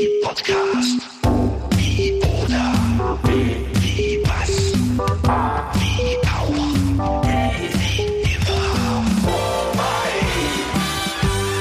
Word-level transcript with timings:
Wie 0.00 0.08
Podcast. 0.24 1.00
Wie 1.76 2.14
oder. 2.22 2.72
Wie 3.24 4.22
was. 4.24 4.72
Wie 5.74 6.16
auch. 6.26 6.54
Wie 7.76 8.00
immer. 8.00 8.32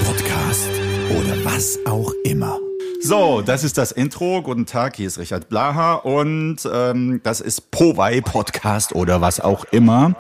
Podcast 0.06 0.70
oder 1.10 1.44
was 1.44 1.80
auch 1.86 2.14
immer. 2.24 2.60
So, 3.02 3.42
das 3.42 3.66
ist 3.66 3.78
das 3.78 3.92
Intro. 3.92 4.42
Guten 4.42 4.66
Tag, 4.66 4.96
hier 4.96 5.08
ist 5.08 5.20
Richard 5.20 5.50
Blaha 5.50 5.96
und 5.96 6.60
ähm, 6.71 7.20
das 7.24 7.42
ist 7.42 7.71
Powei 7.71 8.21
Podcast 8.21 8.96
oder 8.96 9.20
was 9.20 9.42
auch 9.42 9.66
immer. 9.71 10.16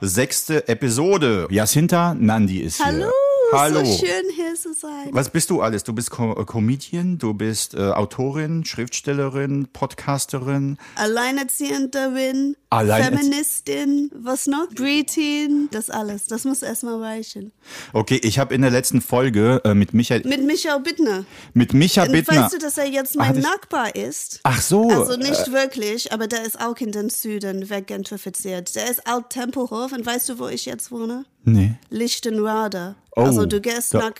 Sechste 0.00 0.66
Episode. 0.66 1.46
Jacinta 1.48 2.14
Nandi 2.18 2.58
ist 2.58 2.84
Hallo, 2.84 3.04
hier. 3.04 3.12
Hallo. 3.52 3.84
so 3.84 4.06
schön 4.06 4.30
hier 4.34 4.54
zu 4.54 4.72
sein. 4.72 5.08
Was 5.10 5.30
bist 5.30 5.50
du 5.50 5.60
alles? 5.60 5.84
Du 5.84 5.92
bist 5.92 6.10
Co 6.10 6.32
äh, 6.32 6.44
Comedian, 6.44 7.18
du 7.18 7.34
bist 7.34 7.74
äh, 7.74 7.90
Autorin, 7.90 8.64
Schriftstellerin, 8.64 9.68
Podcasterin. 9.72 10.78
Alleinerziehenderin, 10.94 12.56
Alleinerzie- 12.72 13.16
Feministin, 13.18 14.10
was 14.14 14.46
noch? 14.46 14.68
Britin, 14.70 15.68
das 15.72 15.90
alles. 15.90 16.26
Das 16.26 16.44
muss 16.44 16.62
erstmal 16.62 17.02
reichen. 17.02 17.52
Okay, 17.92 18.20
ich 18.22 18.38
habe 18.38 18.54
in 18.54 18.62
der 18.62 18.70
letzten 18.70 19.00
Folge 19.00 19.60
äh, 19.64 19.74
mit 19.74 19.92
Michael, 19.94 20.22
Mit 20.26 20.42
Michael 20.44 20.80
Bittner. 20.80 21.24
mit 21.54 21.74
Micha 21.74 22.04
Und 22.04 22.12
Bittner. 22.12 22.42
weißt 22.44 22.54
du, 22.54 22.58
dass 22.58 22.78
er 22.78 22.88
jetzt 22.88 23.16
Ach, 23.18 23.26
mein 23.26 23.34
das- 23.34 23.44
Nachbar 23.44 23.94
ist? 23.94 24.40
Ach 24.44 24.60
so. 24.60 24.88
Also 24.90 25.16
nicht 25.16 25.52
wirklich, 25.52 26.12
aber 26.12 26.26
der 26.26 26.42
ist 26.44 26.60
auch 26.60 26.76
in 26.78 26.92
den 26.92 27.10
Süden 27.10 27.68
weggentrifiziert. 27.70 28.74
Der 28.74 28.90
ist 28.90 29.06
Alt 29.06 29.30
Tempelhof 29.30 29.92
und 29.92 30.04
weißt 30.06 30.28
du, 30.30 30.38
wo 30.38 30.48
ich 30.48 30.64
jetzt 30.66 30.90
wohne? 30.90 31.24
nee. 31.44 31.74
Lichtenrade. 31.90 32.94
Oh, 33.16 33.22
also 33.22 33.46
du 33.46 33.60
gehst 33.60 33.94
da- 33.94 33.98
nach 33.98 34.12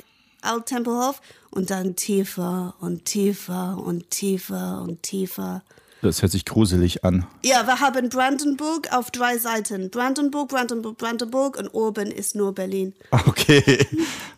Alt 0.42 0.66
Tempelhof 0.66 1.20
und 1.50 1.70
dann 1.70 1.94
tiefer 1.96 2.74
und 2.80 3.04
tiefer 3.04 3.78
und 3.84 4.10
tiefer 4.10 4.82
und 4.82 5.02
tiefer. 5.02 5.62
Das 6.02 6.20
hört 6.20 6.32
sich 6.32 6.44
gruselig 6.44 7.04
an. 7.04 7.24
Ja, 7.44 7.64
wir 7.64 7.78
haben 7.78 8.08
Brandenburg 8.08 8.92
auf 8.92 9.12
drei 9.12 9.38
Seiten. 9.38 9.88
Brandenburg, 9.88 10.48
Brandenburg, 10.48 10.98
Brandenburg 10.98 11.56
und 11.56 11.68
oben 11.68 12.10
ist 12.10 12.34
nur 12.34 12.52
Berlin. 12.52 12.92
Okay, 13.12 13.86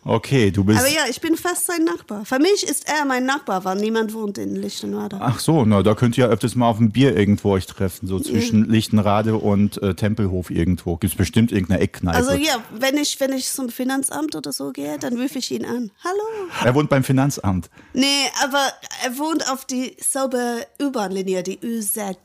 okay, 0.03 0.51
du 0.51 0.63
bist. 0.63 0.79
Aber 0.79 0.87
ja, 0.87 1.01
ich 1.09 1.19
bin 1.19 1.35
fast 1.35 1.65
sein 1.65 1.83
Nachbar. 1.83 2.23
Für 2.23 2.37
mich 2.37 2.63
ist 2.63 2.87
er 2.87 3.03
mein 3.05 3.25
Nachbar, 3.25 3.65
weil 3.65 3.77
niemand 3.77 4.13
wohnt 4.13 4.37
in 4.37 4.55
Lichtenrade. 4.55 5.17
Ach 5.19 5.39
so, 5.39 5.65
na, 5.65 5.81
da 5.81 5.95
könnt 5.95 6.19
ihr 6.19 6.25
ja 6.25 6.29
öfters 6.29 6.53
mal 6.53 6.69
auf 6.69 6.79
ein 6.79 6.91
Bier 6.91 7.17
irgendwo 7.17 7.53
euch 7.53 7.65
treffen, 7.65 8.07
so 8.07 8.19
zwischen 8.19 8.69
Lichtenrade 8.69 9.35
und 9.35 9.81
äh, 9.81 9.95
Tempelhof 9.95 10.51
irgendwo. 10.51 10.97
Gibt's 10.97 11.17
bestimmt 11.17 11.51
irgendeine 11.51 11.81
Eckkneipe. 11.81 12.15
Also 12.15 12.33
ja, 12.33 12.63
wenn 12.77 12.95
ich, 12.97 13.19
wenn 13.19 13.33
ich 13.33 13.49
zum 13.49 13.69
Finanzamt 13.69 14.35
oder 14.35 14.51
so 14.51 14.71
gehe, 14.71 14.99
dann 14.99 15.19
rufe 15.19 15.39
ich 15.39 15.49
ihn 15.49 15.65
an. 15.65 15.89
Hallo. 16.03 16.51
Er 16.63 16.75
wohnt 16.75 16.91
beim 16.91 17.03
Finanzamt. 17.03 17.71
Nee, 17.93 18.05
aber 18.43 18.71
er 19.03 19.17
wohnt 19.17 19.51
auf 19.51 19.65
dieselbe 19.65 20.67
U-Bahn-Linie, 20.79 21.41
die 21.41 21.54
U6. 21.61 22.15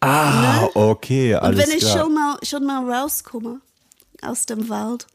Ah, 0.00 0.68
okay, 0.74 1.34
Und 1.34 1.40
alles 1.40 1.66
wenn 1.66 1.76
ich 1.76 1.84
klar. 1.84 1.98
schon 2.04 2.14
mal, 2.14 2.36
schon 2.42 2.64
mal 2.66 2.90
rauskomme 2.90 3.60
aus 4.22 4.46
dem 4.46 4.68
Wald, 4.68 5.06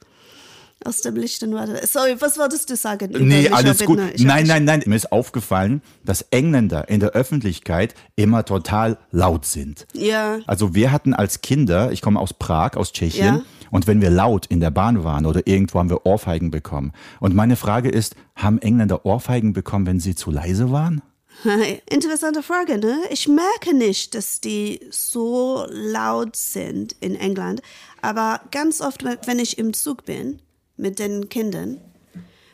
aus 0.84 1.02
dem 1.02 1.16
Lichtenrade. 1.16 1.80
Sorry, 1.86 2.16
was 2.20 2.38
wolltest 2.40 2.70
du 2.72 2.76
sagen? 2.76 3.12
Nee, 3.20 3.50
alles 3.50 3.86
gut. 3.86 4.00
Nein, 4.18 4.48
nein, 4.48 4.64
nein. 4.66 4.82
Mir 4.88 4.96
ist 4.96 5.12
aufgefallen, 5.12 5.82
dass 6.04 6.24
Engländer 6.32 6.90
in 6.90 7.00
der 7.00 7.12
Öffentlichkeit 7.12 7.94
immer 8.16 8.44
total 8.46 8.98
laut 9.12 9.46
sind. 9.46 9.86
Ja. 9.94 10.40
Also 10.48 10.74
wir 10.74 10.92
hatten 10.92 11.14
als 11.14 11.42
Kinder, 11.42 11.92
ich 11.92 12.02
komme 12.02 12.20
aus 12.20 12.34
Prag, 12.34 12.76
aus 12.76 12.92
Tschechien, 12.92 13.36
Ja. 13.36 13.42
und 13.70 13.86
wenn 13.86 14.02
wir 14.02 14.10
laut 14.10 14.48
in 14.48 14.60
der 14.60 14.72
Bahn 14.72 15.04
waren 15.04 15.28
oder 15.28 15.46
irgendwo 15.46 15.78
haben 15.78 15.92
wir 15.92 16.06
Ohrfeigen 16.08 16.50
bekommen. 16.50 16.92
Und 17.20 17.36
meine 17.36 17.56
Frage 17.56 17.90
ist, 17.90 18.16
haben 18.36 18.58
Engländer 18.60 19.06
Ohrfeigen 19.06 19.54
bekommen, 19.54 19.86
wenn 19.86 20.00
sie 20.00 20.16
zu 20.16 20.32
leise 20.32 20.72
waren? 20.72 21.04
Interessante 21.90 22.44
Frage, 22.44 22.78
ne? 22.78 23.02
Ich 23.10 23.28
merke 23.28 23.74
nicht, 23.74 24.14
dass 24.14 24.42
die 24.42 24.80
so 24.92 25.66
laut 25.70 26.36
sind 26.36 26.96
in 27.00 27.16
England, 27.16 27.62
aber 28.02 28.42
ganz 28.52 28.82
oft, 28.82 29.04
wenn 29.04 29.40
ich 29.40 29.58
im 29.58 29.74
Zug 29.74 30.06
bin 30.06 30.42
mit 30.78 31.00
den 31.00 31.30
Kindern, 31.30 31.82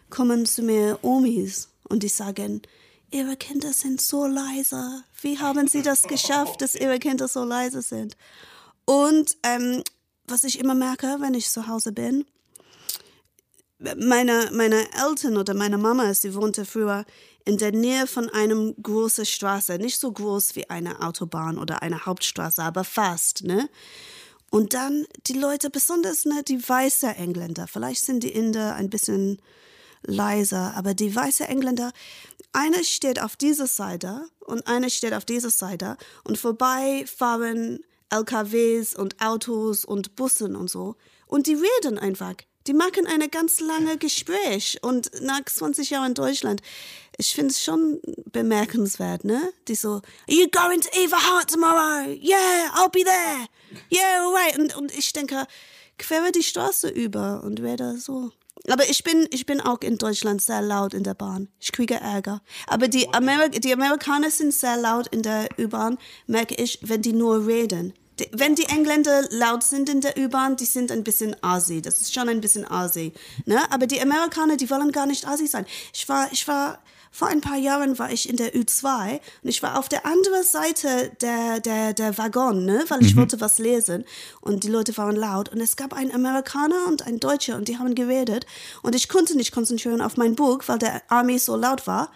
kommen 0.10 0.46
zu 0.46 0.62
mir 0.62 1.00
Omis 1.02 1.70
und 1.90 2.04
die 2.04 2.08
sagen, 2.08 2.62
ihre 3.12 3.36
Kinder 3.36 3.74
sind 3.74 4.02
so 4.02 4.26
leise. 4.26 5.04
Wie 5.22 5.40
haben 5.40 5.68
sie 5.68 5.82
das 5.82 6.04
geschafft, 6.04 6.62
dass 6.62 6.76
ihre 6.76 7.00
Kinder 7.00 7.28
so 7.28 7.44
leise 7.44 7.82
sind? 7.82 8.16
Und 8.86 9.38
ähm, 9.44 9.84
was 10.28 10.44
ich 10.44 10.60
immer 10.60 10.76
merke, 10.76 11.18
wenn 11.20 11.34
ich 11.34 11.50
zu 11.50 11.68
Hause 11.68 11.92
bin, 11.92 12.26
meine, 13.80 14.50
meine 14.54 14.88
Eltern 14.94 15.38
oder 15.38 15.54
meine 15.54 15.78
Mama, 15.78 16.14
sie 16.14 16.34
wohnte 16.34 16.66
früher 16.66 17.06
in 17.48 17.58
der 17.58 17.72
Nähe 17.72 18.08
von 18.08 18.30
einem 18.30 18.76
großen 18.84 19.26
Straße, 19.26 19.78
nicht 19.78 20.00
so 20.00 20.12
groß 20.12 20.58
wie 20.58 20.70
eine 20.70 21.02
Autobahn 21.02 21.58
oder 21.58 21.82
eine 21.82 22.06
Hauptstraße, 22.06 22.62
aber 22.62 22.84
fast, 22.84 23.46
ne? 23.46 23.70
Und 24.50 24.74
dann 24.74 25.06
die 25.28 25.34
Leute, 25.34 25.70
besonders 25.70 26.26
ne, 26.26 26.44
die 26.46 26.68
weißen 26.68 27.10
Engländer, 27.16 27.68
vielleicht 27.68 28.04
sind 28.04 28.24
die 28.24 28.32
Inder 28.32 28.76
ein 28.76 28.90
bisschen 28.90 29.42
leiser, 30.04 30.74
aber 30.76 30.94
die 30.94 31.14
weißen 31.14 31.46
Engländer, 31.46 31.92
einer 32.52 32.84
steht 32.84 33.22
auf 33.22 33.38
dieser 33.38 33.68
Seite 33.68 34.28
und 34.40 34.68
einer 34.68 34.90
steht 34.90 35.14
auf 35.14 35.26
dieser 35.26 35.50
Seite 35.50 35.98
und 36.26 36.38
vorbei 36.38 37.06
fahren 37.08 37.80
LKWs 38.10 38.94
und 38.94 39.22
Autos 39.22 39.86
und 39.86 40.16
Bussen 40.18 40.56
und 40.56 40.70
so 40.70 40.96
und 41.28 41.48
die 41.48 41.56
reden 41.56 41.98
einfach. 41.98 42.36
Die 42.68 42.74
machen 42.74 43.08
eine 43.08 43.30
ganz 43.30 43.62
lange 43.62 43.98
Gespräch 43.98 44.78
und 44.82 45.10
nach 45.22 45.46
20 45.46 45.90
Jahren 45.90 46.10
in 46.10 46.14
Deutschland, 46.16 46.62
ich 47.18 47.34
finde 47.34 47.52
es 47.52 47.64
schon 47.64 48.02
bemerkenswert, 48.32 49.24
ne? 49.24 49.54
Die 49.70 49.76
so, 49.76 49.94
are 49.94 50.04
you 50.28 50.48
going 50.52 50.82
to 50.82 50.90
Everhart 50.90 51.50
tomorrow? 51.50 52.10
Yeah, 52.10 52.70
I'll 52.76 52.90
be 52.90 53.04
there. 53.06 53.48
Yeah, 53.90 54.22
all 54.22 54.34
right. 54.34 54.60
Und, 54.60 54.76
und 54.76 54.98
ich 54.98 55.14
denke, 55.14 55.48
quere 55.98 56.32
die 56.34 56.44
Straße 56.44 56.90
über 56.90 57.42
und 57.44 57.64
werde 57.64 57.98
so. 57.98 58.32
Aber 58.70 58.90
ich 58.90 59.04
bin, 59.04 59.28
ich 59.32 59.46
bin 59.46 59.62
auch 59.62 59.80
in 59.82 59.98
Deutschland 59.98 60.42
sehr 60.42 60.62
laut 60.62 60.94
in 60.94 61.04
der 61.04 61.14
Bahn. 61.14 61.48
Ich 61.60 61.72
kriege 61.72 61.96
Ärger. 61.96 62.42
Aber 62.68 62.90
die, 62.90 63.08
Ameri 63.14 63.50
die 63.52 63.72
Amerikaner 63.72 64.30
sind 64.30 64.54
sehr 64.54 64.76
laut 64.76 65.08
in 65.08 65.24
der 65.24 65.48
U-Bahn, 65.58 65.98
merke 66.26 66.56
ich, 66.56 66.80
wenn 66.82 67.02
die 67.02 67.14
nur 67.14 67.48
reden. 67.48 67.94
Die, 68.20 68.28
wenn 68.32 68.56
die 68.56 68.66
Engländer 68.66 69.24
laut 69.30 69.64
sind 69.64 69.90
in 69.90 70.02
der 70.02 70.18
U-Bahn, 70.18 70.56
die 70.56 70.66
sind 70.66 70.92
ein 70.92 71.04
bisschen 71.04 71.36
asi. 71.44 71.82
Das 71.82 72.02
ist 72.02 72.14
schon 72.14 72.30
ein 72.30 72.42
bisschen 72.42 72.66
asi. 72.66 73.14
Ne? 73.46 73.60
Aber 73.72 73.88
die 73.88 74.02
Amerikaner, 74.02 74.58
die 74.58 74.70
wollen 74.70 74.92
gar 74.92 75.06
nicht 75.06 75.28
asi 75.28 75.48
sein. 75.48 75.66
Ich 75.94 76.08
war, 76.10 76.28
ich 76.32 76.48
war, 76.48 76.80
vor 77.12 77.28
ein 77.28 77.42
paar 77.42 77.58
Jahren 77.58 77.98
war 77.98 78.12
ich 78.12 78.30
in 78.30 78.36
der 78.36 78.54
U2 78.54 79.14
und 79.44 79.50
ich 79.50 79.64
war 79.64 79.80
auf 79.80 79.90
der 79.90 80.06
anderen 80.06 80.44
Seite 80.44 81.12
der, 81.22 81.60
der, 81.60 81.94
der 81.94 82.18
Waggon, 82.18 82.66
ne? 82.66 82.86
weil 82.90 83.04
ich 83.04 83.16
wollte 83.16 83.42
was 83.42 83.58
lesen 83.58 84.06
und 84.42 84.64
die 84.64 84.68
Leute 84.68 84.96
waren 84.98 85.16
laut 85.16 85.50
und 85.50 85.60
es 85.60 85.76
gab 85.76 85.94
einen 85.94 86.14
Amerikaner 86.14 86.86
und 86.88 87.08
einen 87.08 87.20
Deutscher 87.20 87.56
und 87.56 87.68
die 87.68 87.78
haben 87.78 87.96
geredet 87.96 88.46
und 88.84 88.94
ich 88.94 89.10
konnte 89.10 89.36
nicht 89.36 89.52
konzentrieren 89.52 90.02
auf 90.02 90.18
mein 90.18 90.36
Buch, 90.36 90.60
weil 90.68 90.78
der 90.78 91.02
Army 91.08 91.40
so 91.40 91.56
laut 91.56 91.88
war. 91.88 92.12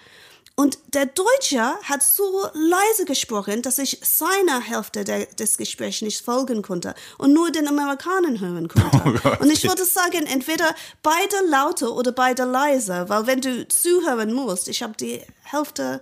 Und 0.56 0.78
der 0.94 1.06
Deutsche 1.06 1.62
hat 1.84 2.04
so 2.04 2.48
leise 2.54 3.06
gesprochen, 3.06 3.62
dass 3.62 3.78
ich 3.78 4.00
seiner 4.04 4.62
Hälfte 4.62 5.04
der, 5.04 5.26
des 5.26 5.58
Gesprächs 5.58 6.02
nicht 6.02 6.24
folgen 6.24 6.62
konnte 6.62 6.94
und 7.18 7.34
nur 7.34 7.52
den 7.52 7.68
Amerikanern 7.68 8.40
hören 8.40 8.68
konnte. 8.68 9.38
und 9.40 9.52
ich 9.52 9.64
würde 9.64 9.86
sagen, 9.86 10.26
entweder 10.28 10.76
beide 11.02 11.36
laute 11.48 11.94
oder 11.94 12.12
beide 12.12 12.44
leise, 12.44 13.06
weil 13.08 13.28
wenn 13.28 13.42
du 13.42 13.68
zuhören 13.68 14.34
musst, 14.34 14.68
ich 14.68 14.84
habe 14.84 14.94
die 14.98 15.22
Hälfte 15.44 16.02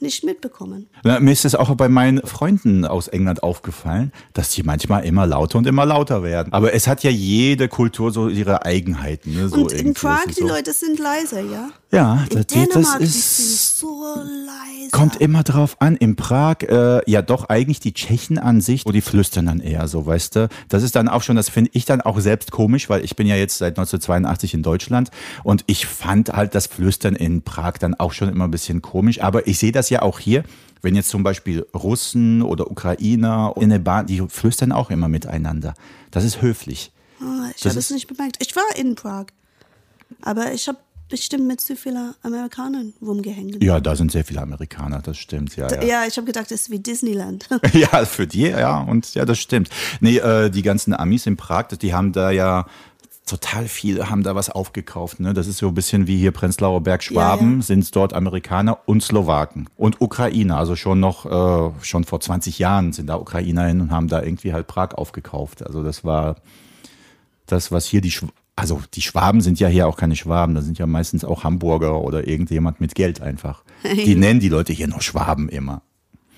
nicht 0.00 0.24
mitbekommen. 0.24 0.88
Na, 1.02 1.20
mir 1.20 1.32
ist 1.32 1.44
es 1.44 1.54
auch 1.54 1.74
bei 1.74 1.88
meinen 1.88 2.20
Freunden 2.26 2.84
aus 2.84 3.08
England 3.08 3.42
aufgefallen, 3.42 4.12
dass 4.32 4.50
die 4.50 4.62
manchmal 4.62 5.04
immer 5.04 5.26
lauter 5.26 5.58
und 5.58 5.66
immer 5.66 5.86
lauter 5.86 6.22
werden. 6.22 6.52
Aber 6.52 6.74
es 6.74 6.86
hat 6.86 7.02
ja 7.02 7.10
jede 7.10 7.68
Kultur 7.68 8.10
so 8.10 8.28
ihre 8.28 8.64
Eigenheiten. 8.64 9.34
Ne? 9.34 9.48
So 9.48 9.62
und 9.62 9.72
in. 9.72 9.94
Prag, 9.94 10.26
die 10.26 10.32
so. 10.34 10.46
Leute 10.46 10.72
sind 10.72 10.98
leise, 10.98 11.40
ja? 11.40 11.70
Ja, 11.90 12.24
In 12.28 12.36
das, 12.36 12.46
Dänemark, 12.48 12.98
das 12.98 13.14
ist. 13.14 13.78
so 13.78 14.04
leise. 14.16 14.90
Kommt 14.90 15.20
immer 15.20 15.44
drauf 15.44 15.76
an. 15.80 15.96
In 15.96 16.16
Prag, 16.16 16.62
äh, 16.62 17.00
ja 17.10 17.22
doch 17.22 17.48
eigentlich 17.48 17.80
die 17.80 17.94
Tschechen 17.94 18.38
an 18.38 18.60
sich, 18.60 18.84
wo 18.84 18.92
die 18.92 19.00
flüstern 19.00 19.46
dann 19.46 19.60
eher 19.60 19.86
so, 19.88 20.04
weißt 20.04 20.36
du. 20.36 20.48
Das 20.68 20.82
ist 20.82 20.96
dann 20.96 21.08
auch 21.08 21.22
schon, 21.22 21.36
das 21.36 21.48
finde 21.48 21.70
ich 21.72 21.84
dann 21.84 22.00
auch 22.00 22.18
selbst 22.20 22.50
komisch, 22.50 22.90
weil 22.90 23.04
ich 23.04 23.16
bin 23.16 23.26
ja 23.26 23.36
jetzt 23.36 23.58
seit 23.58 23.78
1982 23.78 24.54
in 24.54 24.62
Deutschland 24.62 25.10
und 25.44 25.62
ich 25.66 25.86
fand 25.86 26.30
halt 26.30 26.54
das 26.54 26.66
Flüstern 26.66 27.14
in 27.14 27.42
Prag 27.42 27.74
dann 27.78 27.94
auch 27.94 28.12
schon 28.12 28.28
immer 28.28 28.44
ein 28.44 28.50
bisschen 28.50 28.82
komisch. 28.82 29.20
Aber 29.22 29.46
ich 29.46 29.58
sehe 29.58 29.72
das 29.72 29.83
ja 29.90 30.02
auch 30.02 30.18
hier, 30.18 30.44
wenn 30.82 30.94
jetzt 30.94 31.08
zum 31.08 31.22
Beispiel 31.22 31.66
Russen 31.74 32.42
oder 32.42 32.70
Ukrainer 32.70 33.54
in 33.58 33.70
der 33.70 33.78
Bahn, 33.78 34.06
die 34.06 34.22
flüstern 34.28 34.72
auch 34.72 34.90
immer 34.90 35.08
miteinander. 35.08 35.74
Das 36.10 36.24
ist 36.24 36.42
höflich. 36.42 36.92
Ah, 37.20 37.48
ich 37.54 37.62
Das 37.62 37.70
habe 37.72 37.78
es 37.80 37.86
ist- 37.86 37.90
nicht 37.92 38.06
bemerkt. 38.06 38.36
Ich 38.40 38.54
war 38.54 38.64
in 38.76 38.94
Prag, 38.94 39.26
aber 40.22 40.52
ich 40.52 40.68
habe 40.68 40.78
bestimmt 41.08 41.46
mit 41.46 41.60
zu 41.60 41.76
vielen 41.76 42.14
Amerikanern 42.22 42.92
rumgehängt. 43.00 43.62
Ja, 43.62 43.78
da 43.78 43.94
sind 43.94 44.10
sehr 44.10 44.24
viele 44.24 44.40
Amerikaner, 44.40 45.00
das 45.00 45.18
stimmt, 45.18 45.54
ja. 45.56 45.68
ja. 45.70 45.82
Ja, 45.84 46.04
ich 46.06 46.16
habe 46.16 46.26
gedacht, 46.26 46.50
das 46.50 46.62
ist 46.62 46.70
wie 46.70 46.78
Disneyland. 46.80 47.46
Ja, 47.72 48.04
für 48.04 48.26
die, 48.26 48.42
ja, 48.42 48.80
und 48.80 49.14
ja, 49.14 49.24
das 49.24 49.38
stimmt. 49.38 49.68
Nee, 50.00 50.18
äh, 50.18 50.50
die 50.50 50.62
ganzen 50.62 50.94
Amis 50.94 51.26
in 51.26 51.36
Prag, 51.36 51.68
die 51.80 51.94
haben 51.94 52.12
da 52.12 52.30
ja 52.30 52.66
total 53.26 53.68
viele 53.68 54.10
haben 54.10 54.22
da 54.22 54.34
was 54.34 54.50
aufgekauft. 54.50 55.20
Ne? 55.20 55.32
Das 55.32 55.46
ist 55.46 55.58
so 55.58 55.68
ein 55.68 55.74
bisschen 55.74 56.06
wie 56.06 56.18
hier 56.18 56.30
Prenzlauer 56.30 56.82
Berg 56.82 57.02
Schwaben, 57.02 57.50
Ja, 57.50 57.56
ja. 57.56 57.62
sind 57.62 57.96
dort 57.96 58.12
Amerikaner 58.12 58.78
und 58.86 59.02
Slowaken 59.02 59.68
und 59.76 60.00
Ukrainer. 60.00 60.58
Also 60.58 60.76
schon 60.76 61.00
noch, 61.00 61.24
äh, 61.26 61.72
schon 61.82 62.04
vor 62.04 62.20
20 62.20 62.58
Jahren 62.58 62.92
sind 62.92 63.06
da 63.08 63.16
Ukrainer 63.16 63.66
hin 63.66 63.80
und 63.80 63.90
haben 63.90 64.08
da 64.08 64.22
irgendwie 64.22 64.52
halt 64.52 64.66
Prag 64.66 64.94
aufgekauft. 64.94 65.66
Also 65.66 65.82
das 65.82 66.04
war 66.04 66.36
das, 67.46 67.72
was 67.72 67.86
hier 67.86 68.00
die, 68.00 68.10
Schw 68.10 68.26
also 68.56 68.80
die 68.94 69.02
Schwaben 69.02 69.40
sind 69.40 69.58
ja 69.58 69.68
hier 69.68 69.88
auch 69.88 69.96
keine 69.96 70.14
Schwaben, 70.16 70.54
das 70.54 70.64
sind 70.64 70.78
ja 70.78 70.86
meistens 70.86 71.24
auch 71.24 71.42
Hamburger 71.42 72.00
oder 72.00 72.28
irgendjemand 72.28 72.80
mit 72.80 72.94
Geld 72.94 73.20
einfach. 73.20 73.64
Die 73.84 74.14
nennen 74.14 74.38
die 74.38 74.48
Leute 74.48 74.72
hier 74.72 74.86
nur 74.86 75.02
Schwaben 75.02 75.48
immer. 75.48 75.82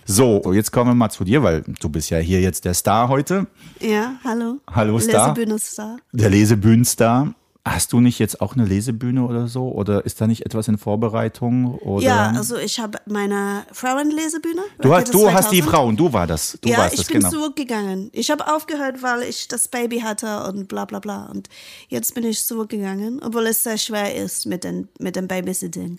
So, 0.08 0.52
jetzt 0.52 0.70
kommen 0.70 0.90
wir 0.90 0.94
mal 0.94 1.10
zu 1.10 1.24
dir, 1.24 1.42
weil 1.42 1.62
du 1.80 1.88
bist 1.88 2.10
ja 2.10 2.18
hier 2.18 2.40
jetzt 2.40 2.64
der 2.64 2.74
Star 2.74 3.08
heute, 3.08 3.46
Ja, 3.80 4.14
hallo. 4.24 4.60
Hallo, 4.72 5.00
Star. 5.00 5.34
Lesebühne-Star. 5.34 5.96
der 6.12 6.30
Lesebühnenstar. 6.30 7.34
Hast 7.66 7.92
du 7.92 7.98
nicht 7.98 8.20
jetzt 8.20 8.40
auch 8.40 8.54
eine 8.54 8.64
Lesebühne 8.64 9.26
oder 9.26 9.48
so? 9.48 9.72
Oder 9.72 10.06
ist 10.06 10.20
da 10.20 10.28
nicht 10.28 10.46
etwas 10.46 10.68
in 10.68 10.78
Vorbereitung? 10.78 11.74
Oder? 11.78 12.04
Ja, 12.04 12.30
also 12.36 12.56
ich 12.56 12.78
habe 12.78 12.98
meine 13.06 13.66
Frauenlesebühne. 13.72 14.62
du 14.80 14.94
hast, 14.94 15.12
du 15.12 15.32
hast 15.32 15.50
die 15.50 15.58
2000. 15.58 15.64
Frauen, 15.64 15.96
du 15.96 16.12
war 16.12 16.28
das. 16.28 16.56
Du 16.60 16.68
ja, 16.68 16.86
ich 16.86 16.98
das, 16.98 17.06
bin 17.08 17.18
genau. 17.18 17.30
zurückgegangen. 17.30 18.10
Ich 18.12 18.30
habe 18.30 18.46
aufgehört, 18.54 19.02
weil 19.02 19.24
ich 19.24 19.48
das 19.48 19.66
Baby 19.66 19.98
hatte 19.98 20.44
und 20.44 20.68
bla 20.68 20.84
bla 20.84 21.00
bla. 21.00 21.26
Und 21.26 21.48
jetzt 21.88 22.14
bin 22.14 22.22
ich 22.22 22.44
zurückgegangen, 22.44 23.20
obwohl 23.20 23.48
es 23.48 23.64
sehr 23.64 23.78
schwer 23.78 24.14
ist 24.14 24.46
mit, 24.46 24.62
den, 24.62 24.86
mit 25.00 25.16
dem 25.16 25.26
Babysitting, 25.26 25.98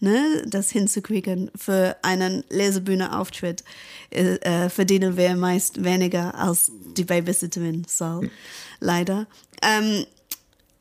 ne, 0.00 0.42
das 0.46 0.68
hinzukriegen. 0.68 1.50
Für 1.56 1.96
einen 2.02 2.44
Lesebühne-Auftritt 2.50 3.64
äh, 4.10 4.34
äh, 4.34 4.68
verdienen 4.68 5.16
wir 5.16 5.34
meist 5.34 5.82
weniger 5.82 6.34
als 6.34 6.70
die 6.94 7.04
Babysitterin 7.04 7.86
soll. 7.88 8.30
Leider. 8.80 9.26
Ähm, 9.62 10.04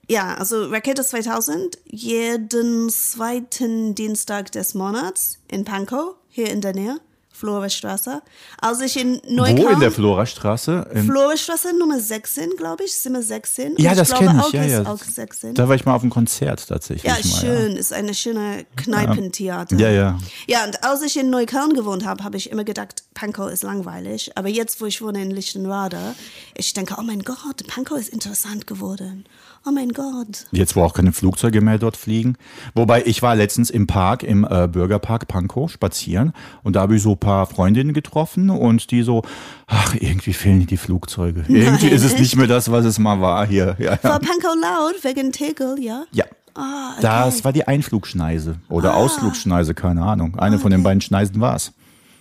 ja, 0.07 0.35
also 0.35 0.65
Rakete 0.65 1.03
2000, 1.03 1.77
jeden 1.85 2.89
zweiten 2.89 3.95
Dienstag 3.95 4.51
des 4.51 4.73
Monats 4.73 5.39
in 5.47 5.65
Pankow, 5.65 6.15
hier 6.29 6.49
in 6.51 6.61
der 6.61 6.73
Nähe, 6.73 6.99
Florstraße. 7.35 8.21
Als 8.59 8.81
ich 8.81 8.97
in 8.97 9.21
Neukölln... 9.27 9.57
Wo 9.57 9.67
in 9.67 9.79
der 9.79 9.91
Florastraße? 9.91 10.89
In, 10.93 11.03
Florstraße 11.05 11.77
Nummer 11.77 11.99
16, 11.99 12.51
glaube 12.57 12.85
ich, 12.85 12.93
Zimmer 12.93 13.21
16. 13.21 13.73
Und 13.73 13.79
ja, 13.79 13.91
ich 13.91 13.97
das 13.97 14.13
kenne 14.13 14.41
ich. 14.47 14.53
Ja, 14.53 14.63
ja. 14.63 14.85
auch 14.85 14.97
16. 14.97 15.53
Da 15.53 15.67
war 15.67 15.75
ich 15.75 15.85
mal 15.85 15.95
auf 15.95 16.01
einem 16.01 16.11
Konzert 16.11 16.67
tatsächlich. 16.67 17.03
Ja, 17.03 17.13
mal, 17.13 17.23
schön. 17.23 17.75
Ist 17.75 17.91
eine 17.91 18.13
schöne 18.13 18.65
Kneipentheater. 18.77 19.75
Ja, 19.75 19.89
ja. 19.89 20.17
Ja, 20.47 20.65
und 20.65 20.83
als 20.83 21.01
ich 21.01 21.17
in 21.17 21.29
Neukölln 21.29 21.73
gewohnt 21.73 22.05
habe, 22.05 22.23
habe 22.23 22.37
ich 22.37 22.49
immer 22.51 22.63
gedacht, 22.63 23.03
Pankow 23.13 23.51
ist 23.51 23.63
langweilig. 23.63 24.31
Aber 24.37 24.47
jetzt, 24.47 24.79
wo 24.79 24.85
ich 24.85 25.01
wohne 25.01 25.21
in 25.21 25.31
Lichtenrade, 25.31 26.15
ich 26.55 26.73
denke, 26.73 26.95
oh 26.97 27.03
mein 27.03 27.23
Gott, 27.23 27.67
Pankow 27.67 27.97
ist 27.97 28.09
interessant 28.09 28.65
geworden. 28.65 29.25
Oh 29.67 29.71
mein 29.71 29.89
Gott. 29.89 30.45
Jetzt, 30.51 30.75
wo 30.75 30.83
auch 30.83 30.94
keine 30.94 31.12
Flugzeuge 31.12 31.59
mehr 31.59 31.79
dort 31.79 31.97
fliegen. 31.97 32.38
Wobei, 32.75 33.01
ich 33.06 33.23
war 33.23 33.35
letztens 33.35 33.71
im 33.71 33.88
Park, 33.88 34.21
im 34.21 34.45
äh, 34.47 34.67
Bürgerpark 34.67 35.27
Pankow 35.27 35.71
spazieren 35.71 36.33
und 36.62 36.75
da 36.75 36.81
habe 36.81 36.95
ich 36.95 37.01
so 37.01 37.13
ein 37.13 37.17
paar 37.17 37.47
Freundinnen 37.47 37.94
getroffen 37.94 38.51
und 38.51 38.91
die 38.91 39.01
so, 39.01 39.23
ach, 39.65 39.95
irgendwie 39.95 40.33
fehlen 40.33 40.67
die 40.67 40.77
Flugzeuge. 40.77 41.45
Irgendwie 41.47 41.88
ist 41.88 42.03
es 42.03 42.12
echt? 42.12 42.21
nicht 42.21 42.35
mehr 42.35 42.47
das, 42.47 42.69
was 42.69 42.85
es 42.85 43.00
mal 43.00 43.21
war 43.21 43.47
hier. 43.47 43.75
Ja, 43.79 43.94
ja. 43.94 44.03
War 44.03 44.19
Pankow 44.19 44.56
laut 44.62 45.03
wegen 45.03 45.31
Tegel, 45.31 45.77
ja? 45.79 46.03
ja. 46.12 46.25
Ah, 46.53 46.91
okay. 46.94 47.01
Das 47.01 47.44
war 47.44 47.51
die 47.51 47.67
Einflugschneise 47.67 48.57
oder 48.69 48.95
Ausflugschneise, 48.95 49.73
keine 49.73 50.03
Ahnung. 50.03 50.38
Eine 50.39 50.59
von 50.59 50.71
den 50.71 50.83
beiden 50.83 51.01
Schneisen 51.01 51.41
war 51.41 51.56
es. 51.56 51.73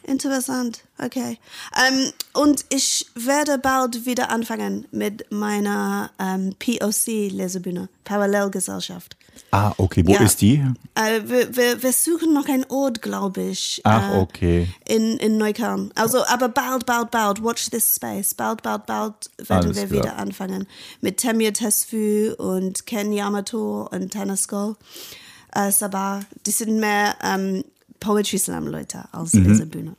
Interessant, 0.06 0.82
okay. 1.02 1.38
Ähm, 1.88 2.12
und 2.34 2.66
ich 2.68 3.06
werde 3.14 3.58
bald 3.58 4.04
wieder 4.04 4.30
anfangen 4.30 4.86
mit 4.90 5.30
meiner 5.32 6.10
ähm, 6.18 6.54
POC-Lesebühne, 6.58 7.88
Parallelgesellschaft. 8.04 9.16
Ah, 9.50 9.72
okay. 9.78 10.06
Wo 10.06 10.12
Ja. 10.12 10.22
ist 10.22 10.42
die? 10.42 10.62
Äh, 10.94 11.22
wir, 11.24 11.56
wir, 11.56 11.82
wir 11.82 11.92
suchen 11.92 12.34
noch 12.34 12.46
einen 12.48 12.64
Ort, 12.68 13.00
glaube 13.00 13.42
ich. 13.42 13.80
Ach, 13.84 14.14
äh, 14.14 14.18
okay. 14.18 14.68
In, 14.86 15.16
in 15.18 15.38
Neukölln. 15.38 15.90
Also, 15.94 16.24
aber 16.26 16.48
bald, 16.48 16.84
bald, 16.84 17.10
bald. 17.10 17.42
Watch 17.42 17.70
this 17.70 17.94
space. 17.94 18.34
Bald, 18.34 18.62
bald, 18.62 18.84
bald 18.86 19.30
werden 19.38 19.66
Alles 19.68 19.76
wir 19.76 19.86
klar. 19.86 20.02
wieder 20.02 20.16
anfangen. 20.18 20.66
Mit 21.00 21.16
Temir 21.16 21.52
Tesfu 21.54 22.34
und 22.36 22.84
Ken 22.86 23.12
Yamato 23.12 23.88
und 23.90 24.12
Tanasko 24.12 24.76
äh, 25.54 25.70
Sabah. 25.70 26.20
Die 26.46 26.50
sind 26.50 26.78
mehr 26.78 27.16
ähm, 27.22 27.64
Poetry 28.04 28.38
Slam 28.38 28.66
Leute 28.66 29.04
als 29.12 29.32
Mhm. 29.32 29.46
Lesebühne. 29.48 29.96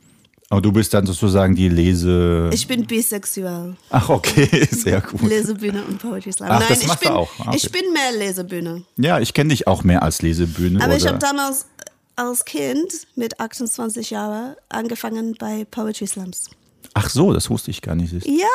Aber 0.48 0.60
du 0.60 0.70
bist 0.70 0.94
dann 0.94 1.04
sozusagen 1.06 1.56
die 1.56 1.68
Lese. 1.68 2.50
Ich 2.52 2.68
bin 2.68 2.86
bisexuell. 2.86 3.74
Ach, 3.90 4.08
okay, 4.08 4.48
sehr 4.70 5.00
gut. 5.00 5.22
Lesebühne 5.22 5.82
und 5.82 5.98
Poetry 5.98 6.32
Slam. 6.32 6.48
Ach, 6.52 6.60
Nein, 6.60 6.68
das 6.68 6.82
ich 6.82 6.86
machst 6.86 7.04
du 7.04 7.08
bin, 7.08 7.16
auch. 7.16 7.30
Ah, 7.40 7.48
okay. 7.48 7.56
ich 7.56 7.72
bin 7.72 7.92
mehr 7.92 8.12
Lesebühne. 8.16 8.84
Ja, 8.96 9.18
ich 9.18 9.34
kenne 9.34 9.48
dich 9.50 9.66
auch 9.66 9.82
mehr 9.82 10.04
als 10.04 10.22
Lesebühne. 10.22 10.78
Aber 10.78 10.88
oder? 10.94 10.96
ich 10.96 11.06
habe 11.08 11.18
damals 11.18 11.66
als 12.14 12.44
Kind 12.44 12.92
mit 13.16 13.40
28 13.40 14.10
Jahren 14.10 14.54
angefangen 14.68 15.34
bei 15.36 15.66
Poetry 15.68 16.06
Slams. 16.06 16.48
Ach 16.94 17.10
so, 17.10 17.32
das 17.32 17.50
wusste 17.50 17.72
ich 17.72 17.82
gar 17.82 17.96
nicht. 17.96 18.12
Ja, 18.24 18.46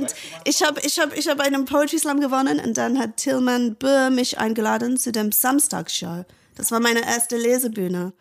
und 0.00 0.14
ich 0.44 0.62
habe 0.64 0.80
ich 0.82 0.98
hab, 0.98 1.16
ich 1.16 1.28
hab 1.28 1.38
einen 1.40 1.66
Poetry 1.66 1.98
Slam 1.98 2.20
gewonnen 2.20 2.58
und 2.58 2.76
dann 2.78 2.98
hat 2.98 3.18
Tillmann 3.18 3.74
Böhr 3.76 4.08
mich 4.08 4.38
eingeladen 4.38 4.96
zu 4.96 5.12
dem 5.12 5.30
Samstagsshow. 5.30 6.24
Das 6.56 6.70
war 6.70 6.80
meine 6.80 7.04
erste 7.04 7.36
Lesebühne. 7.36 8.12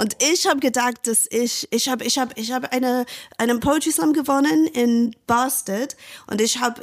Und 0.00 0.16
ich 0.18 0.46
habe 0.46 0.60
gedacht, 0.60 1.06
dass 1.06 1.26
ich, 1.30 1.68
ich 1.70 1.86
habe 1.86 2.02
ich 2.04 2.18
hab, 2.18 2.38
ich 2.38 2.52
hab 2.52 2.72
eine, 2.72 3.04
einen 3.36 3.60
Poetry 3.60 3.92
Slam 3.92 4.14
gewonnen 4.14 4.66
in 4.68 5.14
Boston 5.26 5.88
und 6.26 6.40
ich 6.40 6.58
habe, 6.58 6.80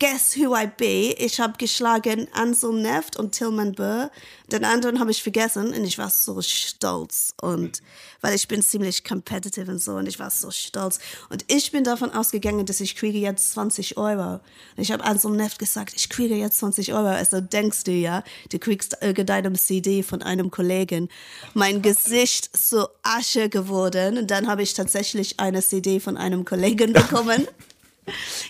guess 0.00 0.36
who 0.36 0.52
I 0.56 0.66
be? 0.66 1.14
Ich 1.16 1.38
habe 1.38 1.52
geschlagen 1.58 2.26
Ansel 2.32 2.72
Neft 2.72 3.16
und 3.18 3.30
Tillmann 3.30 3.72
Böhr. 3.72 4.10
Den 4.52 4.64
anderen 4.64 5.00
habe 5.00 5.10
ich 5.10 5.22
vergessen 5.22 5.68
und 5.68 5.84
ich 5.84 5.98
war 5.98 6.08
so 6.08 6.40
stolz 6.40 7.34
und, 7.40 7.82
weil 8.20 8.34
ich 8.34 8.46
bin 8.46 8.62
ziemlich 8.62 9.02
competitive 9.02 9.70
und 9.70 9.82
so 9.82 9.94
und 9.94 10.06
ich 10.06 10.20
war 10.20 10.30
so 10.30 10.50
stolz. 10.52 11.00
Und 11.30 11.44
ich 11.48 11.72
bin 11.72 11.82
davon 11.82 12.12
ausgegangen, 12.12 12.64
dass 12.64 12.80
ich 12.80 12.94
kriege 12.94 13.18
jetzt 13.18 13.52
20 13.52 13.96
Euro. 13.96 14.34
Und 14.34 14.82
ich 14.82 14.92
habe 14.92 15.02
Ansel 15.02 15.32
Neft 15.32 15.58
gesagt, 15.58 15.94
ich 15.96 16.08
kriege 16.08 16.36
jetzt 16.36 16.58
20 16.58 16.92
Euro. 16.92 17.08
Also 17.08 17.40
denkst 17.40 17.84
du 17.84 17.90
ja, 17.90 18.22
du 18.50 18.58
kriegst 18.58 18.98
irgendeinem 19.00 19.56
CD 19.56 20.04
von 20.04 20.22
einem 20.22 20.50
Kollegen. 20.52 21.08
Mein 21.54 21.82
Gesicht 21.82 22.56
so 22.56 22.86
Asche 23.02 23.48
geworden 23.48 24.16
und 24.18 24.30
dann 24.30 24.46
habe 24.46 24.62
ich 24.62 24.74
tatsächlich 24.74 25.40
eine 25.40 25.62
CD 25.62 25.98
von 25.98 26.16
einem 26.16 26.44
Kollegen 26.44 26.92
bekommen. 26.92 27.48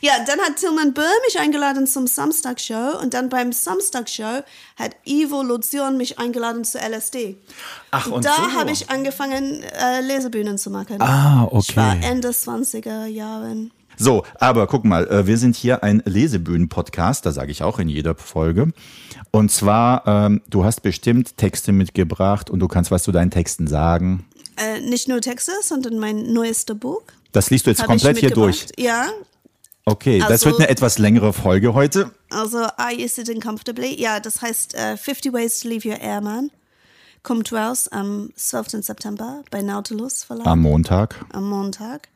Ja, 0.00 0.12
dann 0.26 0.38
hat 0.40 0.56
Tillmann 0.56 0.92
Böhm 0.92 1.04
mich 1.26 1.38
eingeladen 1.38 1.86
zum 1.86 2.06
Samstagshow 2.06 3.00
und 3.00 3.14
dann 3.14 3.28
beim 3.28 3.52
Samstagshow 3.52 4.42
hat 4.76 4.96
Evolution 5.04 5.96
mich 5.96 6.18
eingeladen 6.18 6.64
zu 6.64 6.78
LSD. 6.78 7.36
Ach, 7.90 8.06
und 8.08 8.24
da 8.24 8.36
so. 8.36 8.58
habe 8.58 8.70
ich 8.70 8.90
angefangen, 8.90 9.62
äh, 9.62 10.00
Lesebühnen 10.00 10.58
zu 10.58 10.70
machen. 10.70 11.00
Ah, 11.00 11.44
okay. 11.44 11.64
Ich 11.68 11.76
war 11.76 11.96
Ende 12.02 12.28
20er 12.28 13.06
Jahren. 13.06 13.72
So, 13.98 14.24
aber 14.34 14.66
guck 14.66 14.84
mal, 14.84 15.08
äh, 15.08 15.26
wir 15.26 15.38
sind 15.38 15.56
hier 15.56 15.82
ein 15.82 16.02
Lesebühnen-Podcast, 16.04 17.24
da 17.24 17.32
sage 17.32 17.50
ich 17.50 17.62
auch 17.62 17.78
in 17.78 17.88
jeder 17.88 18.14
Folge. 18.14 18.72
Und 19.30 19.50
zwar, 19.50 20.06
ähm, 20.06 20.42
du 20.50 20.64
hast 20.64 20.82
bestimmt 20.82 21.38
Texte 21.38 21.72
mitgebracht 21.72 22.50
und 22.50 22.60
du 22.60 22.68
kannst 22.68 22.90
was 22.90 23.04
zu 23.04 23.12
deinen 23.12 23.30
Texten 23.30 23.66
sagen. 23.66 24.26
Äh, 24.56 24.80
nicht 24.80 25.08
nur 25.08 25.20
Texte, 25.20 25.52
sondern 25.62 25.98
mein 25.98 26.32
neuester 26.32 26.74
Buch. 26.74 27.02
Das 27.32 27.50
liest 27.50 27.66
du 27.66 27.70
jetzt 27.70 27.84
komplett 27.84 28.18
hier 28.18 28.30
durch. 28.30 28.66
Ja, 28.78 29.08
Okay, 29.88 30.18
das 30.18 30.30
Also- 30.30 30.46
wird 30.46 30.58
eine 30.58 30.68
etwas 30.68 30.98
längere 30.98 31.32
Folge 31.32 31.72
heute. 31.72 32.10
also 32.30 32.58
Are 32.76 32.92
You 32.92 33.06
Sitting 33.06 33.40
Comfortably? 33.40 33.94
Ja, 34.00 34.18
das 34.18 34.42
heißt 34.42 34.74
äh, 34.74 34.96
50 34.96 35.32
Ways 35.32 35.60
to 35.60 35.68
Leave 35.68 35.88
Your 35.88 36.00
Airman. 36.00 36.50
Kommt 37.22 37.52
raus 37.52 37.86
am 37.88 38.30
12. 38.36 38.82
September 38.84 39.42
bei 39.50 39.62
Nautilus 39.62 40.24
Verlag. 40.24 40.46
Am 40.46 40.60
Montag. 40.62 41.24
am 41.32 41.48
Montag. 41.48 42.08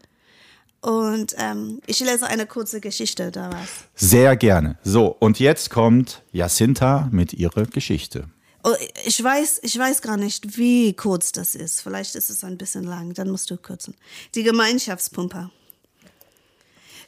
Und 0.81 1.35
ähm, 1.39 1.81
ich 1.87 2.01
lese 2.01 2.27
eine 2.27 2.47
kurze 2.47 2.81
Geschichte 2.81 3.31
daraus. 3.31 3.69
Sehr 3.95 4.35
gerne. 4.37 4.77
So, 4.83 5.07
und 5.21 5.39
jetzt 5.39 5.71
kommt 5.71 6.23
Jacinta 6.33 7.09
mit 7.13 7.35
ihrer 7.35 7.67
Geschichte. 7.67 8.25
Oh, 8.65 8.75
ich 9.05 9.23
weiß, 9.23 9.61
ich 9.63 9.79
weiß 9.79 10.03
gar 10.03 10.17
nicht, 10.17 10.57
wie 10.59 10.93
kurz 10.95 11.33
das 11.33 11.55
ist. 11.55 11.83
Vielleicht 11.83 12.15
ist 12.17 12.31
es 12.31 12.43
ein 12.45 12.57
bisschen 12.59 12.85
lang, 12.85 13.15
dann 13.15 13.31
musst 13.31 13.51
du 13.51 13.57
kürzen. 13.57 13.95
Die 14.35 14.43
Gemeinschaftspumper. 14.43 15.51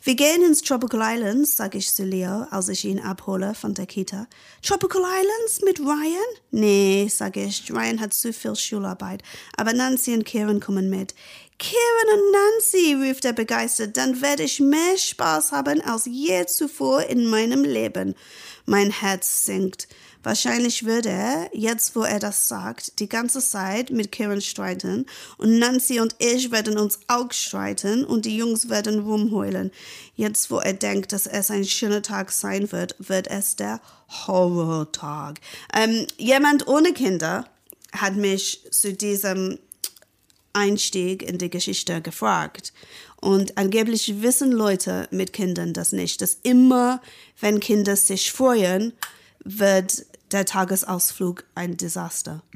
Wir 0.04 0.16
gehen 0.16 0.42
ins 0.42 0.62
Tropical 0.62 1.00
Islands, 1.00 1.56
sage 1.56 1.78
ich 1.78 1.94
zu 1.94 2.02
Leo, 2.02 2.48
als 2.50 2.68
ich 2.68 2.84
ihn 2.84 2.98
abhole 2.98 3.54
von 3.54 3.72
der 3.72 3.86
Kita. 3.86 4.26
Tropical 4.60 5.00
Islands 5.00 5.62
mit 5.64 5.78
Ryan? 5.78 6.18
Nee, 6.50 7.06
sage 7.08 7.44
ich. 7.44 7.70
Ryan 7.70 8.00
hat 8.00 8.12
zu 8.12 8.32
viel 8.32 8.56
Schularbeit. 8.56 9.22
Aber 9.56 9.72
Nancy 9.72 10.12
und 10.12 10.24
Karen 10.24 10.58
kommen 10.58 10.90
mit. 10.90 11.14
Karen 11.60 12.18
und 12.18 12.32
Nancy, 12.32 12.94
ruft 12.94 13.24
er 13.24 13.32
begeistert, 13.32 13.96
dann 13.96 14.20
werde 14.20 14.42
ich 14.42 14.58
mehr 14.58 14.98
Spaß 14.98 15.52
haben 15.52 15.80
als 15.82 16.06
je 16.06 16.46
zuvor 16.46 17.04
in 17.04 17.26
meinem 17.26 17.62
Leben. 17.62 18.16
Mein 18.66 18.90
Herz 18.90 19.46
sinkt. 19.46 19.86
Wahrscheinlich 20.22 20.84
würde 20.84 21.08
er, 21.08 21.50
jetzt 21.52 21.96
wo 21.96 22.02
er 22.02 22.18
das 22.18 22.46
sagt, 22.46 23.00
die 23.00 23.08
ganze 23.08 23.40
Zeit 23.40 23.90
mit 23.90 24.12
Karen 24.12 24.40
streiten 24.40 25.06
und 25.36 25.58
Nancy 25.58 26.00
und 26.00 26.14
ich 26.18 26.50
werden 26.52 26.78
uns 26.78 27.00
auch 27.08 27.32
streiten 27.32 28.04
und 28.04 28.24
die 28.24 28.36
Jungs 28.36 28.68
werden 28.68 29.00
rumheulen. 29.00 29.72
Jetzt 30.14 30.50
wo 30.50 30.58
er 30.58 30.74
denkt, 30.74 31.12
dass 31.12 31.26
es 31.26 31.50
ein 31.50 31.64
schöner 31.64 32.02
Tag 32.02 32.30
sein 32.30 32.70
wird, 32.70 32.94
wird 32.98 33.26
es 33.28 33.56
der 33.56 33.80
Horrortag. 34.26 35.40
Ähm, 35.74 36.06
jemand 36.18 36.68
ohne 36.68 36.92
Kinder 36.92 37.46
hat 37.92 38.14
mich 38.14 38.64
zu 38.70 38.92
diesem 38.92 39.58
Einstieg 40.52 41.22
in 41.22 41.38
die 41.38 41.50
Geschichte 41.50 42.00
gefragt. 42.00 42.72
Und 43.20 43.56
angeblich 43.56 44.22
wissen 44.22 44.52
Leute 44.52 45.08
mit 45.10 45.32
Kindern 45.32 45.72
das 45.72 45.92
nicht, 45.92 46.20
dass 46.20 46.38
immer, 46.42 47.00
wenn 47.40 47.60
Kinder 47.60 47.96
sich 47.96 48.32
freuen, 48.32 48.92
wird 49.44 50.04
der 50.32 50.44
Tagesausflug 50.44 51.44
ein 51.54 51.76
Desaster. 51.76 52.42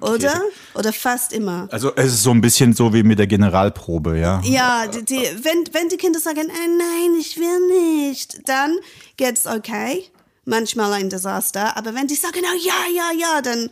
Okay. 0.00 0.14
Oder? 0.14 0.42
Oder 0.74 0.92
fast 0.92 1.32
immer. 1.32 1.68
Also 1.70 1.94
es 1.96 2.06
ist 2.06 2.22
so 2.22 2.30
ein 2.30 2.40
bisschen 2.40 2.72
so 2.72 2.92
wie 2.92 3.02
mit 3.02 3.18
der 3.18 3.26
Generalprobe, 3.26 4.18
ja? 4.18 4.40
Ja, 4.44 4.86
die, 4.86 5.04
die, 5.04 5.16
wenn, 5.16 5.64
wenn 5.72 5.88
die 5.88 5.96
Kinder 5.96 6.20
sagen, 6.20 6.48
äh, 6.48 6.68
nein, 6.78 7.18
ich 7.18 7.36
will 7.36 8.08
nicht, 8.08 8.48
dann 8.48 8.76
geht's 9.16 9.46
okay. 9.46 10.04
Manchmal 10.44 10.92
ein 10.94 11.10
Desaster. 11.10 11.76
Aber 11.76 11.94
wenn 11.94 12.06
die 12.06 12.14
sagen, 12.14 12.40
oh, 12.42 12.58
ja, 12.60 12.94
ja, 12.94 13.18
ja, 13.18 13.42
dann 13.42 13.70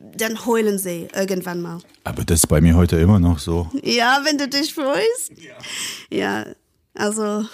dann 0.00 0.46
heulen 0.46 0.78
sie 0.78 1.08
irgendwann 1.14 1.60
mal. 1.60 1.78
Aber 2.04 2.24
das 2.24 2.40
ist 2.40 2.46
bei 2.46 2.60
mir 2.60 2.76
heute 2.76 2.96
immer 2.96 3.18
noch 3.18 3.38
so. 3.38 3.68
Ja, 3.82 4.20
wenn 4.24 4.38
du 4.38 4.48
dich 4.48 4.72
freust. 4.74 5.32
Ja. 5.36 5.56
Ja, 6.10 6.46
also 6.94 7.44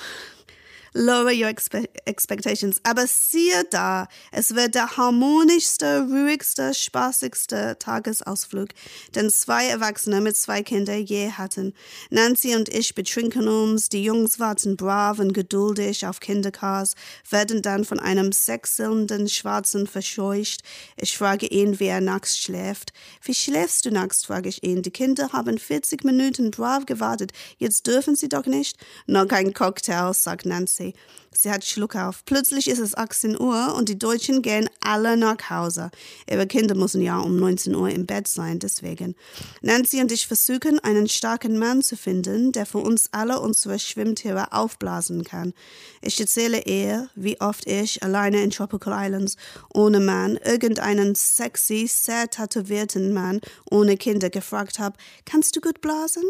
lower 0.95 1.33
your 1.33 1.49
expe 1.49 1.89
expectations. 2.07 2.79
Aber 2.85 3.07
siehe 3.07 3.65
da, 3.71 4.07
es 4.31 4.55
wird 4.55 4.75
der 4.75 4.97
harmonischste, 4.97 6.07
ruhigste, 6.09 6.73
spaßigste 6.73 7.77
Tagesausflug, 7.79 8.69
den 9.15 9.31
zwei 9.31 9.67
Erwachsene 9.67 10.21
mit 10.21 10.37
zwei 10.37 10.63
Kindern 10.63 11.05
je 11.05 11.33
hatten. 11.33 11.75
Nancy 12.11 12.55
und 12.55 12.69
ich 12.69 12.95
betrinken 12.95 13.49
uns, 13.49 13.89
die 13.89 14.05
Jungs 14.05 14.39
warten 14.39 14.77
brav 14.77 15.19
und 15.19 15.33
geduldig 15.33 16.07
auf 16.07 16.21
Kindercars, 16.21 16.95
werden 17.29 17.61
dann 17.61 17.85
von 17.85 17.99
einem 17.99 18.31
sechselnden 18.33 19.29
Schwarzen 19.29 19.87
verscheucht. 19.87 20.63
Ich 20.97 21.19
frage 21.19 21.47
ihn, 21.47 21.81
wie 21.81 21.87
er 21.87 22.01
nachts 22.01 22.39
schläft. 22.39 22.93
Wie 23.23 23.35
schläfst 23.35 23.85
du 23.85 23.91
nachts, 23.91 24.25
frage 24.25 24.49
ich 24.49 24.63
ihn. 24.63 24.83
Die 24.83 24.91
Kinder 24.91 25.33
haben 25.33 25.59
40 25.59 26.05
Minuten 26.05 26.53
brav 26.53 26.87
gewartet. 26.87 27.33
Jetzt 27.59 27.87
dürfen 27.87 28.15
sie 28.15 28.29
doch 28.29 28.47
nicht. 28.47 28.79
Noch 29.07 29.27
kein 29.27 29.53
Cocktail, 29.53 30.13
sagt 30.13 30.47
Nancy. 30.47 30.84
Nancy. 30.85 30.95
Sie 31.37 31.51
hat 31.51 31.65
Schluck 31.65 31.97
auf. 31.97 32.25
Plötzlich 32.25 32.69
ist 32.69 32.79
es 32.79 32.97
18 32.97 33.41
Uhr 33.41 33.75
und 33.77 33.89
die 33.89 33.99
Deutschen 33.99 34.41
gehen 34.41 34.71
alle 34.81 35.17
nach 35.17 35.51
Hause. 35.51 35.91
Ihre 36.31 36.47
Kinder 36.47 36.77
müssen 36.77 37.03
ja 37.03 37.19
um 37.19 37.37
19 37.37 37.75
Uhr 37.75 37.91
im 37.91 38.07
Bett 38.07 38.29
sein, 38.29 38.61
deswegen. 38.61 39.17
Nancy 39.61 40.01
und 40.01 40.13
ich 40.13 40.29
versuchen, 40.29 40.79
einen 40.79 41.09
starken 41.09 41.59
Mann 41.59 41.83
zu 41.83 41.97
finden, 41.97 42.53
der 42.53 42.67
für 42.67 42.79
uns 42.79 43.09
alle 43.11 43.41
unsere 43.41 43.81
Schwimmtiere 43.81 44.53
aufblasen 44.53 45.25
kann. 45.25 45.55
Ich 46.03 46.21
erzähle 46.21 46.63
ihr, 46.67 47.09
wie 47.17 47.41
oft 47.41 47.67
ich 47.67 48.05
alleine 48.05 48.41
in 48.41 48.51
Tropical 48.51 48.95
Islands 48.97 49.37
ohne 49.73 49.99
Mann 49.99 50.37
irgendeinen 50.37 51.17
sexy, 51.17 51.89
sehr 51.89 52.31
tätowierten 52.31 53.13
Mann 53.13 53.41
ohne 53.69 53.97
Kinder 53.97 54.31
gefragt 54.31 54.79
habe, 54.79 54.97
kannst 55.25 55.57
du 55.57 55.61
gut 55.61 55.81
blasen? 55.81 56.23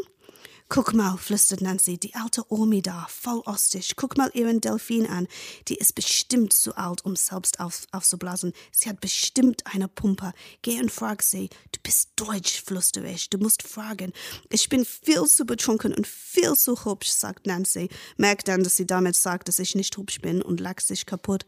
Guck 0.71 0.95
mal, 0.95 1.19
flüstert 1.19 1.61
Nancy, 1.61 1.99
die 1.99 2.15
alte 2.15 2.43
Omi 2.49 2.81
da, 2.81 3.07
voll 3.09 3.43
ostig. 3.45 3.97
Guck 3.97 4.17
mal 4.17 4.31
ihren 4.33 4.63
Delfin 4.63 5.07
an. 5.07 5.29
Die 5.69 5.77
ist 5.77 5.95
bestimmt 5.95 6.55
zu 6.55 6.75
alt, 6.77 7.05
um 7.05 7.17
selbst 7.17 7.61
auf, 7.61 7.83
aufzublasen. 7.93 8.55
Sie 8.73 8.89
hat 8.89 9.01
bestimmt 9.01 9.63
eine 9.67 9.89
Pumpe. 9.89 10.33
Geh 10.63 10.81
und 10.81 10.91
frag 10.91 11.23
sie. 11.23 11.51
Du 11.73 11.81
bist 11.83 12.11
deutsch, 12.17 12.63
flüstere 12.63 13.11
ich. 13.11 13.29
Du 13.29 13.39
musst 13.39 13.63
fragen. 13.63 14.13
Ich 14.51 14.71
bin 14.71 14.87
viel 14.87 15.25
zu 15.27 15.45
betrunken 15.45 15.93
und 15.93 16.07
viel 16.07 16.55
zu 16.57 16.85
hübsch, 16.85 17.11
sagt 17.11 17.47
Nancy. 17.47 17.91
Merkt 18.17 18.49
dann, 18.49 18.65
dass 18.65 18.77
sie 18.77 18.87
damit 18.87 19.17
sagt, 19.17 19.49
dass 19.49 19.59
ich 19.59 19.75
nicht 19.75 19.97
hübsch 19.97 20.23
bin 20.23 20.41
und 20.41 20.61
lacht 20.61 20.87
sich 20.87 21.05
kaputt. 21.05 21.45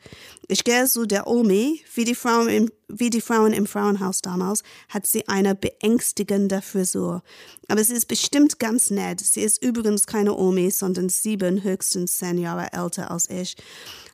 Ich 0.47 0.63
gehe 0.63 0.87
zu 0.87 1.07
der 1.07 1.27
Omi, 1.27 1.81
wie 1.95 2.05
die 2.05 2.15
Frauen 2.15 2.49
im 2.49 2.71
wie 2.89 3.11
die 3.11 3.21
Frauen 3.21 3.53
im 3.53 3.67
Frauenhaus 3.67 4.23
damals, 4.23 4.63
hat 4.89 5.07
sie 5.07 5.27
eine 5.29 5.55
beängstigende 5.55 6.63
Frisur. 6.63 7.23
Aber 7.69 7.83
sie 7.83 7.95
ist 7.95 8.07
bestimmt 8.07 8.59
ganz 8.59 8.91
nett. 8.91 9.06
Sie 9.19 9.43
ist 9.43 9.63
übrigens 9.63 10.07
keine 10.07 10.35
Omi, 10.35 10.71
sondern 10.71 11.09
sieben, 11.09 11.63
höchstens 11.63 12.19
zehn 12.19 12.39
Jahre 12.39 12.73
älter 12.73 13.11
als 13.11 13.31
ich. 13.31 13.57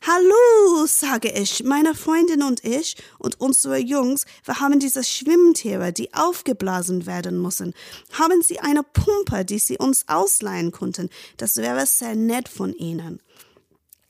Hallo, 0.06 0.86
sage 0.86 1.30
ich, 1.30 1.62
meine 1.64 1.94
Freundin 1.94 2.42
und 2.42 2.64
ich 2.64 2.96
und 3.18 3.40
unsere 3.40 3.78
Jungs, 3.78 4.24
wir 4.44 4.60
haben 4.60 4.80
diese 4.80 5.04
Schwimmtiere, 5.04 5.92
die 5.92 6.12
aufgeblasen 6.12 7.06
werden 7.06 7.40
müssen. 7.40 7.72
Haben 8.12 8.42
Sie 8.42 8.60
eine 8.60 8.82
Pumpe, 8.82 9.44
die 9.44 9.58
Sie 9.58 9.78
uns 9.78 10.04
ausleihen 10.08 10.72
konnten? 10.72 11.08
Das 11.36 11.56
wäre 11.56 11.86
sehr 11.86 12.16
nett 12.16 12.48
von 12.48 12.74
Ihnen. 12.74 13.20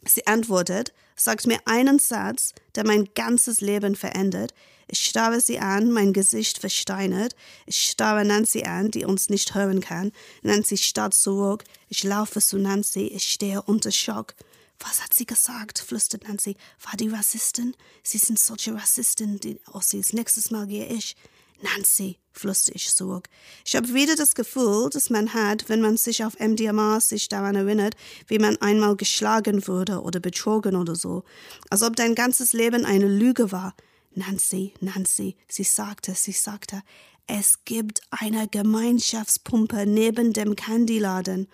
Sie 0.05 0.27
antwortet, 0.27 0.93
sagt 1.15 1.47
mir 1.47 1.59
einen 1.67 1.99
Satz, 1.99 2.53
der 2.75 2.87
mein 2.87 3.09
ganzes 3.15 3.61
Leben 3.61 3.95
verändert. 3.95 4.55
Ich 4.93 5.07
starre 5.07 5.41
sie 5.41 5.59
an, 5.59 5.91
mein 5.91 6.13
Gesicht 6.13 6.59
versteinert. 6.59 7.35
Ich 7.65 7.81
starre 7.81 8.27
Nancy 8.27 8.65
an, 8.65 8.91
die 8.91 9.07
uns 9.07 9.31
nicht 9.31 9.55
hören 9.55 9.81
kann. 9.81 10.13
Nancy 10.43 10.77
starrt 10.77 11.15
zurück. 11.15 11.65
Ich 11.89 12.05
laufe 12.05 12.43
zu 12.43 12.59
Nancy. 12.59 13.07
Ich 13.07 13.27
stehe 13.27 13.63
unter 13.63 13.91
Schock. 13.91 14.35
Was 14.81 15.03
hat 15.03 15.15
sie 15.15 15.25
gesagt? 15.25 15.79
flüstert 15.79 16.29
Nancy. 16.29 16.57
War 16.85 16.99
die 16.99 17.09
Rassistin? 17.09 17.75
Sie 18.03 18.19
sind 18.19 18.39
solche 18.39 18.75
Rassisten, 18.75 19.41
die 19.41 19.59
Ossis. 19.73 20.13
Nächstes 20.13 20.51
Mal 20.51 20.67
gehe 20.67 20.87
ich. 20.87 21.17
Nancy, 21.63 22.19
flüsterte 22.31 22.77
ich 22.77 22.95
zurück. 22.95 23.31
Ich 23.65 23.75
habe 23.75 23.95
wieder 23.95 24.15
das 24.15 24.35
Gefühl, 24.35 24.91
das 24.93 25.09
man 25.09 25.33
hat, 25.33 25.71
wenn 25.71 25.81
man 25.81 25.97
sich 25.97 26.23
auf 26.23 26.39
MDMA 26.39 27.01
sich 27.01 27.31
daran 27.31 27.55
erinnert, 27.55 27.95
wie 28.27 28.39
man 28.39 28.59
einmal 28.59 28.97
geschlagen 28.97 29.67
wurde 29.67 30.03
oder 30.03 30.21
betrogen 30.21 30.77
oder 30.77 30.97
so. 30.97 31.25
Als 31.71 31.83
ob 31.83 31.97
dein 31.97 32.15
ganzes 32.15 32.53
Leben 32.53 32.85
eine 32.85 33.09
Lüge 33.09 33.53
war. 33.53 33.75
Nancy, 34.15 34.75
Nancy, 34.81 35.37
sie 35.49 35.65
sagte, 35.65 36.15
sie 36.15 36.33
sagte, 36.33 36.83
es 37.27 37.65
gibt 37.65 38.01
eine 38.11 38.49
Gemeinschaftspumpe 38.49 39.87
neben 39.87 40.33
dem 40.33 40.57
Candyladen. 40.57 41.49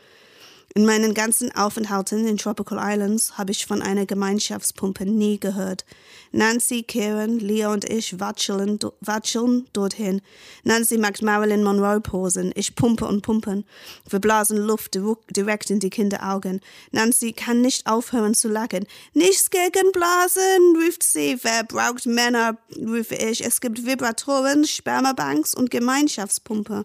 In 0.74 0.84
meinen 0.84 1.14
ganzen 1.14 1.54
Aufenthalten 1.56 2.26
in 2.26 2.36
Tropical 2.36 2.78
Islands 2.80 3.38
habe 3.38 3.52
ich 3.52 3.66
von 3.66 3.80
einer 3.80 4.04
Gemeinschaftspumpe 4.04 5.06
nie 5.06 5.40
gehört. 5.40 5.84
Nancy, 6.30 6.82
Karen, 6.82 7.38
Leah 7.38 7.72
und 7.72 7.88
ich 7.88 8.20
watscheln, 8.20 8.78
watscheln 9.00 9.66
dorthin. 9.72 10.20
Nancy 10.64 10.98
macht 10.98 11.22
Marilyn 11.22 11.64
Monroe 11.64 12.00
Posen. 12.00 12.52
Ich 12.54 12.74
pumpe 12.74 13.06
und 13.06 13.22
pumpen. 13.22 13.64
Wir 14.08 14.18
blasen 14.18 14.58
Luft 14.58 14.98
direkt 15.30 15.70
in 15.70 15.80
die 15.80 15.90
Kinderaugen. 15.90 16.60
Nancy 16.92 17.32
kann 17.32 17.62
nicht 17.62 17.86
aufhören 17.86 18.34
zu 18.34 18.48
lachen. 18.48 18.86
Nichts 19.14 19.48
gegen 19.50 19.90
Blasen, 19.92 20.76
ruft 20.76 21.02
sie. 21.02 21.38
Wer 21.42 21.64
braucht 21.64 22.04
Männer, 22.04 22.58
rufe 22.76 23.14
ich. 23.14 23.44
Es 23.44 23.62
gibt 23.62 23.86
Vibratoren, 23.86 24.66
Spermabanks 24.66 25.54
und 25.54 25.70
Gemeinschaftspumpe. 25.70 26.84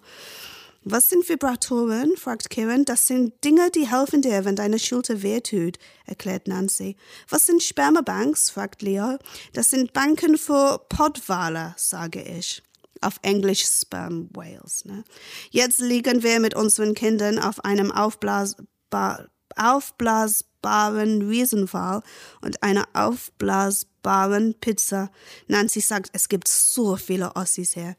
Was 0.86 1.10
sind 1.10 1.30
Vibratoren? 1.30 2.18
fragt 2.18 2.50
Karen. 2.50 2.84
Das 2.84 3.08
sind 3.08 3.42
Dinge, 3.46 3.72
die 3.72 3.90
helfen 3.90 4.22
dir, 4.22 4.44
wenn 4.44 4.58
deine 4.58 4.80
Schulter 4.80 5.22
wehtut, 5.22 5.78
erklärt 6.06 6.48
Nancy. 6.48 6.98
Was 7.30 7.46
sind 7.46 7.64
Spermabanks? 7.64 8.50
fragt 8.50 8.82
Leo. 8.82 9.18
Das 9.54 9.70
sind 9.70 9.94
Banken 9.94 10.38
für 10.38 10.80
Pottwale, 10.90 11.74
sage 11.78 12.22
ich. 12.22 12.62
Auf 13.00 13.16
Englisch 13.22 13.66
Sperm 13.66 14.30
Whales. 14.34 14.84
Ne? 14.84 15.06
Jetzt 15.52 15.80
liegen 15.80 16.22
wir 16.22 16.42
mit 16.42 16.54
unseren 16.54 16.94
Kindern 16.96 17.40
auf 17.40 17.64
einem 17.64 17.90
aufblasbar, 17.90 19.30
aufblasbaren 19.56 21.30
Riesenwal 21.30 22.04
und 22.42 22.62
einer 22.62 22.86
aufblasbaren 22.94 24.56
Pizza. 24.60 25.12
Nancy 25.48 25.80
sagt, 25.80 26.10
es 26.12 26.28
gibt 26.28 26.50
so 26.50 26.98
viele 26.98 27.38
Ossis 27.38 27.74
hier. 27.74 27.96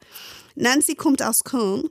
Nancy 0.53 0.93
kommt 0.93 1.23
aus 1.23 1.43
Köln 1.43 1.89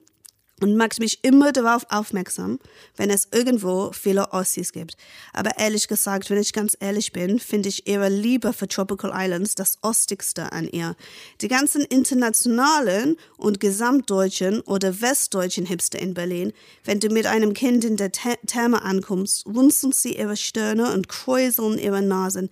und 0.60 0.76
macht 0.76 1.00
mich 1.00 1.24
immer 1.24 1.52
darauf 1.52 1.86
aufmerksam, 1.90 2.58
wenn 2.96 3.10
es 3.10 3.28
irgendwo 3.32 3.92
viele 3.92 4.32
Ossis 4.32 4.72
gibt. 4.72 4.96
Aber 5.32 5.58
ehrlich 5.58 5.88
gesagt, 5.88 6.30
wenn 6.30 6.38
ich 6.38 6.52
ganz 6.52 6.76
ehrlich 6.78 7.12
bin, 7.12 7.38
finde 7.38 7.68
ich 7.68 7.88
ihre 7.88 8.08
Liebe 8.08 8.52
für 8.52 8.68
Tropical 8.68 9.12
Islands 9.14 9.54
das 9.54 9.78
Ostigste 9.82 10.52
an 10.52 10.68
ihr. 10.68 10.96
Die 11.40 11.48
ganzen 11.48 11.82
internationalen 11.82 13.16
und 13.36 13.60
gesamtdeutschen 13.60 14.60
oder 14.60 15.00
westdeutschen 15.00 15.66
Hipster 15.66 15.98
in 15.98 16.14
Berlin, 16.14 16.52
wenn 16.84 17.00
du 17.00 17.08
mit 17.08 17.26
einem 17.26 17.52
Kind 17.52 17.84
in 17.84 17.96
der 17.96 18.12
Therme 18.12 18.82
ankommst, 18.82 19.46
runzeln 19.46 19.92
sie 19.92 20.16
ihre 20.16 20.36
Stirne 20.36 20.92
und 20.92 21.08
kräuseln 21.08 21.78
ihre 21.78 22.02
Nasen. 22.02 22.48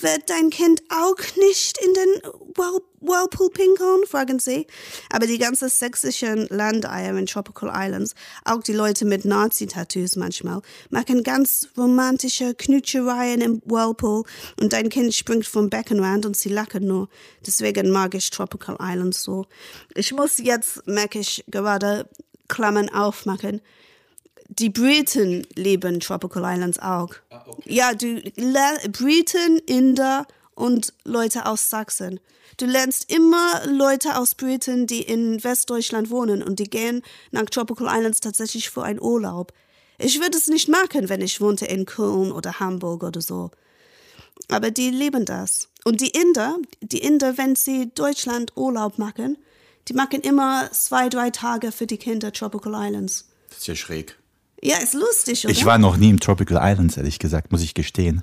Wird 0.00 0.28
dein 0.28 0.50
Kind 0.50 0.82
auch 0.90 1.16
nicht 1.36 1.78
in 1.78 1.94
den 1.94 2.32
Whirlpool 3.00 3.50
pinkeln, 3.50 4.06
fragen 4.06 4.38
sie. 4.38 4.66
Aber 5.10 5.26
die 5.26 5.38
ganze 5.38 5.68
sächsischen 5.68 6.46
Landeier 6.48 7.16
in 7.16 7.26
Tropical 7.26 7.70
Islands, 7.72 8.14
auch 8.44 8.62
die 8.62 8.72
Leute 8.72 9.04
mit 9.04 9.24
Nazi-Tattoos 9.24 10.16
manchmal, 10.16 10.62
machen 10.90 11.22
ganz 11.22 11.68
romantische 11.76 12.54
Knutschereien 12.54 13.40
im 13.40 13.62
Whirlpool 13.64 14.24
und 14.60 14.72
dein 14.72 14.88
Kind 14.88 15.14
springt 15.14 15.46
vom 15.46 15.70
Beckenrand 15.70 16.26
und 16.26 16.36
sie 16.36 16.48
lachen 16.48 16.86
nur. 16.86 17.08
Deswegen 17.46 17.90
mag 17.90 18.14
ich 18.14 18.30
Tropical 18.30 18.76
Islands 18.80 19.22
so. 19.22 19.46
Ich 19.94 20.12
muss 20.12 20.38
jetzt, 20.38 20.86
merke 20.86 21.18
ich, 21.18 21.44
gerade 21.48 22.08
Klammern 22.48 22.88
aufmachen 22.88 23.60
die 24.48 24.70
Briten 24.70 25.46
lieben 25.54 26.00
Tropical 26.00 26.42
Islands 26.44 26.78
auch. 26.78 27.10
Ja, 27.64 27.94
du 27.94 28.20
lernst 28.36 28.92
Briten, 28.92 29.58
Inder 29.66 30.26
und 30.54 30.92
Leute 31.04 31.46
aus 31.46 31.68
Sachsen. 31.68 32.20
Du 32.56 32.64
lernst 32.64 33.12
immer 33.12 33.66
Leute 33.66 34.16
aus 34.16 34.34
Briten, 34.34 34.86
die 34.86 35.02
in 35.02 35.44
Westdeutschland 35.44 36.10
wohnen 36.10 36.42
und 36.42 36.58
die 36.58 36.70
gehen 36.70 37.02
nach 37.30 37.44
Tropical 37.44 37.86
Islands 37.86 38.20
tatsächlich 38.20 38.70
für 38.70 38.82
einen 38.82 39.00
Urlaub. 39.00 39.52
Ich 39.98 40.20
würde 40.20 40.38
es 40.38 40.48
nicht 40.48 40.68
machen, 40.68 41.08
wenn 41.08 41.20
ich 41.20 41.40
wohnte 41.40 41.66
in 41.66 41.84
Köln 41.84 42.32
oder 42.32 42.58
Hamburg 42.58 43.02
oder 43.02 43.20
so. 43.20 43.50
Aber 44.48 44.70
die 44.70 44.90
lieben 44.90 45.24
das. 45.24 45.68
Und 45.84 46.00
die 46.00 46.10
Inder, 46.10 46.56
die 46.80 46.98
Inder, 46.98 47.36
wenn 47.36 47.56
sie 47.56 47.90
Deutschland 47.94 48.52
Urlaub 48.56 48.98
machen, 48.98 49.36
die 49.88 49.94
machen 49.94 50.20
immer 50.20 50.70
zwei, 50.72 51.08
drei 51.08 51.30
Tage 51.30 51.72
für 51.72 51.86
die 51.86 51.98
Kinder 51.98 52.32
Tropical 52.32 52.72
Islands. 52.74 53.28
Das 53.48 53.58
ist 53.58 53.66
ja 53.66 53.76
schräg. 53.76 54.18
Ja, 54.62 54.78
ist 54.78 54.94
lustig, 54.94 55.44
oder? 55.44 55.52
Ich 55.52 55.64
war 55.64 55.78
noch 55.78 55.96
nie 55.96 56.08
im 56.08 56.20
Tropical 56.20 56.58
Islands, 56.60 56.96
ehrlich 56.96 57.18
gesagt, 57.18 57.52
muss 57.52 57.62
ich 57.62 57.74
gestehen. 57.74 58.22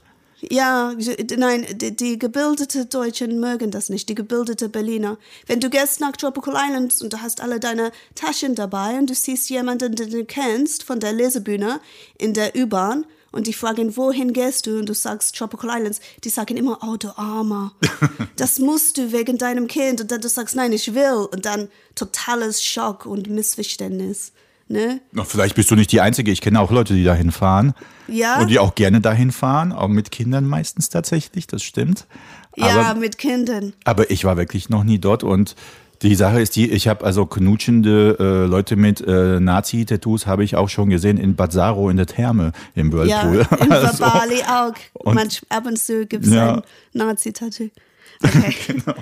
Ja, 0.49 0.93
nein, 1.37 1.65
die, 1.75 1.95
die 1.95 2.19
gebildete 2.19 2.85
Deutschen 2.85 3.39
mögen 3.39 3.71
das 3.71 3.89
nicht, 3.89 4.09
die 4.09 4.15
gebildete 4.15 4.69
Berliner. 4.69 5.17
Wenn 5.47 5.59
du 5.59 5.69
gehst 5.69 5.99
nach 5.99 6.17
Tropical 6.17 6.55
Islands 6.55 7.01
und 7.01 7.13
du 7.13 7.21
hast 7.21 7.41
alle 7.41 7.59
deine 7.59 7.91
Taschen 8.15 8.55
dabei 8.55 8.97
und 8.97 9.09
du 9.09 9.15
siehst 9.15 9.49
jemanden, 9.49 9.95
den 9.95 10.09
du 10.09 10.25
kennst 10.25 10.83
von 10.83 10.99
der 10.99 11.13
Lesebühne 11.13 11.79
in 12.17 12.33
der 12.33 12.55
U-Bahn 12.55 13.05
und 13.31 13.47
die 13.47 13.53
fragen, 13.53 13.97
wohin 13.97 14.33
gehst 14.33 14.67
du? 14.67 14.79
Und 14.79 14.89
du 14.89 14.93
sagst 14.93 15.35
Tropical 15.35 15.77
Islands, 15.77 16.01
die 16.23 16.29
sagen 16.29 16.57
immer, 16.57 16.79
oh 16.83 16.97
du 16.97 17.17
Armer, 17.17 17.73
das 18.35 18.59
musst 18.59 18.97
du 18.97 19.11
wegen 19.11 19.37
deinem 19.37 19.67
Kind. 19.67 20.01
Und 20.01 20.11
dann 20.11 20.21
du 20.21 20.29
sagst, 20.29 20.55
nein, 20.55 20.71
ich 20.71 20.93
will. 20.93 21.27
Und 21.31 21.45
dann 21.45 21.69
totales 21.95 22.63
Schock 22.63 23.05
und 23.05 23.29
Missverständnis. 23.29 24.33
Ne? 24.73 25.01
Na, 25.11 25.23
vielleicht 25.23 25.55
bist 25.55 25.69
du 25.71 25.75
nicht 25.75 25.91
die 25.91 26.01
Einzige. 26.01 26.31
Ich 26.31 26.41
kenne 26.41 26.59
auch 26.59 26.71
Leute, 26.71 26.93
die 26.95 27.03
dahin 27.03 27.31
fahren. 27.31 27.73
Ja. 28.07 28.39
Und 28.41 28.49
die 28.49 28.57
auch 28.59 28.73
gerne 28.75 29.01
dahin 29.01 29.31
fahren, 29.31 29.71
auch 29.71 29.87
mit 29.87 30.09
Kindern 30.11 30.45
meistens 30.45 30.89
tatsächlich, 30.89 31.45
das 31.47 31.61
stimmt. 31.63 32.07
Ja, 32.55 32.81
aber, 32.89 32.99
mit 32.99 33.17
Kindern. 33.17 33.73
aber 33.85 34.09
ich 34.11 34.25
war 34.25 34.35
wirklich 34.37 34.69
noch 34.69 34.83
nie 34.83 34.99
dort 34.99 35.23
und 35.23 35.55
die 36.01 36.15
Sache 36.15 36.41
ist 36.41 36.55
die, 36.55 36.69
ich 36.69 36.87
habe 36.87 37.05
also 37.05 37.25
knutschende 37.25 38.17
äh, 38.19 38.45
Leute 38.47 38.75
mit 38.75 38.99
äh, 38.99 39.39
Nazi-Tattoos 39.39 40.27
habe 40.27 40.43
ich 40.43 40.55
auch 40.55 40.67
schon 40.69 40.89
gesehen 40.89 41.17
in 41.17 41.35
Bad 41.35 41.53
Saro 41.53 41.89
in 41.89 41.97
der 41.97 42.07
Therme 42.07 42.51
im 42.75 42.91
Ja, 43.07 43.31
Whirlpool. 43.31 43.47
in 43.65 43.71
Also, 43.71 44.03
Bali 44.03 44.41
auch. 44.43 44.73
Und- 44.93 45.15
Manch, 45.15 45.41
ab 45.49 45.65
und 45.65 45.77
zu 45.79 46.05
gibt 46.05 46.25
es 46.25 46.33
Ja. 46.33 46.55
ein 46.55 46.61
Nazi-Tattoo. 46.93 47.69
Okay. 48.23 48.55
Genau. 48.67 48.95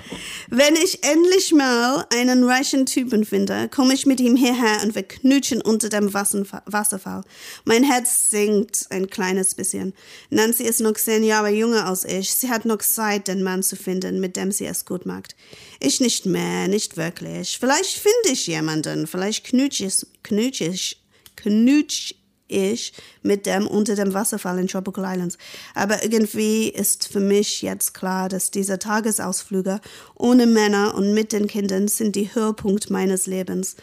Wenn 0.48 0.74
ich 0.76 1.02
endlich 1.04 1.52
mal 1.52 2.06
einen 2.12 2.44
reichen 2.44 2.84
Typen 2.86 3.24
finde, 3.24 3.68
komme 3.68 3.94
ich 3.94 4.06
mit 4.06 4.20
ihm 4.20 4.36
hierher 4.36 4.82
und 4.82 4.94
wir 4.94 5.02
knutschen 5.02 5.62
unter 5.62 5.88
dem 5.88 6.10
Wasserfa- 6.12 6.62
Wasserfall. 6.66 7.22
Mein 7.64 7.84
Herz 7.84 8.30
sinkt 8.30 8.86
ein 8.90 9.08
kleines 9.08 9.54
bisschen. 9.54 9.94
Nancy 10.30 10.64
ist 10.64 10.80
noch 10.80 10.94
zehn 10.94 11.24
Jahre 11.24 11.50
jünger 11.50 11.86
als 11.86 12.04
ich. 12.04 12.32
Sie 12.34 12.50
hat 12.50 12.64
noch 12.64 12.78
Zeit, 12.78 13.28
den 13.28 13.42
Mann 13.42 13.62
zu 13.62 13.76
finden, 13.76 14.20
mit 14.20 14.36
dem 14.36 14.52
sie 14.52 14.66
es 14.66 14.84
gut 14.84 15.06
macht. 15.06 15.36
Ich 15.80 16.00
nicht 16.00 16.26
mehr, 16.26 16.68
nicht 16.68 16.96
wirklich. 16.96 17.58
Vielleicht 17.58 17.96
finde 17.98 18.32
ich 18.32 18.46
jemanden. 18.46 19.06
Vielleicht 19.06 19.44
knutsch 19.46 19.80
ich, 19.80 20.06
knutsch 20.22 20.60
ich, 20.60 21.00
knutsch 21.36 22.14
ich 22.52 22.92
mit 23.22 23.46
dem 23.46 23.66
unter 23.66 23.94
dem 23.94 24.14
Wasserfall 24.14 24.58
in 24.58 24.68
Tropical 24.68 25.04
Islands. 25.04 25.38
Aber 25.74 26.02
irgendwie 26.02 26.68
ist 26.68 27.08
für 27.08 27.20
mich 27.20 27.62
jetzt 27.62 27.94
klar, 27.94 28.28
dass 28.28 28.50
diese 28.50 28.78
Tagesausflüge 28.78 29.80
ohne 30.14 30.46
Männer 30.46 30.94
und 30.94 31.14
mit 31.14 31.32
den 31.32 31.46
Kindern 31.46 31.88
sind 31.88 32.14
die 32.14 32.34
Höhepunkt 32.34 32.90
meines 32.90 33.26
Lebens. 33.26 33.76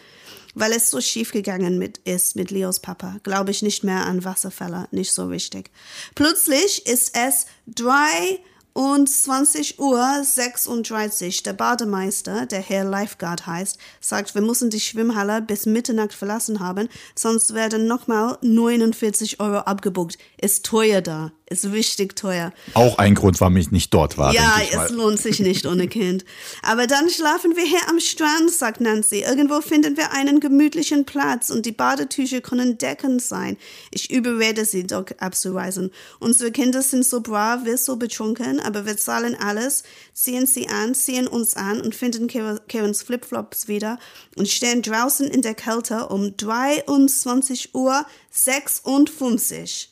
Weil 0.54 0.72
es 0.72 0.90
so 0.90 1.00
schief 1.00 1.30
gegangen 1.32 1.78
mit, 1.78 1.98
ist 1.98 2.34
mit 2.34 2.50
Leos 2.50 2.80
Papa, 2.80 3.18
glaube 3.22 3.52
ich 3.52 3.62
nicht 3.62 3.84
mehr 3.84 4.06
an 4.06 4.24
Wasserfälle, 4.24 4.88
nicht 4.90 5.12
so 5.12 5.30
wichtig. 5.30 5.70
Plötzlich 6.14 6.86
ist 6.86 7.16
es 7.16 7.46
drei 7.66 8.40
und 8.72 9.08
20 9.08 9.78
Uhr 9.78 10.22
36. 10.22 11.42
Der 11.42 11.52
Bademeister, 11.52 12.46
der 12.46 12.60
Herr 12.60 12.84
Lifeguard 12.84 13.46
heißt, 13.46 13.78
sagt, 14.00 14.34
wir 14.34 14.42
müssen 14.42 14.70
die 14.70 14.80
Schwimmhalle 14.80 15.42
bis 15.42 15.66
Mitternacht 15.66 16.14
verlassen 16.14 16.60
haben, 16.60 16.88
sonst 17.14 17.54
werden 17.54 17.86
nochmal 17.86 18.38
49 18.42 19.40
Euro 19.40 19.58
abgebucht. 19.58 20.18
Ist 20.40 20.64
teuer 20.66 21.00
da, 21.00 21.32
ist 21.50 21.64
richtig 21.72 22.14
teuer. 22.14 22.52
auch 22.74 22.98
ein 22.98 23.16
Grund, 23.16 23.40
warum 23.40 23.56
ich 23.56 23.72
nicht 23.72 23.92
dort 23.92 24.16
war. 24.16 24.32
Ja, 24.32 24.54
es 24.70 24.90
lohnt 24.90 25.18
sich 25.18 25.40
nicht 25.40 25.66
ohne 25.66 25.88
Kind. 25.88 26.24
Aber 26.62 26.86
dann 26.86 27.10
schlafen 27.10 27.56
wir 27.56 27.64
hier 27.64 27.88
am 27.88 27.98
Strand, 27.98 28.52
sagt 28.52 28.80
Nancy. 28.80 29.22
Irgendwo 29.22 29.60
finden 29.60 29.96
wir 29.96 30.12
einen 30.12 30.38
gemütlichen 30.38 31.04
Platz 31.04 31.50
und 31.50 31.66
die 31.66 31.72
Badetücher 31.72 32.40
können 32.40 32.78
deckend 32.78 33.20
sein. 33.20 33.56
Ich 33.90 34.12
überrede 34.12 34.64
sie 34.64 34.86
doch 34.86 35.06
abzureisen. 35.18 35.90
Unsere 36.20 36.52
Kinder 36.52 36.82
sind 36.82 37.04
so 37.04 37.20
brav, 37.20 37.64
wir 37.64 37.78
so 37.78 37.96
betrunken, 37.96 38.60
aber 38.60 38.86
wir 38.86 38.96
zahlen 38.96 39.34
alles, 39.34 39.82
ziehen 40.14 40.46
sie 40.46 40.68
an, 40.68 40.94
ziehen 40.94 41.26
uns 41.26 41.56
an 41.56 41.80
und 41.80 41.96
finden 41.96 42.28
Karens 42.68 43.02
Flipflops 43.02 43.66
wieder 43.66 43.98
und 44.36 44.48
stehen 44.48 44.82
draußen 44.82 45.26
in 45.26 45.42
der 45.42 45.54
Kälte 45.54 46.06
um 46.06 46.36
23 46.36 47.74
Uhr 47.74 48.06
56. 48.30 49.89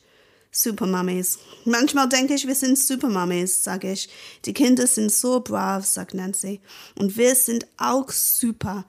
Supermummies. 0.61 1.39
Manchmal 1.65 2.09
denke 2.09 2.33
ich, 2.33 2.47
wir 2.47 2.55
sind 2.55 2.77
Supermummies, 2.77 3.63
sage 3.63 3.91
ich. 3.91 4.09
Die 4.45 4.53
Kinder 4.53 4.87
sind 4.87 5.11
so 5.11 5.39
brav, 5.39 5.85
sagt 5.85 6.13
Nancy. 6.13 6.61
Und 6.95 7.17
wir 7.17 7.35
sind 7.35 7.67
auch 7.77 8.09
super. 8.11 8.85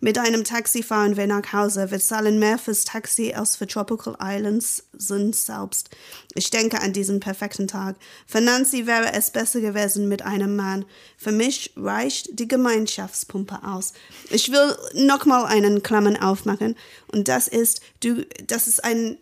Mit 0.00 0.18
einem 0.18 0.44
Taxi 0.44 0.82
fahren 0.82 1.16
wir 1.16 1.26
nach 1.26 1.52
Hause. 1.52 1.90
Wir 1.90 2.00
zahlen 2.00 2.38
mehr 2.38 2.58
fürs 2.58 2.84
Taxi 2.84 3.32
als 3.34 3.56
für 3.56 3.66
Tropical 3.66 4.16
Islands 4.20 4.84
sind 4.94 5.36
selbst. 5.36 5.90
Ich 6.34 6.50
denke 6.50 6.80
an 6.80 6.92
diesen 6.92 7.20
perfekten 7.20 7.68
Tag. 7.68 7.96
Für 8.26 8.40
Nancy 8.40 8.86
wäre 8.86 9.12
es 9.12 9.30
besser 9.30 9.60
gewesen 9.60 10.08
mit 10.08 10.22
einem 10.22 10.56
Mann. 10.56 10.84
Für 11.16 11.32
mich 11.32 11.72
reicht 11.76 12.38
die 12.38 12.48
Gemeinschaftspumpe 12.48 13.60
aus. 13.64 13.92
Ich 14.30 14.50
will 14.50 14.76
nochmal 14.94 15.46
einen 15.46 15.82
Klammern 15.82 16.16
aufmachen. 16.16 16.76
Und 17.08 17.28
das 17.28 17.46
ist, 17.46 17.80
du, 18.02 18.26
das 18.46 18.66
ist 18.66 18.82
ein, 18.84 19.18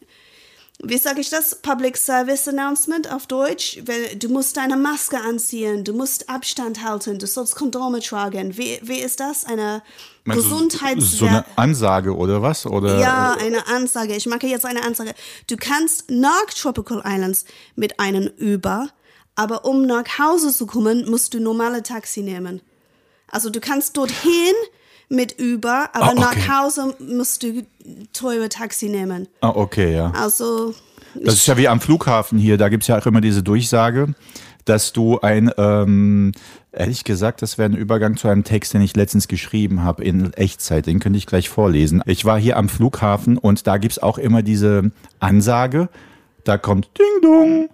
wie 0.82 0.98
sage 0.98 1.20
ich 1.20 1.30
das? 1.30 1.56
Public 1.56 1.96
Service 1.96 2.48
Announcement 2.48 3.12
auf 3.12 3.26
Deutsch. 3.26 3.82
Du 4.18 4.28
musst 4.28 4.56
deine 4.56 4.76
Maske 4.76 5.18
anziehen, 5.20 5.84
du 5.84 5.92
musst 5.92 6.28
Abstand 6.28 6.82
halten, 6.82 7.18
du 7.18 7.26
sollst 7.26 7.54
Kondome 7.56 8.00
tragen. 8.00 8.56
Wie, 8.56 8.80
wie 8.82 9.00
ist 9.00 9.20
das? 9.20 9.44
Eine 9.44 9.82
Meinst 10.24 10.42
Gesundheits... 10.42 11.12
So 11.12 11.26
eine 11.26 11.44
Ansage 11.56 12.16
oder 12.16 12.42
was? 12.42 12.66
Oder, 12.66 12.98
Ja, 12.98 13.36
eine 13.38 13.66
Ansage. 13.66 14.14
Ich 14.16 14.26
mache 14.26 14.46
jetzt 14.46 14.64
eine 14.64 14.82
Ansage. 14.82 15.14
Du 15.48 15.56
kannst 15.56 16.10
nach 16.10 16.46
Tropical 16.56 17.02
Islands 17.04 17.44
mit 17.74 18.00
einem 18.00 18.30
Uber, 18.40 18.88
aber 19.34 19.64
um 19.64 19.86
nach 19.86 20.18
Hause 20.18 20.52
zu 20.52 20.66
kommen, 20.66 21.08
musst 21.08 21.34
du 21.34 21.40
normale 21.40 21.82
Taxi 21.82 22.22
nehmen. 22.22 22.62
Also 23.28 23.50
du 23.50 23.60
kannst 23.60 23.96
dorthin 23.96 24.54
mit 25.10 25.36
Uber, 25.40 25.90
aber 25.92 26.04
Ah, 26.06 26.10
okay. 26.12 26.20
nach 26.20 26.62
Hause 26.62 26.94
musst 26.98 27.42
du 27.42 27.62
teure 28.12 28.48
Taxi 28.48 28.88
nehmen. 28.88 29.28
Ah, 29.42 29.50
okay, 29.54 29.94
ja. 29.94 30.12
Also 30.16 30.72
Das 31.14 31.34
ist 31.34 31.46
ja 31.48 31.56
wie 31.58 31.68
am 31.68 31.80
Flughafen 31.80 32.38
hier, 32.38 32.56
da 32.56 32.68
gibt's 32.68 32.86
ja 32.86 32.96
auch 32.98 33.06
immer 33.06 33.20
diese 33.20 33.42
Durchsage, 33.42 34.14
dass 34.64 34.92
du 34.92 35.18
ein, 35.20 35.50
ähm, 35.58 36.30
ehrlich 36.70 37.02
gesagt, 37.02 37.42
das 37.42 37.58
wäre 37.58 37.68
ein 37.68 37.74
Übergang 37.76 38.16
zu 38.16 38.28
einem 38.28 38.44
Text, 38.44 38.72
den 38.72 38.82
ich 38.82 38.94
letztens 38.94 39.26
geschrieben 39.26 39.82
habe 39.82 40.04
in 40.04 40.32
Echtzeit, 40.34 40.86
den 40.86 41.00
könnte 41.00 41.18
ich 41.18 41.26
gleich 41.26 41.48
vorlesen. 41.48 42.02
Ich 42.06 42.24
war 42.24 42.38
hier 42.38 42.56
am 42.56 42.68
Flughafen 42.68 43.36
und 43.36 43.66
da 43.66 43.78
gibt's 43.78 43.98
auch 43.98 44.16
immer 44.18 44.42
diese 44.42 44.92
Ansage, 45.18 45.88
da 46.44 46.56
kommt 46.56 46.88
Ding 46.96 47.22
Dong. 47.22 47.68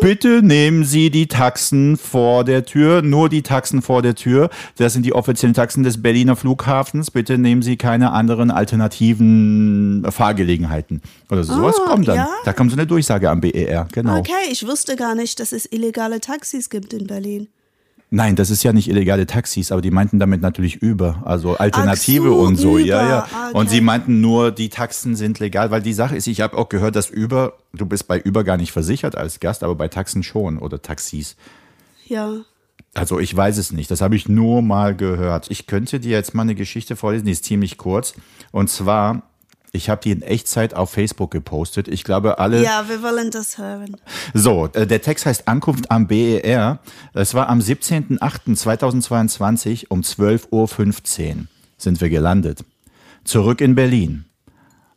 Bitte 0.00 0.40
nehmen 0.42 0.84
Sie 0.84 1.10
die 1.10 1.26
Taxen 1.26 1.96
vor 1.96 2.44
der 2.44 2.64
Tür, 2.64 3.02
nur 3.02 3.28
die 3.28 3.42
Taxen 3.42 3.82
vor 3.82 4.02
der 4.02 4.14
Tür. 4.14 4.50
Das 4.76 4.92
sind 4.92 5.04
die 5.04 5.12
offiziellen 5.12 5.54
Taxen 5.54 5.82
des 5.82 6.00
Berliner 6.02 6.36
Flughafens. 6.36 7.10
Bitte 7.10 7.38
nehmen 7.38 7.62
Sie 7.62 7.76
keine 7.76 8.12
anderen 8.12 8.50
alternativen 8.50 10.06
Fahrgelegenheiten. 10.08 11.02
Oder 11.30 11.44
so. 11.44 11.54
sowas 11.54 11.76
Ah, 11.84 11.88
kommt 11.88 12.08
dann. 12.08 12.16
ja? 12.16 12.28
Da 12.44 12.52
kommt 12.52 12.70
so 12.70 12.76
eine 12.76 12.86
Durchsage 12.86 13.30
am 13.30 13.40
BER, 13.40 13.88
genau. 13.92 14.18
Okay, 14.18 14.32
ich 14.50 14.66
wusste 14.66 14.96
gar 14.96 15.14
nicht, 15.14 15.40
dass 15.40 15.52
es 15.52 15.70
illegale 15.70 16.20
Taxis 16.20 16.70
gibt 16.70 16.92
in 16.92 17.06
Berlin. 17.06 17.48
Nein, 18.08 18.36
das 18.36 18.50
ist 18.50 18.62
ja 18.62 18.72
nicht 18.72 18.88
illegale 18.88 19.26
Taxis, 19.26 19.72
aber 19.72 19.82
die 19.82 19.90
meinten 19.90 20.20
damit 20.20 20.40
natürlich 20.40 20.76
über, 20.76 21.22
also 21.24 21.56
Alternative 21.56 22.28
so, 22.28 22.36
und 22.38 22.56
so, 22.56 22.78
ja, 22.78 23.00
Uber. 23.00 23.08
ja. 23.08 23.28
Ah, 23.34 23.48
Und 23.48 23.66
okay. 23.66 23.68
sie 23.68 23.80
meinten 23.80 24.20
nur, 24.20 24.52
die 24.52 24.68
Taxen 24.68 25.16
sind 25.16 25.40
legal, 25.40 25.72
weil 25.72 25.82
die 25.82 25.92
Sache 25.92 26.14
ist, 26.16 26.28
ich 26.28 26.40
habe 26.40 26.56
auch 26.56 26.68
gehört, 26.68 26.94
dass 26.94 27.10
Uber, 27.10 27.54
du 27.72 27.84
bist 27.84 28.06
bei 28.06 28.22
Uber 28.24 28.44
gar 28.44 28.58
nicht 28.58 28.70
versichert 28.70 29.16
als 29.16 29.40
Gast, 29.40 29.64
aber 29.64 29.74
bei 29.74 29.88
Taxen 29.88 30.22
schon 30.22 30.58
oder 30.58 30.80
Taxis. 30.80 31.36
Ja. 32.06 32.32
Also 32.94 33.18
ich 33.18 33.36
weiß 33.36 33.58
es 33.58 33.72
nicht, 33.72 33.90
das 33.90 34.00
habe 34.00 34.14
ich 34.14 34.28
nur 34.28 34.62
mal 34.62 34.94
gehört. 34.94 35.50
Ich 35.50 35.66
könnte 35.66 35.98
dir 35.98 36.12
jetzt 36.12 36.32
mal 36.32 36.42
eine 36.42 36.54
Geschichte 36.54 36.94
vorlesen, 36.94 37.26
die 37.26 37.32
ist 37.32 37.44
ziemlich 37.44 37.76
kurz. 37.76 38.14
Und 38.52 38.70
zwar, 38.70 39.22
ich 39.72 39.90
habe 39.90 40.00
die 40.02 40.10
in 40.10 40.22
Echtzeit 40.22 40.74
auf 40.74 40.90
Facebook 40.90 41.30
gepostet. 41.30 41.88
Ich 41.88 42.04
glaube, 42.04 42.38
alle. 42.38 42.62
Ja, 42.62 42.88
wir 42.88 43.02
wollen 43.02 43.30
das 43.30 43.58
hören. 43.58 43.96
So, 44.34 44.68
äh, 44.72 44.86
der 44.86 45.02
Text 45.02 45.26
heißt 45.26 45.48
Ankunft 45.48 45.90
am 45.90 46.06
BER. 46.06 46.78
Es 47.12 47.34
war 47.34 47.48
am 47.48 47.58
17.08.2022 47.60 49.86
um 49.88 50.00
12.15 50.00 50.50
Uhr 50.50 50.68
sind 51.76 52.00
wir 52.00 52.08
gelandet. 52.08 52.64
Zurück 53.24 53.60
in 53.60 53.74
Berlin. 53.74 54.24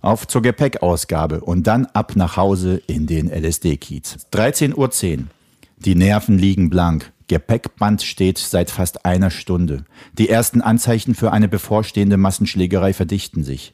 Auf 0.02 0.28
zur 0.28 0.42
Gepäckausgabe 0.42 1.42
und 1.42 1.68
dann 1.68 1.86
ab 1.88 2.16
nach 2.16 2.38
Hause 2.38 2.82
in 2.88 3.06
den 3.06 3.30
LSD-Kiez. 3.30 4.28
13.10 4.32 4.76
Uhr. 4.76 5.28
Die 5.78 5.96
Nerven 5.96 6.38
liegen 6.38 6.70
blank. 6.70 7.12
Gepäckband 7.28 8.02
steht 8.02 8.38
seit 8.38 8.72
fast 8.72 9.06
einer 9.06 9.30
Stunde. 9.30 9.86
Die 10.14 10.30
ersten 10.30 10.62
Anzeichen 10.62 11.16
für 11.16 11.32
eine 11.32 11.48
bevorstehende 11.48 12.18
Massenschlägerei 12.18 12.94
verdichten 12.94 13.44
sich. 13.44 13.74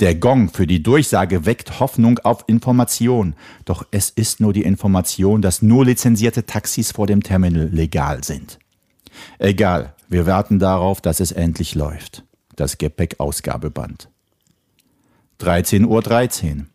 Der 0.00 0.14
Gong 0.14 0.48
für 0.48 0.66
die 0.66 0.82
Durchsage 0.82 1.46
weckt 1.46 1.80
Hoffnung 1.80 2.18
auf 2.20 2.44
Information. 2.46 3.34
Doch 3.64 3.86
es 3.90 4.10
ist 4.10 4.40
nur 4.40 4.52
die 4.52 4.62
Information, 4.62 5.42
dass 5.42 5.62
nur 5.62 5.84
lizenzierte 5.84 6.46
Taxis 6.46 6.92
vor 6.92 7.06
dem 7.06 7.22
Terminal 7.22 7.68
legal 7.68 8.24
sind. 8.24 8.58
Egal, 9.38 9.94
wir 10.08 10.26
warten 10.26 10.58
darauf, 10.58 11.00
dass 11.00 11.20
es 11.20 11.32
endlich 11.32 11.74
läuft. 11.74 12.24
Das 12.56 12.78
Gepäckausgabeband. 12.78 14.08
13.13 15.40 15.86
Uhr. 15.86 16.02
13. 16.02 16.68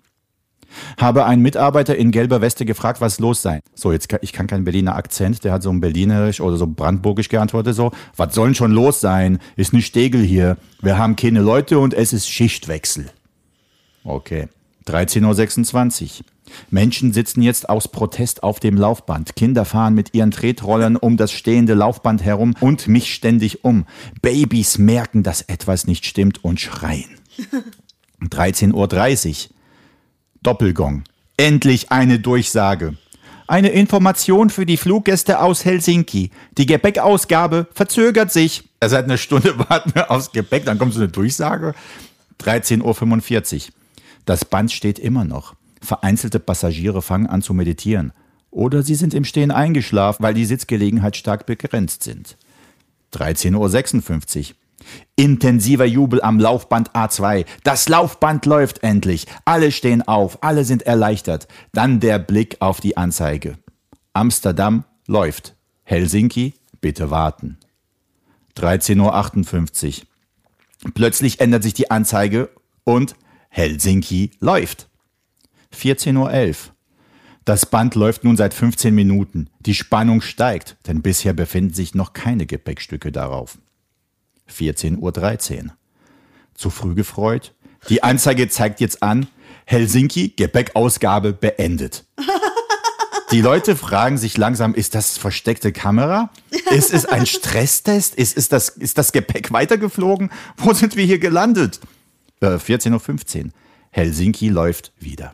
Habe 0.99 1.25
einen 1.25 1.41
Mitarbeiter 1.41 1.95
in 1.95 2.11
gelber 2.11 2.41
Weste 2.41 2.65
gefragt, 2.65 3.01
was 3.01 3.19
los 3.19 3.41
sei. 3.41 3.61
So, 3.75 3.91
jetzt 3.91 4.09
kann, 4.09 4.19
ich 4.21 4.33
kann 4.33 4.47
keinen 4.47 4.63
Berliner 4.63 4.95
Akzent, 4.95 5.43
der 5.43 5.53
hat 5.53 5.63
so 5.63 5.69
ein 5.69 5.81
Berlinerisch 5.81 6.41
oder 6.41 6.57
so 6.57 6.67
brandenburgisch 6.67 7.29
geantwortet, 7.29 7.75
so, 7.75 7.91
was 8.15 8.33
soll 8.35 8.49
denn 8.49 8.55
schon 8.55 8.71
los 8.71 9.01
sein? 9.01 9.39
Ist 9.55 9.73
nicht 9.73 9.87
Stegel 9.87 10.21
hier. 10.21 10.57
Wir 10.81 10.97
haben 10.97 11.15
keine 11.15 11.41
Leute 11.41 11.79
und 11.79 11.93
es 11.93 12.13
ist 12.13 12.29
Schichtwechsel. 12.29 13.09
Okay. 14.03 14.47
13.26 14.87 16.19
Uhr. 16.19 16.25
Menschen 16.69 17.13
sitzen 17.13 17.41
jetzt 17.41 17.69
aus 17.69 17.87
Protest 17.87 18.43
auf 18.43 18.59
dem 18.59 18.77
Laufband. 18.77 19.35
Kinder 19.35 19.65
fahren 19.65 19.93
mit 19.93 20.13
ihren 20.13 20.31
Tretrollern 20.31 20.95
um 20.95 21.17
das 21.17 21.31
stehende 21.31 21.73
Laufband 21.73 22.23
herum 22.23 22.53
und 22.59 22.87
mich 22.87 23.13
ständig 23.13 23.63
um. 23.63 23.85
Babys 24.21 24.77
merken, 24.77 25.23
dass 25.23 25.41
etwas 25.41 25.87
nicht 25.87 26.05
stimmt 26.05 26.43
und 26.43 26.59
schreien. 26.59 27.17
13.30 28.21 28.73
Uhr. 28.73 29.52
Doppelgong. 30.43 31.03
Endlich 31.37 31.91
eine 31.91 32.19
Durchsage. 32.19 32.95
Eine 33.47 33.69
Information 33.69 34.49
für 34.49 34.65
die 34.65 34.77
Fluggäste 34.77 35.39
aus 35.39 35.65
Helsinki. 35.65 36.31
Die 36.57 36.65
Gepäckausgabe 36.65 37.67
verzögert 37.73 38.31
sich. 38.31 38.69
Seit 38.83 39.05
einer 39.05 39.17
Stunde 39.17 39.57
warten 39.69 39.95
wir 39.95 40.11
aufs 40.11 40.31
Gepäck, 40.31 40.65
dann 40.65 40.77
kommt 40.77 40.93
so 40.93 40.99
eine 40.99 41.09
Durchsage. 41.09 41.73
13.45 42.41 43.55
Uhr. 43.55 43.73
Das 44.25 44.45
Band 44.45 44.71
steht 44.71 44.99
immer 44.99 45.25
noch. 45.25 45.55
Vereinzelte 45.81 46.39
Passagiere 46.39 47.01
fangen 47.01 47.27
an 47.27 47.41
zu 47.41 47.53
meditieren. 47.53 48.13
Oder 48.51 48.83
sie 48.83 48.95
sind 48.95 49.13
im 49.13 49.25
Stehen 49.25 49.51
eingeschlafen, 49.51 50.23
weil 50.23 50.33
die 50.33 50.45
Sitzgelegenheit 50.45 51.17
stark 51.17 51.45
begrenzt 51.45 52.03
sind. 52.03 52.37
13.56 53.13 54.49
Uhr. 54.49 54.55
Intensiver 55.15 55.85
Jubel 55.85 56.21
am 56.21 56.39
Laufband 56.39 56.91
A2. 56.91 57.45
Das 57.63 57.89
Laufband 57.89 58.45
läuft 58.45 58.83
endlich. 58.83 59.27
Alle 59.45 59.71
stehen 59.71 60.01
auf, 60.01 60.43
alle 60.43 60.65
sind 60.65 60.83
erleichtert. 60.83 61.47
Dann 61.71 61.99
der 61.99 62.19
Blick 62.19 62.57
auf 62.59 62.81
die 62.81 62.97
Anzeige. 62.97 63.57
Amsterdam 64.13 64.85
läuft. 65.07 65.55
Helsinki, 65.83 66.53
bitte 66.81 67.09
warten. 67.09 67.57
13.58 68.57 70.01
Uhr. 70.01 70.91
Plötzlich 70.93 71.39
ändert 71.39 71.63
sich 71.63 71.73
die 71.73 71.91
Anzeige 71.91 72.49
und 72.83 73.15
Helsinki 73.49 74.31
läuft. 74.39 74.89
14.11 75.73 76.17
Uhr. 76.49 76.73
Das 77.45 77.65
Band 77.65 77.95
läuft 77.95 78.23
nun 78.23 78.37
seit 78.37 78.53
15 78.53 78.95
Minuten. 78.95 79.49
Die 79.59 79.73
Spannung 79.73 80.21
steigt, 80.21 80.77
denn 80.87 81.01
bisher 81.01 81.33
befinden 81.33 81.73
sich 81.73 81.93
noch 81.93 82.13
keine 82.13 82.45
Gepäckstücke 82.45 83.11
darauf. 83.11 83.57
14.13 84.51 85.65
Uhr. 85.65 85.71
Zu 86.55 86.69
früh 86.69 86.95
gefreut? 86.95 87.53
Die 87.89 88.03
Anzeige 88.03 88.47
zeigt 88.49 88.79
jetzt 88.79 89.03
an, 89.03 89.27
Helsinki, 89.65 90.33
Gepäckausgabe 90.35 91.33
beendet. 91.33 92.05
Die 93.31 93.41
Leute 93.41 93.75
fragen 93.75 94.19
sich 94.19 94.37
langsam, 94.37 94.75
ist 94.75 94.93
das 94.93 95.17
versteckte 95.17 95.71
Kamera? 95.71 96.29
Ist 96.69 96.93
es 96.93 97.07
ein 97.07 97.25
Stresstest? 97.25 98.13
Ist, 98.13 98.37
ist, 98.37 98.51
das, 98.51 98.69
ist 98.69 98.99
das 98.99 99.11
Gepäck 99.11 99.51
weitergeflogen? 99.51 100.29
Wo 100.57 100.73
sind 100.73 100.95
wir 100.95 101.03
hier 101.03 101.17
gelandet? 101.17 101.79
Äh, 102.41 102.57
14.15 102.57 103.45
Uhr. 103.45 103.51
Helsinki 103.89 104.49
läuft 104.49 104.91
wieder. 104.99 105.33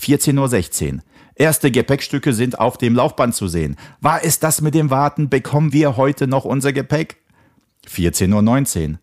14.16 0.00 0.94
Uhr. 0.94 1.00
Erste 1.34 1.70
Gepäckstücke 1.70 2.32
sind 2.32 2.60
auf 2.60 2.78
dem 2.78 2.94
Laufband 2.94 3.34
zu 3.34 3.48
sehen. 3.48 3.76
War 4.00 4.24
es 4.24 4.38
das 4.38 4.60
mit 4.60 4.74
dem 4.74 4.90
Warten? 4.90 5.28
Bekommen 5.28 5.72
wir 5.72 5.96
heute 5.96 6.28
noch 6.28 6.44
unser 6.44 6.72
Gepäck? 6.72 7.16
14.19 7.88 8.90
Uhr. 8.90 8.98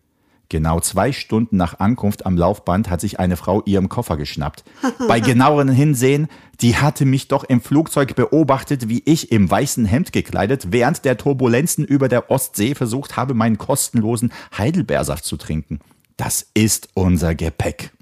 Genau 0.50 0.78
zwei 0.78 1.10
Stunden 1.10 1.56
nach 1.56 1.80
Ankunft 1.80 2.26
am 2.26 2.36
Laufband 2.36 2.90
hat 2.90 3.00
sich 3.00 3.18
eine 3.18 3.36
Frau 3.36 3.62
ihrem 3.64 3.88
Koffer 3.88 4.16
geschnappt. 4.16 4.62
Bei 5.08 5.18
genaueren 5.18 5.70
Hinsehen, 5.70 6.28
die 6.60 6.76
hatte 6.76 7.06
mich 7.06 7.28
doch 7.28 7.44
im 7.44 7.60
Flugzeug 7.60 8.14
beobachtet, 8.14 8.88
wie 8.88 9.02
ich 9.04 9.32
im 9.32 9.50
weißen 9.50 9.86
Hemd 9.86 10.12
gekleidet 10.12 10.70
während 10.70 11.04
der 11.04 11.16
Turbulenzen 11.16 11.84
über 11.84 12.08
der 12.08 12.30
Ostsee 12.30 12.74
versucht 12.74 13.16
habe, 13.16 13.34
meinen 13.34 13.58
kostenlosen 13.58 14.32
Heidelbeersaft 14.56 15.24
zu 15.24 15.36
trinken. 15.36 15.80
Das 16.16 16.46
ist 16.54 16.88
unser 16.94 17.34
Gepäck. 17.34 17.92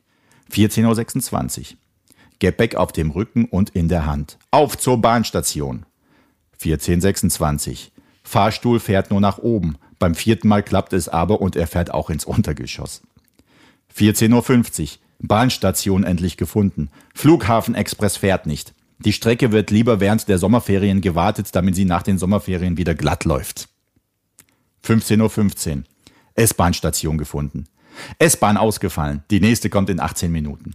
14.26 0.53 1.61
Uhr. 1.61 1.67
Gepäck 2.39 2.75
auf 2.75 2.93
dem 2.93 3.13
Rücken 3.13 3.47
und 3.47 3.71
in 3.71 3.89
der 3.89 4.05
Hand. 4.05 4.37
Auf 4.51 4.77
zur 4.77 5.01
Bahnstation. 5.01 5.87
14.26 6.61 7.71
Uhr. 7.71 7.77
Fahrstuhl 8.25 8.81
fährt 8.81 9.11
nur 9.11 9.21
nach 9.21 9.39
oben. 9.39 9.77
Beim 10.03 10.17
vierten 10.17 10.49
Mal 10.49 10.65
klappt 10.65 10.95
es 10.95 11.09
aber 11.09 11.41
und 11.41 11.55
er 11.55 11.69
fährt 11.69 11.93
auch 11.93 12.11
ins 12.11 12.25
Untergeschoss. 12.25 13.03
14.50 13.97 14.81
Uhr. 14.83 14.89
Bahnstation 15.21 16.03
endlich 16.03 16.37
gefunden. 16.37 16.91
Flughafenexpress 17.15 18.17
fährt 18.17 18.47
nicht. 18.47 18.75
Die 18.99 19.13
Strecke 19.13 19.53
wird 19.53 19.71
lieber 19.71 20.01
während 20.01 20.27
der 20.27 20.39
Sommerferien 20.39 21.03
gewartet, 21.03 21.51
damit 21.55 21.77
sie 21.77 21.85
nach 21.85 22.03
den 22.03 22.19
Sommerferien 22.19 22.77
wieder 22.77 22.97
glatt 22.97 23.25
läuft. 23.25 23.69
15.15 24.85 25.71
Uhr. 25.77 25.83
S-Bahn-Station 26.35 27.17
gefunden. 27.17 27.67
S-Bahn 28.19 28.57
ausgefallen. 28.57 29.23
Die 29.31 29.39
nächste 29.39 29.71
kommt 29.71 29.89
in 29.89 30.01
18 30.01 30.33
Minuten. 30.33 30.75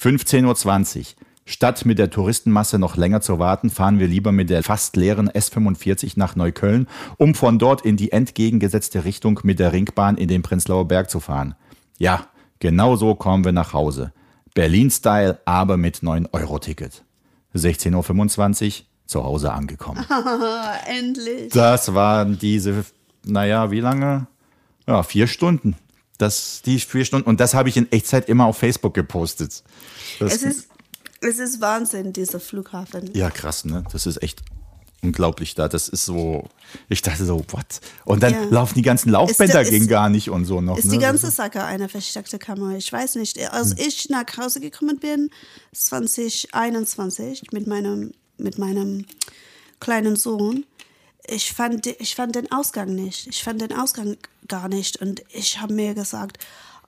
15.20 0.00 0.98
Uhr. 1.00 1.04
Statt 1.48 1.86
mit 1.86 2.00
der 2.00 2.10
Touristenmasse 2.10 2.76
noch 2.76 2.96
länger 2.96 3.20
zu 3.20 3.38
warten, 3.38 3.70
fahren 3.70 4.00
wir 4.00 4.08
lieber 4.08 4.32
mit 4.32 4.50
der 4.50 4.64
fast 4.64 4.96
leeren 4.96 5.30
S45 5.30 6.14
nach 6.16 6.34
Neukölln, 6.34 6.88
um 7.18 7.36
von 7.36 7.60
dort 7.60 7.82
in 7.82 7.96
die 7.96 8.10
entgegengesetzte 8.10 9.04
Richtung 9.04 9.38
mit 9.44 9.60
der 9.60 9.72
Ringbahn 9.72 10.16
in 10.16 10.26
den 10.26 10.42
Prenzlauer 10.42 10.88
Berg 10.88 11.08
zu 11.08 11.20
fahren. 11.20 11.54
Ja, 11.98 12.26
genau 12.58 12.96
so 12.96 13.14
kommen 13.14 13.44
wir 13.44 13.52
nach 13.52 13.72
Hause. 13.72 14.12
Berlin-Style, 14.54 15.38
aber 15.44 15.76
mit 15.76 15.98
9-Euro-Ticket. 15.98 17.04
16.25 17.54 18.80
Uhr 18.80 18.84
zu 19.06 19.22
Hause 19.22 19.52
angekommen. 19.52 20.04
Endlich. 20.86 21.52
Das 21.52 21.94
waren 21.94 22.40
diese, 22.40 22.84
naja, 23.24 23.70
wie 23.70 23.80
lange? 23.80 24.26
Ja, 24.88 25.04
vier 25.04 25.28
Stunden. 25.28 25.76
Das, 26.18 26.62
die 26.62 26.80
vier 26.80 27.04
Stunden. 27.04 27.28
Und 27.28 27.38
das 27.38 27.54
habe 27.54 27.68
ich 27.68 27.76
in 27.76 27.92
Echtzeit 27.92 28.28
immer 28.28 28.46
auf 28.46 28.58
Facebook 28.58 28.94
gepostet. 28.94 29.62
Das, 30.18 30.34
Es 30.34 30.42
ist, 30.42 30.68
es 31.28 31.38
ist 31.38 31.60
Wahnsinn, 31.60 32.12
dieser 32.12 32.40
Flughafen. 32.40 33.10
ja, 33.14 33.30
krass, 33.30 33.64
ne? 33.64 33.84
Das 33.92 34.06
ist 34.06 34.22
echt 34.22 34.42
unglaublich 35.02 35.54
da. 35.54 35.68
Das 35.68 35.88
ist 35.88 36.04
so, 36.06 36.48
ich 36.88 37.02
dachte 37.02 37.24
so, 37.24 37.44
what? 37.50 37.80
Und 38.04 38.22
dann 38.22 38.32
Ja. 38.32 38.44
laufen 38.50 38.74
die 38.74 38.82
ganzen 38.82 39.10
Laufbänder 39.10 39.60
Ist- 39.62 39.70
gegen 39.70 39.84
ist- 39.84 39.90
gar 39.90 40.08
nicht 40.08 40.30
und 40.30 40.44
so 40.46 40.60
noch. 40.60 40.78
Ist 40.78 40.86
ne? 40.86 40.92
die 40.92 40.98
ganze 40.98 41.30
Sache 41.30 41.62
eine 41.64 41.88
versteckte 41.88 42.38
Kamera? 42.38 42.76
Ich 42.76 42.92
weiß 42.92 43.14
nicht. 43.16 43.38
Als 43.52 43.78
ich 43.78 44.08
nach 44.08 44.24
Hause 44.38 44.58
gekommen 44.60 44.98
bin, 44.98 45.30
2021, 45.74 47.52
mit 47.52 47.66
meinem, 47.66 48.12
mit 48.38 48.58
meinem 48.58 49.06
kleinen 49.80 50.16
Sohn, 50.16 50.64
ich 51.28 51.52
fand, 51.52 51.86
ich 51.86 52.14
fand 52.14 52.34
den 52.36 52.50
Ausgang 52.52 52.94
nicht. 52.94 53.26
Ich 53.28 53.42
fand 53.42 53.60
den 53.60 53.72
Ausgang 53.72 54.16
gar 54.48 54.68
nicht. 54.68 55.00
Und 55.00 55.22
ich 55.30 55.60
habe 55.60 55.72
mir 55.74 55.94
gesagt, 55.94 56.38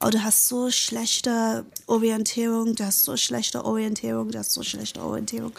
oh, 0.00 0.10
du 0.10 0.22
hast 0.22 0.48
so 0.48 0.70
schlechte 0.70 1.66
Orientierung, 1.86 2.74
du 2.74 2.84
hast 2.84 3.04
so 3.04 3.16
schlechte 3.16 3.64
Orientierung, 3.64 4.30
du 4.30 4.38
hast 4.38 4.52
so 4.52 4.62
schlechte 4.62 5.00
Orientierung. 5.02 5.52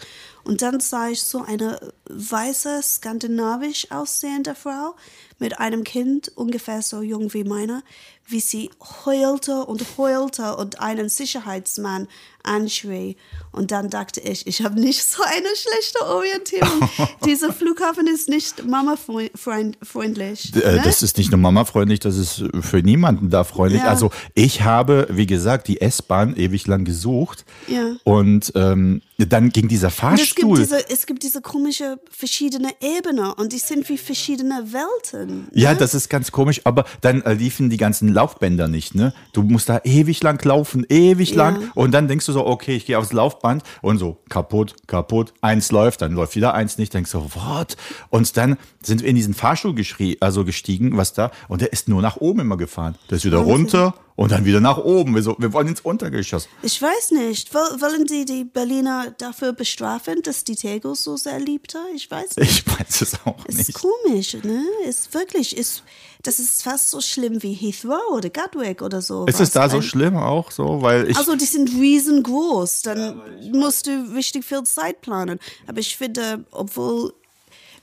Und 0.44 0.62
dann 0.62 0.80
sah 0.80 1.08
ich 1.08 1.22
so 1.22 1.42
eine 1.42 1.92
weiße, 2.08 2.80
skandinavisch 2.82 3.90
aussehende 3.90 4.54
Frau 4.54 4.94
mit 5.40 5.58
einem 5.58 5.82
Kind, 5.84 6.30
ungefähr 6.36 6.82
so 6.82 7.02
jung 7.02 7.32
wie 7.34 7.44
meiner, 7.44 7.82
wie 8.26 8.40
sie 8.40 8.70
heulte 9.04 9.64
und 9.64 9.84
heulte 9.98 10.54
und 10.56 10.80
einen 10.80 11.08
Sicherheitsmann 11.08 12.06
anschrie. 12.44 13.16
Und 13.50 13.72
dann 13.72 13.90
dachte 13.90 14.20
ich, 14.20 14.46
ich 14.46 14.62
habe 14.62 14.78
nicht 14.80 15.02
so 15.04 15.22
eine 15.22 15.48
schlechte 15.56 16.06
Orientierung. 16.06 16.88
Dieser 17.24 17.52
Flughafen 17.52 18.06
ist 18.06 18.28
nicht 18.28 18.64
mamafreundlich. 18.64 20.54
Äh, 20.54 20.76
ne? 20.76 20.82
Das 20.84 21.02
ist 21.02 21.18
nicht 21.18 21.30
nur 21.30 21.40
mamafreundlich, 21.40 22.00
das 22.00 22.16
ist 22.16 22.44
für 22.60 22.82
niemanden 22.82 23.30
da 23.30 23.44
freundlich. 23.44 23.82
Ja. 23.82 23.88
Also 23.88 24.10
ich 24.34 24.62
habe, 24.62 25.08
wie 25.10 25.26
gesagt, 25.26 25.68
die 25.68 25.80
S-Bahn 25.80 26.36
ewig 26.36 26.66
lang 26.66 26.84
gesucht 26.84 27.44
Ja. 27.66 27.94
und 28.04 28.52
ähm, 28.54 29.02
dann 29.18 29.50
ging 29.50 29.68
dieser 29.68 29.88
Und 29.88 30.14
es 30.20 30.34
gibt 30.34 30.48
Fahrstuhl. 30.48 30.58
diese, 30.58 30.88
es 30.90 31.06
gibt 31.06 31.22
diese 31.22 31.40
komische 31.42 31.98
verschiedene 32.10 32.70
Ebenen 32.80 33.32
und 33.32 33.52
die 33.52 33.58
sind 33.58 33.88
wie 33.88 33.98
verschiedene 33.98 34.72
Welten. 34.72 35.29
Ja, 35.52 35.72
ne? 35.72 35.76
das 35.78 35.94
ist 35.94 36.08
ganz 36.08 36.32
komisch, 36.32 36.62
aber 36.64 36.84
dann 37.00 37.22
äh, 37.22 37.34
liefen 37.34 37.70
die 37.70 37.76
ganzen 37.76 38.12
Laufbänder 38.12 38.68
nicht, 38.68 38.94
ne? 38.94 39.12
Du 39.32 39.42
musst 39.42 39.68
da 39.68 39.80
ewig 39.84 40.22
lang 40.22 40.42
laufen, 40.44 40.84
ewig 40.88 41.30
Ja. 41.30 41.36
lang 41.36 41.70
und 41.74 41.92
dann 41.92 42.08
denkst 42.08 42.26
du 42.26 42.32
so, 42.32 42.46
okay, 42.46 42.76
ich 42.76 42.86
gehe 42.86 42.98
aufs 42.98 43.12
Laufband 43.12 43.62
und 43.82 43.98
so 43.98 44.18
kaputt, 44.28 44.74
kaputt, 44.86 45.32
eins 45.40 45.72
läuft, 45.72 46.02
dann 46.02 46.12
läuft 46.12 46.36
wieder 46.36 46.54
eins 46.54 46.78
nicht, 46.78 46.94
denkst 46.94 47.12
du, 47.12 47.22
what? 47.34 47.76
Und 48.10 48.36
dann 48.36 48.56
sind 48.82 49.02
wir 49.02 49.08
in 49.08 49.16
diesen 49.16 49.34
Fahrstuhl 49.34 49.74
also 50.20 50.44
gestiegen, 50.44 50.96
was 50.96 51.12
da, 51.12 51.30
und 51.48 51.60
der 51.60 51.72
ist 51.72 51.88
nur 51.88 52.02
nach 52.02 52.16
oben 52.16 52.40
immer 52.40 52.56
gefahren. 52.56 52.94
Der 53.10 53.16
ist 53.16 53.24
wieder 53.24 53.38
Wahnsinn. 53.38 53.52
runter 53.54 53.94
und 54.20 54.32
dann 54.32 54.44
wieder 54.44 54.60
nach 54.60 54.76
oben. 54.76 55.14
Wir, 55.14 55.22
so, 55.22 55.34
wir 55.38 55.50
wollen 55.54 55.68
ins 55.68 55.80
Untergeschoss. 55.80 56.46
Ich 56.60 56.80
weiß 56.82 57.12
nicht. 57.12 57.54
Woll- 57.54 57.80
Wollen 57.80 58.04
die 58.04 58.26
die 58.26 58.44
Berliner 58.44 59.14
dafür 59.16 59.54
bestrafen, 59.54 60.20
dass 60.22 60.44
die 60.44 60.56
Tego 60.56 60.94
so 60.94 61.16
sehr 61.16 61.40
liebte? 61.40 61.78
Ich 61.94 62.10
weiß 62.10 62.36
nicht. 62.36 62.50
Ich 62.50 62.66
weiß 62.66 63.00
es 63.00 63.14
auch 63.24 63.46
Ist 63.46 63.56
nicht. 63.56 63.72
komisch, 63.72 64.34
ne? 64.42 64.62
Ist 64.86 65.14
wirklich, 65.14 65.56
ist, 65.56 65.82
das 66.22 66.38
ist 66.38 66.62
fast 66.62 66.90
so 66.90 67.00
schlimm 67.00 67.42
wie 67.42 67.54
Heathrow 67.54 68.12
oder 68.12 68.28
Gatwick 68.28 68.82
oder 68.82 69.00
so. 69.00 69.24
Ist 69.24 69.40
es 69.40 69.52
da 69.52 69.70
so 69.70 69.80
schlimm 69.80 70.18
auch 70.18 70.50
so? 70.50 70.82
Weil 70.82 71.08
ich. 71.10 71.16
Also 71.16 71.34
die 71.34 71.46
sind 71.46 71.70
riesengroß, 71.70 72.82
dann 72.82 73.22
musst 73.52 73.86
du 73.86 73.90
richtig 74.14 74.44
viel 74.44 74.64
Zeit 74.64 75.00
planen. 75.00 75.38
Aber 75.66 75.78
ich 75.80 75.96
finde, 75.96 76.44
obwohl, 76.50 77.14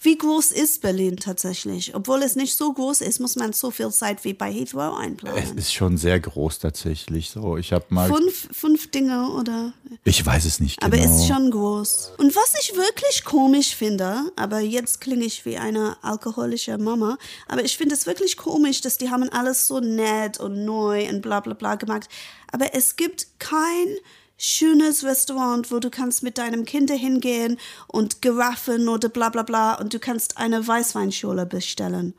wie 0.02 0.18
groß 0.18 0.52
ist 0.52 0.82
Berlin 0.82 1.18
tatsächlich? 1.18 1.96
Obwohl 1.96 2.22
es 2.24 2.36
nicht 2.36 2.56
so 2.56 2.72
groß 2.72 3.02
ist, 3.02 3.20
muss 3.20 3.36
man 3.36 3.54
so 3.54 3.72
viel 3.72 3.90
Zeit 3.92 4.24
wie 4.24 4.34
bei 4.34 4.52
Heathrow 4.52 4.94
es 4.98 5.06
einplanen. 5.06 5.58
ist 5.58 5.74
schon 5.74 5.98
sehr 5.98 6.20
groß 6.20 6.60
tatsächlich. 6.60 7.30
So, 7.30 7.58
ich 7.58 7.74
habe 7.74 7.86
mal. 7.90 8.08
Fünf, 8.08 8.50
fünf 8.52 8.92
Dinge 8.92 9.32
oder 9.32 9.74
Ich 10.04 10.24
weiß 10.26 10.46
es 10.46 10.60
nicht 10.60 10.80
genau. 10.80 10.96
Aber 10.96 11.04
es 11.04 11.22
ist 11.22 11.28
schon 11.28 11.52
groß. 11.52 12.12
Und 12.18 12.36
was 12.36 12.54
ich 12.62 12.76
wirklich 12.76 13.24
komisch 13.24 13.76
finde, 13.76 14.32
aber 14.36 14.60
jetzt 14.60 15.02
klinge 15.02 15.26
ich 15.26 15.46
wie 15.46 15.58
eine 15.58 15.98
alkoholische 16.04 16.78
Mama, 16.78 17.18
aber 17.48 17.64
ich 17.64 17.78
finde 17.78 17.96
es 17.96 18.06
wirklich 18.06 18.38
komisch, 18.38 18.82
dass 18.82 18.98
die 18.98 19.10
haben 19.10 19.30
alles 19.30 19.68
so 19.68 19.80
nett 19.80 20.40
und 20.40 20.66
neu 20.66 21.10
und 21.10 21.22
bla 21.22 21.40
bla 21.40 21.54
bla 21.54 21.76
gemacht. 21.76 22.08
Aber 22.52 22.74
es 22.74 22.96
gibt 22.96 23.28
kein 23.40 23.98
schönes 24.38 25.04
Restaurant, 25.04 25.72
wo 25.72 25.80
du 25.80 25.90
kannst 25.90 26.24
mit 26.24 26.38
deinem 26.38 26.66
Kind 26.66 26.92
hingehen 26.92 27.58
und 27.88 28.22
Giraffen 28.22 28.88
oder 28.88 29.10
bla 29.10 29.30
bla 29.30 29.44
bla 29.44 29.76
und 29.76 29.94
du 29.94 30.00
kannst 30.00 30.38
eine 30.38 30.66
Weißweinschule 30.66 31.46
bestellen. 31.46 32.14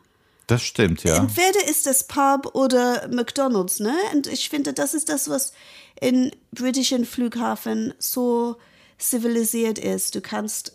Das 0.48 0.62
stimmt, 0.62 1.04
ja. 1.04 1.16
Entweder 1.16 1.68
ist 1.68 1.86
es 1.86 2.04
Pub 2.04 2.54
oder 2.54 3.06
McDonald's, 3.08 3.80
ne? 3.80 3.94
Und 4.14 4.26
ich 4.26 4.48
finde, 4.48 4.72
das 4.72 4.94
ist 4.94 5.10
das, 5.10 5.28
was 5.28 5.52
in 6.00 6.32
britischen 6.52 7.04
Flughafen 7.04 7.92
so 7.98 8.56
zivilisiert 8.96 9.78
ist. 9.78 10.14
Du 10.14 10.22
kannst 10.22 10.72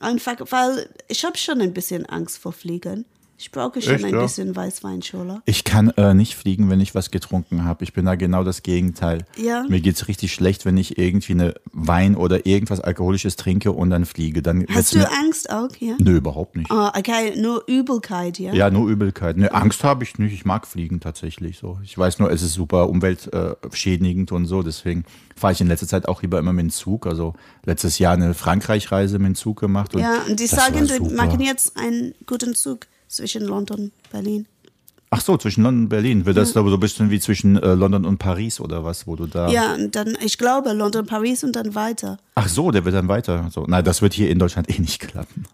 einfach, 0.00 0.36
weil 0.50 0.88
ich 1.08 1.24
habe 1.24 1.36
schon 1.36 1.60
ein 1.60 1.74
bisschen 1.74 2.06
Angst 2.06 2.38
vor 2.38 2.52
Fliegen. 2.52 3.04
Ich 3.40 3.52
brauche 3.52 3.80
schon 3.80 3.94
Echt, 3.94 4.04
ein 4.04 4.14
ja? 4.14 4.20
bisschen 4.22 4.56
Weißweinschule. 4.56 5.42
Ich 5.44 5.62
kann 5.62 5.90
äh, 5.90 6.12
nicht 6.12 6.34
fliegen, 6.34 6.70
wenn 6.70 6.80
ich 6.80 6.96
was 6.96 7.12
getrunken 7.12 7.64
habe. 7.64 7.84
Ich 7.84 7.92
bin 7.92 8.04
da 8.04 8.16
genau 8.16 8.42
das 8.42 8.64
Gegenteil. 8.64 9.24
Ja. 9.36 9.64
Mir 9.68 9.80
geht's 9.80 10.08
richtig 10.08 10.34
schlecht, 10.34 10.64
wenn 10.64 10.76
ich 10.76 10.98
irgendwie 10.98 11.34
eine 11.34 11.54
Wein 11.72 12.16
oder 12.16 12.46
irgendwas 12.46 12.80
Alkoholisches 12.80 13.36
trinke 13.36 13.70
und 13.70 13.90
dann 13.90 14.06
fliege. 14.06 14.42
Dann 14.42 14.66
Hast 14.68 14.92
du 14.96 15.08
Angst 15.08 15.50
auch, 15.50 15.68
ja? 15.78 15.94
Nö, 16.00 16.16
überhaupt 16.16 16.56
nicht. 16.56 16.68
Ah, 16.72 16.92
okay, 16.98 17.40
nur 17.40 17.62
Übelkeit, 17.68 18.40
ja? 18.40 18.52
Ja, 18.54 18.70
nur 18.70 18.88
Übelkeit. 18.88 19.36
Ne, 19.36 19.54
Angst 19.54 19.84
habe 19.84 20.02
ich 20.02 20.18
nicht. 20.18 20.32
Ich 20.32 20.44
mag 20.44 20.66
Fliegen 20.66 20.98
tatsächlich 20.98 21.58
so. 21.58 21.78
Ich 21.84 21.96
weiß 21.96 22.18
nur, 22.18 22.32
es 22.32 22.42
ist 22.42 22.54
super 22.54 22.88
umweltschädigend 22.88 24.32
und 24.32 24.46
so. 24.46 24.64
Deswegen 24.64 25.04
fahre 25.36 25.52
ich 25.52 25.60
in 25.60 25.68
letzter 25.68 25.86
Zeit 25.86 26.08
auch 26.08 26.22
lieber 26.22 26.40
immer 26.40 26.52
mit 26.52 26.64
dem 26.64 26.70
Zug. 26.70 27.06
Also 27.06 27.34
letztes 27.64 28.00
Jahr 28.00 28.14
eine 28.14 28.34
Frankreich-Reise 28.34 29.20
mit 29.20 29.26
dem 29.28 29.34
Zug 29.36 29.60
gemacht. 29.60 29.94
Und 29.94 30.00
Ja, 30.00 30.22
und 30.28 30.40
die 30.40 30.48
sagen, 30.48 30.86
die 30.86 30.94
super. 30.94 31.14
machen 31.14 31.40
jetzt 31.40 31.76
einen 31.76 32.14
guten 32.26 32.56
Zug 32.56 32.80
zwischen 33.08 33.44
London 33.44 33.78
und 33.80 34.10
Berlin. 34.10 34.46
Ach 35.10 35.22
so, 35.22 35.38
zwischen 35.38 35.62
London 35.62 35.84
und 35.84 35.88
Berlin. 35.88 36.26
Wird 36.26 36.36
das 36.36 36.52
da 36.52 36.62
so 36.62 36.74
ein 36.74 36.80
bisschen 36.80 37.10
wie 37.10 37.18
zwischen 37.18 37.56
äh, 37.56 37.74
London 37.74 38.04
und 38.04 38.18
Paris 38.18 38.60
oder 38.60 38.84
was, 38.84 39.06
wo 39.06 39.16
du 39.16 39.26
da. 39.26 39.48
Ja, 39.48 39.74
und 39.74 39.96
dann, 39.96 40.18
ich 40.22 40.36
glaube, 40.36 40.72
London, 40.72 41.06
Paris 41.06 41.42
und 41.44 41.56
dann 41.56 41.74
weiter. 41.74 42.18
Ach 42.34 42.46
so, 42.46 42.70
der 42.70 42.84
wird 42.84 42.94
dann 42.94 43.08
weiter. 43.08 43.48
So, 43.50 43.64
na, 43.66 43.80
das 43.80 44.02
wird 44.02 44.12
hier 44.12 44.28
in 44.28 44.38
Deutschland 44.38 44.68
eh 44.76 44.78
nicht 44.78 45.00
klappen. 45.00 45.46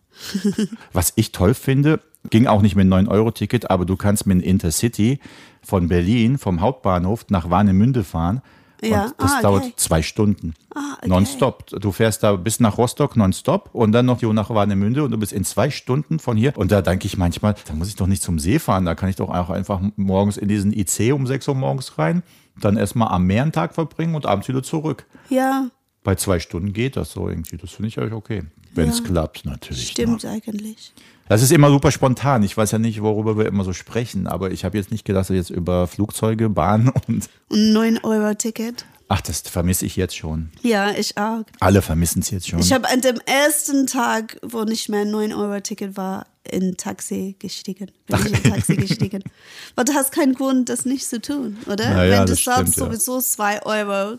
Was 0.93 1.13
ich 1.15 1.31
toll 1.31 1.55
finde, 1.55 2.01
ging 2.31 2.49
auch 2.49 2.63
nicht 2.63 2.75
mit 2.75 2.93
einem 2.93 3.09
9-Euro-Ticket, 3.09 3.71
aber 3.71 3.85
du 3.85 3.97
kannst 3.97 4.27
mit 4.27 4.39
dem 4.39 4.43
Intercity 4.43 5.21
von 5.63 5.89
Berlin, 5.89 6.39
vom 6.39 6.61
Hauptbahnhof 6.61 7.27
nach 7.29 7.49
Warnemünde 7.49 8.03
fahren. 8.03 8.43
Ja, 8.91 9.05
Und 9.05 9.15
das 9.19 9.31
ah, 9.31 9.35
okay. 9.35 9.43
dauert 9.43 9.73
zwei 9.77 10.03
Stunden. 10.03 10.55
Ah, 10.75 10.95
okay. 10.99 11.09
Nonstop. 11.09 11.67
Du 11.67 11.93
fährst 11.93 12.23
da 12.23 12.37
bis 12.37 12.61
nach 12.61 12.79
Rostock 12.79 13.17
nonstop 13.17 13.71
und 13.73 13.93
dann 13.93 14.07
noch 14.07 14.21
nach 14.23 14.51
Warnemünde 14.51 15.05
und 15.05 15.11
du 15.11 15.19
bist 15.19 15.33
in 15.33 15.45
zwei 15.45 15.71
Stunden 15.71 16.19
von 16.19 16.37
hier. 16.37 16.57
Und 16.57 16.73
da 16.73 16.83
denke 16.83 17.07
ich 17.07 17.17
manchmal, 17.17 17.55
da 17.67 17.75
muss 17.75 17.89
ich 17.89 17.97
doch 17.97 18.07
nicht 18.07 18.23
zum 18.23 18.39
See 18.39 18.59
fahren. 18.59 18.85
Da 18.85 18.95
kann 18.95 19.09
ich 19.09 19.17
doch 19.17 19.29
auch 19.31 19.51
einfach 19.51 19.81
morgens 19.97 20.37
in 20.37 20.49
diesen 20.49 20.73
IC 20.73 21.13
um 21.13 21.27
6 21.27 21.49
Uhr 21.49 21.55
morgens 21.55 21.99
rein, 21.99 22.23
dann 22.61 22.77
erstmal 22.77 23.09
am 23.09 23.25
Meer 23.25 23.43
einen 23.43 23.53
Tag 23.53 23.75
verbringen 23.75 24.15
und 24.15 24.27
abends 24.27 24.49
wieder 24.49 24.63
zurück. 24.63 25.07
Ja, 25.29 25.69
Bei 26.03 26.15
zwei 26.17 26.39
Stunden 26.39 26.73
geht 26.73 26.97
das 26.97 27.13
so 27.13 27.29
irgendwie. 27.29 27.57
Das 27.57 27.71
finde 27.71 27.89
ich 27.89 27.99
eigentlich 27.99 28.13
okay. 28.13 28.43
Wenn 28.75 28.89
es 28.89 29.05
klappt, 29.05 29.45
natürlich. 29.45 29.91
stimmt 29.91 30.25
Ne? 30.25 30.31
eigentlich. 30.31 30.93
Das 31.29 31.43
ist 31.43 31.53
immer 31.53 31.71
super 31.71 31.91
spontan. 31.91 32.43
Ich 32.43 32.57
weiß 32.57 32.73
ja 32.73 32.79
nicht, 32.79 33.01
worüber 33.03 33.39
wir 33.39 33.47
immer 33.47 33.65
so 33.65 33.73
sprechen, 33.73 34.27
aber 34.27 34.51
ich 34.51 34.65
habe 34.65 34.77
jetzt 34.77 34.91
nicht 34.91 35.05
gedacht, 35.05 35.31
dass 35.31 35.37
jetzt 35.37 35.51
über 35.51 35.87
Flugzeuge, 35.87 36.49
Bahnen 36.51 36.89
und. 37.09 37.29
Und 37.49 37.59
9-Euro-Ticket. 37.59 38.85
Ach, 39.09 39.21
das 39.21 39.41
vermisse 39.41 39.85
ich 39.85 39.97
jetzt 39.97 40.17
schon. 40.17 40.51
Ja, 40.63 40.91
ich 40.91 41.17
auch. 41.19 41.45
Alle 41.61 41.83
vermissen 41.83 42.21
es 42.21 42.31
jetzt 42.31 42.49
schon. 42.49 42.59
Ich 42.59 42.73
habe 42.73 42.89
an 42.89 43.01
dem 43.01 43.21
ersten 43.27 43.87
Tag, 43.87 44.39
wo 44.43 44.65
nicht 44.65 44.89
mehr 44.89 45.03
ein 45.03 45.13
9-Euro-Ticket 45.13 45.97
war, 45.97 46.27
in 46.51 46.77
Taxi 46.77 47.37
gestiegen. 47.39 47.91
Bin 48.07 48.19
ich 48.27 48.45
in 48.45 48.51
Taxi 48.51 48.77
gestiegen. 48.77 49.23
Weil 49.75 49.85
du 49.85 49.95
hast 49.95 50.13
keinen 50.13 50.35
Grund, 50.35 50.69
das 50.69 50.85
nicht 50.85 51.09
zu 51.09 51.21
tun, 51.21 51.59
oder? 51.67 51.91
Na 51.91 52.05
ja, 52.05 52.11
Wenn 52.13 52.27
du 52.27 52.33
das 52.33 52.45
zahlst 52.45 52.73
stimmt, 52.73 52.77
ja. 52.77 52.85
sowieso 52.87 53.21
2 53.21 53.63
Euro, 53.63 54.19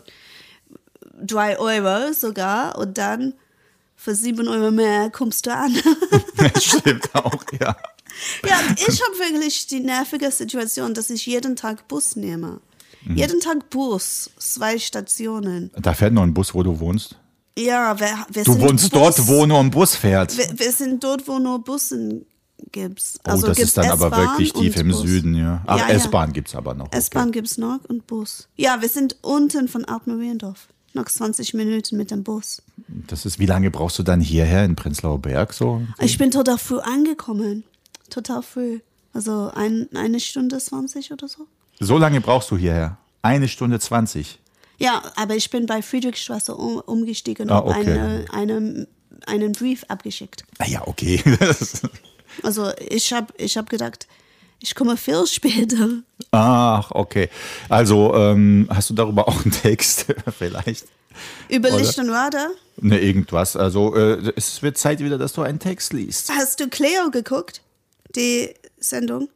3 1.24 1.58
Euro 1.58 2.12
sogar 2.12 2.78
und 2.78 2.98
dann 2.98 3.34
für 3.96 4.14
7 4.14 4.46
Euro 4.48 4.70
mehr 4.70 5.10
kommst 5.10 5.46
du 5.46 5.54
an. 5.54 5.74
Das 6.36 6.62
stimmt 6.64 7.14
auch, 7.14 7.42
ja. 7.60 7.74
Ja, 8.46 8.60
ich 8.76 9.02
habe 9.02 9.18
wirklich 9.18 9.66
die 9.66 9.80
nervige 9.80 10.30
Situation, 10.30 10.94
dass 10.94 11.10
ich 11.10 11.26
jeden 11.26 11.56
Tag 11.56 11.88
Bus 11.88 12.14
nehme. 12.16 12.60
Mhm. 13.04 13.16
Jeden 13.16 13.40
Tag 13.40 13.68
Bus, 13.70 14.30
zwei 14.38 14.78
Stationen. 14.78 15.70
Da 15.76 15.94
fährt 15.94 16.12
noch 16.12 16.22
ein 16.22 16.34
Bus, 16.34 16.54
wo 16.54 16.62
du 16.62 16.78
wohnst. 16.78 17.16
Ja, 17.58 17.98
wir, 17.98 18.26
wir 18.30 18.44
Du 18.44 18.52
sind 18.52 18.62
wohnst 18.62 18.90
Bus, 18.90 19.16
dort, 19.16 19.26
wo 19.28 19.46
nur 19.46 19.60
ein 19.60 19.70
Bus 19.70 19.96
fährt. 19.96 20.36
Wir, 20.36 20.58
wir 20.58 20.72
sind 20.72 21.02
dort, 21.02 21.26
wo 21.26 21.38
nur 21.38 21.62
Bussen 21.64 22.26
gibt's. 22.72 23.18
Oh, 23.26 23.30
Also 23.30 23.46
das 23.48 23.56
gibt's 23.56 23.70
ist 23.70 23.78
dann 23.78 23.90
aber 23.90 24.10
wirklich 24.10 24.52
tief 24.52 24.76
im 24.76 24.88
Bus. 24.90 25.00
Süden, 25.02 25.34
ja. 25.34 25.62
Ach, 25.66 25.78
Ja, 25.78 25.88
ja. 25.88 25.94
S-Bahn 25.94 26.32
gibt's 26.32 26.54
aber 26.54 26.74
noch. 26.74 26.86
Okay. 26.86 26.98
S-Bahn 26.98 27.32
gibt's 27.32 27.56
noch 27.58 27.80
und 27.88 28.06
Bus. 28.06 28.48
Ja, 28.56 28.80
wir 28.82 28.88
sind 28.88 29.16
unten 29.22 29.68
von 29.68 29.84
Altmariendorf. 29.84 30.68
Noch 30.96 31.04
20 31.04 31.52
Minuten 31.52 31.98
mit 31.98 32.10
dem 32.10 32.24
Bus. 32.24 32.62
Das 32.88 33.26
ist, 33.26 33.38
wie 33.38 33.44
lange 33.44 33.70
brauchst 33.70 33.98
du 33.98 34.02
dann 34.02 34.22
hierher 34.22 34.64
in 34.64 34.76
Prenzlauer 34.76 35.18
Berg 35.18 35.52
so? 35.52 35.82
Ich 36.00 36.16
bin 36.16 36.30
total 36.30 36.56
früh 36.56 36.78
angekommen. 36.78 37.64
Total 38.08 38.42
früh. 38.42 38.80
Also 39.12 39.50
ein, 39.54 39.88
eine 39.94 40.20
Stunde 40.20 40.56
20 40.58 41.12
oder 41.12 41.28
so. 41.28 41.46
So 41.80 41.98
lange 41.98 42.22
brauchst 42.22 42.50
du 42.50 42.56
hierher? 42.56 42.96
Eine 43.20 43.46
Stunde 43.48 43.78
zwanzig. 43.78 44.38
Ja, 44.78 45.02
aber 45.16 45.36
ich 45.36 45.50
bin 45.50 45.66
bei 45.66 45.82
Friedrichstraße 45.82 46.54
um, 46.54 46.78
umgestiegen 46.80 47.50
Ah, 47.50 47.58
und 47.58 47.76
okay. 47.76 47.98
eine, 47.98 48.24
eine, 48.32 48.88
einen 49.26 49.52
Brief 49.52 49.84
abgeschickt. 49.88 50.44
Ah 50.58 50.66
ja, 50.66 50.86
okay. 50.86 51.22
Also 52.42 52.70
ich 52.88 53.12
habe 53.14 53.32
ich 53.38 53.56
hab 53.56 53.70
gedacht, 53.70 54.06
ich 54.60 54.74
komme 54.74 54.96
viel 54.96 55.26
später. 55.26 55.88
Ach, 56.30 56.90
okay. 56.90 57.28
Also, 57.68 58.14
ähm, 58.14 58.68
hast 58.72 58.90
du 58.90 58.94
darüber 58.94 59.28
auch 59.28 59.42
einen 59.42 59.52
Text 59.52 60.06
vielleicht? 60.38 60.86
Über 61.48 61.68
Oder? 61.68 61.78
Licht 61.78 61.98
und 61.98 62.10
Radar. 62.10 62.48
Ne, 62.78 62.98
irgendwas. 63.00 63.56
Also, 63.56 63.94
äh, 63.96 64.32
es 64.36 64.62
wird 64.62 64.76
Zeit 64.76 65.00
wieder, 65.00 65.18
dass 65.18 65.32
du 65.32 65.42
einen 65.42 65.58
Text 65.58 65.92
liest. 65.92 66.30
Hast 66.30 66.60
du 66.60 66.68
Cleo 66.68 67.10
geguckt? 67.10 67.62
Die 68.14 68.52
Sendung? 68.78 69.28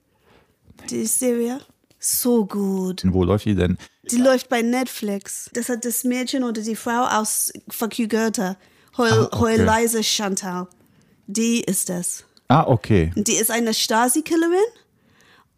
Die 0.90 1.06
Serie? 1.06 1.60
So 1.98 2.46
gut. 2.46 3.02
Wo 3.06 3.24
läuft 3.24 3.44
die 3.44 3.54
denn? 3.54 3.78
Die 4.10 4.16
läuft 4.16 4.48
bei 4.48 4.62
Netflix. 4.62 5.50
Das 5.52 5.68
hat 5.68 5.84
das 5.84 6.04
Mädchen 6.04 6.44
oder 6.44 6.62
die 6.62 6.76
Frau 6.76 7.04
aus 7.06 7.52
Fuck 7.68 7.98
You 7.98 8.08
Goethe. 8.08 8.56
Heul, 8.96 9.12
Ah, 9.12 9.28
okay. 9.30 9.38
Heul 9.38 9.60
leise 9.60 10.02
Chantal. 10.02 10.66
Die 11.26 11.60
ist 11.60 11.90
es. 11.90 12.24
Ah, 12.48 12.64
okay. 12.66 13.12
Die 13.14 13.34
ist 13.34 13.50
eine 13.50 13.72
Stasi-Killerin 13.74 14.58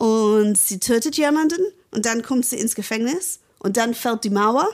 und 0.02 0.58
sie 0.58 0.80
tötet 0.80 1.16
jemanden 1.16 1.60
und 1.92 2.06
dann 2.06 2.24
kommt 2.24 2.44
sie 2.44 2.56
ins 2.56 2.74
Gefängnis 2.74 3.38
und 3.60 3.76
dann 3.76 3.94
fällt 3.94 4.24
die 4.24 4.30
Mauer 4.30 4.66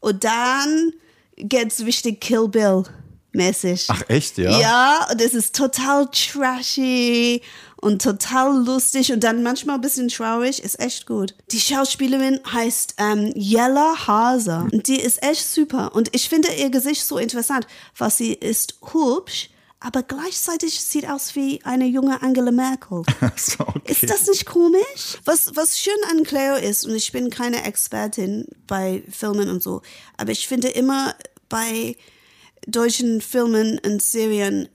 und 0.00 0.24
dann 0.24 0.92
geht's 1.36 1.84
richtig 1.84 2.20
Kill 2.20 2.48
Bill 2.48 2.82
mäßig. 3.30 3.86
Ach, 3.88 4.02
echt, 4.08 4.36
ja? 4.36 4.58
Ja, 4.58 5.06
und 5.12 5.20
es 5.20 5.32
ist 5.32 5.54
total 5.54 6.08
trashy 6.10 7.40
und 7.76 8.02
total 8.02 8.64
lustig 8.64 9.12
und 9.12 9.22
dann 9.22 9.44
manchmal 9.44 9.76
ein 9.76 9.80
bisschen 9.80 10.08
traurig. 10.08 10.60
Ist 10.60 10.80
echt 10.80 11.06
gut. 11.06 11.36
Die 11.52 11.60
Schauspielerin 11.60 12.40
heißt 12.52 12.94
ähm, 12.98 13.32
Jella 13.36 14.08
Haser 14.08 14.66
und 14.72 14.88
die 14.88 15.00
ist 15.00 15.22
echt 15.22 15.46
super. 15.46 15.94
Und 15.94 16.08
ich 16.16 16.28
finde 16.28 16.48
ihr 16.52 16.70
Gesicht 16.70 17.04
so 17.04 17.18
interessant, 17.18 17.68
weil 17.96 18.10
sie 18.10 18.32
ist 18.32 18.80
hübsch, 18.92 19.50
aber 19.84 20.02
gleichzeitig 20.02 20.80
sieht 20.80 21.06
aus 21.06 21.34
wie 21.34 21.62
eine 21.62 21.84
junge 21.84 22.22
Angela 22.22 22.50
Merkel. 22.50 23.02
So, 23.36 23.64
okay. 23.64 23.92
Ist 23.92 24.08
das 24.08 24.26
nicht 24.26 24.46
komisch? 24.46 25.18
Was, 25.26 25.54
was 25.56 25.78
schön 25.78 25.92
an 26.10 26.24
Cleo 26.24 26.56
ist, 26.56 26.86
und 26.86 26.94
ich 26.94 27.12
bin 27.12 27.28
keine 27.28 27.64
Expertin 27.64 28.46
bei 28.66 29.02
Filmen 29.10 29.50
und 29.50 29.62
so, 29.62 29.82
aber 30.16 30.32
ich 30.32 30.48
finde 30.48 30.68
immer 30.68 31.14
bei 31.50 31.96
deutschen 32.66 33.20
Filmen 33.20 33.78
und 33.80 34.02
Serien 34.02 34.68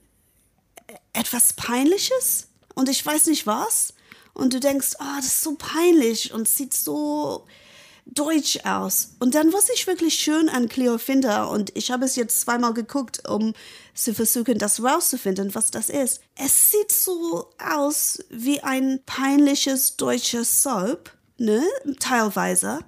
etwas 1.12 1.54
Peinliches 1.54 2.46
und 2.74 2.88
ich 2.88 3.04
weiß 3.04 3.26
nicht 3.26 3.46
was. 3.46 3.94
Und 4.32 4.54
du 4.54 4.60
denkst, 4.60 4.94
oh, 5.00 5.16
das 5.16 5.26
ist 5.26 5.42
so 5.42 5.56
peinlich 5.56 6.32
und 6.32 6.48
sieht 6.48 6.72
so 6.72 7.46
deutsch 8.14 8.58
aus. 8.64 9.14
Und 9.18 9.34
dann, 9.34 9.52
was 9.52 9.68
ich 9.70 9.86
wirklich 9.86 10.14
schön 10.14 10.48
an 10.48 10.68
Cleo 10.68 10.98
finde, 10.98 11.46
und 11.46 11.76
ich 11.76 11.90
habe 11.90 12.04
es 12.04 12.16
jetzt 12.16 12.40
zweimal 12.40 12.74
geguckt, 12.74 13.28
um 13.28 13.54
zu 13.94 14.14
versuchen, 14.14 14.58
das 14.58 14.82
rauszufinden, 14.82 15.54
was 15.54 15.70
das 15.70 15.90
ist. 15.90 16.20
Es 16.36 16.70
sieht 16.70 16.92
so 16.92 17.50
aus 17.58 18.18
wie 18.30 18.60
ein 18.60 19.00
peinliches 19.06 19.96
deutsches 19.96 20.62
Soap, 20.62 21.10
ne, 21.38 21.62
teilweise. 21.98 22.80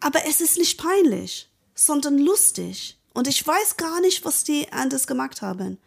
Aber 0.00 0.26
es 0.26 0.40
ist 0.40 0.58
nicht 0.58 0.78
peinlich, 0.78 1.50
sondern 1.74 2.18
lustig. 2.18 2.98
Und 3.14 3.28
ich 3.28 3.46
weiß 3.46 3.76
gar 3.76 4.00
nicht, 4.00 4.24
was 4.24 4.44
die 4.44 4.72
anders 4.72 5.06
gemacht 5.06 5.42
haben. 5.42 5.78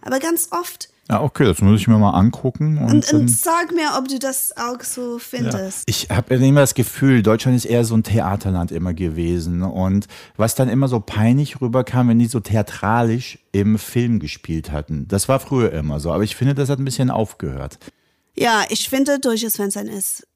Aber 0.00 0.18
ganz 0.20 0.48
oft. 0.50 0.90
Ah, 1.08 1.20
okay, 1.20 1.44
das 1.44 1.60
muss 1.60 1.80
ich 1.80 1.86
mir 1.88 1.98
mal 1.98 2.12
angucken. 2.12 2.78
Und, 2.78 2.90
Und, 2.90 3.12
und 3.12 3.28
sag 3.30 3.72
mir, 3.72 3.90
ob 3.98 4.08
du 4.08 4.18
das 4.18 4.54
auch 4.56 4.80
so 4.82 5.14
Ja. 5.14 5.18
findest. 5.18 5.82
Ich 5.86 6.08
habe 6.10 6.34
immer 6.34 6.60
das 6.62 6.72
Gefühl, 6.74 7.22
Deutschland 7.22 7.56
ist 7.56 7.66
eher 7.66 7.84
so 7.84 7.94
ein 7.94 8.02
Theaterland 8.02 8.72
immer 8.72 8.94
gewesen. 8.94 9.62
Und 9.62 10.06
was 10.36 10.54
dann 10.54 10.70
immer 10.70 10.88
so 10.88 11.00
peinlich 11.00 11.60
rüberkam, 11.60 12.08
wenn 12.08 12.18
die 12.18 12.26
so 12.26 12.40
theatralisch 12.40 13.38
im 13.52 13.78
Film 13.78 14.18
gespielt 14.18 14.72
hatten. 14.72 15.06
Das 15.06 15.28
war 15.28 15.40
früher 15.40 15.72
immer 15.72 16.00
so. 16.00 16.10
Aber 16.10 16.22
ich 16.24 16.36
finde, 16.36 16.54
das 16.54 16.70
hat 16.70 16.78
ein 16.78 16.84
bisschen 16.86 17.10
aufgehört. 17.10 17.78
Ja, 18.36 18.64
ich 18.68 18.88
finde, 18.88 19.20
Deutsches 19.20 19.56
Fernsehen 19.56 19.88
ist 19.88 20.26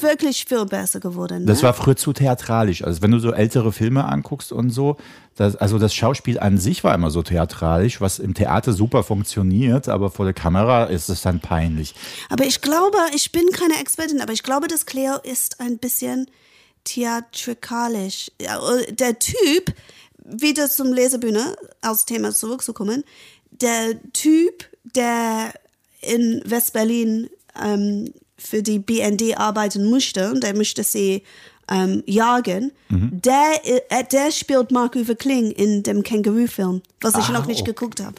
wirklich 0.00 0.46
viel 0.46 0.64
besser 0.64 0.98
geworden. 0.98 1.40
Ne? 1.40 1.46
Das 1.46 1.62
war 1.62 1.74
früher 1.74 1.96
zu 1.96 2.12
theatralisch. 2.12 2.82
Also 2.82 3.02
wenn 3.02 3.10
du 3.10 3.18
so 3.18 3.32
ältere 3.32 3.72
Filme 3.72 4.04
anguckst 4.04 4.50
und 4.50 4.70
so, 4.70 4.96
das, 5.36 5.56
also 5.56 5.78
das 5.78 5.94
Schauspiel 5.94 6.38
an 6.38 6.58
sich 6.58 6.84
war 6.84 6.94
immer 6.94 7.10
so 7.10 7.22
theatralisch, 7.22 8.00
was 8.00 8.18
im 8.18 8.34
Theater 8.34 8.72
super 8.72 9.02
funktioniert, 9.02 9.88
aber 9.88 10.10
vor 10.10 10.24
der 10.24 10.34
Kamera 10.34 10.84
ist 10.84 11.08
es 11.08 11.22
dann 11.22 11.40
peinlich. 11.40 11.94
Aber 12.30 12.44
ich 12.44 12.60
glaube, 12.60 12.98
ich 13.14 13.30
bin 13.30 13.46
keine 13.52 13.78
Expertin, 13.80 14.20
aber 14.20 14.32
ich 14.32 14.42
glaube, 14.42 14.66
dass 14.66 14.86
Cleo 14.86 15.16
ist 15.22 15.60
ein 15.60 15.78
bisschen 15.78 16.26
theatrikalisch. 16.84 18.30
Der 18.90 19.18
Typ, 19.18 19.74
wieder 20.24 20.70
zum 20.70 20.92
Lesebühne 20.92 21.54
als 21.82 22.06
Thema 22.06 22.32
zurückzukommen, 22.32 23.04
der 23.50 24.00
Typ, 24.12 24.64
der 24.96 25.52
in 26.06 26.42
Westberlin 26.44 27.28
ähm, 27.62 28.12
für 28.36 28.62
die 28.62 28.78
BND 28.78 29.36
arbeiten 29.38 29.84
musste, 29.86 30.30
und 30.32 30.42
der 30.42 30.54
musste 30.54 30.82
sie 30.84 31.22
ähm, 31.70 32.02
jagen, 32.06 32.72
der, 32.90 33.60
äh, 33.64 34.04
der 34.12 34.30
spielt 34.30 34.70
Marc-Uwe 34.70 35.16
Kling 35.16 35.50
in 35.50 35.82
dem 35.82 36.02
Känguru-Film, 36.02 36.82
was 37.00 37.16
ich 37.16 37.28
Ah, 37.28 37.32
noch 37.32 37.46
nicht 37.46 37.62
okay. 37.62 37.70
geguckt 37.72 38.00
habe. 38.02 38.14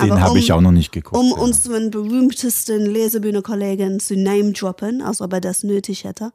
Den 0.00 0.12
Aber 0.12 0.20
habe 0.22 0.38
ich 0.38 0.50
auch 0.52 0.60
noch 0.62 0.70
nicht 0.72 0.92
geguckt. 0.92 1.16
um 1.16 1.30
ja. 1.30 1.36
unseren 1.36 1.90
berühmtesten 1.90 2.86
Lesebühne-Kollegen 2.86 4.00
zu 4.00 4.16
name-droppen, 4.16 5.02
als 5.02 5.20
ob 5.20 5.32
er 5.34 5.40
das 5.42 5.62
nötig 5.62 6.04
hätte. 6.04 6.32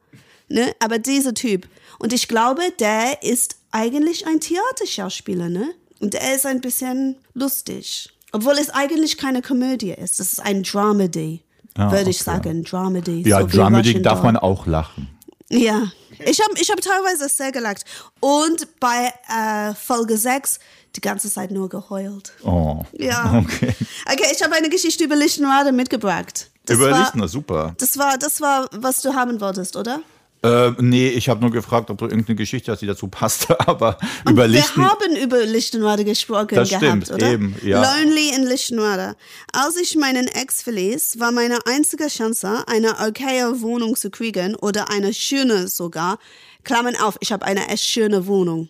Ne? 0.48 0.72
Aber 0.78 0.98
dieser 1.00 1.34
Typ. 1.34 1.66
Und 1.98 2.12
ich 2.12 2.28
glaube, 2.28 2.62
der 2.78 3.22
ist 3.24 3.56
eigentlich 3.72 4.26
ein 4.28 4.38
Theaterschauspieler, 4.38 5.48
ne? 5.48 5.70
Und 5.98 6.14
er 6.14 6.36
ist 6.36 6.46
ein 6.46 6.60
bisschen 6.60 7.16
lustig. 7.34 8.10
Obwohl 8.36 8.54
es 8.58 8.70
eigentlich 8.70 9.16
keine 9.18 9.40
Komödie 9.42 9.92
ist. 9.92 10.20
Das 10.20 10.32
ist 10.32 10.40
ein 10.40 10.62
Dramedy, 10.62 11.42
Ah, 11.78 11.90
würde 11.90 12.10
ich 12.10 12.20
okay. 12.20 12.24
sagen. 12.36 12.64
Dramedy. 12.64 13.22
ja, 13.28 13.40
so 13.40 13.46
Dramedy 13.46 14.00
darf 14.02 14.22
man 14.22 14.36
auch 14.36 14.66
lachen. 14.66 15.08
Ja, 15.48 15.82
ich 16.24 16.40
habe 16.40 16.54
ich 16.60 16.70
hab 16.70 16.80
teilweise 16.80 17.28
sehr 17.28 17.52
gelacht. 17.52 17.84
Und 18.20 18.66
bei 18.80 19.12
äh, 19.28 19.74
Folge 19.74 20.16
6 20.16 20.58
die 20.96 21.00
ganze 21.00 21.30
Zeit 21.30 21.50
nur 21.50 21.68
geheult. 21.68 22.32
Oh. 22.44 22.82
Ja. 22.92 23.42
Okay. 23.44 23.74
Okay, 24.10 24.26
ich 24.32 24.42
habe 24.42 24.54
eine 24.54 24.68
Geschichte 24.68 25.04
über 25.04 25.16
Lichtenrade 25.16 25.72
mitgebracht. 25.72 26.50
Das 26.66 26.78
war, 26.80 26.88
Überlichten, 26.88 27.20
na 27.20 27.28
super. 27.28 27.74
das 27.78 27.96
war, 27.96 28.18
das 28.18 28.40
war, 28.40 28.68
was 28.72 29.02
du 29.02 29.14
haben 29.14 29.40
wolltest, 29.40 29.76
oder? 29.76 30.00
Äh, 30.42 30.72
nee, 30.78 31.08
ich 31.08 31.28
habe 31.28 31.40
nur 31.40 31.50
gefragt, 31.50 31.90
ob 31.90 31.98
du 31.98 32.06
irgendeine 32.06 32.36
Geschichte 32.36 32.70
hast, 32.70 32.80
die 32.80 32.86
dazu 32.86 33.08
passte, 33.08 33.58
aber 33.68 33.98
über 34.28 34.46
Lichten. 34.46 34.80
Wir 34.80 34.90
haben 34.90 35.16
über 35.16 35.44
Lichtenrade 35.44 36.04
gesprochen 36.04 36.54
Das 36.54 36.68
gehabt, 36.68 36.84
stimmt, 36.84 37.10
oder? 37.10 37.30
eben, 37.32 37.56
ja. 37.64 37.82
Lonely 37.82 38.34
in 38.34 38.44
Lichtenrade. 38.44 39.16
Als 39.52 39.76
ich 39.76 39.96
meinen 39.96 40.28
Ex 40.28 40.62
verließ, 40.62 41.18
war 41.18 41.32
meine 41.32 41.58
einzige 41.66 42.08
Chance, 42.08 42.64
eine 42.66 42.90
okaye 43.00 43.60
Wohnung 43.60 43.96
zu 43.96 44.10
kriegen 44.10 44.54
oder 44.56 44.90
eine 44.90 45.12
schöne 45.14 45.68
sogar. 45.68 46.18
Klammern 46.64 46.96
auf, 46.96 47.16
ich 47.20 47.32
habe 47.32 47.44
eine 47.44 47.68
echt 47.68 47.84
schöne 47.84 48.26
Wohnung. 48.26 48.68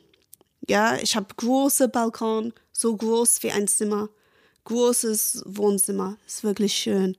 Ja, 0.68 0.96
ich 0.96 1.16
habe 1.16 1.26
große 1.36 1.88
Balkon, 1.88 2.52
so 2.72 2.96
groß 2.96 3.42
wie 3.42 3.50
ein 3.50 3.68
Zimmer. 3.68 4.08
Großes 4.64 5.44
Wohnzimmer. 5.46 6.16
Ist 6.26 6.42
wirklich 6.42 6.74
schön. 6.74 7.16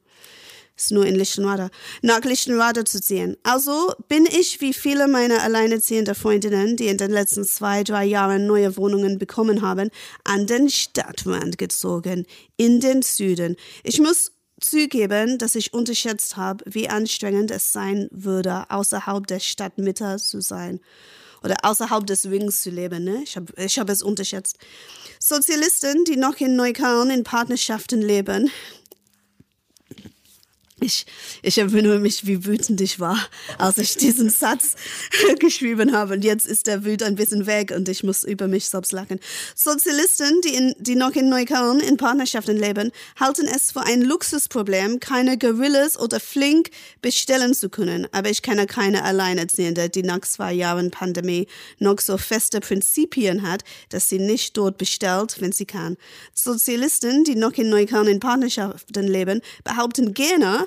Ist 0.77 0.91
nur 0.91 1.07
in 1.07 1.15
Lichtenrade. 1.15 1.71
Nach 2.03 2.23
Lichtenrade 2.23 2.83
zu 2.83 3.01
ziehen. 3.01 3.35
Also 3.41 3.93
bin 4.07 4.27
ich 4.27 4.61
wie 4.61 4.73
viele 4.73 5.07
meiner 5.07 5.41
alleinerziehenden 5.41 6.13
Freundinnen, 6.13 6.77
die 6.77 6.87
in 6.87 6.97
den 6.97 7.09
letzten 7.09 7.45
zwei, 7.45 7.83
drei 7.83 8.05
Jahren 8.05 8.45
neue 8.45 8.77
Wohnungen 8.77 9.17
bekommen 9.17 9.63
haben, 9.63 9.89
an 10.23 10.45
den 10.45 10.69
Stadtrand 10.69 11.57
gezogen. 11.57 12.27
In 12.57 12.79
den 12.79 13.01
Süden. 13.01 13.55
Ich 13.83 13.99
muss 13.99 14.33
zugeben, 14.61 15.39
dass 15.39 15.55
ich 15.55 15.73
unterschätzt 15.73 16.37
habe, 16.37 16.63
wie 16.67 16.89
anstrengend 16.89 17.49
es 17.49 17.73
sein 17.73 18.07
würde, 18.11 18.69
außerhalb 18.69 19.25
der 19.25 19.39
Stadtmitte 19.39 20.17
zu 20.17 20.41
sein. 20.41 20.79
Oder 21.43 21.55
außerhalb 21.63 22.05
des 22.05 22.25
Rings 22.25 22.61
zu 22.61 22.69
leben. 22.69 23.03
Ne? 23.03 23.21
Ich 23.23 23.35
habe 23.35 23.53
ich 23.57 23.77
hab 23.79 23.89
es 23.89 24.01
unterschätzt. 24.01 24.57
Sozialisten, 25.19 26.03
die 26.03 26.17
noch 26.17 26.39
in 26.39 26.55
Neukölln 26.55 27.09
in 27.09 27.23
Partnerschaften 27.23 28.01
leben, 28.01 28.49
ich, 30.79 31.05
ich 31.41 31.57
erinnere 31.57 31.99
mich, 31.99 32.27
wie 32.27 32.45
wütend 32.45 32.79
ich 32.81 32.99
war, 32.99 33.17
als 33.57 33.79
ich 33.79 33.95
diesen 33.97 34.29
Satz 34.29 34.75
geschrieben 35.39 35.95
habe. 35.95 36.13
Und 36.13 36.23
jetzt 36.23 36.45
ist 36.45 36.67
der 36.67 36.85
Wut 36.85 37.01
ein 37.01 37.15
bisschen 37.15 37.47
weg 37.47 37.71
und 37.75 37.89
ich 37.89 38.03
muss 38.03 38.23
über 38.23 38.47
mich 38.47 38.69
selbst 38.69 38.91
lachen. 38.91 39.19
Sozialisten, 39.55 40.41
die, 40.41 40.53
in, 40.53 40.75
die 40.77 40.95
noch 40.95 41.15
in 41.15 41.29
Neukölln 41.29 41.79
in 41.79 41.97
Partnerschaften 41.97 42.57
leben, 42.57 42.91
halten 43.19 43.47
es 43.47 43.71
für 43.71 43.81
ein 43.81 44.01
Luxusproblem, 44.01 44.99
keine 44.99 45.37
Gorillas 45.37 45.99
oder 45.99 46.19
Flink 46.19 46.69
bestellen 47.01 47.55
zu 47.55 47.69
können. 47.69 48.07
Aber 48.11 48.29
ich 48.29 48.43
kenne 48.43 48.67
keine 48.67 49.03
Alleinerziehende, 49.03 49.89
die 49.89 50.03
nach 50.03 50.21
zwei 50.21 50.53
Jahren 50.53 50.91
Pandemie 50.91 51.47
noch 51.79 51.99
so 51.99 52.17
feste 52.17 52.59
Prinzipien 52.59 53.41
hat, 53.41 53.63
dass 53.89 54.09
sie 54.09 54.19
nicht 54.19 54.55
dort 54.55 54.77
bestellt, 54.77 55.41
wenn 55.41 55.51
sie 55.51 55.65
kann. 55.65 55.97
Sozialisten, 56.35 57.23
die 57.23 57.35
noch 57.35 57.53
in 57.53 57.69
Neukölln 57.69 58.07
in 58.07 58.19
Partnerschaften 58.19 59.07
leben, 59.07 59.41
behaupten 59.63 60.13
gerne, 60.13 60.66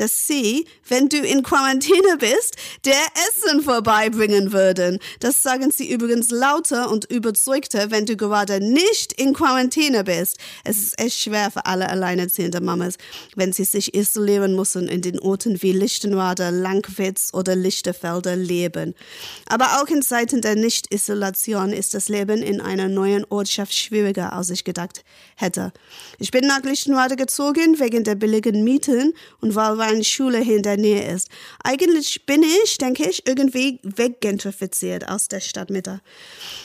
dass 0.00 0.26
sie, 0.26 0.66
wenn 0.88 1.10
du 1.10 1.18
in 1.18 1.42
Quarantäne 1.42 2.16
bist, 2.18 2.56
der 2.86 3.02
Essen 3.28 3.60
vorbeibringen 3.60 4.50
würden. 4.50 4.98
Das 5.20 5.42
sagen 5.42 5.70
sie 5.70 5.90
übrigens 5.90 6.30
lauter 6.30 6.90
und 6.90 7.04
überzeugter, 7.10 7.90
wenn 7.90 8.06
du 8.06 8.16
gerade 8.16 8.60
nicht 8.60 9.12
in 9.12 9.34
Quarantäne 9.34 10.04
bist. 10.04 10.38
Es 10.64 10.78
ist 10.78 10.98
echt 10.98 11.20
schwer 11.20 11.50
für 11.50 11.66
alle 11.66 11.90
alleinerziehende 11.90 12.62
Mamas, 12.62 12.94
wenn 13.36 13.52
sie 13.52 13.64
sich 13.64 13.94
isolieren 13.94 14.56
müssen 14.56 14.88
in 14.88 15.02
den 15.02 15.20
Orten 15.20 15.60
wie 15.60 15.72
Lichtenrade, 15.72 16.48
Langwitz 16.48 17.28
oder 17.34 17.54
Lichterfelder 17.54 18.36
leben. 18.36 18.94
Aber 19.46 19.82
auch 19.82 19.88
in 19.88 20.00
Zeiten 20.00 20.40
der 20.40 20.56
Nicht-Isolation 20.56 21.74
ist 21.74 21.92
das 21.92 22.08
Leben 22.08 22.42
in 22.42 22.62
einer 22.62 22.88
neuen 22.88 23.26
Ortschaft 23.28 23.74
schwieriger, 23.74 24.32
als 24.32 24.48
ich 24.48 24.64
gedacht 24.64 25.04
hätte. 25.36 25.74
Ich 26.18 26.30
bin 26.30 26.46
nach 26.46 26.62
Lichtenrade 26.62 27.16
gezogen 27.16 27.78
wegen 27.80 28.02
der 28.02 28.14
billigen 28.14 28.64
Mieten 28.64 29.12
und 29.42 29.54
weil 29.54 29.89
illegalen 29.90 30.04
Schule 30.04 30.38
hier 30.38 30.56
in 30.56 30.62
der 30.62 30.76
Nähe 30.76 31.12
ist. 31.12 31.28
Eigentlich 31.62 32.24
bin 32.26 32.42
ich, 32.42 32.78
denke 32.78 33.08
ich, 33.08 33.26
irgendwie 33.26 33.78
weggentrifiziert 33.82 35.08
aus 35.08 35.28
der 35.28 35.40
Stadtmitte. 35.40 36.00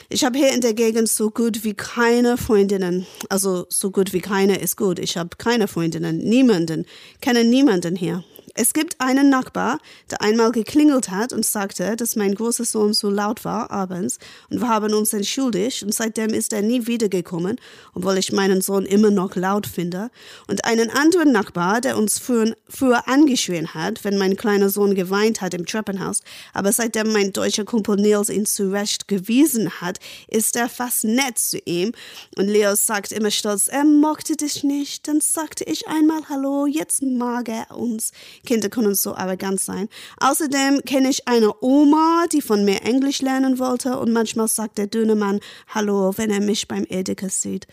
Ich 0.09 0.23
habe 0.23 0.37
hier 0.37 0.53
in 0.53 0.61
der 0.61 0.73
Gegend 0.73 1.09
so 1.09 1.29
gut 1.29 1.63
wie 1.63 1.73
keine 1.73 2.37
Freundinnen. 2.37 3.05
Also 3.29 3.65
so 3.69 3.91
gut 3.91 4.13
wie 4.13 4.21
keine 4.21 4.57
ist 4.59 4.77
gut. 4.77 4.99
Ich 4.99 5.17
habe 5.17 5.35
keine 5.37 5.67
Freundinnen, 5.67 6.17
niemanden, 6.17 6.85
kenne 7.21 7.43
niemanden 7.43 7.95
hier. 7.95 8.23
Es 8.57 8.71
gibt 8.71 9.01
einen 9.01 9.29
Nachbar, 9.29 9.79
der 10.09 10.21
einmal 10.21 10.53
geklingelt 10.53 11.09
hat 11.09 11.33
und 11.33 11.45
sagte, 11.45 11.97
dass 11.97 12.15
mein 12.15 12.35
großer 12.35 12.63
Sohn 12.63 12.93
so 12.93 13.09
laut 13.09 13.43
war 13.43 13.69
abends 13.69 14.17
und 14.49 14.61
wir 14.61 14.69
haben 14.69 14.93
uns 14.93 15.11
entschuldigt 15.11 15.83
und 15.83 15.93
seitdem 15.93 16.29
ist 16.29 16.53
er 16.53 16.61
nie 16.61 16.87
wiedergekommen, 16.87 17.59
obwohl 17.93 18.17
ich 18.17 18.31
meinen 18.31 18.61
Sohn 18.61 18.85
immer 18.85 19.11
noch 19.11 19.35
laut 19.35 19.67
finde. 19.67 20.09
Und 20.47 20.63
einen 20.63 20.89
anderen 20.89 21.33
Nachbar, 21.33 21.81
der 21.81 21.97
uns 21.97 22.17
früher, 22.17 22.55
früher 22.69 23.09
angeschrien 23.09 23.73
hat, 23.73 24.05
wenn 24.05 24.17
mein 24.17 24.37
kleiner 24.37 24.69
Sohn 24.69 24.95
geweint 24.95 25.41
hat 25.41 25.53
im 25.53 25.65
Treppenhaus, 25.65 26.21
aber 26.53 26.71
seitdem 26.71 27.11
mein 27.11 27.33
deutscher 27.33 27.65
Kumpel 27.65 27.97
Nils 27.97 28.29
ihn 28.29 28.45
zurecht 28.45 29.09
gewiesen 29.09 29.81
hat, 29.81 29.99
ist 30.29 30.55
er 30.55 30.69
fast 30.69 31.03
nett 31.03 31.37
zu 31.37 31.59
ihm. 31.65 31.91
Und 32.37 32.47
Leo 32.47 32.73
sagt 32.75 33.11
immer 33.11 33.31
stolz, 33.31 33.67
er 33.67 33.83
mochte 33.83 34.37
dich 34.37 34.63
nicht. 34.63 35.09
Dann 35.09 35.19
sagte 35.19 35.65
ich 35.65 35.89
einmal 35.89 36.21
Hallo, 36.29 36.67
jetzt 36.67 37.01
mag 37.01 37.49
er 37.49 37.75
uns. 37.75 38.13
Kinder 38.45 38.69
können 38.69 38.95
so 38.95 39.15
arrogant 39.15 39.59
sein. 39.59 39.89
Außerdem 40.19 40.81
kenne 40.85 41.09
ich 41.09 41.27
eine 41.27 41.51
Oma, 41.61 42.25
die 42.31 42.41
von 42.41 42.63
mir 42.63 42.83
Englisch 42.83 43.21
lernen 43.21 43.59
wollte 43.59 43.97
und 43.99 44.11
manchmal 44.11 44.47
sagt 44.47 44.77
der 44.77 44.87
dünne 44.87 45.15
Mann 45.15 45.39
Hallo, 45.67 46.13
wenn 46.15 46.29
er 46.29 46.41
mich 46.41 46.67
beim 46.67 46.85
Edeka 46.87 47.29
sieht. 47.29 47.67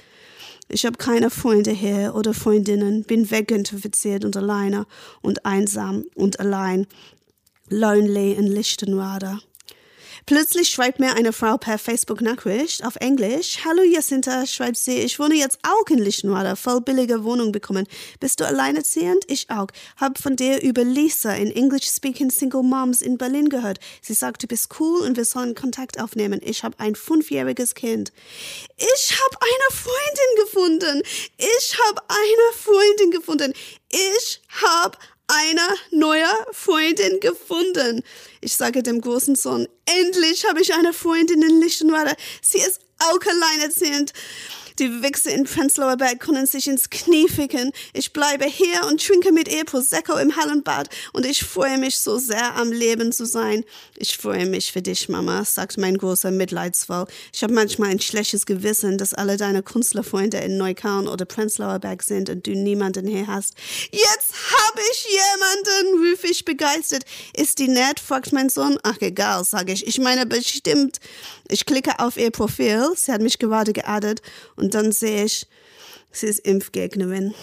Ich 0.68 0.86
habe 0.86 0.96
keine 0.96 1.30
Freunde 1.30 1.70
hier 1.70 2.14
oder 2.14 2.34
Freundinnen, 2.34 3.04
bin 3.04 3.30
weginfiziert 3.30 4.24
und 4.24 4.36
alleine 4.36 4.86
und 5.20 5.44
einsam 5.44 6.04
und 6.14 6.40
allein. 6.40 6.86
Lonely 7.68 8.32
in 8.32 8.46
Lichtenrade. 8.46 9.38
Plötzlich 10.24 10.70
schreibt 10.70 11.00
mir 11.00 11.14
eine 11.14 11.32
Frau 11.32 11.58
per 11.58 11.78
Facebook-Nachricht 11.78 12.84
auf 12.84 12.94
Englisch. 12.96 13.58
Hallo 13.64 13.82
Jacinta, 13.82 14.46
schreibt 14.46 14.76
sie, 14.76 14.98
ich 15.00 15.18
wohne 15.18 15.34
jetzt 15.34 15.58
auch 15.64 15.88
in 15.90 15.98
Lichtenrade, 15.98 16.54
voll 16.54 16.80
billige 16.80 17.24
Wohnung 17.24 17.50
bekommen. 17.50 17.88
Bist 18.20 18.38
du 18.38 18.46
alleinerziehend? 18.46 19.24
Ich 19.26 19.50
auch. 19.50 19.66
Hab 19.96 20.18
von 20.18 20.36
dir 20.36 20.62
über 20.62 20.84
Lisa 20.84 21.34
in 21.34 21.50
English-speaking 21.50 22.30
Single 22.30 22.62
Moms 22.62 23.02
in 23.02 23.18
Berlin 23.18 23.48
gehört. 23.48 23.80
Sie 24.00 24.14
sagt, 24.14 24.44
du 24.44 24.46
bist 24.46 24.68
cool 24.78 25.00
und 25.00 25.16
wir 25.16 25.24
sollen 25.24 25.56
Kontakt 25.56 26.00
aufnehmen. 26.00 26.40
Ich 26.44 26.62
habe 26.62 26.78
ein 26.78 26.94
fünfjähriges 26.94 27.74
Kind. 27.74 28.12
Ich 28.76 29.12
habe 29.12 29.36
eine 29.40 29.76
Freundin 29.76 30.44
gefunden. 30.44 31.02
Ich 31.36 31.78
habe 31.88 32.00
eine 32.06 32.56
Freundin 32.56 33.10
gefunden. 33.10 33.52
Ich 33.90 34.40
habe 34.62 34.96
eine 35.26 35.68
neue 35.90 36.26
Freundin 36.52 37.20
gefunden. 37.20 38.02
Ich 38.40 38.54
sage 38.56 38.82
dem 38.82 39.00
großen 39.00 39.34
Sohn, 39.34 39.68
endlich 39.86 40.46
habe 40.48 40.60
ich 40.60 40.74
eine 40.74 40.92
Freundin 40.92 41.42
in 41.42 41.60
Lichtenrade. 41.60 42.14
Sie 42.40 42.58
ist 42.58 42.80
auch 42.98 43.20
alleinerziehend. 43.26 44.12
Die 44.83 45.01
Wichse 45.01 45.30
in 45.30 45.45
Prenzlauer 45.45 45.97
Berg 45.97 46.18
können 46.18 46.45
sich 46.45 46.66
ins 46.66 46.91
Knie 46.91 47.28
ficken. 47.28 47.70
Ich 47.93 48.12
bleibe 48.12 48.47
hier 48.47 48.85
und 48.89 49.01
trinke 49.01 49.30
mit 49.30 49.47
ihr 49.47 49.64
Prosecco 49.64 50.16
im 50.16 50.35
Hallenbad 50.35 50.89
und 51.12 51.24
ich 51.24 51.45
freue 51.45 51.78
mich 51.78 51.99
so 51.99 52.18
sehr, 52.18 52.57
am 52.57 52.72
Leben 52.72 53.12
zu 53.12 53.24
sein. 53.24 53.62
Ich 53.97 54.18
freue 54.18 54.45
mich 54.45 54.72
für 54.72 54.83
dich, 54.83 55.09
Mama, 55.09 55.45
sagt 55.45 55.78
mein 55.78 55.97
großer 55.97 56.33
Mitleidsvoll. 56.33 57.07
Ich 57.33 57.45
habe 57.45 57.53
manchmal 57.53 57.91
ein 57.91 58.01
schlechtes 58.01 58.45
Gewissen, 58.45 58.99
dass 58.99 59.14
alle 59.14 59.37
deine 59.37 59.62
Künstlerfreunde 59.62 60.39
in 60.39 60.59
Neukölln 60.59 61.07
oder 61.07 61.26
Prenzlauer 61.26 61.78
Berg 61.78 62.03
sind 62.03 62.28
und 62.28 62.45
du 62.45 62.51
niemanden 62.51 63.07
hier 63.07 63.28
hast. 63.28 63.55
Jetzt 63.93 64.35
habe 64.35 64.80
ich 64.91 65.07
jemanden, 65.12 66.11
rufe 66.11 66.26
ich 66.26 66.45
begeistert. 66.45 67.05
Ist 67.37 67.61
die 67.61 67.68
nett? 67.68 68.01
fragt 68.01 68.33
mein 68.33 68.49
Sohn. 68.49 68.80
Ach, 68.83 68.97
egal, 68.99 69.45
sage 69.45 69.74
ich. 69.74 69.87
Ich 69.87 70.01
meine 70.01 70.26
bestimmt. 70.26 70.99
Ich 71.49 71.66
klicke 71.66 72.01
auf 72.01 72.16
ihr 72.16 72.33
Profil. 72.33 72.89
Sie 72.97 73.12
hat 73.12 73.20
mich 73.20 73.39
gerade 73.39 73.72
geaddet 73.72 74.22
und 74.57 74.71
dann 74.74 74.92
sehe 74.92 75.24
ich, 75.24 75.46
sie 76.10 76.26
ist 76.26 76.40
Impfgegnerin. 76.40 77.34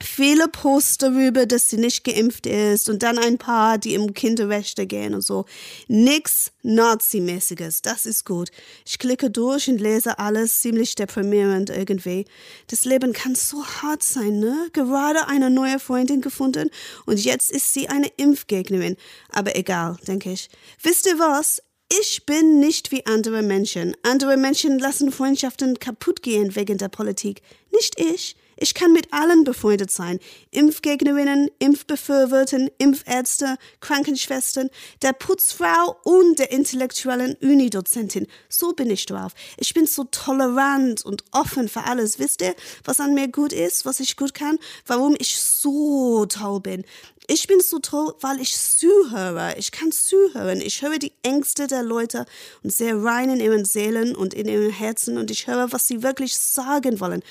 Viele 0.00 0.46
Posts 0.46 0.98
darüber, 0.98 1.46
dass 1.46 1.70
sie 1.70 1.76
nicht 1.76 2.04
geimpft 2.04 2.46
ist 2.46 2.88
und 2.88 3.02
dann 3.02 3.18
ein 3.18 3.36
paar, 3.36 3.78
die 3.78 3.94
im 3.94 4.14
Kinderrechte 4.14 4.86
gehen 4.86 5.14
und 5.14 5.22
so. 5.22 5.44
Nix 5.88 6.52
Nazi-mäßiges, 6.62 7.82
das 7.82 8.06
ist 8.06 8.24
gut. 8.24 8.50
Ich 8.86 8.98
klicke 8.98 9.30
durch 9.30 9.68
und 9.68 9.80
lese 9.80 10.18
alles 10.20 10.60
ziemlich 10.60 10.94
deprimierend 10.94 11.70
irgendwie. 11.70 12.26
Das 12.68 12.84
Leben 12.84 13.12
kann 13.12 13.34
so 13.34 13.64
hart 13.64 14.04
sein, 14.04 14.38
ne? 14.38 14.68
Gerade 14.72 15.26
eine 15.26 15.50
neue 15.50 15.80
Freundin 15.80 16.20
gefunden 16.20 16.70
und 17.06 17.24
jetzt 17.24 17.50
ist 17.50 17.74
sie 17.74 17.88
eine 17.88 18.08
Impfgegnerin. 18.16 18.96
Aber 19.30 19.56
egal, 19.56 19.96
denke 20.06 20.30
ich. 20.30 20.48
Wisst 20.80 21.06
ihr 21.06 21.18
was? 21.18 21.60
Ich 21.90 22.26
bin 22.26 22.60
nicht 22.60 22.92
wie 22.92 23.06
andere 23.06 23.40
Menschen. 23.40 23.96
Andere 24.02 24.36
Menschen 24.36 24.78
lassen 24.78 25.10
Freundschaften 25.10 25.78
kaputt 25.78 26.22
gehen 26.22 26.54
wegen 26.54 26.76
der 26.76 26.88
Politik. 26.88 27.40
Nicht 27.72 27.98
ich. 27.98 28.36
Ich 28.60 28.74
kann 28.74 28.92
mit 28.92 29.12
allen 29.12 29.44
befreundet 29.44 29.90
sein. 29.90 30.18
Impfgegnerinnen, 30.50 31.48
Impfbefürworten, 31.60 32.70
Impfärzte, 32.76 33.56
Krankenschwestern, 33.80 34.68
der 35.00 35.12
Putzfrau 35.12 35.96
und 36.02 36.38
der 36.38 36.50
intellektuellen 36.50 37.36
Unidozentin. 37.40 38.26
So 38.48 38.72
bin 38.72 38.90
ich 38.90 39.06
drauf. 39.06 39.32
Ich 39.56 39.72
bin 39.72 39.86
so 39.86 40.04
tolerant 40.04 41.04
und 41.04 41.24
offen 41.30 41.68
für 41.68 41.84
alles. 41.84 42.18
Wisst 42.18 42.42
ihr, 42.42 42.54
was 42.84 43.00
an 43.00 43.14
mir 43.14 43.28
gut 43.28 43.52
ist, 43.52 43.86
was 43.86 44.00
ich 44.00 44.16
gut 44.16 44.34
kann, 44.34 44.58
warum 44.86 45.14
ich 45.18 45.38
so 45.38 46.26
toll 46.26 46.60
bin? 46.60 46.84
Ich 47.30 47.46
bin 47.46 47.60
so 47.60 47.78
toll, 47.78 48.14
weil 48.22 48.40
ich 48.40 48.56
zuhöre. 48.56 49.54
Ich 49.58 49.70
kann 49.70 49.92
zuhören. 49.92 50.62
Ich 50.62 50.80
höre 50.80 50.98
die 50.98 51.12
Ängste 51.22 51.66
der 51.66 51.82
Leute 51.82 52.24
und 52.62 52.72
sehe 52.72 53.04
rein 53.04 53.28
in 53.28 53.38
ihren 53.38 53.66
Seelen 53.66 54.16
und 54.16 54.32
in 54.32 54.48
ihren 54.48 54.70
Herzen 54.70 55.18
und 55.18 55.30
ich 55.30 55.46
höre, 55.46 55.70
was 55.70 55.86
sie 55.86 56.02
wirklich 56.02 56.38
sagen 56.38 57.00
wollen. 57.00 57.22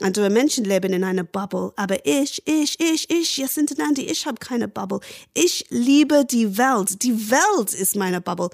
Andere 0.00 0.28
Menschen 0.28 0.64
leben 0.64 0.92
in 0.92 1.04
einer 1.04 1.22
Bubble, 1.22 1.72
aber 1.76 2.04
ich, 2.04 2.42
ich, 2.48 2.80
ich, 2.80 3.08
ich, 3.08 3.36
Jacinta 3.36 3.76
Nandi, 3.78 4.02
ich 4.02 4.26
habe 4.26 4.38
keine 4.40 4.66
Bubble. 4.66 4.98
Ich 5.34 5.66
liebe 5.68 6.24
die 6.24 6.58
Welt. 6.58 7.04
Die 7.04 7.30
Welt 7.30 7.72
ist 7.74 7.94
meine 7.94 8.20
Bubble. 8.20 8.50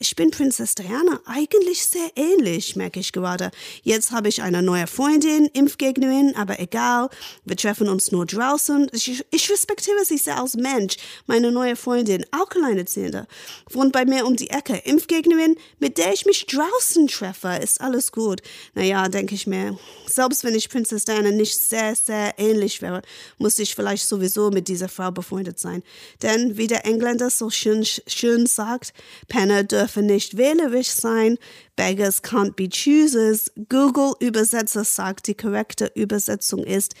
Ich 0.00 0.16
bin 0.16 0.32
Prinzess 0.32 0.74
Diana 0.74 1.20
eigentlich 1.24 1.86
sehr 1.86 2.10
ähnlich, 2.16 2.74
merke 2.74 2.98
ich 2.98 3.12
gerade. 3.12 3.52
Jetzt 3.84 4.10
habe 4.10 4.28
ich 4.28 4.42
eine 4.42 4.60
neue 4.60 4.88
Freundin, 4.88 5.46
Impfgegnerin, 5.46 6.34
aber 6.34 6.58
egal. 6.58 7.10
Wir 7.44 7.56
treffen 7.56 7.88
uns 7.88 8.10
nur 8.10 8.26
draußen. 8.26 8.90
Ich, 8.92 9.24
ich 9.30 9.50
respektiere 9.50 10.04
sie 10.04 10.18
sehr 10.18 10.40
als 10.40 10.54
Mensch. 10.54 10.96
Meine 11.26 11.52
neue 11.52 11.76
Freundin, 11.76 12.26
auch 12.32 12.50
alleinerziehende, 12.56 13.28
wohnt 13.70 13.92
bei 13.92 14.04
mir 14.04 14.26
um 14.26 14.34
die 14.34 14.50
Ecke. 14.50 14.74
Impfgegnerin, 14.78 15.56
mit 15.78 15.96
der 15.96 16.12
ich 16.12 16.26
mich 16.26 16.46
draußen 16.46 17.06
treffe, 17.06 17.60
ist 17.62 17.80
alles 17.80 18.10
gut. 18.10 18.42
Naja, 18.74 19.08
denke 19.08 19.36
ich 19.36 19.46
mir. 19.46 19.78
Selbst 20.06 20.42
wenn 20.42 20.56
ich 20.56 20.70
Prinzess 20.70 21.04
Diana 21.04 21.30
nicht 21.30 21.56
sehr, 21.56 21.94
sehr 21.94 22.34
ähnlich 22.36 22.82
wäre, 22.82 23.02
muss 23.38 23.60
ich 23.60 23.76
vielleicht 23.76 24.08
sowieso 24.08 24.50
mit 24.50 24.66
dieser 24.66 24.88
Frau 24.88 25.12
befreundet 25.12 25.60
sein. 25.60 25.84
Denn, 26.20 26.56
wie 26.56 26.66
der 26.66 26.84
Engländer 26.84 27.30
so 27.30 27.48
schön, 27.48 27.86
schön 28.08 28.46
sagt, 28.46 28.92
Penner 29.28 29.62
dürfen 29.62 29.83
nicht 29.96 30.36
wählerisch 30.36 30.90
sein, 30.90 31.38
Beggars 31.76 32.22
can't 32.22 32.52
be 32.52 32.68
choosers. 32.68 33.50
Google-Übersetzer 33.68 34.84
sagt, 34.84 35.26
die 35.26 35.34
korrekte 35.34 35.90
Übersetzung 35.94 36.64
ist, 36.64 36.94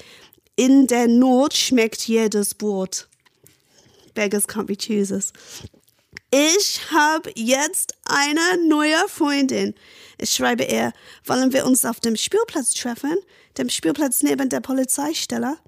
in 0.56 0.86
der 0.86 1.08
Not 1.08 1.54
schmeckt 1.54 2.06
jedes 2.06 2.54
Brot. 2.54 3.08
Beggars 4.14 4.48
can't 4.48 4.66
be 4.66 4.76
choosers. 4.76 5.32
Ich 6.30 6.80
habe 6.90 7.30
jetzt 7.36 7.94
eine 8.04 8.66
neue 8.68 9.08
Freundin. 9.08 9.74
Ich 10.18 10.30
schreibe 10.30 10.64
ihr, 10.64 10.92
wollen 11.24 11.52
wir 11.52 11.66
uns 11.66 11.84
auf 11.84 12.00
dem 12.00 12.16
Spielplatz 12.16 12.74
treffen? 12.74 13.16
Dem 13.58 13.68
Spielplatz 13.68 14.22
neben 14.22 14.48
der 14.48 14.60
Polizeistelle? 14.60 15.58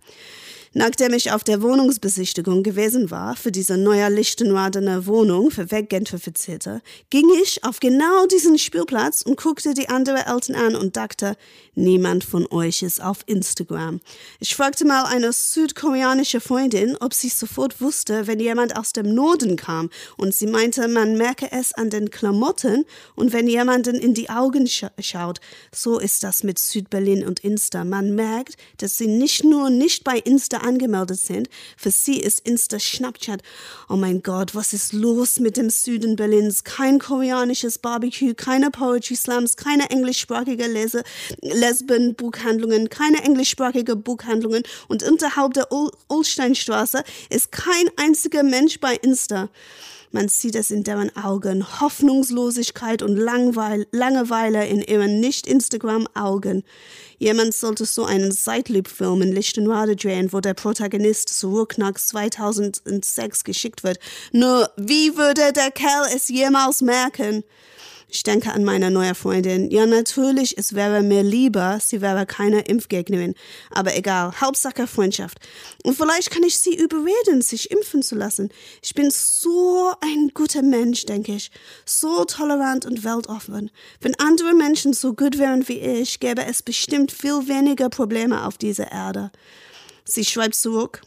Nachdem 0.79 1.15
ich 1.15 1.33
auf 1.33 1.43
der 1.43 1.63
Wohnungsbesichtigung 1.63 2.63
gewesen 2.63 3.11
war 3.11 3.35
für 3.35 3.51
diese 3.51 3.79
neue 3.79 4.11
Lichtenradener 4.11 5.07
Wohnung 5.07 5.51
für 5.51 5.71
Weggentrifizierte, 5.71 6.83
ging 7.09 7.25
ich 7.43 7.65
auf 7.65 7.81
genau 7.81 8.27
diesen 8.27 8.59
Spielplatz 8.59 9.23
und 9.23 9.39
guckte 9.39 9.73
die 9.73 9.89
anderen 9.89 10.19
Eltern 10.19 10.55
an 10.55 10.77
und 10.77 10.99
dachte, 10.99 11.39
niemand 11.77 12.25
von 12.25 12.47
euch 12.51 12.83
ist 12.83 13.03
auf 13.03 13.21
Instagram. 13.25 14.01
Ich 14.39 14.55
fragte 14.55 14.85
mal 14.85 15.05
eine 15.05 15.33
südkoreanische 15.33 16.41
Freundin, 16.43 16.95
ob 17.01 17.15
sie 17.15 17.31
sofort 17.31 17.81
wusste, 17.81 18.27
wenn 18.27 18.39
jemand 18.39 18.77
aus 18.77 18.93
dem 18.93 19.15
Norden 19.15 19.57
kam, 19.57 19.89
und 20.19 20.35
sie 20.35 20.47
meinte, 20.47 20.89
man 20.89 21.17
merke 21.17 21.51
es 21.53 21.73
an 21.73 21.89
den 21.89 22.11
Klamotten 22.11 22.85
und 23.15 23.33
wenn 23.33 23.49
jemanden 23.49 23.97
in 23.97 24.13
die 24.13 24.29
Augen 24.29 24.67
scha 24.67 24.91
schaut. 24.99 25.41
So 25.75 25.99
ist 25.99 26.23
das 26.23 26.43
mit 26.43 26.59
Südberlin 26.59 27.27
und 27.27 27.41
Insta. 27.41 27.83
Man 27.85 28.15
merkt, 28.15 28.57
dass 28.77 28.99
sie 28.99 29.07
nicht 29.07 29.43
nur 29.43 29.71
nicht 29.71 30.05
bei 30.05 30.19
Insta 30.19 30.66
angemeldet 30.67 31.21
sind. 31.21 31.49
Für 31.77 31.91
sie 31.91 32.19
ist 32.19 32.47
Insta 32.47 32.79
Snapchat. 32.79 33.43
Oh 33.89 33.97
mein 33.97 34.23
Gott, 34.23 34.55
was 34.55 34.73
ist 34.73 34.93
los 34.93 35.41
mit 35.41 35.57
dem 35.57 35.71
Süden 35.71 36.17
Berlins? 36.17 36.65
Kein 36.65 36.99
koreanisches 36.99 37.79
Barbecue, 37.79 38.35
keine 38.35 38.71
Poetry 38.71 39.17
Slams, 39.17 39.57
keine 39.57 39.91
englischsprachige 39.91 40.67
Lese 40.67 41.03
Lesben 41.41 42.15
Buchhandlungen, 42.15 42.91
keine 42.91 43.23
englischsprachige 43.23 43.97
Buchhandlungen 43.97 44.63
und 44.89 45.03
unterhalb 45.03 45.55
der 45.55 45.69
Ulsteinstraße 46.09 47.05
ist 47.31 47.53
kein 47.53 47.87
einziger 47.97 48.43
Mensch 48.43 48.81
bei 48.81 48.95
Insta. 48.97 49.49
Man 50.13 50.29
sieht 50.29 50.55
es 50.55 50.71
in 50.71 50.85
deren 50.85 51.15
Augen, 51.17 51.81
Hoffnungslosigkeit 51.81 53.03
und 53.03 53.17
Langweil 53.17 53.87
Langeweile 53.91 54.67
in 54.67 54.81
ihren 54.81 55.21
Nicht-Instagram-Augen. 55.21 56.63
Jemand 57.19 57.55
sollte 57.55 57.87
so 57.87 58.05
einen 58.05 58.31
Sideloop-Film 58.31 59.23
in 59.23 59.33
Lichtenrade 59.33 59.97
drehen, 59.97 60.33
wo 60.33 60.41
der 60.41 60.55
Protagonist 60.55 61.29
zurück 61.29 61.79
nach 61.79 61.95
2006 61.95 63.45
geschickt 63.45 63.85
wird. 63.85 63.99
Nur, 64.33 64.71
wie 64.77 65.17
würde 65.17 65.53
der 65.53 65.71
Kerl 65.71 66.07
es 66.15 66.29
jemals 66.29 66.83
merken? 66.83 67.45
Ich 68.09 68.23
denke 68.23 68.53
an 68.53 68.63
meine 68.63 68.91
neue 68.93 69.17
Freundin. 69.17 69.69
Ja, 69.71 69.85
natürlich, 69.85 70.57
es 70.57 70.75
wäre 70.75 71.03
mir 71.03 71.25
lieber, 71.25 71.79
sie 71.83 72.01
wäre 72.01 72.25
keine 72.25 72.61
Impfgegnerin. 72.61 73.35
Aber 73.71 73.97
egal, 73.97 74.33
Hauptsache 74.41 74.87
Freundschaft. 74.87 75.39
Und 75.83 75.97
vielleicht 75.97 76.31
kann 76.31 76.45
ich 76.45 76.57
sie 76.59 76.77
überreden, 76.77 77.43
sich 77.43 77.73
impfen 77.73 78.03
zu 78.03 78.15
lassen. 78.15 78.51
Ich 78.81 78.95
bin 78.95 79.11
so 79.11 79.93
ein 80.01 80.31
guter 80.35 80.63
Mensch, 80.63 81.05
denke 81.07 81.35
ich. 81.35 81.51
So 81.85 82.25
tolerant 82.25 82.87
und 82.87 83.03
weltoffen. 83.03 83.71
Wenn 84.01 84.15
andere 84.21 84.55
Menschen 84.55 84.93
so 84.93 85.13
gut 85.13 85.39
wären 85.39 85.67
wie 85.67 85.81
ich, 85.81 86.21
gäbe 86.21 86.45
es 86.47 86.63
bestimmt 86.63 87.11
viel 87.11 87.49
weniger 87.49 87.89
Probleme 87.89 88.47
auf 88.47 88.57
dieser 88.57 88.93
Erde. 88.93 89.33
Sie 90.05 90.25
schreibt 90.25 90.55
zurück. 90.55 91.03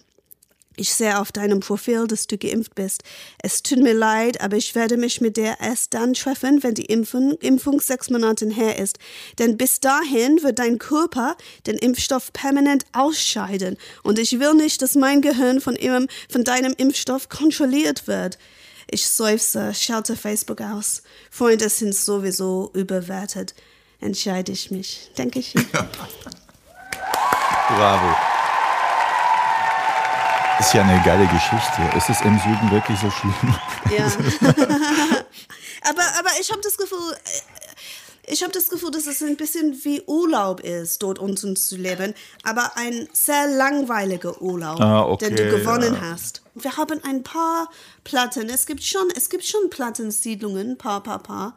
Ich 0.80 0.94
sehe 0.94 1.20
auf 1.20 1.34
deinem 1.34 1.60
Profil, 1.60 2.08
dass 2.08 2.26
du 2.26 2.38
geimpft 2.38 2.74
bist. 2.74 3.04
Es 3.44 3.64
tut 3.64 3.80
mir 3.80 3.94
leid, 3.94 4.40
aber 4.40 4.56
ich 4.56 4.76
werde 4.76 4.96
mich 4.96 5.20
mit 5.20 5.36
dir 5.36 5.58
erst 5.60 5.94
dann 5.94 6.14
treffen, 6.14 6.64
wenn 6.64 6.74
die 6.74 6.86
Impfung, 6.86 7.34
Impfung 7.42 7.82
sechs 7.82 8.10
Monate 8.10 8.48
her 8.48 8.80
ist. 8.80 8.98
Denn 9.40 9.58
bis 9.58 9.82
dahin 9.82 10.42
wird 10.42 10.58
dein 10.58 10.80
Körper 10.80 11.36
den 11.68 11.76
Impfstoff 11.76 12.32
permanent 12.32 12.86
ausscheiden. 12.94 13.76
Und 14.04 14.20
ich 14.20 14.40
will 14.40 14.54
nicht, 14.54 14.82
dass 14.82 14.96
mein 14.96 15.22
Gehirn 15.22 15.60
von, 15.60 15.76
ihrem, 15.76 16.08
von 16.30 16.46
deinem 16.46 16.74
Impfstoff 16.78 17.28
kontrolliert 17.28 18.08
wird. 18.08 18.38
Ich 18.90 19.06
seufze, 19.06 19.74
schalte 19.74 20.16
Facebook 20.16 20.62
aus. 20.62 21.04
Freunde 21.30 21.68
sind 21.68 21.94
sowieso 21.94 22.72
überwertet. 22.74 23.54
Entscheide 24.00 24.54
ich 24.54 24.72
mich, 24.72 25.12
denke 25.18 25.40
ich. 25.40 25.54
Bravo. 27.68 28.39
Ist 30.60 30.74
ja 30.74 30.82
eine 30.84 31.02
geile 31.04 31.26
Geschichte. 31.28 31.82
Ist 31.98 32.10
es 32.10 32.22
im 32.22 32.38
Süden 32.40 32.72
wirklich 32.72 33.00
so 33.00 33.10
schlimm? 33.10 33.56
Ja. 33.98 34.06
aber, 35.90 36.02
aber 36.20 36.30
ich 36.40 36.52
habe 36.52 36.62
das 36.62 36.78
Gefühl, 36.78 36.98
äh, 37.14 38.32
ich 38.32 38.44
habe 38.44 38.52
das 38.52 38.70
Gefühl, 38.70 38.92
dass 38.92 39.08
es 39.08 39.24
ein 39.24 39.38
bisschen 39.38 39.74
wie 39.84 40.04
Urlaub 40.06 40.60
ist, 40.60 41.02
dort 41.02 41.18
unten 41.18 41.56
zu 41.56 41.76
leben, 41.78 42.14
aber 42.44 42.74
ein 42.76 43.08
sehr 43.14 43.48
langweiliger 43.48 44.40
Urlaub, 44.42 44.80
Ah, 44.80 45.04
okay, 45.06 45.34
den 45.34 45.38
du 45.50 45.58
gewonnen 45.58 45.96
ja. 45.96 46.12
hast. 46.12 46.44
Wir 46.54 46.76
haben 46.78 47.02
ein 47.04 47.24
paar 47.24 47.70
Platten. 48.04 48.50
Es 48.50 48.66
gibt 48.66 48.84
schon, 48.84 49.08
es 49.16 49.30
gibt 49.30 49.46
schon 49.46 49.70
Plattensiedlungen, 49.70 50.78
paar, 50.78 51.02
paar, 51.02 51.20
paar. 51.20 51.56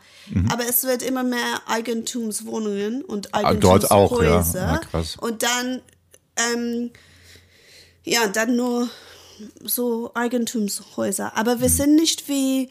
Aber 0.51 0.65
es 0.67 0.85
wird 0.85 1.03
immer 1.03 1.25
mehr 1.25 1.61
Eigentumswohnungen 1.67 3.03
und 3.03 3.27
Mhm. 3.27 3.31
Ah, 3.45 3.55
dort 3.55 3.91
auch, 3.91 4.23
ja. 4.23 4.37
Eigentumshäuser. 4.37 4.69
Ah, 4.69 4.79
krass. 4.91 5.17
Und 5.21 5.43
dann, 5.43 5.83
ähm, 6.37 6.91
ja, 8.05 8.27
dann 8.29 8.57
nur 8.57 8.89
so 9.65 10.11
Eigentumshäuser. 10.15 11.37
Aber 11.37 11.61
wir 11.61 11.69
sind 11.69 11.95
nicht 11.97 12.29
wie 12.29 12.69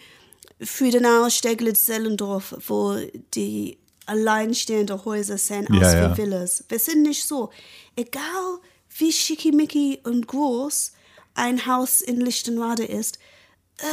Friedenau, 0.61 1.29
Steglitz, 1.29 1.85
Sellendorf, 1.85 2.55
wo 2.67 2.97
die 3.33 3.77
alleinstehende 4.05 5.05
Häuser 5.05 5.37
sehen 5.37 5.67
aus 5.69 5.81
Ja, 5.81 5.93
wie 5.93 5.97
ja. 5.97 6.17
Villas. 6.17 6.63
Wir 6.69 6.79
sind 6.79 7.03
nicht 7.03 7.25
so. 7.27 7.49
Egal 7.95 8.59
wie 8.97 9.11
schickimicki 9.11 9.99
und 10.03 10.27
groß 10.27 10.91
ein 11.33 11.65
Haus 11.65 12.01
in 12.01 12.19
Lichtenrade 12.19 12.83
ist, 12.83 13.19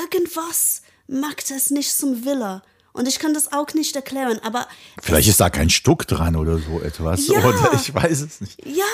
irgendwas 0.02 0.82
macht 1.06 1.50
es 1.50 1.70
nicht 1.70 1.96
zum 1.96 2.24
Villa. 2.24 2.62
Und 2.92 3.06
ich 3.06 3.18
kann 3.20 3.32
das 3.32 3.52
auch 3.52 3.72
nicht 3.74 3.94
erklären, 3.94 4.40
aber 4.42 4.66
Vielleicht 5.00 5.28
ist 5.28 5.38
da 5.40 5.50
kein 5.50 5.70
Stuck 5.70 6.06
dran 6.08 6.34
oder 6.34 6.58
so 6.58 6.80
etwas. 6.80 7.28
Ja. 7.28 7.38
Oder 7.46 7.72
ich 7.74 7.94
weiß 7.94 8.20
es 8.22 8.40
nicht. 8.40 8.66
ja, 8.66 8.84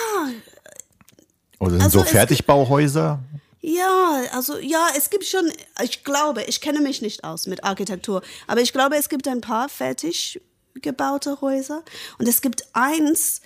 Oder 1.59 1.71
sind 1.71 1.83
Also 1.83 1.99
so 1.99 2.05
Fertigbauhäuser? 2.05 3.19
Ja, 3.61 4.21
also 4.31 4.59
ja, 4.59 4.89
es 4.95 5.09
gibt 5.09 5.25
schon, 5.25 5.51
ich 5.83 6.03
glaube, 6.03 6.43
ich 6.43 6.61
kenne 6.61 6.81
mich 6.81 7.01
nicht 7.01 7.23
aus 7.23 7.47
mit 7.47 7.63
Architektur, 7.63 8.21
aber 8.45 8.61
ich 8.61 8.71
glaube, 8.73 8.95
es 8.95 9.09
gibt 9.09 9.27
ein 9.27 9.41
paar 9.41 9.69
fertig 9.69 10.39
gebaute 10.75 11.41
Häuser 11.41 11.81
und 12.19 12.27
es 12.27 12.41
gibt 12.41 12.67
eins, 12.73 13.41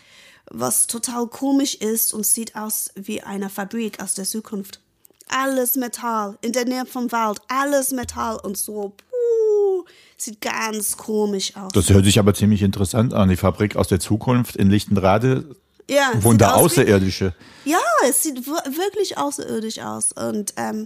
was 0.51 0.88
total 0.88 1.28
komisch 1.28 1.76
ist 1.76 2.14
und 2.14 2.26
sieht 2.26 2.55
aus 2.55 2.91
wie 2.95 3.22
eine 3.22 3.49
Fabrik 3.49 4.01
aus 4.01 4.14
der 4.16 4.26
Zukunft. 4.26 4.82
Alles 5.30 5.76
Metall, 5.76 6.38
in 6.41 6.51
der 6.51 6.66
Nähe 6.66 6.86
vom 6.86 7.12
Wald, 7.12 7.39
alles 7.47 7.91
Metall 7.91 8.39
und 8.43 8.57
so, 8.57 8.95
puh, 8.97 9.86
sieht 10.18 10.41
ganz 10.41 10.97
komisch 10.97 11.55
aus. 11.55 11.72
Das 11.72 11.89
hört 11.89 12.03
sich 12.03 12.20
aber 12.20 12.34
ziemlich 12.34 12.62
interessant 12.64 13.14
an. 13.14 13.30
Die 13.30 13.38
Fabrik 13.38 13.76
aus 13.76 13.88
der 13.88 13.99
Zukunft 14.01 14.55
in 14.55 14.70
Lichtenrade. 14.70 15.55
Ja, 15.89 16.11
Wunder 16.23 16.55
aus 16.55 16.77
wie- 16.77 16.81
Außerirdische. 16.81 17.33
Ja, 17.65 17.77
es 18.07 18.23
sieht 18.23 18.45
wir- 18.45 18.63
wirklich 18.77 19.17
außerirdisch 19.17 19.79
aus 19.79 20.11
und 20.13 20.53
ähm, 20.57 20.85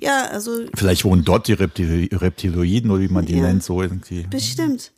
ja, 0.00 0.26
also 0.26 0.64
Vielleicht 0.74 1.04
wohnen 1.04 1.24
dort 1.24 1.48
die 1.48 1.52
Reptil 1.54 2.08
Reptiloiden 2.12 2.90
oder 2.90 3.00
wie 3.02 3.08
man 3.08 3.26
die 3.26 3.36
Ja. 3.36 3.42
nennt, 3.42 3.62
so 3.64 3.82
irgendwie. 3.82 4.22
Bestimmt. 4.30 4.92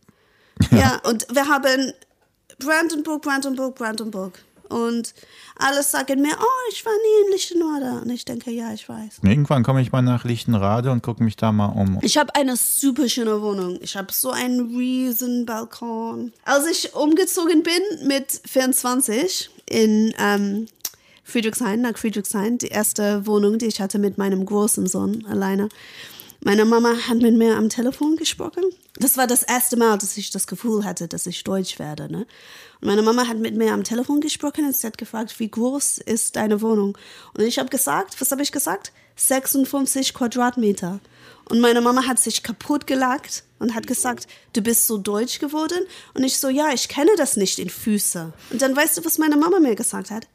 Ja, 0.71 1.01
und 1.09 1.27
wir 1.33 1.47
haben 1.49 1.93
Brandenburg, 2.59 3.23
Brandenburg, 3.23 3.75
Brandenburg. 3.77 4.39
Und 4.71 5.15
alles 5.57 5.91
sagen 5.91 6.23
mir, 6.23 6.37
oh, 6.41 6.71
ich 6.73 6.85
war 6.85 6.93
nie 6.93 7.27
in 7.27 7.33
Lichtenrade. 7.33 8.03
Und 8.03 8.11
ich 8.11 8.25
denke, 8.25 8.51
ja, 8.51 8.73
ich 8.73 8.89
weiß. 8.89 9.21
Irgendwann 9.23 9.63
komme 9.63 9.83
ich 9.83 9.93
mal 9.93 10.03
nach 10.03 10.25
Lichtenrade 10.25 10.91
und 10.91 11.03
gucke 11.03 11.23
mich 11.23 11.37
da 11.37 11.53
mal 11.53 11.67
um. 11.67 11.99
Ich 12.03 12.17
habe 12.17 12.35
eine 12.35 12.57
super 12.57 13.09
schöne 13.09 13.43
Wohnung. 13.43 13.79
Ich 13.83 13.97
habe 13.97 14.13
so 14.13 14.31
einen 14.31 14.75
riesen 14.77 15.45
Balkon. 15.45 16.33
Als 16.45 16.67
ich 16.67 16.95
umgezogen 16.95 17.63
bin 17.63 18.09
mit 18.09 18.41
24 18.47 19.51
in 19.69 20.15
ähm, 20.19 20.67
Friedrichshain, 21.25 21.81
nach 21.81 21.99
Friedrichshain, 21.99 22.59
die 22.59 22.69
erste 22.69 23.27
Wohnung, 23.27 23.59
die 23.59 23.67
ich 23.67 23.81
hatte 23.81 23.99
mit 23.99 24.19
meinem 24.19 24.45
großen 24.47 24.87
Sohn 24.87 25.27
alleine. 25.27 25.69
Meine 26.43 26.65
Mama 26.65 26.95
hat 27.07 27.19
mit 27.19 27.37
mir 27.37 27.57
am 27.57 27.69
Telefon 27.69 28.17
gesprochen. 28.17 28.65
Das 28.97 29.19
war 29.19 29.27
das 29.27 29.43
erste 29.43 29.77
Mal, 29.77 29.99
dass 29.99 30.17
ich 30.17 30.31
das 30.31 30.47
Gefühl 30.47 30.85
hatte, 30.85 31.07
dass 31.07 31.27
ich 31.27 31.45
Deutsch 31.45 31.79
werde. 31.79 32.11
Ne? 32.11 32.27
Und 32.81 32.89
meine 32.89 33.03
Mama 33.03 33.27
hat 33.29 33.39
mit 33.39 33.57
mir 33.57 33.73
am 33.73 33.85
Telefon 33.85 34.21
gesprochen 34.21 34.65
und 34.65 34.75
sie 34.75 34.87
hat 34.87 34.97
gefragt, 34.99 35.39
wie 35.39 35.51
groß 35.51 35.99
ist 35.99 36.37
deine 36.37 36.63
Wohnung? 36.63 36.97
Und 37.37 37.45
ich 37.45 37.59
habe 37.59 37.69
gesagt, 37.69 38.21
was 38.21 38.31
habe 38.31 38.43
ich 38.43 38.53
gesagt? 38.53 38.93
56 39.17 40.15
Quadratmeter. 40.15 41.01
Und 41.51 41.61
meine 41.61 41.81
Mama 41.81 42.07
hat 42.07 42.19
sich 42.19 42.43
kaputt 42.43 42.87
gelacht 42.87 43.45
und 43.59 43.75
hat 43.75 43.87
gesagt, 43.87 44.27
du 44.55 44.63
bist 44.63 44.87
so 44.87 44.99
deutsch 44.99 45.41
geworden. 45.41 45.81
Und 46.15 46.25
ich 46.25 46.39
so, 46.39 46.49
ja, 46.49 46.73
ich 46.73 46.89
kenne 46.89 47.11
das 47.17 47.37
nicht 47.37 47.59
in 47.59 47.69
Füße. 47.69 48.33
Und 48.51 48.63
dann 48.63 48.75
weißt 48.75 48.99
du, 48.99 49.05
was 49.05 49.19
meine 49.19 49.37
Mama 49.37 49.59
mir 49.61 49.75
gesagt 49.75 50.11
hat? 50.11 50.27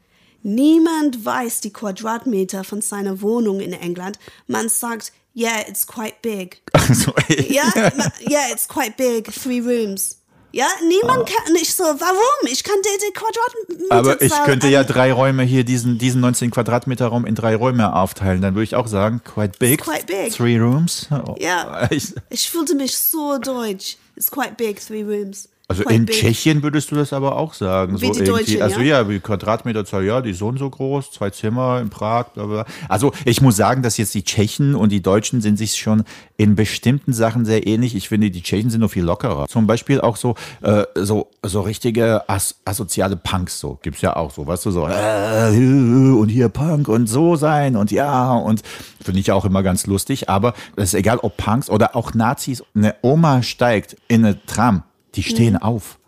Niemand 0.42 1.24
weiß 1.24 1.60
die 1.62 1.72
Quadratmeter 1.72 2.62
von 2.62 2.80
seiner 2.80 3.20
Wohnung 3.22 3.58
in 3.60 3.72
England. 3.72 4.18
Man 4.46 4.68
sagt, 4.68 5.12
yeah, 5.34 5.66
it's 5.68 5.86
quite 5.86 6.16
big. 6.22 6.62
Ja, 7.50 7.64
ma- 7.96 8.12
yeah, 8.30 8.52
it's 8.52 8.68
quite 8.68 8.96
big. 8.96 9.32
Three 9.32 9.60
rooms. 9.60 10.18
Ja, 10.56 10.68
niemand 10.88 11.28
kann 11.28 11.52
nicht 11.52 11.74
so, 11.74 11.84
warum? 11.84 12.50
Ich 12.50 12.64
kann 12.64 12.76
die, 12.82 13.06
die 13.06 13.12
Quadratmeter 13.12 13.94
Aber 13.94 14.22
ich 14.22 14.32
könnte 14.46 14.68
ja 14.68 14.84
drei 14.84 15.12
Räume 15.12 15.42
hier, 15.42 15.64
diesen, 15.64 15.98
diesen 15.98 16.22
19 16.22 16.50
Quadratmeter 16.50 17.08
Raum 17.08 17.26
in 17.26 17.34
drei 17.34 17.54
Räume 17.56 17.94
aufteilen. 17.94 18.40
Dann 18.40 18.54
würde 18.54 18.64
ich 18.64 18.74
auch 18.74 18.86
sagen, 18.86 19.20
quite 19.22 19.58
big. 19.58 19.82
quite 19.82 20.06
big. 20.06 20.32
Three 20.32 20.56
rooms. 20.58 21.08
Oh, 21.10 21.34
Ja. 21.38 21.86
Ich, 21.90 22.14
Ich 22.30 22.50
fühlte 22.50 22.74
mich 22.74 22.96
so 22.96 23.36
deutsch. 23.36 23.98
It's 24.16 24.30
quite 24.30 24.54
big, 24.56 24.80
three 24.80 25.02
rooms. 25.02 25.50
Also 25.68 25.82
in 25.84 26.06
big. 26.06 26.14
Tschechien 26.14 26.62
würdest 26.62 26.92
du 26.92 26.94
das 26.94 27.12
aber 27.12 27.36
auch 27.36 27.52
sagen. 27.52 28.00
Wie 28.00 28.06
so 28.06 28.12
die. 28.12 28.24
Deutschen, 28.24 28.62
also 28.62 28.80
ja? 28.80 29.00
ja, 29.00 29.08
wie 29.08 29.18
Quadratmeterzahl, 29.18 30.04
ja, 30.04 30.20
die 30.20 30.32
so 30.32 30.46
und 30.46 30.58
so 30.58 30.70
groß, 30.70 31.10
zwei 31.10 31.30
Zimmer 31.30 31.80
in 31.80 31.90
Prag, 31.90 32.28
bla 32.34 32.46
bla. 32.46 32.66
Also 32.88 33.12
ich 33.24 33.40
muss 33.40 33.56
sagen, 33.56 33.82
dass 33.82 33.96
jetzt 33.96 34.14
die 34.14 34.22
Tschechen 34.22 34.76
und 34.76 34.92
die 34.92 35.02
Deutschen 35.02 35.40
sind 35.40 35.58
sich 35.58 35.76
schon 35.76 36.04
in 36.36 36.54
bestimmten 36.54 37.12
Sachen 37.12 37.44
sehr 37.44 37.66
ähnlich. 37.66 37.96
Ich 37.96 38.08
finde, 38.08 38.30
die 38.30 38.42
Tschechen 38.42 38.70
sind 38.70 38.80
noch 38.80 38.92
viel 38.92 39.02
lockerer. 39.02 39.48
Zum 39.48 39.66
Beispiel 39.66 40.00
auch 40.00 40.14
so, 40.14 40.36
äh, 40.62 40.84
so, 40.94 41.30
so 41.42 41.62
richtige 41.62 42.28
as 42.28 42.54
asoziale 42.64 43.16
Punks, 43.16 43.58
so 43.58 43.78
gibt's 43.82 44.02
ja 44.02 44.14
auch 44.14 44.30
so, 44.30 44.46
weißt 44.46 44.66
du, 44.66 44.70
so 44.70 44.86
äh, 44.86 45.48
und 45.48 46.28
hier 46.28 46.48
Punk 46.48 46.86
und 46.86 47.08
so 47.08 47.34
sein 47.34 47.74
und 47.74 47.90
ja 47.90 48.34
und 48.34 48.62
finde 49.02 49.18
ich 49.18 49.32
auch 49.32 49.44
immer 49.44 49.64
ganz 49.64 49.86
lustig. 49.86 50.28
Aber 50.28 50.54
es 50.76 50.90
ist 50.90 50.94
egal, 50.94 51.18
ob 51.18 51.36
Punks 51.36 51.68
oder 51.70 51.96
auch 51.96 52.14
Nazis. 52.14 52.62
Eine 52.76 52.94
Oma 53.02 53.42
steigt 53.42 53.96
in 54.06 54.24
eine 54.24 54.44
Tram, 54.46 54.82
die 55.16 55.22
stehen 55.22 55.56
auf. 55.56 55.98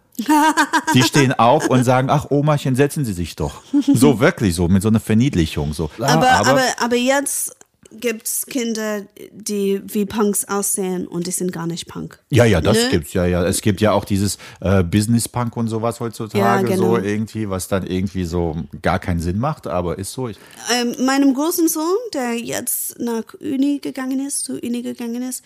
Die 0.94 1.02
stehen 1.04 1.32
auf 1.32 1.68
und 1.68 1.84
sagen, 1.84 2.10
ach 2.10 2.26
Omachen, 2.30 2.74
setzen 2.74 3.04
Sie 3.04 3.12
sich 3.12 3.36
doch. 3.36 3.62
So 3.94 4.18
wirklich 4.20 4.54
so, 4.54 4.66
mit 4.68 4.82
so 4.82 4.88
einer 4.88 5.00
Verniedlichung. 5.00 5.72
So. 5.72 5.90
Ja, 5.98 6.06
Aber, 6.06 6.30
aber, 6.30 6.62
aber 6.80 6.96
jetzt 6.96 7.54
gibt 7.90 8.26
es 8.26 8.44
Kinder, 8.44 9.02
die 9.32 9.80
wie 9.86 10.04
Punks 10.04 10.44
aussehen 10.44 11.06
und 11.06 11.26
die 11.26 11.30
sind 11.30 11.52
gar 11.52 11.66
nicht 11.66 11.86
Punk. 11.86 12.18
Ja, 12.30 12.44
ja, 12.44 12.60
das 12.60 12.76
Ne? 12.76 12.88
gibt's 12.90 13.14
ja, 13.14 13.24
ja. 13.26 13.42
Es 13.44 13.62
gibt 13.62 13.80
ja 13.80 13.92
auch 13.92 14.04
dieses 14.04 14.36
äh, 14.60 14.82
Business-Punk 14.82 15.56
und 15.56 15.68
sowas 15.68 15.98
heutzutage, 16.00 16.38
Ja, 16.38 16.60
genau. 16.74 16.96
so 16.96 16.98
irgendwie, 16.98 17.48
was 17.48 17.68
dann 17.68 17.86
irgendwie 17.86 18.24
so 18.24 18.56
gar 18.82 18.98
keinen 18.98 19.20
Sinn 19.20 19.38
macht, 19.38 19.66
aber 19.68 19.98
ist 19.98 20.12
so. 20.12 20.28
Ich, 20.28 20.36
Ähm, 20.82 21.06
meinem 21.06 21.32
großen 21.32 21.68
Sohn, 21.68 21.96
der 22.12 22.34
jetzt 22.34 22.98
nach 22.98 23.22
Uni 23.40 23.78
gegangen 23.78 24.20
ist, 24.26 24.44
zur 24.44 24.56
Uni 24.62 24.82
gegangen 24.82 25.22
ist, 25.22 25.42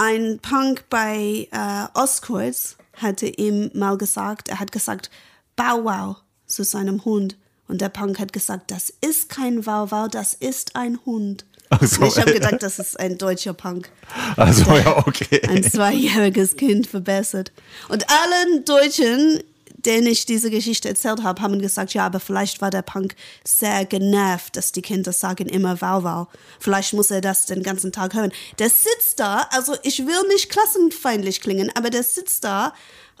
ein 0.00 0.38
Punk 0.40 0.84
bei 0.88 1.46
äh, 1.52 1.98
Ostkreuz 1.98 2.78
hatte 2.94 3.26
ihm 3.26 3.70
mal 3.74 3.98
gesagt, 3.98 4.48
er 4.48 4.58
hat 4.58 4.72
gesagt, 4.72 5.10
Bow 5.56 5.84
Wow 5.84 6.16
zu 6.46 6.64
seinem 6.64 7.04
Hund. 7.04 7.36
Und 7.68 7.82
der 7.82 7.90
Punk 7.90 8.18
hat 8.18 8.32
gesagt, 8.32 8.70
das 8.70 8.90
ist 9.02 9.28
kein 9.28 9.66
Wow 9.66 9.92
Wow, 9.92 10.08
das 10.08 10.32
ist 10.32 10.74
ein 10.74 10.98
Hund. 11.04 11.44
So. 11.82 12.02
Ich 12.04 12.18
habe 12.18 12.32
gedacht, 12.32 12.62
das 12.62 12.78
ist 12.78 12.98
ein 12.98 13.16
deutscher 13.16 13.52
Punk. 13.52 13.90
also 14.36 14.74
ja, 14.76 15.06
okay. 15.06 15.40
Ein 15.46 15.62
zweijähriges 15.62 16.56
Kind 16.56 16.86
verbessert. 16.86 17.52
Und 17.88 18.06
allen 18.08 18.64
Deutschen, 18.64 19.40
denen 19.86 20.06
ich 20.06 20.26
diese 20.26 20.50
Geschichte 20.50 20.88
erzählt 20.88 21.22
habe, 21.22 21.40
haben 21.42 21.60
gesagt, 21.60 21.94
ja, 21.94 22.06
aber 22.06 22.20
vielleicht 22.20 22.60
war 22.60 22.70
der 22.70 22.82
Punk 22.82 23.14
sehr 23.44 23.84
genervt, 23.84 24.56
dass 24.56 24.72
die 24.72 24.82
Kinder 24.82 25.12
sagen 25.12 25.46
immer 25.46 25.80
wow, 25.80 26.04
wow. 26.04 26.26
Vielleicht 26.58 26.92
muss 26.92 27.10
er 27.10 27.20
das 27.20 27.46
den 27.46 27.62
ganzen 27.62 27.92
Tag 27.92 28.14
hören. 28.14 28.32
Der 28.58 28.68
sitzt 28.68 29.20
da, 29.20 29.48
also 29.50 29.76
ich 29.82 30.06
will 30.06 30.28
nicht 30.28 30.50
klassenfeindlich 30.50 31.40
klingen, 31.40 31.70
aber 31.74 31.90
der 31.90 32.02
sitzt 32.02 32.44
da 32.44 32.74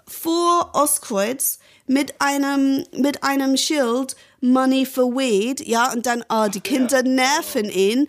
vor 0.06 0.70
Ostkreuz 0.74 1.58
mit 1.86 2.20
einem, 2.20 2.84
mit 2.92 3.22
einem 3.22 3.56
Schild 3.56 4.16
Money 4.40 4.86
for 4.86 5.14
Weed, 5.14 5.66
ja, 5.66 5.92
und 5.92 6.06
dann, 6.06 6.24
oh, 6.30 6.48
die 6.48 6.60
Kinder 6.60 7.02
nerven 7.02 7.68
ihn, 7.68 8.06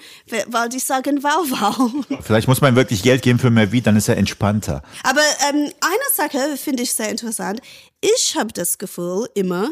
weil 0.47 0.69
die 0.69 0.79
sagen 0.79 1.23
wow, 1.23 1.45
wow. 1.49 2.05
Vielleicht 2.21 2.47
muss 2.47 2.61
man 2.61 2.75
wirklich 2.75 3.03
Geld 3.03 3.21
geben 3.21 3.39
für 3.39 3.49
mehr 3.49 3.71
Weed, 3.71 3.87
dann 3.87 3.97
ist 3.97 4.07
er 4.07 4.17
entspannter. 4.17 4.81
Aber 5.03 5.21
ähm, 5.49 5.71
eine 5.81 6.09
Sache 6.13 6.57
finde 6.57 6.83
ich 6.83 6.93
sehr 6.93 7.09
interessant. 7.09 7.61
Ich 7.99 8.35
habe 8.37 8.53
das 8.53 8.77
Gefühl 8.77 9.27
immer 9.33 9.71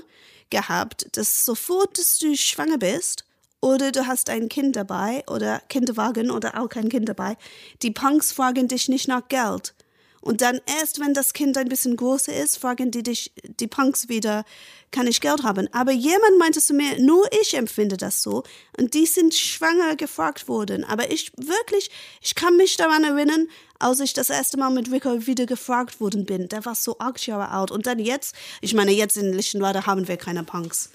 gehabt, 0.50 1.08
dass 1.14 1.46
sofort, 1.46 1.98
dass 1.98 2.18
du 2.18 2.36
schwanger 2.36 2.78
bist 2.78 3.24
oder 3.62 3.92
du 3.92 4.08
hast 4.08 4.30
ein 4.30 4.50
Kind 4.50 4.76
dabei 4.76 5.24
oder 5.28 5.62
Kinderwagen 5.70 6.32
oder 6.32 6.60
auch 6.60 6.70
kein 6.70 6.90
Kind 6.90 7.10
dabei, 7.10 7.38
die 7.82 7.92
Punks 7.92 8.32
fragen 8.32 8.68
dich 8.68 8.90
nicht 8.90 9.08
nach 9.08 9.28
Geld. 9.28 9.74
Und 10.22 10.42
dann 10.42 10.60
erst, 10.80 11.00
wenn 11.00 11.14
das 11.14 11.34
Kind 11.34 11.58
ein 11.58 11.70
bisschen 11.70 11.96
größer 11.96 12.36
ist, 12.36 12.58
fragen 12.58 12.92
die 12.92 13.04
dich, 13.04 13.32
die 13.60 13.68
Punks 13.68 14.10
wieder, 14.10 14.44
kann 14.92 15.08
ich 15.08 15.22
Geld 15.22 15.44
haben? 15.44 15.72
Aber 15.74 15.92
jemand 15.92 16.38
meinte 16.40 16.60
zu 16.60 16.74
mir, 16.74 17.00
nur 17.00 17.28
ich 17.42 17.56
empfinde 17.56 17.98
das 17.98 18.22
so. 18.22 18.44
Und 18.78 18.94
die 18.94 19.06
sind 19.06 19.34
schwanger 19.34 19.96
gefragt 19.96 20.48
worden. 20.48 20.84
Aber 20.84 21.12
ich 21.12 21.32
wirklich, 21.38 21.92
ich 22.22 22.36
kann 22.36 22.58
mich 22.58 22.76
daran 22.76 23.04
erinnern, 23.04 23.48
als 23.78 24.00
ich 24.00 24.14
das 24.14 24.30
erste 24.30 24.58
Mal 24.58 24.72
mit 24.72 24.92
Rico 24.92 25.26
wieder 25.28 25.46
gefragt 25.46 26.02
worden 26.02 26.26
bin. 26.26 26.50
Der 26.50 26.66
war 26.66 26.76
so 26.76 26.98
acht 27.00 27.26
Jahre 27.26 27.50
alt. 27.50 27.72
Und 27.72 27.86
dann 27.86 28.00
jetzt, 28.00 28.36
ich 28.62 28.74
meine, 28.74 28.92
jetzt 28.92 29.18
in 29.18 29.34
Lichtenwalde 29.34 29.86
haben 29.86 30.08
wir 30.08 30.18
keine 30.18 30.44
Punks. 30.44 30.90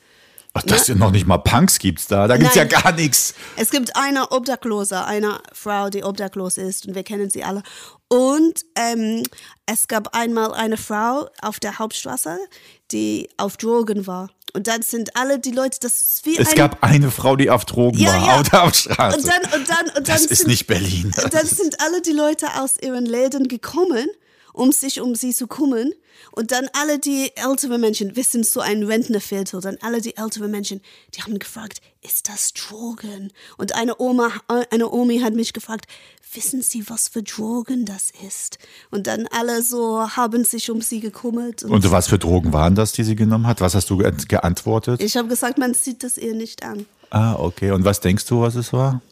Ach, 0.57 0.63
das 0.63 0.87
sind 0.87 0.99
noch 1.01 1.11
nicht 1.11 1.27
mal 1.27 1.39
Punks 1.39 1.79
gibt's 1.81 2.07
da. 2.07 2.29
Da 2.29 2.37
gibt's 2.37 2.55
Nein. 2.55 2.69
ja 2.71 2.81
gar 2.81 2.93
nichts. 2.93 3.35
Es 3.57 3.71
gibt 3.71 3.97
eine 3.97 4.31
Obdachlose, 4.31 5.05
eine 5.05 5.41
Frau, 5.53 5.91
die 5.91 6.05
obdachlos 6.05 6.59
ist 6.59 6.87
und 6.87 6.95
wir 6.95 7.03
kennen 7.03 7.29
sie 7.29 7.43
alle. 7.43 7.63
Und 8.09 8.65
ähm, 8.77 9.25
es 9.67 9.89
gab 9.89 10.15
einmal 10.17 10.55
eine 10.55 10.77
Frau 10.77 11.29
auf 11.43 11.59
der 11.59 11.81
Hauptstraße, 11.81 12.39
die 12.93 13.29
auf 13.37 13.57
Drogen 13.57 14.07
war. 14.07 14.31
Und 14.53 14.69
dann 14.69 14.83
sind 14.83 15.17
alle 15.17 15.41
die 15.41 15.51
Leute, 15.51 15.79
das 15.81 16.01
ist 16.01 16.27
wie 16.27 16.39
Es 16.39 16.51
ein... 16.51 16.55
gab 16.55 16.85
eine 16.85 17.11
Frau, 17.11 17.35
die 17.35 17.51
auf 17.51 17.65
Drogen 17.65 17.99
Ja, 17.99 18.13
war, 18.13 18.27
ja. 18.27 18.35
auf 18.41 18.49
der 18.49 18.73
Straße. 18.73 19.17
und 19.19 19.27
dann, 19.27 19.43
und 19.61 19.69
dann, 19.69 19.87
und 19.87 19.95
dann 19.97 20.05
das 20.05 20.27
ist 20.27 20.39
sind, 20.39 20.47
nicht 20.49 20.69
Berlin. 20.69 21.13
Und 21.25 21.35
dann 21.35 21.47
sind 21.47 21.81
alle 21.81 22.01
die 22.03 22.13
Leute 22.13 22.47
aus 22.61 22.77
ihren 22.81 23.05
Läden 23.07 23.49
gekommen, 23.49 24.07
um 24.55 24.73
sich 24.73 25.03
um 25.03 25.15
sie 25.15 25.35
zu 25.35 25.47
kümmern. 25.47 25.93
Und 26.33 26.53
dann 26.53 26.69
alle 26.73 26.99
die 26.99 27.33
älteren 27.35 27.81
Menschen, 27.81 28.17
wir 28.17 28.25
sind 28.25 28.47
so 28.47 28.61
ein 28.61 28.85
Rentnerviertel, 28.85 29.61
dann 29.61 29.77
alle 29.83 30.01
die 30.01 30.17
älteren 30.17 30.51
Menschen, 30.51 30.81
die 31.15 31.23
haben 31.23 31.39
gefragt, 31.39 31.81
ist 32.03 32.29
das 32.29 32.55
Drogen? 32.55 33.33
Und 33.59 33.75
eine 33.75 34.01
Oma, 34.01 34.31
eine 34.71 34.91
Omi 34.91 35.19
hat 35.21 35.35
mich 35.35 35.53
gefragt, 35.53 35.87
wissen 36.33 36.63
Sie, 36.63 36.89
was 36.89 37.09
für 37.09 37.23
Drogen 37.23 37.85
das 37.85 38.13
ist? 38.27 38.59
Und 38.91 39.07
dann 39.07 39.27
alle 39.33 39.63
so 39.63 40.09
haben 40.17 40.45
sich 40.45 40.71
um 40.71 40.81
sie 40.81 41.01
gekümmert. 41.01 41.65
Und, 41.65 41.73
Und 41.73 41.91
was 41.91 42.09
für 42.09 42.19
Drogen 42.19 42.53
waren 42.53 42.75
das, 42.75 42.93
die 42.93 43.05
sie 43.05 43.17
genommen 43.17 43.47
hat? 43.47 43.61
Was 43.61 43.75
hast 43.75 43.91
du 43.91 43.99
ge 43.99 44.13
geantwortet? 44.29 45.03
ich 45.03 45.17
habe 45.17 45.29
gesagt, 45.29 45.59
man 45.59 45.75
sieht 45.75 46.03
das 46.03 46.17
ihr 46.17 46.35
nicht 46.35 46.65
an. 46.65 46.87
ah, 47.11 47.35
okay. 47.35 47.73
Und 47.73 47.85
was 47.85 48.01
denkst 48.01 48.25
du, 48.27 48.41
was 48.41 48.55
es 48.55 48.73
war? 48.73 49.03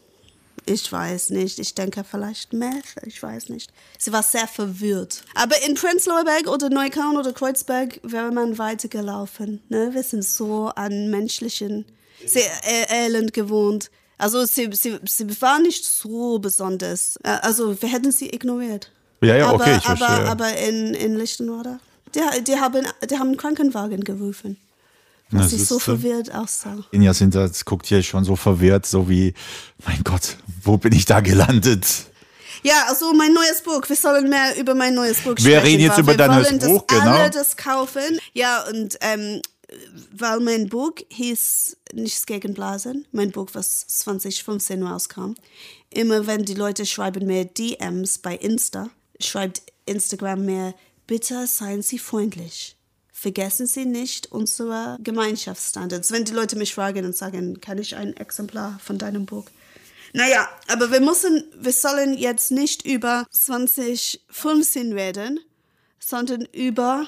Ich 0.65 0.91
weiß 0.91 1.31
nicht. 1.31 1.59
Ich 1.59 1.75
denke 1.75 2.03
vielleicht 2.03 2.53
Meth. 2.53 2.95
Ich 3.05 3.21
weiß 3.21 3.49
nicht. 3.49 3.71
Sie 3.97 4.11
war 4.13 4.23
sehr 4.23 4.47
verwirrt. 4.47 5.23
Aber 5.35 5.55
in 5.67 5.75
Prenzlauer 5.75 6.23
Berg 6.23 6.47
oder 6.47 6.69
Neukölln 6.69 7.17
oder 7.17 7.33
Kreuzberg 7.33 7.99
wäre 8.03 8.31
man 8.31 8.57
weitergelaufen. 8.57 9.61
Ne? 9.69 9.89
Wir 9.93 10.03
sind 10.03 10.23
so 10.23 10.67
an 10.75 11.09
menschlichen 11.09 11.85
sehr 12.25 12.49
äh, 12.65 13.05
Elend 13.05 13.33
gewohnt. 13.33 13.91
Also 14.17 14.45
sie, 14.45 14.69
sie, 14.71 14.99
sie 15.05 15.41
war 15.41 15.59
nicht 15.59 15.83
so 15.85 16.39
besonders. 16.39 17.17
Äh, 17.23 17.37
Also 17.41 17.81
wir 17.81 17.89
hätten 17.89 18.11
sie 18.11 18.29
ignoriert. 18.29 18.89
Ja, 19.21 19.35
ja, 19.37 19.47
aber, 19.47 19.63
okay, 19.63 19.77
ich 19.77 19.85
aber, 19.85 19.97
verstehe. 20.05 20.27
aber 20.29 20.57
in, 20.57 20.93
in 20.93 21.17
Lichtenwerder, 21.17 21.79
die, 22.13 22.43
die, 22.43 22.55
haben, 22.57 22.85
die 23.09 23.15
haben 23.17 23.27
einen 23.27 23.37
Krankenwagen 23.37 24.03
gerufen. 24.03 24.57
Na, 25.33 25.43
Was 25.43 25.51
sie 25.51 25.57
so 25.57 25.79
verwirrt 25.79 26.33
aussah. 26.33 26.77
Inja 26.91 27.13
sind 27.13 27.35
das 27.35 27.65
guckt 27.65 27.87
hier 27.87 28.03
schon 28.03 28.23
so 28.23 28.35
verwirrt, 28.35 28.85
so 28.85 29.09
wie, 29.09 29.33
mein 29.85 30.03
Gott, 30.03 30.37
wo 30.63 30.77
bin 30.77 30.93
ich 30.93 31.05
da 31.05 31.19
gelandet? 31.21 31.85
Ja, 32.63 32.85
also 32.87 33.13
mein 33.13 33.33
neues 33.33 33.61
Buch. 33.61 33.81
Wir 33.87 33.95
sollen 33.95 34.29
mehr 34.29 34.55
über 34.57 34.73
mein 34.73 34.93
neues 34.93 35.17
Buch 35.17 35.31
sprechen. 35.31 35.45
Wir 35.45 35.63
reden 35.63 35.81
jetzt 35.81 35.97
über 35.97 36.13
wir 36.13 36.17
dein 36.17 36.31
neues 36.31 36.47
wollen, 36.47 36.59
Buch, 36.59 36.87
genau. 36.87 37.01
alle 37.03 37.29
das 37.29 37.57
kaufen. 37.57 38.19
Ja, 38.33 38.63
und 38.69 38.97
ähm, 39.01 39.41
weil 40.11 40.39
mein 40.39 40.69
Buch 40.69 40.93
hieß 41.09 41.77
Nichts 41.93 42.25
gegen 42.25 42.53
Blasen, 42.53 43.05
mein 43.11 43.31
Buch, 43.31 43.49
was 43.53 43.85
2015 43.87 44.81
rauskam. 44.81 45.35
Immer 45.91 46.25
wenn 46.25 46.43
die 46.43 46.55
Leute 46.55 46.85
schreiben 46.87 47.27
mir 47.27 47.45
DMs 47.45 48.17
bei 48.17 48.35
Insta, 48.35 48.89
schreibt 49.19 49.61
Instagram 49.85 50.43
mir, 50.43 50.73
bitte 51.05 51.45
seien 51.45 51.83
Sie 51.83 51.99
freundlich. 51.99 52.75
Vergessen 53.23 53.67
Sie 53.67 53.85
nicht 53.85 54.33
unsere 54.33 54.97
Gemeinschaftsstandards. 55.01 56.11
Wenn 56.11 56.25
die 56.25 56.33
Leute 56.33 56.57
mich 56.57 56.73
fragen 56.73 57.05
und 57.05 57.15
sagen, 57.15 57.61
kann 57.61 57.77
ich 57.77 57.95
ein 57.95 58.17
Exemplar 58.17 58.77
von 58.83 58.97
deinem 58.97 59.25
Buch? 59.25 59.45
Naja, 60.11 60.49
aber 60.67 60.91
wir 60.91 60.99
müssen, 60.99 61.45
wir 61.57 61.71
sollen 61.71 62.17
jetzt 62.17 62.51
nicht 62.51 62.85
über 62.85 63.25
2015 63.31 64.91
reden, 64.91 65.39
sondern 65.99 66.41
über 66.51 67.07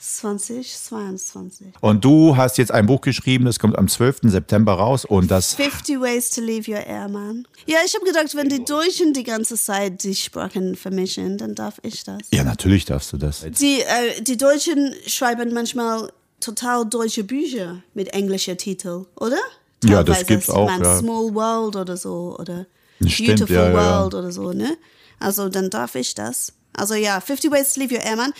2022. 0.00 1.74
Und 1.80 2.02
du 2.04 2.34
hast 2.36 2.56
jetzt 2.56 2.72
ein 2.72 2.86
Buch 2.86 3.02
geschrieben, 3.02 3.44
das 3.44 3.58
kommt 3.58 3.76
am 3.76 3.86
12. 3.86 4.20
September 4.24 4.72
raus 4.72 5.04
und 5.04 5.30
das 5.30 5.54
50 5.54 6.00
Ways 6.00 6.30
to 6.30 6.40
Leave 6.40 6.70
Your 6.70 6.86
Airman. 6.86 7.46
Ja, 7.66 7.78
ich 7.84 7.94
habe 7.94 8.06
gedacht, 8.06 8.34
wenn 8.34 8.48
die 8.48 8.64
Deutschen 8.64 9.12
die 9.12 9.24
ganze 9.24 9.56
Zeit 9.56 10.02
die 10.02 10.14
Sprachen 10.14 10.74
vermischen, 10.74 11.36
dann 11.36 11.54
darf 11.54 11.80
ich 11.82 12.02
das. 12.02 12.20
Ja, 12.32 12.44
natürlich 12.44 12.86
darfst 12.86 13.12
du 13.12 13.18
das. 13.18 13.44
Die, 13.60 13.82
äh, 13.82 14.22
die 14.22 14.38
Deutschen 14.38 14.94
schreiben 15.06 15.52
manchmal 15.52 16.10
total 16.40 16.86
deutsche 16.86 17.24
Bücher 17.24 17.82
mit 17.92 18.14
englischer 18.14 18.56
Titel, 18.56 19.04
oder? 19.16 19.36
Ja, 19.84 20.02
das 20.02 20.18
Teilweise 20.18 20.24
gibt's 20.24 20.50
auch, 20.50 20.70
ja. 20.70 20.98
Small 20.98 21.34
World 21.34 21.76
oder 21.76 21.98
so 21.98 22.36
oder 22.38 22.66
Stimmt, 23.06 23.40
Beautiful 23.40 23.56
ja, 23.56 23.70
ja. 23.70 23.74
World 23.74 24.14
oder 24.14 24.32
so, 24.32 24.52
ne? 24.52 24.78
Also 25.18 25.50
dann 25.50 25.68
darf 25.68 25.94
ich 25.94 26.14
das. 26.14 26.54
Also 26.80 26.94
ja, 26.94 27.20
50 27.20 27.50
Ways 27.50 27.74
to 27.74 27.80
Leave 27.80 27.94
Your 27.94 28.02
Airman. 28.02 28.32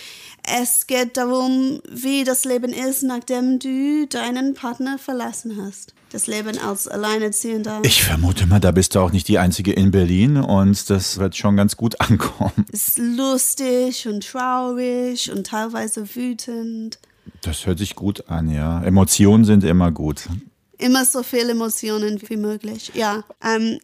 Es 0.42 0.86
geht 0.86 1.18
darum, 1.18 1.80
wie 1.90 2.24
das 2.24 2.44
Leben 2.44 2.72
ist, 2.72 3.02
nachdem 3.02 3.58
du 3.58 4.06
deinen 4.06 4.54
Partner 4.54 4.98
verlassen 4.98 5.62
hast. 5.62 5.92
Das 6.10 6.26
Leben 6.26 6.58
als 6.58 6.88
Alleinerziehender. 6.88 7.80
Ich 7.84 8.02
vermute 8.02 8.46
mal, 8.46 8.58
da 8.58 8.72
bist 8.72 8.94
du 8.94 9.00
auch 9.00 9.12
nicht 9.12 9.28
die 9.28 9.38
Einzige 9.38 9.72
in 9.72 9.90
Berlin 9.90 10.38
und 10.38 10.88
das 10.88 11.18
wird 11.18 11.36
schon 11.36 11.56
ganz 11.56 11.76
gut 11.76 12.00
ankommen. 12.00 12.64
ist 12.72 12.98
lustig 12.98 14.08
und 14.08 14.26
traurig 14.26 15.30
und 15.30 15.46
teilweise 15.46 16.16
wütend. 16.16 16.98
Das 17.42 17.66
hört 17.66 17.78
sich 17.78 17.94
gut 17.94 18.28
an, 18.28 18.50
ja. 18.50 18.82
Emotionen 18.82 19.44
sind 19.44 19.62
immer 19.62 19.92
gut. 19.92 20.22
Immer 20.78 21.04
so 21.04 21.22
viele 21.22 21.52
Emotionen 21.52 22.20
wie 22.28 22.36
möglich. 22.38 22.90
Ja, 22.94 23.22
ähm, 23.44 23.78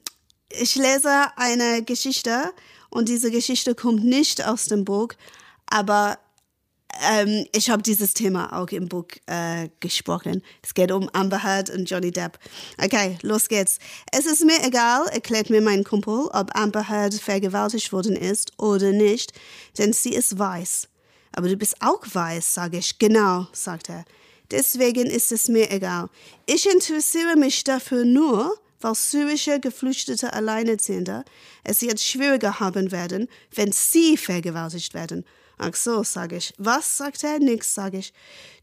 ich 0.49 0.75
lese 0.77 1.27
eine 1.37 1.83
Geschichte 1.85 2.53
und 2.91 3.09
diese 3.09 3.31
Geschichte 3.31 3.75
kommt 3.75 4.05
nicht 4.05 4.47
aus 4.47 4.67
dem 4.67 4.85
Buch, 4.85 5.09
aber 5.67 6.19
ähm, 7.11 7.47
ich 7.55 7.71
habe 7.71 7.83
dieses 7.83 8.15
Thema 8.15 8.59
auch 8.59 8.69
im 8.69 8.89
Buch 8.89 9.09
äh, 9.27 9.69
gesprochen. 9.81 10.43
Es 10.63 10.75
geht 10.75 10.93
um 10.93 11.09
Amber 11.13 11.43
Heard 11.43 11.71
und 11.71 11.89
Johnny 11.89 12.11
Depp. 12.11 12.39
Okay, 12.83 13.19
los 13.23 13.49
geht's. 13.49 13.79
Es 14.13 14.27
ist 14.27 14.45
mir 14.45 14.65
egal, 14.65 15.07
erklärt 15.09 15.51
mir 15.51 15.61
mein 15.61 15.85
Kumpel, 15.85 16.29
ob 16.33 16.55
Amber 16.55 16.89
Heard 16.89 17.15
vergewaltigt 17.15 17.93
worden 17.93 18.17
ist 18.17 18.53
oder 18.59 18.93
nicht, 18.93 19.33
denn 19.79 19.93
sie 19.93 20.15
ist 20.15 20.39
weiß. 20.39 20.89
Aber 21.33 21.49
du 21.49 21.57
bist 21.57 21.77
auch 21.81 22.03
weiß, 22.03 22.55
sage 22.55 22.79
ich. 22.79 22.99
Genau, 22.99 23.47
sagt 23.53 23.91
er. 23.91 24.05
Deswegen 24.51 25.07
ist 25.07 25.33
es 25.33 25.49
mir 25.49 25.71
egal. 25.71 26.09
Ich 26.47 26.71
interessiere 26.71 27.37
mich 27.37 27.65
dafür 27.65 28.05
nur, 28.05 28.57
weil 28.87 28.95
syrische 28.95 29.59
Geflüchtete 29.59 30.33
Alleinerziehende 30.33 31.25
es 31.65 31.81
jetzt 31.81 32.05
schwieriger 32.07 32.61
haben 32.61 32.93
werden, 32.93 33.27
wenn 33.53 33.73
sie 33.73 34.17
vergewaltigt 34.17 34.95
werden. 34.95 35.25
Ach 35.59 35.75
so, 35.75 36.05
sage 36.05 36.37
ich. 36.37 36.55
Was, 36.57 36.99
sagt 36.99 37.25
er? 37.25 37.41
Nix, 37.41 37.75
sage 37.75 37.99
ich. 37.99 38.13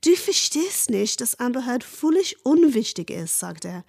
Du 0.02 0.16
verstehst 0.16 0.90
nicht, 0.90 1.20
dass 1.20 1.40
Amber 1.40 1.66
Heard 1.66 1.84
völlig 1.84 2.46
unwichtig 2.46 3.10
ist, 3.10 3.38
sagt 3.38 3.66
er. 3.66 3.84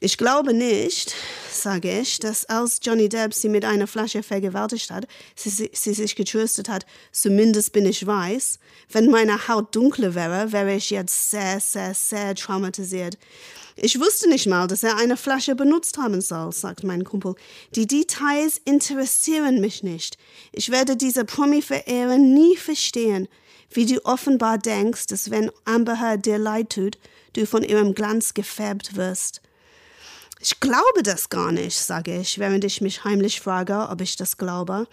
Ich 0.00 0.16
glaube 0.16 0.54
nicht, 0.54 1.14
sage 1.52 2.00
ich, 2.00 2.18
dass 2.18 2.46
als 2.46 2.80
Johnny 2.82 3.08
Depp 3.08 3.34
sie 3.34 3.50
mit 3.50 3.64
einer 3.64 3.86
Flasche 3.86 4.22
vergewaltigt 4.22 4.90
hat, 4.90 5.06
sie, 5.36 5.70
sie 5.72 5.94
sich 5.94 6.16
getröstet 6.16 6.68
hat, 6.68 6.86
zumindest 7.12 7.72
bin 7.72 7.86
ich 7.86 8.04
weiß. 8.04 8.58
Wenn 8.90 9.10
meine 9.10 9.46
Haut 9.46 9.76
dunkler 9.76 10.14
wäre, 10.16 10.50
wäre 10.50 10.74
ich 10.74 10.90
jetzt 10.90 11.30
sehr, 11.30 11.60
sehr, 11.60 11.94
sehr 11.94 12.34
traumatisiert. 12.34 13.18
Ich 13.76 13.98
wusste 13.98 14.28
nicht 14.28 14.46
mal, 14.46 14.66
dass 14.66 14.82
er 14.82 14.96
eine 14.96 15.16
Flasche 15.16 15.54
benutzt 15.54 15.98
haben 15.98 16.20
soll, 16.20 16.52
sagt 16.52 16.84
mein 16.84 17.04
Kumpel. 17.04 17.34
Die 17.74 17.86
Details 17.86 18.60
interessieren 18.64 19.60
mich 19.60 19.82
nicht. 19.82 20.18
Ich 20.52 20.70
werde 20.70 20.96
diese 20.96 21.24
Promi-Verehrer 21.24 22.18
nie 22.18 22.56
verstehen, 22.56 23.28
wie 23.70 23.86
du 23.86 24.04
offenbar 24.04 24.58
denkst, 24.58 25.06
dass 25.06 25.30
wenn 25.30 25.50
Amber 25.64 26.00
Heard 26.00 26.26
dir 26.26 26.38
leid 26.38 26.70
tut, 26.70 26.98
du 27.32 27.46
von 27.46 27.62
ihrem 27.62 27.94
Glanz 27.94 28.34
gefärbt 28.34 28.96
wirst. 28.96 29.40
Ich 30.40 30.60
glaube 30.60 31.02
das 31.02 31.28
gar 31.28 31.52
nicht, 31.52 31.78
sage 31.78 32.18
ich, 32.18 32.38
während 32.38 32.64
ich 32.64 32.80
mich 32.80 33.04
heimlich 33.04 33.40
frage, 33.40 33.88
ob 33.88 34.00
ich 34.00 34.16
das 34.16 34.36
glaube. 34.36 34.86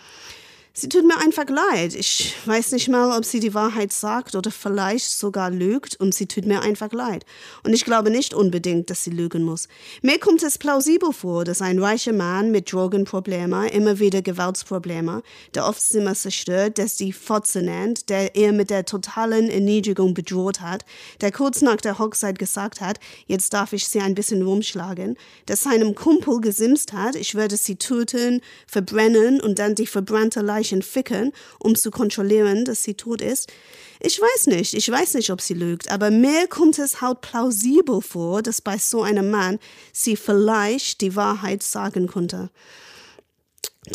Sie 0.80 0.88
tut 0.88 1.06
mir 1.06 1.18
einfach 1.18 1.50
leid. 1.50 1.94
Ich 1.94 2.36
weiß 2.46 2.72
nicht 2.72 2.88
mal, 2.88 3.18
ob 3.18 3.26
sie 3.26 3.42
die 3.42 3.54
Wahrheit 3.54 3.92
sagt 3.92 4.36
oder 4.36 4.50
vielleicht 4.50 5.12
sogar 5.12 5.52
lügt 5.52 6.00
und 6.00 6.14
sie 6.14 6.26
tut 6.26 6.46
mir 6.46 6.62
einfach 6.62 6.94
leid. 6.94 7.26
Und 7.66 7.74
ich 7.74 7.84
glaube 7.84 8.10
nicht 8.10 8.34
unbedingt, 8.34 8.90
dass 8.90 9.04
sie 9.04 9.10
lügen 9.10 9.44
muss. 9.44 9.68
Mir 10.02 10.20
kommt 10.20 10.42
es 10.42 10.58
plausibel 10.58 11.12
vor, 11.12 11.44
dass 11.44 11.62
ein 11.62 11.80
reicher 11.80 12.14
Mann 12.14 12.52
mit 12.52 12.72
Drogenproblemen, 12.72 13.68
immer 13.68 14.00
wieder 14.00 14.22
Gewaltsprobleme, 14.22 15.22
der 15.54 15.68
oft 15.68 15.82
Zimmer 15.82 16.16
zerstört, 16.16 16.78
der 16.78 16.88
sie 16.88 17.12
Fotze 17.12 17.62
nennt, 17.62 18.08
der 18.08 18.38
ihr 18.38 18.54
mit 18.54 18.70
der 18.70 18.86
totalen 18.86 19.50
Erniedrigung 19.50 20.14
bedroht 20.14 20.62
hat, 20.62 20.86
der 21.20 21.34
kurz 21.34 21.62
nach 21.62 21.82
der 21.82 22.00
Hochzeit 22.00 22.40
gesagt 22.40 22.80
hat, 22.80 23.02
jetzt 23.28 23.54
darf 23.54 23.74
ich 23.74 23.86
sie 23.86 24.00
ein 24.00 24.16
bisschen 24.16 24.44
rumschlagen, 24.44 25.18
der 25.50 25.58
seinem 25.58 25.94
Kumpel 25.94 26.40
gesimst 26.40 26.94
hat, 26.94 27.18
ich 27.18 27.36
würde 27.36 27.58
sie 27.58 27.76
töten, 27.76 28.40
verbrennen 28.66 29.42
und 29.42 29.60
dann 29.60 29.76
die 29.76 29.86
verbrannte 29.86 30.40
Leiche 30.40 30.69
Mädchen 30.70 30.82
ficken, 30.82 31.32
um 31.60 31.76
zu 31.76 31.92
kontrollieren, 31.92 32.66
dass 32.66 32.84
sie 32.84 32.94
tot 32.94 33.22
ist. 33.22 33.52
Ich 34.00 34.20
weiß 34.22 34.48
nicht, 34.48 34.74
ich 34.74 34.90
weiß 34.90 35.16
nicht, 35.16 35.30
ob 35.30 35.42
sie 35.42 35.54
lügt, 35.54 35.92
aber 35.92 36.10
mir 36.10 36.48
kommt 36.48 36.80
es 36.80 37.02
halt 37.02 37.22
plausibel 37.22 38.02
vor, 38.02 38.42
dass 38.42 38.62
bei 38.62 38.78
so 38.78 39.02
einem 39.02 39.30
Mann 39.30 39.60
sie 39.92 40.16
vielleicht 40.16 41.02
die 41.02 41.16
Wahrheit 41.16 41.64
sagen 41.64 42.08
konnte. 42.08 42.50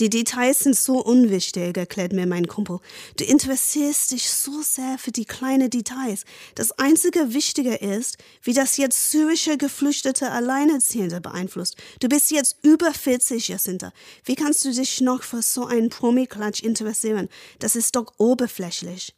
Die 0.00 0.10
Details 0.10 0.58
sind 0.58 0.76
so 0.76 0.98
unwichtig, 0.98 1.76
erklärt 1.76 2.12
mir 2.12 2.26
mein 2.26 2.48
Kumpel. 2.48 2.80
Du 3.16 3.24
interessierst 3.24 4.10
dich 4.10 4.28
so 4.28 4.60
sehr 4.60 4.98
für 4.98 5.12
die 5.12 5.24
kleinen 5.24 5.70
Details. 5.70 6.24
Das 6.56 6.72
einzige 6.72 7.32
Wichtige 7.32 7.76
ist, 7.76 8.18
wie 8.42 8.54
das 8.54 8.76
jetzt 8.76 9.12
syrische 9.12 9.56
Geflüchtete 9.56 10.32
Alleinerziehende 10.32 11.20
beeinflusst. 11.20 11.76
Du 12.00 12.08
bist 12.08 12.32
jetzt 12.32 12.56
über 12.62 12.92
40, 12.92 13.46
Jacinta. 13.46 13.92
Wie 14.24 14.34
kannst 14.34 14.64
du 14.64 14.72
dich 14.72 15.00
noch 15.00 15.22
für 15.22 15.42
so 15.42 15.66
einen 15.66 15.90
Promi-Klatsch 15.90 16.64
interessieren? 16.64 17.28
Das 17.60 17.76
ist 17.76 17.94
doch 17.94 18.14
oberflächlich. 18.18 19.14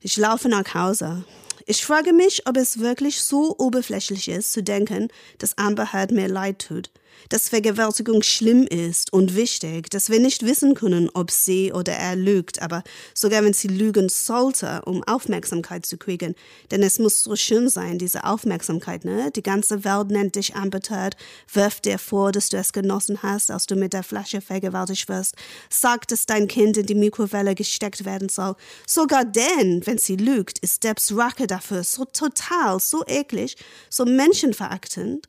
Ich 0.00 0.16
laufe 0.16 0.48
nach 0.48 0.72
Hause. 0.72 1.24
Ich 1.66 1.84
frage 1.84 2.14
mich, 2.14 2.46
ob 2.46 2.56
es 2.56 2.78
wirklich 2.78 3.20
so 3.20 3.56
oberflächlich 3.58 4.28
ist, 4.28 4.52
zu 4.52 4.62
denken, 4.62 5.08
dass 5.36 5.58
Amber 5.58 5.92
Heard 5.92 6.12
mir 6.12 6.28
leid 6.28 6.66
tut 6.66 6.90
dass 7.28 7.48
Vergewaltigung 7.48 8.22
schlimm 8.22 8.66
ist 8.66 9.12
und 9.12 9.36
wichtig, 9.36 9.90
dass 9.90 10.10
wir 10.10 10.20
nicht 10.20 10.44
wissen 10.44 10.74
können, 10.74 11.10
ob 11.14 11.30
sie 11.30 11.72
oder 11.72 11.92
er 11.92 12.16
lügt, 12.16 12.60
aber 12.62 12.82
sogar 13.14 13.42
wenn 13.44 13.52
sie 13.52 13.68
lügen 13.68 14.08
sollte, 14.08 14.82
um 14.84 15.02
Aufmerksamkeit 15.04 15.86
zu 15.86 15.96
kriegen, 15.96 16.34
denn 16.70 16.82
es 16.82 16.98
muss 16.98 17.22
so 17.22 17.36
schön 17.36 17.68
sein, 17.68 17.98
diese 17.98 18.24
Aufmerksamkeit, 18.24 19.04
ne? 19.04 19.30
Die 19.30 19.42
ganze 19.42 19.84
Welt 19.84 20.10
nennt 20.10 20.36
dich 20.36 20.54
ambitert, 20.54 21.16
wirft 21.52 21.84
dir 21.84 21.98
vor, 21.98 22.32
dass 22.32 22.48
du 22.48 22.56
es 22.56 22.72
genossen 22.72 23.22
hast, 23.22 23.50
als 23.50 23.66
du 23.66 23.76
mit 23.76 23.92
der 23.92 24.02
Flasche 24.02 24.40
vergewaltigt 24.40 25.08
wirst, 25.08 25.34
sagt, 25.70 26.12
dass 26.12 26.26
dein 26.26 26.48
Kind 26.48 26.76
in 26.76 26.86
die 26.86 26.94
Mikrowelle 26.94 27.54
gesteckt 27.54 28.04
werden 28.04 28.28
soll. 28.28 28.56
Sogar 28.86 29.24
denn, 29.24 29.86
wenn 29.86 29.98
sie 29.98 30.16
lügt, 30.16 30.58
ist 30.58 30.84
Debs 30.84 31.16
Rache 31.16 31.46
dafür 31.46 31.84
so 31.84 32.04
total, 32.04 32.80
so 32.80 33.04
eklig, 33.06 33.56
so 33.90 34.04
menschenverachtend, 34.04 35.28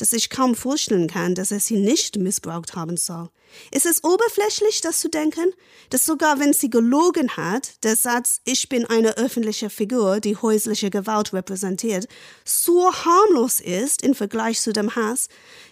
dass 0.00 0.12
ich 0.12 0.30
kaum 0.30 0.54
vorstellen 0.54 1.08
kann, 1.08 1.34
dass 1.34 1.50
er 1.50 1.60
sie 1.60 1.76
nicht 1.76 2.16
missbraucht 2.16 2.74
haben 2.74 2.96
soll. 2.96 3.28
Ist 3.70 3.86
es 3.86 4.04
oberflächlich, 4.04 4.80
das 4.80 5.00
zu 5.00 5.08
denken, 5.08 5.52
dass 5.90 6.04
sogar 6.04 6.38
wenn 6.38 6.52
sie 6.52 6.70
gelogen 6.70 7.36
hat, 7.36 7.72
der 7.82 7.96
Satz 7.96 8.40
Ich 8.44 8.68
bin 8.68 8.86
eine 8.86 9.16
öffentliche 9.16 9.70
Figur, 9.70 10.20
die 10.20 10.36
häusliche 10.36 10.90
Gewalt 10.90 11.32
repräsentiert, 11.32 12.06
so 12.44 12.92
harmlos 12.92 13.60
ist 13.60 14.02
im 14.02 14.14
Vergleich 14.14 14.60
zu 14.60 14.72
dem 14.72 14.94
Hass, 14.94 15.28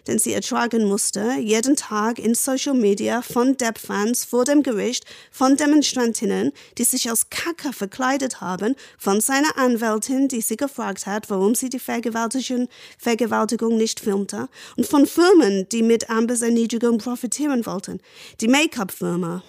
den 0.09 0.19
sie 0.19 0.33
ertragen 0.33 0.85
musste, 0.85 1.35
jeden 1.39 1.77
Tag 1.77 2.19
in 2.19 2.35
Social 2.35 2.75
Media 2.75 3.23
von 3.23 3.57
Depp-Fans 3.57 4.25
vor 4.25 4.45
dem 4.45 4.63
Gericht, 4.63 5.05
von 5.31 5.57
Demonstrantinnen, 5.57 6.53
die 6.79 6.85
sich 6.85 7.11
als 7.11 7.31
Kacker 7.31 7.73
verkleidet 7.73 8.41
haben, 8.41 8.75
von 8.97 9.21
seiner 9.21 9.57
Anwältin, 9.57 10.29
die 10.29 10.41
sie 10.41 10.57
gefragt 10.57 11.07
hat, 11.07 11.29
warum 11.31 11.55
sie 11.55 11.69
die 11.69 11.79
Vergewaltigung, 11.79 13.77
nicht 13.77 14.01
filmte, 14.01 14.49
und 14.77 14.87
von 14.87 15.07
Firmen, 15.07 15.69
die 15.69 15.83
mit 15.83 16.09
Ambers 16.11 16.43
Erniedrigung 16.43 16.99
profitieren 16.99 17.67
wollten. 17.69 18.01
Die 18.41 18.49
Make-up-Firma, 18.49 19.43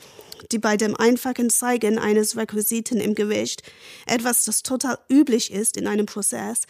die 0.51 0.59
bei 0.59 0.77
dem 0.77 0.95
einfachen 0.95 1.49
Zeigen 1.49 1.97
eines 1.97 2.37
Requisiten 2.37 2.99
im 2.99 3.15
Gericht, 3.15 3.63
etwas, 4.05 4.43
das 4.43 4.63
total 4.63 4.99
üblich 5.09 5.51
ist 5.51 5.77
in 5.77 5.87
einem 5.87 6.05
Prozess, 6.05 6.63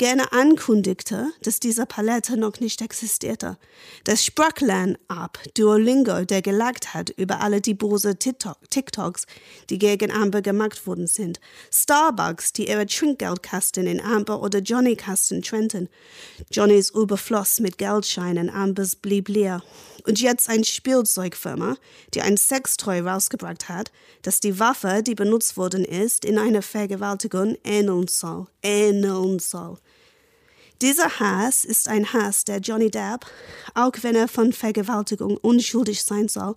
gerne 0.00 0.32
ankündigte, 0.32 1.30
dass 1.42 1.60
diese 1.60 1.84
Palette 1.84 2.38
noch 2.38 2.58
nicht 2.58 2.80
existierte. 2.80 3.58
Das 4.04 4.24
Sprachlern-App 4.24 5.38
Duolingo, 5.54 6.24
der 6.24 6.40
gelagt 6.40 6.94
hat 6.94 7.10
über 7.10 7.42
alle 7.42 7.60
die 7.60 7.74
böse 7.74 8.16
TikToks, 8.18 9.26
die 9.68 9.78
gegen 9.78 10.10
Amber 10.10 10.40
gemacht 10.40 10.86
worden 10.86 11.06
sind. 11.06 11.38
Starbucks, 11.70 12.54
die 12.54 12.70
ihre 12.70 12.86
Trinkgeldkasten 12.86 13.86
in 13.86 14.00
Amber 14.00 14.42
oder 14.42 14.60
Johnny-Kasten 14.60 15.42
trennten. 15.42 15.90
Johnnys 16.50 16.88
Überfluss 16.88 17.60
mit 17.60 17.76
Geldscheinen, 17.76 18.48
Ambers 18.48 18.96
blieb 18.96 19.28
leer. 19.28 19.62
Und 20.06 20.18
jetzt 20.18 20.48
ein 20.48 20.64
Spielzeugfirma, 20.64 21.76
die 22.14 22.22
ein 22.22 22.38
Sextoy 22.38 23.00
rausgebracht 23.00 23.68
hat, 23.68 23.92
das 24.22 24.40
die 24.40 24.58
Waffe, 24.58 25.02
die 25.02 25.14
benutzt 25.14 25.58
worden 25.58 25.84
ist, 25.84 26.24
in 26.24 26.38
einer 26.38 26.62
Vergewaltigung 26.62 27.58
ähneln 27.64 28.08
soll. 28.08 28.46
Ähneln 28.62 29.38
soll. 29.40 29.76
Dieser 30.82 31.20
Hass 31.20 31.66
ist 31.66 31.88
ein 31.88 32.10
Hass, 32.14 32.44
der 32.44 32.58
Johnny 32.60 32.90
Depp, 32.90 33.26
auch 33.74 33.92
wenn 34.00 34.16
er 34.16 34.28
von 34.28 34.54
Vergewaltigung 34.54 35.36
unschuldig 35.36 36.02
sein 36.02 36.26
soll, 36.28 36.56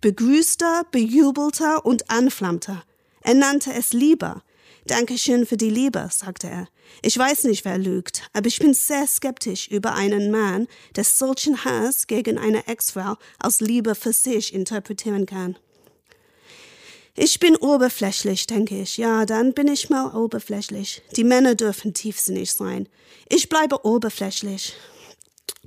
begrüßte, 0.00 0.82
bejubelte 0.92 1.80
und 1.82 2.08
anflammte. 2.08 2.82
Er 3.22 3.34
nannte 3.34 3.72
es 3.72 3.92
Liebe. 3.92 4.42
Dankeschön 4.86 5.44
für 5.44 5.56
die 5.56 5.70
Liebe, 5.70 6.08
sagte 6.12 6.48
er. 6.48 6.68
Ich 7.02 7.18
weiß 7.18 7.44
nicht, 7.44 7.64
wer 7.64 7.78
lügt, 7.78 8.22
aber 8.32 8.46
ich 8.46 8.60
bin 8.60 8.74
sehr 8.74 9.08
skeptisch 9.08 9.66
über 9.66 9.94
einen 9.94 10.30
Mann, 10.30 10.68
der 10.94 11.02
solchen 11.02 11.64
Hass 11.64 12.06
gegen 12.06 12.38
eine 12.38 12.68
Ex-Frau 12.68 13.16
aus 13.40 13.60
Liebe 13.60 13.96
für 13.96 14.12
sich 14.12 14.54
interpretieren 14.54 15.26
kann. 15.26 15.56
Ich 17.16 17.38
bin 17.38 17.54
oberflächlich, 17.56 18.48
denke 18.48 18.80
ich. 18.80 18.96
Ja, 18.96 19.24
dann 19.24 19.52
bin 19.52 19.68
ich 19.68 19.88
mal 19.88 20.16
oberflächlich. 20.16 21.00
Die 21.14 21.22
Männer 21.22 21.54
dürfen 21.54 21.94
tiefsinnig 21.94 22.52
sein. 22.52 22.88
Ich 23.28 23.48
bleibe 23.48 23.84
oberflächlich. 23.84 24.74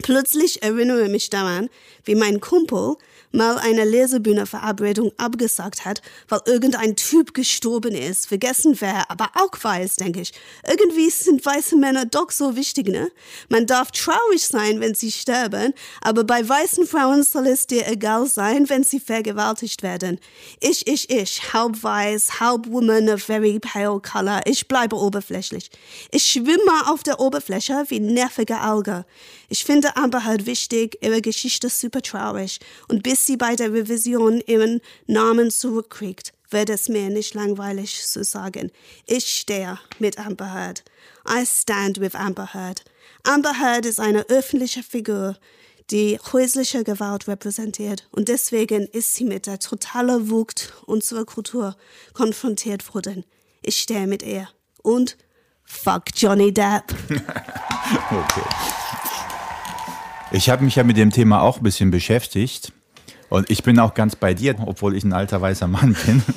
Plötzlich 0.02 0.64
erinnere 0.64 1.06
ich 1.06 1.12
mich 1.12 1.30
daran, 1.30 1.70
wie 2.06 2.16
mein 2.16 2.40
Kumpel 2.40 2.98
mal 3.32 3.58
eine 3.58 3.84
Lesebühne-Verabredung 3.84 5.12
abgesagt 5.18 5.86
hat, 5.86 6.02
weil 6.30 6.40
irgendein 6.46 6.96
Typ 6.96 7.34
gestorben 7.34 7.94
ist. 7.94 8.28
Vergessen 8.28 8.76
wer, 8.80 9.10
aber 9.12 9.30
auch 9.36 9.52
weiß, 9.62 9.98
denke 9.98 10.22
ich. 10.22 10.34
Irgendwie 10.68 11.10
sind 11.10 11.46
weiße 11.46 11.76
Männer 11.76 12.06
doch 12.06 12.32
so 12.32 12.56
wichtig, 12.56 12.88
ne? 12.88 13.12
Man 13.50 13.66
darf 13.66 13.92
traurig 13.92 14.46
sein, 14.46 14.80
wenn 14.80 14.96
sie 14.96 15.12
sterben, 15.12 15.74
aber 16.02 16.24
bei 16.24 16.48
weißen 16.48 16.88
Frauen 16.88 17.24
soll 17.24 17.48
es 17.48 17.68
dir 17.68 17.88
egal 17.88 18.28
sein, 18.28 18.70
wenn 18.70 18.84
sie 18.84 19.00
vergewaltigt 19.00 19.84
werden. 19.84 20.20
Ich, 20.60 20.88
ich, 20.88 21.10
ich, 21.10 21.54
halb 21.54 21.84
weiß, 21.84 22.40
halb 22.40 22.68
woman 22.68 23.10
of 23.10 23.24
very 23.24 23.60
pale 23.60 24.00
color. 24.00 24.42
Ich 24.46 24.68
bleibe 24.68 24.96
oberflächlich. 24.96 25.70
Ich 26.12 26.26
schwimme 26.26 26.88
auf 26.88 27.04
der 27.04 27.20
Oberfläche 27.20 27.84
wie 27.90 28.00
nervige 28.00 28.60
Alge. 28.60 29.06
Ich 29.50 29.64
finde 29.64 29.87
Amber 29.96 30.24
halt 30.26 30.46
wichtig, 30.46 30.98
ihre 31.02 31.22
Geschichte 31.22 31.70
super 31.70 32.02
traurig 32.02 32.60
und 32.88 33.04
bis 33.04 33.26
sie 33.26 33.38
bei 33.38 33.56
der 33.56 33.72
Revision 33.72 34.42
ihren 34.46 34.82
Namen 35.06 35.52
zurückkriegt. 35.52 36.34
wird 36.50 36.70
es 36.70 36.88
mir 36.90 37.10
nicht 37.10 37.34
langweilig 37.34 38.06
zu 38.06 38.24
sagen. 38.24 38.72
Ich 39.06 39.28
stehe 39.28 39.78
mit 40.00 40.18
Amber 40.18 40.54
Heard. 40.54 40.84
I 41.28 41.46
stand 41.46 42.00
with 42.00 42.16
Amber 42.16 42.54
Heard. 42.54 42.84
Amber 43.24 43.60
Heard 43.60 43.86
ist 43.86 44.00
eine 44.00 44.30
öffentliche 44.30 44.84
Figur, 44.84 45.36
die 45.92 46.20
häusliche 46.32 46.84
Gewalt 46.84 47.28
repräsentiert 47.28 48.08
und 48.12 48.28
deswegen 48.28 48.88
ist 48.88 49.16
sie 49.16 49.26
mit 49.26 49.46
der 49.46 49.60
totalen 49.60 50.30
Wucht 50.30 50.74
unserer 50.86 51.26
Kultur 51.26 51.76
konfrontiert 52.14 52.94
worden. 52.94 53.26
Ich 53.62 53.80
stehe 53.80 54.08
mit 54.08 54.24
ihr. 54.24 54.48
Und 54.84 55.18
fuck 55.64 56.06
Johnny 56.16 56.54
Depp. 56.54 56.94
Okay. 58.12 58.97
Ich 60.32 60.50
habe 60.50 60.66
mich 60.66 60.76
ja 60.76 60.84
mit 60.84 60.98
dem 60.98 61.12
Thema 61.12 61.42
auch 61.42 61.58
ein 61.58 61.64
bisschen 61.64 61.90
beschäftigt. 61.90 62.74
Und 63.30 63.50
ich 63.50 63.64
bin 63.64 63.80
auch 63.80 63.94
ganz 63.94 64.16
bei 64.16 64.34
dir, 64.34 64.56
obwohl 64.66 64.96
ich 64.96 65.04
ein 65.04 65.14
alter 65.14 65.42
weißer 65.42 65.68
Mann 65.68 65.96
bin. 66.06 66.22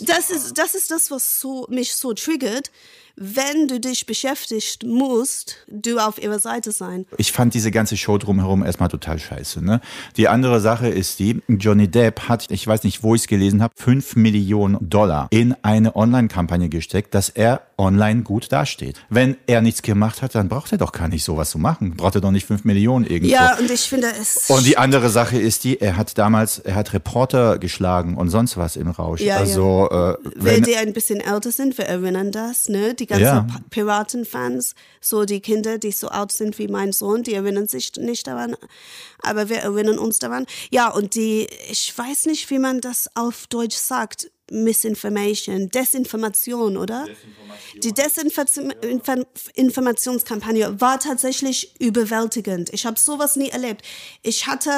Das 0.00 0.30
ist, 0.30 0.58
das 0.58 0.74
ist 0.74 0.90
das, 0.90 1.10
was 1.10 1.40
so, 1.40 1.66
mich 1.70 1.94
so 1.94 2.12
triggert. 2.12 2.70
Wenn 3.16 3.68
du 3.68 3.78
dich 3.78 4.04
beschäftigt 4.04 4.84
musst, 4.84 5.56
du 5.68 5.98
auf 5.98 6.20
ihrer 6.22 6.38
Seite 6.38 6.72
sein. 6.72 7.06
Ich 7.18 7.32
fand 7.32 7.54
diese 7.54 7.70
ganze 7.70 7.96
Show 7.96 8.18
drumherum 8.18 8.64
erstmal 8.64 8.88
total 8.88 9.18
scheiße. 9.18 9.64
Ne? 9.64 9.80
Die 10.16 10.28
andere 10.28 10.60
Sache 10.60 10.88
ist 10.88 11.18
die, 11.20 11.42
Johnny 11.48 11.88
Depp 11.88 12.28
hat, 12.28 12.50
ich 12.50 12.66
weiß 12.66 12.84
nicht, 12.84 13.02
wo 13.02 13.14
ich 13.14 13.22
es 13.22 13.26
gelesen 13.28 13.62
habe, 13.62 13.74
5 13.76 14.16
Millionen 14.16 14.78
Dollar 14.88 15.28
in 15.30 15.54
eine 15.62 15.94
Online-Kampagne 15.94 16.68
gesteckt, 16.68 17.14
dass 17.14 17.28
er 17.28 17.62
online 17.82 18.22
gut 18.22 18.50
dasteht. 18.52 18.96
Wenn 19.10 19.36
er 19.46 19.60
nichts 19.60 19.82
gemacht 19.82 20.22
hat, 20.22 20.34
dann 20.34 20.48
braucht 20.48 20.72
er 20.72 20.78
doch 20.78 20.92
gar 20.92 21.08
nicht 21.08 21.24
sowas 21.24 21.50
zu 21.50 21.58
machen. 21.58 21.96
Braucht 21.96 22.14
er 22.14 22.20
doch 22.20 22.30
nicht 22.30 22.46
5 22.46 22.64
Millionen 22.64 23.04
irgendwo. 23.04 23.34
Ja, 23.34 23.58
und 23.58 23.70
ich 23.70 23.82
finde 23.82 24.08
es. 24.20 24.48
Und 24.48 24.64
die 24.64 24.78
andere 24.78 25.10
Sache 25.10 25.38
ist 25.38 25.64
die, 25.64 25.80
er 25.80 25.96
hat 25.96 26.16
damals, 26.16 26.58
er 26.60 26.76
hat 26.76 26.92
Reporter 26.94 27.58
geschlagen 27.58 28.16
und 28.16 28.30
sonst 28.30 28.56
was 28.56 28.76
im 28.76 28.88
Rausch. 28.90 29.20
Ja, 29.20 29.36
also, 29.36 29.88
äh, 29.90 30.16
Wer 30.36 30.56
wenn, 30.56 30.62
die 30.62 30.76
ein 30.76 30.92
bisschen 30.92 31.20
älter 31.20 31.52
sind, 31.52 31.76
wir 31.76 31.86
erinnern 31.86 32.32
das, 32.32 32.68
ne? 32.68 32.94
Die 32.94 33.06
ganzen 33.06 33.22
Ja. 33.24 33.46
Piratenfans, 33.70 34.74
so 35.00 35.24
die 35.24 35.40
Kinder, 35.40 35.78
die 35.78 35.92
so 35.92 36.08
alt 36.08 36.32
sind 36.32 36.58
wie 36.58 36.68
mein 36.68 36.92
Sohn, 36.92 37.22
die 37.22 37.34
erinnern 37.34 37.66
sich 37.68 37.92
nicht 37.98 38.26
daran, 38.26 38.56
aber 39.22 39.48
wir 39.48 39.58
erinnern 39.58 39.98
uns 39.98 40.18
daran. 40.18 40.46
Ja, 40.70 40.88
und 40.88 41.14
die, 41.14 41.48
ich 41.70 41.92
weiß 41.96 42.26
nicht, 42.26 42.48
wie 42.50 42.58
man 42.58 42.80
das 42.80 43.08
auf 43.14 43.46
Deutsch 43.48 43.76
sagt, 43.76 44.30
Misinformation, 44.50 45.68
Desinformation, 45.68 46.76
oder? 46.76 47.06
Die 47.82 47.92
Desinformationskampagne 47.92 50.80
war 50.80 50.98
tatsächlich 50.98 51.78
überwältigend. 51.80 52.70
Ich 52.72 52.86
habe 52.86 52.98
sowas 52.98 53.36
nie 53.36 53.50
erlebt. 53.50 53.84
Ich 54.22 54.46
hatte 54.46 54.70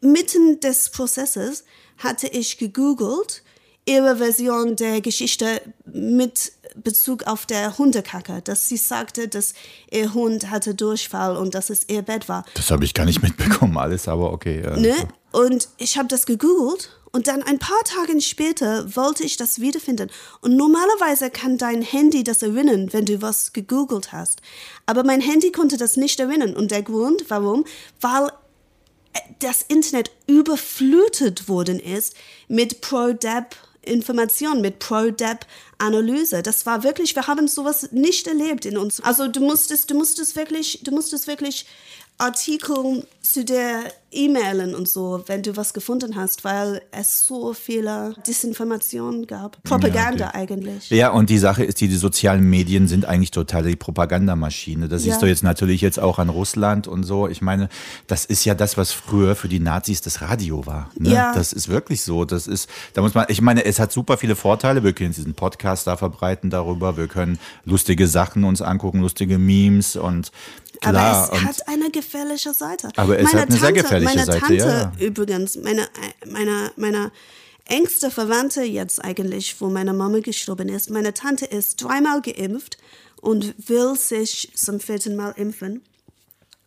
mitten 0.00 0.60
des 0.60 0.90
Prozesses 0.90 1.64
hatte 1.98 2.26
ich 2.26 2.58
gegoogelt 2.58 3.44
ihre 3.86 4.16
Version 4.16 4.76
der 4.76 5.00
Geschichte 5.00 5.60
mit 5.84 6.52
Bezug 6.76 7.24
auf 7.24 7.46
der 7.46 7.78
Hundekacke, 7.78 8.42
dass 8.42 8.68
sie 8.68 8.76
sagte, 8.76 9.28
dass 9.28 9.54
ihr 9.90 10.14
Hund 10.14 10.50
hatte 10.50 10.74
Durchfall 10.74 11.36
und 11.36 11.54
dass 11.54 11.70
es 11.70 11.88
ihr 11.88 12.02
Bett 12.02 12.28
war. 12.28 12.44
das 12.54 12.70
habe 12.70 12.84
ich 12.84 12.94
gar 12.94 13.04
nicht 13.04 13.22
mitbekommen, 13.22 13.76
alles, 13.76 14.06
aber 14.06 14.32
okay. 14.32 14.60
Ne? 14.76 14.94
Und 15.32 15.68
ich 15.78 15.98
habe 15.98 16.08
das 16.08 16.26
gegoogelt 16.26 16.90
und 17.12 17.26
dann 17.26 17.42
ein 17.42 17.58
paar 17.58 17.82
Tage 17.84 18.20
später 18.20 18.94
wollte 18.94 19.24
ich 19.24 19.36
das 19.36 19.60
wiederfinden. 19.60 20.10
Und 20.40 20.56
normalerweise 20.56 21.30
kann 21.30 21.58
dein 21.58 21.82
Handy 21.82 22.22
das 22.22 22.42
erinnern, 22.42 22.92
wenn 22.92 23.04
du 23.04 23.20
was 23.20 23.52
gegoogelt 23.52 24.12
hast. 24.12 24.40
Aber 24.86 25.02
mein 25.02 25.20
Handy 25.20 25.50
konnte 25.50 25.76
das 25.76 25.96
nicht 25.96 26.20
erinnern. 26.20 26.54
Und 26.54 26.70
der 26.70 26.82
Grund, 26.82 27.24
warum, 27.28 27.64
weil 28.00 28.30
das 29.40 29.62
Internet 29.62 30.12
überflutet 30.28 31.48
worden 31.48 31.80
ist 31.80 32.14
mit 32.48 32.80
Pro-Depp 32.80 33.56
Informationen, 33.82 34.60
mit 34.60 34.78
Pro-Depp 34.78 35.46
Analyse. 35.80 36.42
Das 36.42 36.66
war 36.66 36.82
wirklich, 36.84 37.14
wir 37.16 37.26
haben 37.26 37.48
sowas 37.48 37.90
nicht 37.92 38.26
erlebt 38.26 38.66
in 38.66 38.76
uns. 38.76 39.00
Also 39.00 39.28
du 39.28 39.40
musstest, 39.40 39.90
du 39.90 39.94
musstest 39.94 40.36
wirklich, 40.36 40.80
du 40.84 40.90
musstest 40.92 41.26
wirklich 41.26 41.66
Artikel 42.18 43.06
zu 43.22 43.44
der 43.44 43.84
E-Mailen 44.12 44.74
und 44.74 44.88
so, 44.88 45.22
wenn 45.26 45.42
du 45.42 45.56
was 45.56 45.72
gefunden 45.72 46.16
hast, 46.16 46.42
weil 46.42 46.82
es 46.90 47.24
so 47.24 47.54
viele 47.54 48.14
Desinformationen 48.26 49.26
gab. 49.28 49.62
Propaganda 49.62 50.28
okay. 50.28 50.38
eigentlich. 50.38 50.90
Ja, 50.90 51.10
und 51.10 51.30
die 51.30 51.38
Sache 51.38 51.64
ist, 51.64 51.80
die, 51.80 51.86
die 51.86 51.96
sozialen 51.96 52.42
Medien 52.42 52.88
sind 52.88 53.04
eigentlich 53.04 53.30
total 53.30 53.62
die 53.62 53.76
Propagandamaschine. 53.76 54.88
Das 54.88 55.04
Ja. 55.04 55.12
siehst 55.12 55.22
du 55.22 55.26
jetzt 55.26 55.44
natürlich 55.44 55.80
jetzt 55.80 56.00
auch 56.00 56.18
an 56.18 56.28
Russland 56.28 56.88
und 56.88 57.04
so. 57.04 57.28
Ich 57.28 57.40
meine, 57.40 57.68
das 58.08 58.24
ist 58.24 58.44
ja 58.44 58.54
das, 58.54 58.76
was 58.76 58.90
früher 58.90 59.36
für 59.36 59.48
die 59.48 59.60
Nazis 59.60 60.02
das 60.02 60.20
Radio 60.22 60.66
war. 60.66 60.90
Ne? 60.98 61.10
Ja. 61.10 61.32
Das 61.32 61.52
ist 61.52 61.68
wirklich 61.68 62.02
so. 62.02 62.24
Das 62.24 62.48
ist, 62.48 62.68
da 62.94 63.02
muss 63.02 63.14
man, 63.14 63.26
ich 63.28 63.40
meine, 63.40 63.64
es 63.64 63.78
hat 63.78 63.92
super 63.92 64.18
viele 64.18 64.34
Vorteile. 64.34 64.82
Wir 64.82 64.92
können 64.92 65.12
diesen 65.12 65.34
Podcast 65.34 65.69
da 65.84 65.96
verbreiten 65.96 66.50
darüber. 66.50 66.96
Wir 66.96 67.08
können 67.08 67.38
lustige 67.64 68.06
Sachen 68.06 68.44
uns 68.44 68.62
angucken, 68.62 69.00
lustige 69.00 69.38
Memes 69.38 69.96
und 69.96 70.30
klar. 70.80 71.28
Aber 71.28 71.36
es 71.36 71.44
hat 71.44 71.68
eine 71.68 71.90
gefährliche 71.90 72.52
Seite. 72.52 72.90
Aber 72.96 73.18
es 73.18 73.32
hat 73.32 73.48
eine 73.50 73.58
sehr 73.58 73.72
gefährliche 73.72 74.14
meine 74.14 74.26
Seite, 74.26 74.40
Tante 74.40 74.54
ja, 74.56 74.68
ja. 74.68 74.92
übrigens, 74.98 75.56
meine, 75.56 75.88
meine, 76.26 76.72
meine 76.76 77.12
engste 77.66 78.10
Verwandte 78.10 78.62
jetzt 78.62 79.02
eigentlich, 79.02 79.60
wo 79.60 79.68
meine 79.68 79.92
Mama 79.92 80.20
gestorben 80.20 80.68
ist, 80.68 80.90
meine 80.90 81.14
Tante 81.14 81.46
ist 81.46 81.82
dreimal 81.82 82.20
geimpft 82.20 82.78
und 83.20 83.54
will 83.68 83.96
sich 83.96 84.50
zum 84.54 84.80
vierten 84.80 85.16
Mal 85.16 85.32
impfen. 85.36 85.82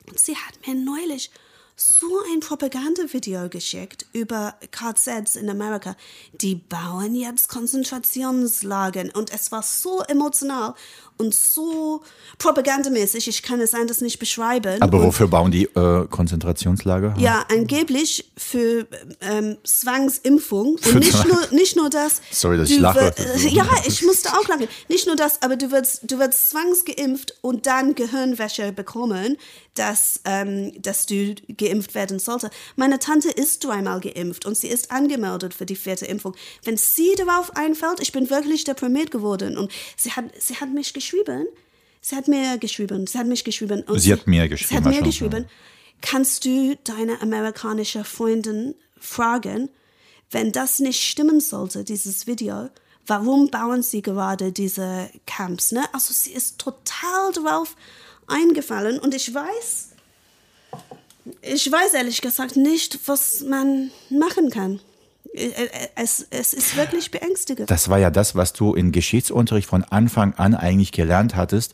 Und 0.10 0.20
sie 0.20 0.36
hat 0.36 0.68
mir 0.68 0.76
neulich 0.76 1.32
so 1.76 2.08
ein 2.32 2.40
Propagandavideo 2.40 3.50
geschickt 3.50 4.06
über 4.14 4.56
KZs 4.72 5.36
in 5.36 5.50
Amerika. 5.50 5.96
Die 6.34 6.56
bauen 6.56 7.16
jetzt 7.16 7.50
Konzentrationslagern 7.50 9.10
und 9.10 9.34
es 9.34 9.52
war 9.52 9.64
so 9.64 10.02
emotional 10.02 10.76
und 11.18 11.34
so 11.34 12.02
propagandamäßig. 12.38 13.28
Ich 13.28 13.42
kann 13.44 13.62
es 13.62 13.74
anders 13.74 14.02
nicht 14.02 14.20
beschreiben. 14.20 14.82
aber 14.82 14.98
und 15.00 15.06
wofür 15.06 15.28
bauen 15.28 15.52
die 15.52 15.66
äh, 15.66 16.08
Konzentrationslager? 16.08 17.16
ja, 17.18 17.46
angeblich 17.52 18.32
für 18.38 18.88
ähm, 19.22 19.58
Zwangsimpfung. 19.64 20.78
Und 20.86 20.96
nicht 20.96 21.26
nur, 21.28 21.48
nicht 21.52 21.76
nur 21.76 21.90
das. 21.90 22.22
Sorry, 22.32 22.58
dass 22.58 22.70
ich 22.70 22.80
lache. 22.80 23.14
wir- 23.18 23.50
ja, 23.52 23.68
ich 23.88 24.04
musste 24.04 24.30
auch 24.34 24.48
lachen. 24.48 24.68
Nicht 24.90 25.08
nur 25.08 25.16
das, 25.16 25.42
aber 25.42 25.56
du 25.56 25.72
wirst, 25.72 26.02
du 26.04 26.20
wirst 26.20 26.50
zwangsgeimpft 26.52 27.36
und 27.42 27.66
dann 27.68 27.96
Gehirnwäsche 27.96 28.72
bekommen, 28.72 29.38
dass, 29.76 30.20
ähm, 30.26 30.72
dass 30.82 31.06
du 31.08 31.34
geimpft 31.58 31.96
werden 31.96 32.20
sollte. 32.20 32.50
Meine 32.76 33.00
Tante 33.00 33.30
ist 33.30 33.64
dreimal 33.66 34.02
geimpft 34.02 34.46
und 34.46 34.56
sie 34.56 34.68
ist 34.68 34.92
angemeldet 34.92 35.54
für 35.54 35.66
die 35.66 35.76
vierte 35.76 36.06
Impfung. 36.06 36.36
Wenn 36.64 36.78
sie 36.78 37.14
darauf 37.18 37.56
einfällt, 37.56 38.00
ich 38.00 38.12
bin 38.12 38.30
wirklich 38.30 38.64
deprimiert 38.66 39.10
geworden 39.10 39.58
und 39.58 39.72
sie 39.98 40.12
hat, 40.12 40.26
sie 40.40 40.56
hat 40.58 40.72
mich 40.72 40.94
geschrieben. 41.04 41.48
Sie 42.02 42.16
hat 42.16 42.28
mir 42.28 42.58
geschrieben, 42.58 43.08
sie 43.08 43.18
hat 43.18 43.28
mich 43.28 43.44
geschrieben. 43.44 43.84
Und 43.84 44.00
Sie 44.00 44.12
hat 44.12 44.28
mir 44.28 44.44
Sie 44.44 44.50
geschrieben, 44.50 44.86
hat 44.86 44.92
mir 44.92 44.96
schon, 44.96 45.04
geschrieben, 45.06 45.46
kannst 46.02 46.46
du 46.46 46.78
deine 46.84 47.22
amerikanische 47.22 48.04
Freundin 48.04 48.76
fragen, 49.00 49.70
wenn 50.32 50.52
das 50.52 50.80
nicht 50.80 51.02
stimmen 51.02 51.40
sollte, 51.40 51.84
dieses 51.84 52.28
Video, 52.28 52.70
warum 53.06 53.50
bauen 53.50 53.84
sie 53.84 54.02
gerade 54.02 54.52
diese 54.52 55.10
Camps? 55.26 55.72
Ne? 55.72 55.84
Also 55.94 56.14
sie 56.14 56.32
ist 56.32 56.60
total 56.60 57.32
drauf 57.34 57.76
eingefallen 58.28 59.00
und 59.00 59.14
ich 59.14 59.34
weiß, 59.34 59.90
ich 61.42 61.72
weiß 61.72 61.94
ehrlich 61.94 62.22
gesagt 62.22 62.56
nicht, 62.56 63.00
was 63.08 63.42
man 63.42 63.92
machen 64.10 64.50
kann. 64.50 64.82
Äh, 65.34 65.48
äh, 65.48 65.68
Es, 65.96 66.26
es 66.30 66.54
ist 66.54 66.78
wirklich 66.78 67.12
beängstigend. 67.12 67.70
Das 67.70 67.90
war 67.90 68.00
ja 68.00 68.10
das, 68.12 68.36
was 68.36 68.54
du 68.54 68.74
in 68.74 68.92
Geschichtsunterricht 68.92 69.68
von 69.68 69.84
Anfang 69.84 70.34
an 70.36 70.56
eigentlich 70.56 70.92
gelernt 70.92 71.36
hattest. 71.36 71.74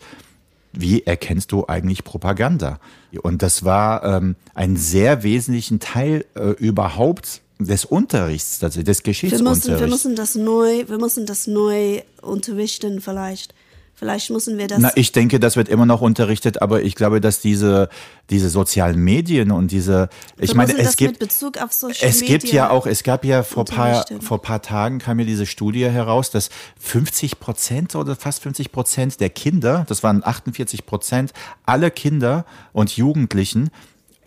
Wie 0.71 1.03
erkennst 1.03 1.51
du 1.51 1.65
eigentlich 1.67 2.03
Propaganda? 2.03 2.79
Und 3.21 3.41
das 3.41 3.65
war 3.65 4.03
ähm, 4.03 4.35
ein 4.53 4.77
sehr 4.77 5.23
wesentlichen 5.23 5.79
Teil 5.79 6.25
äh, 6.35 6.51
überhaupt 6.51 7.41
des 7.57 7.85
Unterrichts, 7.85 8.63
also 8.63 8.81
des 8.81 8.85
Wir 8.85 8.91
müssen, 8.91 9.03
Geschichtsunterrichts. 9.03 9.79
wir 9.79 9.87
müssen 9.87 10.15
das 10.15 10.35
neu, 10.35 10.87
wir 10.87 10.97
müssen 10.97 11.25
das 11.25 11.47
neu 11.47 12.01
unterrichten 12.21 13.01
vielleicht. 13.01 13.53
Vielleicht 13.99 14.29
müssen 14.29 14.57
wir 14.57 14.67
das. 14.67 14.79
Na, 14.79 14.91
ich 14.95 15.11
denke, 15.11 15.41
das 15.41 15.57
wird 15.57 15.67
immer 15.67 15.85
noch 15.85 15.99
unterrichtet, 15.99 16.61
aber 16.61 16.83
ich 16.83 16.95
glaube, 16.95 17.19
dass 17.19 17.41
diese, 17.41 17.89
diese 18.29 18.49
sozialen 18.49 18.97
Medien 18.97 19.51
und 19.51 19.71
diese, 19.71 20.07
ich 20.37 20.51
wir 20.51 20.55
meine, 20.55 20.77
es 20.77 20.95
gibt, 20.95 21.19
mit 21.19 21.19
Bezug 21.19 21.61
auf 21.61 21.73
Social 21.73 22.07
es 22.07 22.21
gibt 22.21 22.45
ja 22.45 22.69
auch, 22.69 22.87
es 22.87 23.03
gab 23.03 23.25
ja 23.25 23.43
vor 23.43 23.65
paar, 23.65 24.05
vor 24.21 24.41
paar 24.41 24.61
Tagen 24.61 24.99
kam 24.99 25.19
ja 25.19 25.25
diese 25.25 25.45
Studie 25.45 25.83
heraus, 25.83 26.31
dass 26.31 26.49
50 26.79 27.41
Prozent 27.41 27.93
oder 27.93 28.15
fast 28.15 28.41
50 28.41 28.71
Prozent 28.71 29.19
der 29.19 29.31
Kinder, 29.31 29.85
das 29.89 30.01
waren 30.01 30.23
48 30.23 30.85
Prozent, 30.85 31.33
alle 31.65 31.91
Kinder 31.91 32.45
und 32.71 32.95
Jugendlichen, 32.95 33.69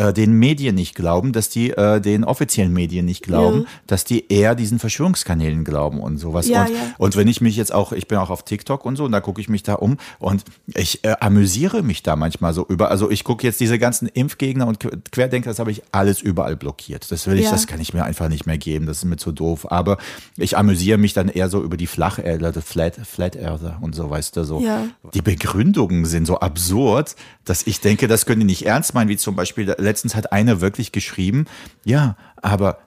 äh, 0.09 0.13
den 0.13 0.33
Medien 0.35 0.75
nicht 0.75 0.95
glauben, 0.95 1.33
dass 1.33 1.49
die 1.49 1.71
äh, 1.71 2.01
den 2.01 2.25
offiziellen 2.25 2.73
Medien 2.73 3.05
nicht 3.05 3.23
glauben, 3.23 3.61
Ja. 3.61 3.67
dass 3.87 4.05
die 4.05 4.29
eher 4.33 4.55
diesen 4.55 4.79
Verschwörungskanälen 4.79 5.65
glauben 5.65 6.01
und 6.01 6.19
sowas. 6.19 6.49
Ja, 6.49 6.63
und, 6.65 6.71
ja. 6.71 6.77
und 6.99 7.17
wenn 7.17 7.29
ich 7.29 7.41
mich 7.41 7.57
jetzt 7.57 7.73
auch, 7.73 7.93
ich 7.93 8.09
bin 8.09 8.19
auch 8.19 8.31
auf 8.31 8.45
TikTok 8.45 8.85
und 8.85 8.97
so, 8.97 9.05
und 9.05 9.13
da 9.13 9.21
gucke 9.21 9.41
ich 9.41 9.49
mich 9.49 9.63
da 9.63 9.75
um 9.75 9.97
und 10.19 10.45
ich 10.75 11.05
äh, 11.05 11.15
amüsiere 11.21 11.83
mich 11.83 12.03
da 12.03 12.17
manchmal 12.17 12.55
so 12.55 12.67
über. 12.69 12.91
Also 12.91 13.11
ich 13.11 13.25
gucke 13.25 13.47
jetzt 13.47 13.61
diese 13.61 13.79
ganzen 13.79 14.09
Impfgegner 14.09 14.67
und 14.67 14.81
Que- 14.81 14.91
Querdenker, 15.11 15.51
das 15.51 15.59
habe 15.59 15.71
ich 15.71 15.83
alles 15.93 16.21
überall 16.21 16.57
blockiert. 16.57 17.11
Das 17.11 17.27
will 17.27 17.39
ich, 17.39 17.49
das 17.51 17.67
kann 17.67 17.81
ich 17.81 17.95
mir 17.95 18.05
einfach 18.05 18.29
nicht 18.29 18.47
mehr 18.47 18.59
geben. 18.59 18.87
Das 18.87 18.99
ist 18.99 19.05
mir 19.05 19.17
zu 19.17 19.33
doof. 19.33 19.71
Aber 19.71 19.99
ich 20.37 20.57
amüsiere 20.57 20.99
mich 20.99 21.13
dann 21.13 21.29
eher 21.29 21.49
so 21.49 21.63
über 21.63 21.77
die 21.77 21.87
Flacherdler, 21.87 22.53
die 22.53 22.61
Flat, 22.61 22.97
Flat 23.05 23.37
Earther 23.37 23.79
und 23.81 23.95
so, 23.95 24.09
weißt 24.11 24.37
du, 24.37 24.45
so. 24.45 24.61
Ja. 24.61 24.85
Die 25.15 25.23
Begründungen 25.23 26.05
sind 26.07 26.27
so 26.27 26.39
absurd, 26.41 27.17
dass 27.45 27.67
ich 27.67 27.81
denke, 27.81 28.09
das 28.09 28.27
können 28.27 28.41
die 28.41 28.47
nicht 28.47 28.67
ernst 28.67 28.95
meinen, 28.95 29.09
wie 29.09 29.17
zum 29.17 29.37
Beispiel, 29.37 29.75
letztens 29.93 30.15
hat 30.15 30.33
eine 30.33 30.63
wirklich 30.63 30.91
geschrieben, 30.91 31.45
ja, 31.85 32.17
aber 32.37 32.79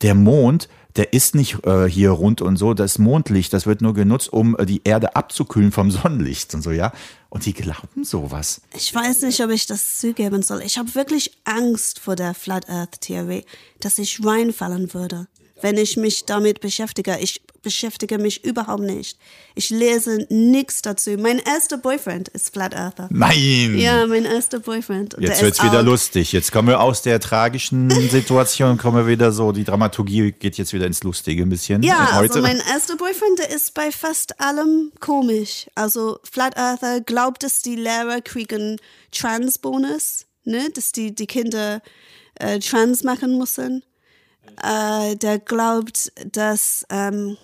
der 0.00 0.14
Mond, 0.14 0.70
der 0.96 1.12
ist 1.12 1.34
nicht 1.34 1.66
äh, 1.66 1.84
hier 1.84 2.10
rund 2.10 2.40
und 2.40 2.56
so, 2.56 2.72
das 2.72 2.98
Mondlicht, 2.98 3.52
das 3.52 3.66
wird 3.66 3.82
nur 3.82 3.92
genutzt, 3.92 4.32
um 4.32 4.56
äh, 4.56 4.64
die 4.64 4.80
Erde 4.84 5.14
abzukühlen 5.14 5.72
vom 5.72 5.90
Sonnenlicht 5.90 6.54
und 6.54 6.62
so, 6.62 6.70
ja. 6.70 6.90
Und 7.28 7.44
die 7.44 7.52
glauben 7.52 8.04
sowas. 8.04 8.62
Ich 8.74 8.94
weiß 8.94 9.22
nicht, 9.22 9.42
ob 9.42 9.50
ich 9.50 9.66
das 9.66 9.98
zugeben 9.98 10.42
soll. 10.42 10.62
Ich 10.62 10.78
habe 10.78 10.94
wirklich 10.94 11.36
Angst 11.44 11.98
vor 11.98 12.16
der 12.16 12.32
Flat 12.32 12.70
Earth 12.70 13.02
Theorie, 13.02 13.44
dass 13.80 13.98
ich 13.98 14.24
reinfallen 14.24 14.94
würde, 14.94 15.26
wenn 15.64 15.78
ich 15.78 15.96
mich 15.96 16.26
damit 16.26 16.60
beschäftige. 16.60 17.16
Ich 17.20 17.40
beschäftige 17.62 18.18
mich 18.18 18.44
überhaupt 18.44 18.82
nicht. 18.82 19.16
Ich 19.54 19.70
lese 19.70 20.26
nichts 20.28 20.82
dazu. 20.82 21.12
Mein 21.12 21.38
erster 21.38 21.78
Boyfriend 21.78 22.28
ist 22.28 22.52
Flat 22.52 22.74
Earther. 22.74 23.08
Nein! 23.10 23.78
Ja, 23.78 24.06
mein 24.06 24.26
erster 24.26 24.58
Boyfriend. 24.58 25.14
Und 25.14 25.22
Jetzt 25.22 25.40
wird's 25.40 25.58
ist 25.58 25.64
wieder 25.64 25.82
lustig. 25.82 26.32
Jetzt 26.32 26.52
kommen 26.52 26.68
wir 26.68 26.80
aus 26.80 27.00
der 27.00 27.18
tragischen 27.18 27.88
Situation, 28.10 28.76
kommen 28.76 28.98
wir 28.98 29.06
wieder 29.06 29.32
so, 29.32 29.52
die 29.52 29.64
Dramaturgie 29.64 30.32
geht 30.32 30.58
jetzt 30.58 30.74
wieder 30.74 30.84
ins 30.84 31.02
Lustige 31.02 31.42
ein 31.44 31.48
bisschen. 31.48 31.82
Ja, 31.82 32.10
also 32.12 32.42
mein 32.42 32.60
erster 32.70 32.96
Boyfriend, 32.96 33.38
der 33.38 33.48
ist 33.48 33.72
bei 33.72 33.90
fast 33.90 34.38
allem 34.42 34.92
komisch. 35.00 35.66
Also 35.74 36.18
Flat 36.30 36.58
Earther 36.58 37.00
glaubt, 37.00 37.42
dass 37.42 37.62
die 37.62 37.76
Lehrer 37.76 38.20
kriegen 38.20 38.76
Trans-Bonus, 39.12 40.26
ne? 40.44 40.68
dass 40.74 40.92
die, 40.92 41.14
die 41.14 41.26
Kinder 41.26 41.80
äh, 42.34 42.58
trans 42.58 43.02
machen 43.02 43.38
müssen. 43.38 43.82
Äh, 44.62 45.16
der 45.16 45.38
glaubt, 45.38 46.12
dass 46.32 46.86
ähm, 46.90 47.36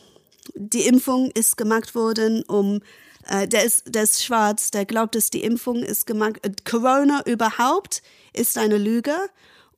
die 0.55 0.87
Impfung 0.87 1.31
ist 1.33 1.57
gemacht 1.57 1.95
worden, 1.95 2.43
um 2.45 2.81
äh, 3.29 3.47
der 3.47 3.65
ist, 3.65 3.85
der 3.87 4.05
ist 4.05 4.25
schwarz, 4.25 4.71
der 4.71 4.85
glaubt, 4.85 5.15
dass 5.15 5.31
die 5.31 5.43
Impfung 5.43 5.83
ist 5.83 6.07
gemacht, 6.07 6.39
äh, 6.43 6.51
Corona 6.69 7.23
überhaupt 7.27 8.03
ist 8.33 8.59
eine 8.59 8.79
Lüge, 8.79 9.17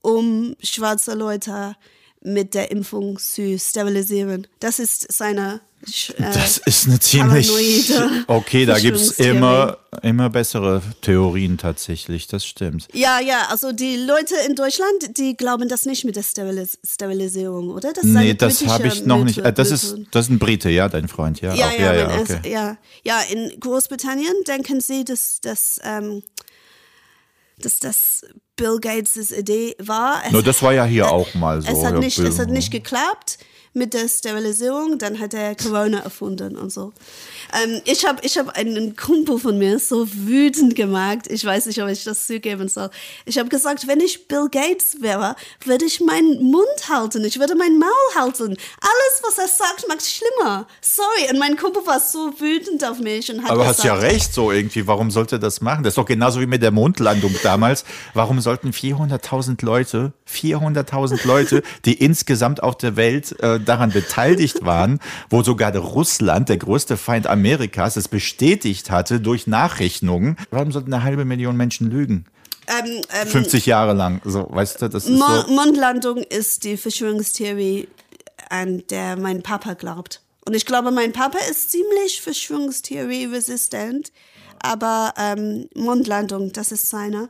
um 0.02 0.54
schwarze 0.60 1.14
Leute 1.14 1.76
mit 2.24 2.54
der 2.54 2.70
Impfung 2.70 3.18
zu 3.18 3.58
sterilisieren. 3.58 4.46
Das 4.60 4.78
ist 4.78 5.12
seine 5.12 5.60
äh, 6.16 6.22
Das 6.32 6.58
ist 6.58 6.86
eine 6.86 7.00
ziemlich. 7.00 7.50
Okay, 8.28 8.64
da 8.66 8.78
gibt's 8.78 9.12
Verschwörungstheorie. 9.14 9.36
immer, 9.36 9.78
immer 10.02 10.30
bessere 10.30 10.80
Theorien 11.00 11.58
tatsächlich, 11.58 12.28
das 12.28 12.46
stimmt. 12.46 12.86
Ja, 12.92 13.18
ja, 13.18 13.48
also 13.50 13.72
die 13.72 13.96
Leute 13.96 14.36
in 14.46 14.54
Deutschland, 14.54 15.18
die 15.18 15.36
glauben 15.36 15.68
das 15.68 15.84
nicht 15.84 16.04
mit 16.04 16.14
der 16.14 16.22
Sterilis 16.22 16.78
Sterilisierung, 16.86 17.70
oder? 17.70 17.92
Das 17.92 18.04
Nee, 18.04 18.34
das 18.34 18.64
habe 18.66 18.86
ich 18.86 19.04
noch 19.04 19.24
nicht. 19.24 19.38
Mythe- 19.38 19.48
Äh, 19.48 19.52
das, 19.52 19.72
ist, 19.72 19.96
das 20.12 20.26
ist 20.26 20.30
ein 20.30 20.38
Brite, 20.38 20.70
ja, 20.70 20.88
dein 20.88 21.08
Freund, 21.08 21.40
ja. 21.40 21.52
Ja, 21.54 21.66
auch, 21.66 21.72
ja, 21.72 21.94
ja, 21.94 22.10
ja, 22.14 22.20
okay. 22.20 22.40
ja, 22.48 22.76
ja, 23.02 23.20
in 23.30 23.58
Großbritannien 23.58 24.34
denken 24.46 24.80
sie, 24.80 25.04
dass, 25.04 25.40
dass, 25.40 25.80
ähm, 25.82 26.22
dass 27.59 27.78
das 27.78 28.22
Bill 28.57 28.78
Gates' 28.80 29.30
Idee 29.30 29.74
war. 29.78 30.22
Es, 30.26 30.32
Nur 30.32 30.42
das 30.42 30.62
war 30.62 30.72
ja 30.72 30.84
hier 30.84 31.11
auch 31.11 31.32
mal 31.34 31.62
so. 31.62 31.68
es, 31.68 31.84
hat 31.84 31.98
nicht, 31.98 32.16
Bill- 32.16 32.26
es 32.26 32.38
hat 32.38 32.48
nicht 32.48 32.70
geklappt 32.70 33.38
mit 33.74 33.94
der 33.94 34.06
Sterilisierung, 34.08 34.98
dann 34.98 35.18
hat 35.18 35.32
er 35.32 35.54
Corona 35.54 36.00
erfunden 36.00 36.56
und 36.56 36.70
so. 36.70 36.92
Ähm, 37.52 37.80
ich 37.84 38.06
habe 38.06 38.18
ich 38.22 38.36
hab 38.36 38.50
einen 38.50 38.96
Kumpel 38.96 39.38
von 39.38 39.58
mir 39.58 39.78
so 39.78 40.06
wütend 40.12 40.74
gemacht. 40.74 41.26
Ich 41.28 41.44
weiß 41.44 41.66
nicht, 41.66 41.82
ob 41.82 41.88
ich 41.88 42.04
das 42.04 42.26
zugeben 42.26 42.68
soll. 42.68 42.90
Ich 43.24 43.38
habe 43.38 43.48
gesagt, 43.48 43.86
wenn 43.86 44.00
ich 44.00 44.28
Bill 44.28 44.48
Gates 44.50 45.00
wäre, 45.00 45.36
würde 45.64 45.86
ich 45.86 46.00
meinen 46.00 46.42
Mund 46.42 46.66
halten. 46.88 47.24
Ich 47.24 47.38
würde 47.38 47.54
mein 47.54 47.78
Maul 47.78 47.88
halten. 48.14 48.56
Alles, 48.80 49.22
was 49.22 49.38
er 49.38 49.48
sagt, 49.48 49.88
macht 49.88 50.00
es 50.00 50.12
schlimmer. 50.12 50.66
Sorry. 50.80 51.30
Und 51.30 51.38
mein 51.38 51.56
Kumpel 51.56 51.86
war 51.86 52.00
so 52.00 52.32
wütend 52.38 52.84
auf 52.84 52.98
mich 52.98 53.32
und 53.32 53.42
hat 53.42 53.50
Aber 53.50 53.62
gesagt, 53.62 53.78
hast 53.78 53.84
ja 53.84 53.94
recht, 53.94 54.34
so 54.34 54.52
irgendwie. 54.52 54.86
Warum 54.86 55.10
sollte 55.10 55.38
das 55.38 55.62
machen? 55.62 55.82
Das 55.82 55.92
ist 55.92 55.98
doch 55.98 56.06
genauso 56.06 56.40
wie 56.40 56.46
mit 56.46 56.62
der 56.62 56.72
Mondlandung 56.72 57.34
damals. 57.42 57.84
Warum 58.12 58.40
sollten 58.40 58.70
400.000 58.70 59.64
Leute, 59.64 60.12
400.000 60.30 61.26
Leute, 61.26 61.62
die 61.86 61.94
insgesamt 61.94 62.62
auf 62.62 62.76
der 62.76 62.96
Welt 62.96 63.38
äh, 63.40 63.61
daran 63.64 63.90
beteiligt 63.90 64.64
waren, 64.64 65.00
wo 65.30 65.42
sogar 65.42 65.74
Russland, 65.76 66.48
der 66.48 66.58
größte 66.58 66.96
Feind 66.96 67.26
Amerikas, 67.26 67.96
es 67.96 68.08
bestätigt 68.08 68.90
hatte 68.90 69.20
durch 69.20 69.46
Nachrechnungen, 69.46 70.36
warum 70.50 70.72
sollten 70.72 70.92
eine 70.92 71.04
halbe 71.04 71.24
Million 71.24 71.56
Menschen 71.56 71.90
lügen? 71.90 72.26
ähm, 72.68 73.02
ähm, 73.12 73.28
50 73.28 73.66
Jahre 73.66 73.92
lang, 73.92 74.20
so, 74.24 74.46
weißt 74.48 74.82
du, 74.82 74.88
das 74.88 75.04
ist 75.04 75.18
Mo 75.18 75.42
so. 75.46 75.52
Mondlandung 75.52 76.18
ist 76.18 76.64
die 76.64 76.76
Verschwörungstheorie, 76.76 77.88
an 78.50 78.82
der 78.90 79.16
mein 79.16 79.42
Papa 79.42 79.74
glaubt. 79.74 80.20
Und 80.44 80.54
ich 80.54 80.66
glaube, 80.66 80.90
mein 80.90 81.12
Papa 81.12 81.38
ist 81.50 81.70
ziemlich 81.70 82.20
Verschwörungstheorie-resistent. 82.20 84.12
Aber 84.64 85.12
ähm, 85.18 85.68
Mondlandung, 85.74 86.52
das 86.52 86.70
ist 86.70 86.88
seine. 86.88 87.28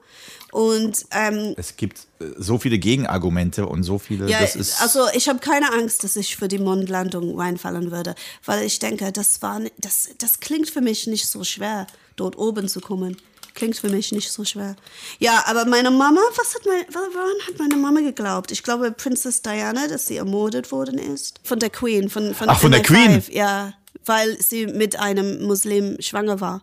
Und 0.53 1.07
ähm, 1.13 1.55
Es 1.57 1.79
gibt 1.79 2.07
äh, 2.21 2.27
so 2.37 2.59
viele 2.59 2.79
Gegenargumente 2.79 3.67
und 3.67 3.85
so 3.85 3.99
viele, 3.99 4.29
ja, 4.29 4.41
also 4.81 5.07
ich 5.15 5.27
habe 5.31 5.39
keine 5.39 5.73
Angst, 5.73 6.05
dass 6.05 6.15
ich 6.15 6.37
für 6.37 6.47
die 6.47 6.59
Mondlandung 6.59 7.41
reinfallen 7.41 7.91
würde, 7.91 8.15
weil 8.45 8.63
ich 8.63 8.79
denke, 8.79 9.13
das 9.13 9.41
war, 9.41 9.63
das, 9.79 10.11
das 10.19 10.41
klingt 10.41 10.69
für 10.69 10.83
mich 10.83 11.07
nicht 11.07 11.27
so 11.27 11.43
schwer, 11.43 11.87
dort 12.17 12.37
oben 12.37 12.69
zu 12.69 12.81
kommen. 12.81 13.17
Klingt 13.55 13.77
für 13.79 13.89
mich 13.89 14.13
nicht 14.13 14.31
so 14.31 14.45
schwer. 14.45 14.77
Ja, 15.19 15.43
aber 15.47 15.65
meine 15.65 15.91
Mama, 15.91 16.21
was 16.37 16.55
hat 16.55 16.67
mein, 16.67 16.85
woran 16.91 17.49
hat 17.49 17.59
meine 17.59 17.77
Mama 17.77 18.01
geglaubt? 18.01 18.51
Ich 18.53 18.63
glaube, 18.63 18.93
Princess 18.93 19.41
Diana, 19.41 19.89
dass 19.89 20.07
sie 20.07 20.17
ermordet 20.19 20.71
worden 20.71 20.99
ist. 20.99 21.41
Von 21.45 21.59
der 21.61 21.71
Queen. 21.71 22.11
Von, 22.11 22.35
von 22.35 22.49
Ach, 22.51 22.61
von 22.61 22.73
der 22.73 22.83
Queen? 22.83 23.21
MI5, 23.21 23.33
Ja, 23.33 23.73
weil 24.05 24.41
sie 24.43 24.67
mit 24.67 24.99
einem 24.99 25.47
Muslim 25.47 25.97
schwanger 26.01 26.41
war. 26.41 26.63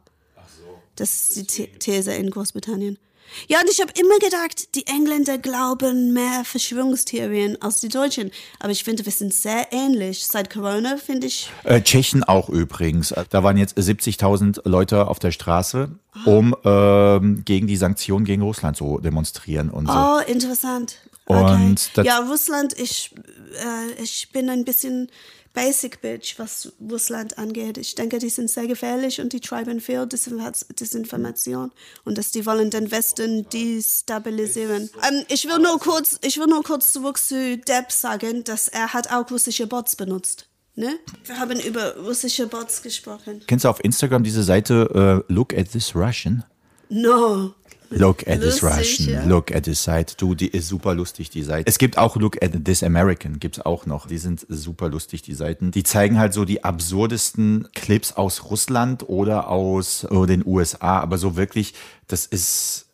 Das 0.96 1.30
ist 1.30 1.58
die 1.58 1.64
The 1.64 1.68
These 1.80 2.14
in 2.14 2.30
Großbritannien. 2.30 2.98
Ja, 3.48 3.60
und 3.62 3.70
ich 3.70 3.80
habe 3.82 3.92
immer 4.00 4.18
gedacht, 4.20 4.76
die 4.76 4.86
Engländer 4.88 5.38
glauben 5.38 6.14
mehr 6.14 6.44
Verschwörungstheorien 6.46 7.62
als 7.62 7.80
die 7.82 7.90
Deutschen. 7.90 8.32
Aber 8.60 8.72
ich 8.72 8.84
finde, 8.84 9.06
wir 9.06 9.12
sind 9.12 9.34
sehr 9.34 9.68
ähnlich. 9.72 10.26
Seit 10.28 10.50
Corona 10.50 10.98
finde 10.98 11.28
ich. 11.28 11.50
Äh, 11.64 11.82
Tschechen 11.82 12.24
auch 12.24 12.50
übrigens. 12.50 13.14
Da 13.30 13.44
waren 13.44 13.58
jetzt 13.58 13.78
70.000 13.78 14.68
Leute 14.68 15.08
auf 15.08 15.20
der 15.20 15.32
Straße, 15.32 15.90
um 16.26 16.56
ähm, 16.64 17.44
gegen 17.46 17.68
die 17.68 17.78
Sanktionen 17.78 18.26
gegen 18.26 18.42
Russland 18.42 18.78
zu 18.78 19.00
demonstrieren 19.00 19.70
und 19.70 19.88
so. 19.88 19.94
Oh, 19.94 20.20
interessant. 20.28 20.96
Und 21.26 21.92
das- 21.96 22.06
ja, 22.08 22.20
Russland, 22.20 22.78
ich, 22.80 23.14
äh, 23.54 24.02
ich 24.02 24.32
bin 24.32 24.50
ein 24.50 24.66
bisschen 24.66 25.10
Basic 25.54 26.02
Bitch, 26.02 26.38
was 26.38 26.72
Russland 26.80 27.38
angeht. 27.38 27.78
Ich 27.78 27.96
denke, 27.96 28.20
die 28.20 28.30
sind 28.30 28.50
sehr 28.50 28.68
gefährlich 28.68 29.20
und 29.20 29.34
die 29.34 29.40
treiben 29.40 29.82
viel 29.82 30.08
Disinformation 30.08 31.72
und 32.06 32.18
dass 32.18 32.32
die 32.32 32.46
wollen 32.46 32.70
den 32.70 32.92
Westen 32.92 33.48
destabilisieren. 33.50 34.90
Ähm, 35.08 35.26
ich 35.28 35.46
will 35.48 35.60
nur 35.60 35.80
kurz, 35.80 36.20
ich 36.24 36.38
will 36.38 36.48
nur 36.48 36.64
kurz 36.64 36.94
zurück 36.94 37.18
zu 37.18 37.58
Depp 37.58 37.92
sagen, 37.92 38.44
dass 38.44 38.68
er 38.68 38.94
hat 38.94 39.12
auch 39.12 39.30
russische 39.32 39.68
Bots 39.68 39.96
benutzt. 39.96 40.48
Ne? 40.76 40.98
Wir 41.26 41.38
haben 41.38 41.60
über 41.60 41.98
russische 41.98 42.48
Bots 42.48 42.82
gesprochen. 42.82 43.42
Kennst 43.48 43.66
du 43.66 43.70
auf 43.70 43.84
Instagram 43.84 44.24
diese 44.24 44.44
Seite 44.44 45.26
äh, 45.28 45.34
Look 45.34 45.54
at 45.54 45.72
this 45.72 45.96
Russian? 45.96 46.46
No. 46.90 47.54
Look 47.92 48.28
at 48.28 48.42
this 48.42 48.62
Russian, 48.64 49.10
ja. 49.10 49.24
look 49.26 49.52
at 49.52 49.64
this 49.64 49.84
site. 49.84 50.16
Du, 50.18 50.36
die 50.36 50.48
ist 50.48 50.68
super 50.68 50.94
lustig, 50.94 51.32
die 51.32 51.42
Seite. 51.42 51.68
Es 51.68 51.80
gibt 51.80 51.98
auch 51.98 52.16
Look 52.18 52.42
at 52.44 52.64
this 52.64 52.84
American, 52.84 53.40
gibt's 53.40 53.60
auch 53.62 53.86
noch. 53.86 54.08
Die 54.08 54.20
sind 54.20 54.46
super 54.48 54.90
lustig, 54.90 55.24
die 55.24 55.34
Seiten. 55.34 55.72
Die 55.72 55.84
zeigen 55.84 56.20
halt 56.20 56.34
so 56.34 56.46
die 56.46 56.64
absurdesten 56.64 57.68
Clips 57.74 58.14
aus 58.14 58.46
Russland 58.46 59.10
oder 59.10 59.48
aus 59.48 60.04
äh, 60.04 60.26
den 60.28 60.46
USA. 60.46 61.00
Aber 61.00 61.18
so 61.18 61.36
wirklich, 61.36 61.74
das 62.08 62.28
ist, 62.28 62.86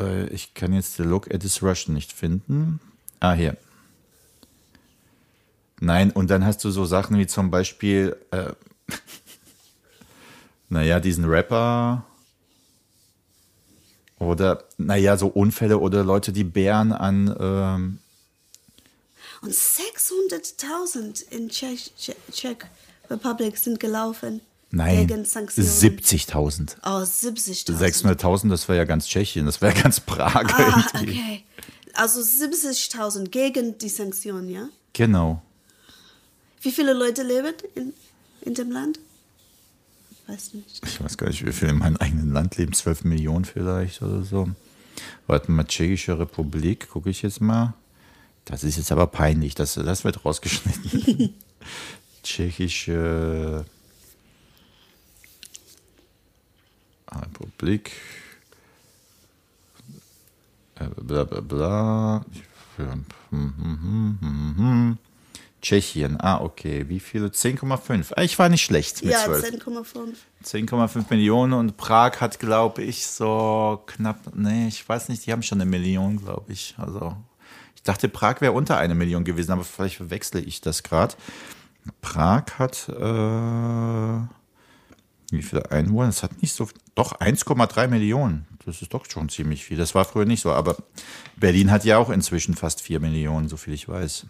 äh, 0.00 0.26
ich 0.28 0.54
kann 0.54 0.72
jetzt 0.72 0.98
Look 0.98 1.32
at 1.32 1.42
this 1.42 1.62
Russian 1.62 1.94
nicht 1.94 2.12
finden. 2.12 2.80
Ah, 3.20 3.34
hier. 3.34 3.56
Nein, 5.80 6.10
und 6.10 6.28
dann 6.28 6.44
hast 6.44 6.64
du 6.64 6.70
so 6.70 6.84
Sachen 6.84 7.18
wie 7.18 7.28
zum 7.28 7.52
Beispiel, 7.52 8.16
äh, 8.32 8.50
naja, 10.68 10.98
diesen 10.98 11.24
Rapper 11.24 12.04
oder, 14.18 14.64
naja, 14.76 15.16
so 15.16 15.28
Unfälle 15.28 15.78
oder 15.78 16.04
Leute, 16.04 16.32
die 16.32 16.44
Bären 16.44 16.92
an, 16.92 17.34
ähm, 17.38 17.98
Und 19.42 19.52
600.000 19.52 21.22
in 21.30 21.48
Czech, 21.48 21.92
Czech, 22.32 22.56
Republic 23.10 23.56
sind 23.56 23.78
gelaufen 23.80 24.40
nein, 24.70 25.06
gegen 25.06 25.24
Sanktionen. 25.24 25.68
70.000. 25.70 26.76
Oh, 26.84 27.02
70.000. 27.04 27.76
600.000, 27.78 28.50
das 28.50 28.68
wäre 28.68 28.78
ja 28.78 28.84
ganz 28.84 29.06
Tschechien, 29.06 29.46
das 29.46 29.60
wäre 29.60 29.74
ganz 29.80 30.00
Prag 30.00 30.44
Ah, 30.54 30.84
irgendwie. 30.94 31.20
okay. 31.20 31.44
Also 31.94 32.20
70.000 32.20 33.28
gegen 33.30 33.78
die 33.78 33.88
Sanktionen, 33.88 34.50
ja? 34.50 34.68
Genau. 34.92 35.42
Wie 36.60 36.72
viele 36.72 36.92
Leute 36.92 37.22
leben 37.22 37.54
in, 37.74 37.92
in 38.42 38.54
dem 38.54 38.70
Land? 38.72 38.98
Weiß 40.28 40.52
nicht. 40.52 40.86
Ich 40.86 41.02
weiß 41.02 41.16
gar 41.16 41.28
nicht, 41.28 41.44
wie 41.46 41.52
viele 41.52 41.70
in 41.70 41.78
meinem 41.78 41.96
eigenen 41.96 42.32
Land 42.32 42.58
leben. 42.58 42.74
12 42.74 43.04
Millionen 43.04 43.46
vielleicht 43.46 44.02
oder 44.02 44.22
so. 44.22 44.48
Warte 45.26 45.50
mal, 45.50 45.64
Tschechische 45.64 46.18
Republik, 46.18 46.90
gucke 46.90 47.08
ich 47.08 47.22
jetzt 47.22 47.40
mal. 47.40 47.72
Das 48.44 48.62
ist 48.62 48.76
jetzt 48.76 48.92
aber 48.92 49.06
peinlich, 49.06 49.54
das, 49.54 49.74
das 49.74 50.04
wird 50.04 50.24
rausgeschnitten. 50.24 51.34
Tschechische 52.22 53.64
Republik. 57.10 57.92
Äh, 60.76 60.88
Bla 61.00 61.24
bla 61.24 61.40
bla. 61.40 62.26
Hm, 62.76 63.04
hm, 63.30 63.54
hm, 63.56 64.18
hm, 64.20 64.54
hm. 64.56 64.98
Tschechien, 65.68 66.18
ah, 66.18 66.40
okay. 66.40 66.88
Wie 66.88 66.98
viele? 66.98 67.26
10,5. 67.28 68.12
Ah, 68.16 68.22
Ich 68.22 68.38
war 68.38 68.48
nicht 68.48 68.62
schlecht 68.62 69.04
mit 69.04 69.12
Ja, 69.12 69.24
12. 69.24 69.44
10,5. 69.66 70.14
10,5 70.42 71.04
Millionen 71.10 71.52
und 71.52 71.76
Prag 71.76 72.22
hat, 72.22 72.38
glaube 72.40 72.82
ich, 72.82 73.06
so 73.06 73.82
knapp, 73.84 74.18
nee, 74.34 74.68
ich 74.68 74.88
weiß 74.88 75.10
nicht, 75.10 75.26
die 75.26 75.32
haben 75.32 75.42
schon 75.42 75.60
eine 75.60 75.68
Million, 75.68 76.16
glaube 76.16 76.50
ich. 76.54 76.74
Also, 76.78 77.14
ich 77.74 77.82
dachte, 77.82 78.08
Prag 78.08 78.40
wäre 78.40 78.52
unter 78.52 78.78
eine 78.78 78.94
Million 78.94 79.24
gewesen, 79.24 79.52
aber 79.52 79.62
vielleicht 79.62 79.96
verwechsle 79.96 80.40
ich 80.40 80.62
das 80.62 80.82
gerade. 80.82 81.14
Prag 82.00 82.44
hat, 82.58 82.88
äh, 82.88 84.22
wie 85.36 85.42
viele 85.42 85.70
Einwohner? 85.70 86.08
Es 86.08 86.22
hat 86.22 86.40
nicht 86.40 86.54
so, 86.54 86.66
doch 86.94 87.12
1,3 87.20 87.88
Millionen. 87.88 88.46
Das 88.64 88.80
ist 88.80 88.94
doch 88.94 89.04
schon 89.10 89.28
ziemlich 89.28 89.66
viel. 89.66 89.76
Das 89.76 89.94
war 89.94 90.06
früher 90.06 90.24
nicht 90.24 90.40
so, 90.40 90.50
aber 90.50 90.76
Berlin 91.36 91.70
hat 91.70 91.84
ja 91.84 91.98
auch 91.98 92.08
inzwischen 92.08 92.54
fast 92.54 92.80
4 92.80 93.00
Millionen, 93.00 93.48
so 93.50 93.58
viel 93.58 93.74
ich 93.74 93.86
weiß. 93.86 94.24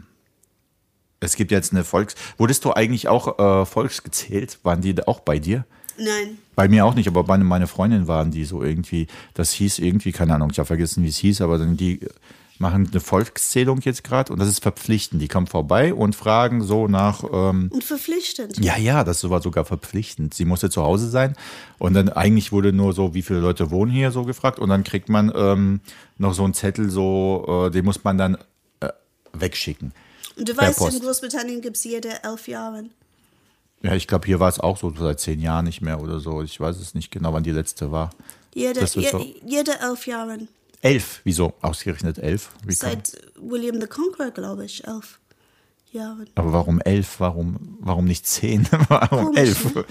Es 1.20 1.36
gibt 1.36 1.50
jetzt 1.50 1.72
eine 1.72 1.84
Volks. 1.84 2.14
Wurdest 2.36 2.64
du 2.64 2.72
eigentlich 2.72 3.08
auch 3.08 3.38
äh, 3.38 3.66
volksgezählt? 3.66 4.58
Waren 4.62 4.80
die 4.80 5.06
auch 5.06 5.20
bei 5.20 5.38
dir? 5.38 5.64
Nein. 5.98 6.38
Bei 6.54 6.68
mir 6.68 6.86
auch 6.86 6.94
nicht, 6.94 7.08
aber 7.08 7.24
meine, 7.24 7.44
meine 7.44 7.66
Freundin 7.66 8.06
waren 8.06 8.30
die 8.30 8.44
so 8.44 8.62
irgendwie, 8.62 9.08
das 9.34 9.52
hieß 9.52 9.80
irgendwie, 9.80 10.12
keine 10.12 10.34
Ahnung, 10.34 10.50
ich 10.52 10.58
habe 10.58 10.66
vergessen, 10.66 11.02
wie 11.02 11.08
es 11.08 11.16
hieß, 11.16 11.40
aber 11.40 11.58
dann 11.58 11.76
die 11.76 12.00
machen 12.58 12.88
eine 12.90 13.00
Volkszählung 13.00 13.80
jetzt 13.82 14.02
gerade 14.04 14.32
und 14.32 14.40
das 14.40 14.48
ist 14.48 14.62
verpflichtend. 14.62 15.22
Die 15.22 15.28
kommen 15.28 15.46
vorbei 15.46 15.94
und 15.94 16.16
fragen 16.16 16.62
so 16.62 16.88
nach, 16.88 17.22
ähm, 17.32 17.68
Und 17.70 17.84
verpflichtend. 17.84 18.58
ja, 18.58 18.76
ja, 18.76 19.04
das 19.04 19.28
war 19.28 19.40
sogar 19.40 19.64
verpflichtend. 19.64 20.34
Sie 20.34 20.44
musste 20.44 20.70
zu 20.70 20.82
Hause 20.82 21.08
sein 21.08 21.34
und 21.78 21.94
dann 21.94 22.08
eigentlich 22.08 22.52
wurde 22.52 22.72
nur 22.72 22.92
so, 22.92 23.14
wie 23.14 23.22
viele 23.22 23.40
Leute 23.40 23.70
wohnen 23.70 23.92
hier 23.92 24.10
so 24.10 24.24
gefragt 24.24 24.58
und 24.58 24.68
dann 24.68 24.84
kriegt 24.84 25.08
man 25.08 25.32
ähm, 25.34 25.80
noch 26.16 26.34
so 26.34 26.44
einen 26.44 26.54
Zettel, 26.54 26.90
so, 26.90 27.66
äh, 27.66 27.70
den 27.70 27.84
muss 27.84 28.02
man 28.02 28.18
dann 28.18 28.38
äh, 28.80 28.88
wegschicken. 29.32 29.92
Und 30.38 30.48
du 30.48 30.54
Per 30.54 30.68
weißt, 30.68 30.80
in. 30.94 31.00
Großbritannien 31.00 31.60
gibt 31.60 31.76
es 31.76 31.84
jede 31.84 32.22
elf 32.22 32.46
Jahre. 32.48 32.84
Ja, 33.82 33.94
ich 33.94 34.06
glaube, 34.06 34.26
hier 34.26 34.40
war 34.40 34.48
es 34.48 34.58
auch 34.58 34.76
so 34.78 34.92
seit 34.98 35.20
zehn 35.20 35.40
Jahren 35.40 35.64
nicht 35.66 35.80
mehr 35.80 36.00
oder 36.00 36.20
so. 36.20 36.42
Ich 36.42 36.58
weiß 36.58 36.76
es 36.78 36.94
nicht 36.94 37.10
genau, 37.10 37.32
wann 37.32 37.42
die 37.44 37.50
letzte 37.52 37.92
war. 37.92 38.10
Jede, 38.54 38.80
je, 38.80 39.10
so. 39.10 39.24
jede 39.44 39.78
elf 39.80 40.06
Jahre. 40.06 40.38
Elf. 40.80 41.20
Wieso? 41.24 41.52
Ausgerechnet 41.60 42.18
elf? 42.18 42.50
Wie 42.64 42.74
kann- 42.76 42.90
Seit 43.04 43.20
William 43.36 43.80
the 43.80 43.86
Conqueror, 43.86 44.30
glaube 44.32 44.64
ich, 44.64 44.84
elf 44.86 45.18
Jahre. 45.92 46.24
Aber 46.34 46.52
warum 46.52 46.80
elf? 46.80 47.20
Warum, 47.20 47.78
warum 47.80 48.04
nicht 48.06 48.26
zehn? 48.26 48.66
warum 48.88 49.26
Komisch, 49.26 49.38
elf? 49.40 49.74
ne? 49.74 49.84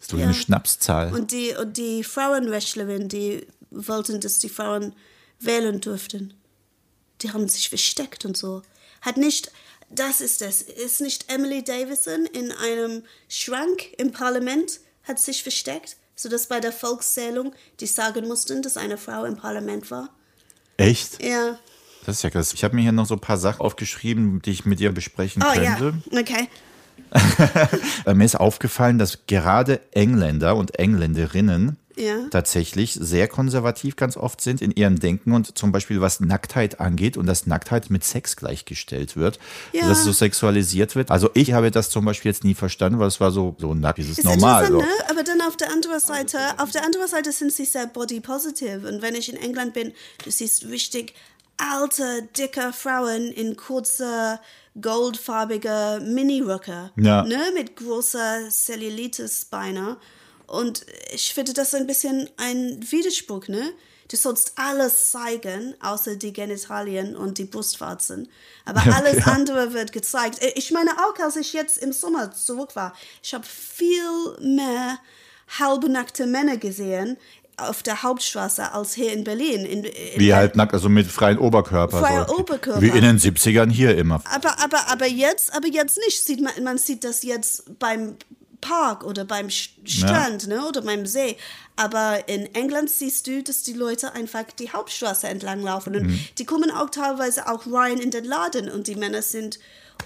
ist 0.00 0.12
doch 0.12 0.18
Ja. 0.18 0.24
eine 0.24 0.34
Schnapszahl. 0.34 1.12
Und 1.14 1.30
die, 1.32 1.54
und 1.60 1.76
die 1.76 2.02
Frauenrechtlerinnen, 2.04 3.08
die 3.08 3.46
wollten, 3.70 4.20
dass 4.20 4.38
die 4.40 4.48
Frauen 4.48 4.92
wählen 5.40 5.80
durften. 5.80 6.34
Die 7.22 7.32
haben 7.32 7.48
sich 7.48 7.68
versteckt 7.68 8.24
und 8.24 8.36
so. 8.36 8.62
Hat 9.02 9.16
nicht, 9.16 9.50
das 9.94 10.20
ist 10.20 10.42
es, 10.42 10.62
ist 10.62 11.00
nicht 11.00 11.32
Emily 11.32 11.62
Davison 11.62 12.26
in 12.26 12.52
einem 12.52 13.02
Schrank 13.28 13.92
im 13.98 14.12
Parlament, 14.12 14.80
hat 15.04 15.18
sich 15.18 15.42
versteckt, 15.42 15.96
sodass 16.16 16.46
bei 16.46 16.60
der 16.60 16.72
Volkszählung 16.72 17.54
die 17.80 17.86
sagen 17.86 18.26
mussten, 18.28 18.62
dass 18.62 18.76
eine 18.76 18.96
Frau 18.96 19.24
im 19.24 19.36
Parlament 19.36 19.90
war. 19.90 20.08
Echt? 20.76 21.22
Ja. 21.22 21.58
Das 22.06 22.16
ist 22.16 22.22
ja 22.22 22.30
krass. 22.30 22.52
Ich 22.52 22.64
habe 22.64 22.74
mir 22.74 22.82
hier 22.82 22.92
noch 22.92 23.06
so 23.06 23.14
ein 23.14 23.20
paar 23.20 23.38
Sachen 23.38 23.60
aufgeschrieben, 23.62 24.42
die 24.42 24.50
ich 24.50 24.64
mit 24.66 24.80
dir 24.80 24.92
besprechen 24.92 25.42
Oh 25.42 25.52
könnte. 25.52 25.94
ja, 26.10 26.20
okay. 26.20 26.48
Äh, 28.06 28.14
Mir 28.14 28.24
ist 28.24 28.36
aufgefallen, 28.36 28.98
dass 28.98 29.26
gerade 29.26 29.80
Engländer 29.92 30.56
und 30.56 30.78
Engländerinnen 30.78 31.76
Ja. 31.96 32.26
tatsächlich 32.30 32.94
sehr 33.00 33.28
konservativ 33.28 33.96
ganz 33.96 34.16
oft 34.16 34.40
sind 34.40 34.60
in 34.62 34.70
ihrem 34.72 34.98
Denken 34.98 35.32
und 35.32 35.56
zum 35.56 35.72
Beispiel 35.72 36.00
was 36.00 36.20
Nacktheit 36.20 36.80
angeht 36.80 37.16
und 37.16 37.26
dass 37.26 37.46
Nacktheit 37.46 37.90
mit 37.90 38.04
Sex 38.04 38.36
gleichgestellt 38.36 39.16
wird, 39.16 39.38
Ja. 39.72 39.88
dass 39.88 39.98
es 39.98 40.04
so 40.04 40.12
sexualisiert 40.12 40.96
wird. 40.96 41.10
Also 41.10 41.30
ich 41.34 41.52
habe 41.52 41.70
das 41.70 41.90
zum 41.90 42.04
Beispiel 42.04 42.30
jetzt 42.30 42.44
nie 42.44 42.54
verstanden, 42.54 42.98
weil 42.98 43.08
es 43.08 43.20
war 43.20 43.30
so, 43.30 43.54
so 43.58 43.74
nackt, 43.74 43.98
ist, 43.98 44.10
Ist 44.10 44.24
normal. 44.24 44.70
Ne? 44.70 44.84
Aber 45.08 45.22
dann 45.22 45.40
auf 45.42 45.56
der 45.56 45.70
anderen 45.70 46.00
Seite, 46.00 46.38
auf 46.58 46.70
der 46.70 46.84
anderen 46.84 47.08
Seite 47.08 47.32
sind 47.32 47.52
sie 47.52 47.64
sehr 47.64 47.86
body 47.86 48.20
positive. 48.20 48.88
Und 48.88 49.00
wenn 49.02 49.14
ich 49.14 49.32
in 49.32 49.36
England 49.40 49.74
bin, 49.74 49.92
du 50.24 50.30
siehst 50.30 50.66
richtig 50.66 51.14
alte, 51.56 52.28
dicke 52.36 52.72
Frauen 52.72 53.30
in 53.30 53.56
kurzer, 53.56 54.40
goldfarbiger 54.80 56.00
Miniröcke. 56.00 56.90
Ja. 56.96 57.22
Ne? 57.24 57.38
Mit 57.54 57.76
großer 57.76 58.50
Cellulitis-Beine. 58.50 59.96
Und 60.46 60.84
ich 61.12 61.34
finde 61.34 61.52
das 61.52 61.74
ein 61.74 61.86
bisschen 61.86 62.28
ein 62.36 62.80
Widerspruch, 62.90 63.48
ne? 63.48 63.72
Du 64.08 64.16
sollst 64.16 64.52
alles 64.56 65.10
zeigen, 65.10 65.74
außer 65.80 66.16
die 66.16 66.32
Genitalien 66.32 67.16
und 67.16 67.38
die 67.38 67.44
Brustwarzen. 67.46 68.28
Aber 68.64 68.82
alles 68.94 69.26
andere 69.26 69.72
wird 69.72 69.92
gezeigt. 69.92 70.42
Äh, 70.42 70.52
Ich 70.56 70.70
meine, 70.70 70.90
auch 70.92 71.18
als 71.18 71.36
ich 71.36 71.52
jetzt 71.52 71.78
im 71.78 71.92
Sommer 71.92 72.32
zurück 72.32 72.76
war, 72.76 72.94
ich 73.22 73.32
habe 73.34 73.44
viel 73.46 74.02
mehr 74.40 74.98
halbnackte 75.58 76.26
Männer 76.26 76.56
gesehen 76.56 77.16
auf 77.56 77.82
der 77.82 78.02
Hauptstraße 78.02 78.72
als 78.72 78.94
hier 78.94 79.12
in 79.12 79.24
Berlin. 79.24 79.64
In, 79.64 79.84
in 79.84 80.20
Wie 80.20 80.34
halt 80.34 80.56
nackt, 80.56 80.74
also 80.74 80.88
mit 80.88 81.06
freiem 81.06 81.38
Oberkörper. 81.38 82.00
Freier 82.00 82.26
so. 82.28 82.38
Oberkörper. 82.38 82.80
Wie 82.82 82.88
in 82.88 83.02
den 83.02 83.18
70ern 83.18 83.70
hier 83.70 83.96
immer. 83.96 84.22
aber, 84.24 84.58
aber, 84.62 84.88
aber 84.88 85.06
jetzt, 85.06 85.54
aber 85.54 85.68
jetzt 85.68 85.98
nicht. 85.98 86.24
Sieht 86.24 86.40
man, 86.40 86.52
man 86.62 86.78
sieht 86.78 87.04
das 87.04 87.22
jetzt 87.22 87.78
beim 87.78 88.16
Park 88.64 89.04
oder 89.04 89.26
beim 89.26 89.50
Strand 89.50 90.46
ne, 90.46 90.66
oder 90.66 90.80
beim 90.80 91.04
See. 91.04 91.36
Aber 91.76 92.28
in 92.28 92.52
England 92.54 92.88
siehst 92.90 93.26
du, 93.26 93.42
dass 93.42 93.62
die 93.62 93.74
Leute 93.74 94.12
einfach 94.12 94.44
die 94.58 94.70
Hauptstraße 94.70 95.28
entlang 95.28 95.60
laufen. 95.60 95.94
Und 95.94 96.18
die 96.38 96.46
kommen 96.46 96.70
auch 96.70 96.88
teilweise 96.88 97.46
auch 97.46 97.66
rein 97.70 97.98
in 97.98 98.10
den 98.10 98.24
Laden 98.24 98.70
und 98.70 98.86
die 98.86 98.96
Männer 98.96 99.20
sind 99.20 99.58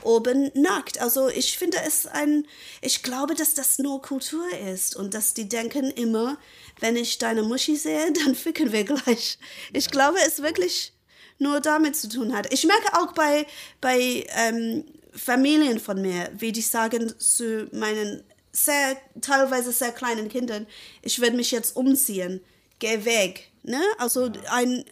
oben 0.02 0.50
nackt. 0.54 1.00
Also 1.00 1.28
ich 1.28 1.56
finde 1.56 1.78
es 1.86 2.06
ein, 2.06 2.46
ich 2.82 3.02
glaube, 3.04 3.34
dass 3.34 3.54
das 3.54 3.78
nur 3.78 4.02
Kultur 4.02 4.44
ist 4.72 4.96
und 4.96 5.14
dass 5.14 5.34
die 5.34 5.48
denken 5.48 5.90
immer, 5.92 6.36
wenn 6.80 6.96
ich 6.96 7.18
deine 7.18 7.42
Muschi 7.44 7.76
sehe, 7.76 8.12
dann 8.24 8.34
ficken 8.34 8.72
wir 8.72 8.84
gleich. 8.84 9.38
Ich 9.72 9.88
glaube, 9.90 10.18
es 10.26 10.42
wirklich 10.42 10.92
nur 11.38 11.60
damit 11.60 11.94
zu 11.94 12.08
tun 12.08 12.36
hat. 12.36 12.52
Ich 12.52 12.64
merke 12.64 12.98
auch 12.98 13.12
bei, 13.12 13.46
bei 13.80 14.26
ähm, 14.30 14.84
Familien 15.12 15.78
von 15.78 16.02
mir, 16.02 16.30
wie 16.36 16.52
die 16.52 16.62
sagen 16.62 17.12
zu 17.18 17.68
meinen 17.72 18.24
sehr, 18.52 18.96
teilweise 19.20 19.72
sehr 19.72 19.92
kleinen 19.92 20.28
Kindern, 20.28 20.66
ich 21.02 21.20
werde 21.20 21.36
mich 21.36 21.50
jetzt 21.50 21.76
umziehen, 21.76 22.40
geh 22.78 23.04
weg. 23.04 23.50
Ne? 23.62 23.80
Also 23.98 24.30
ein, 24.50 24.84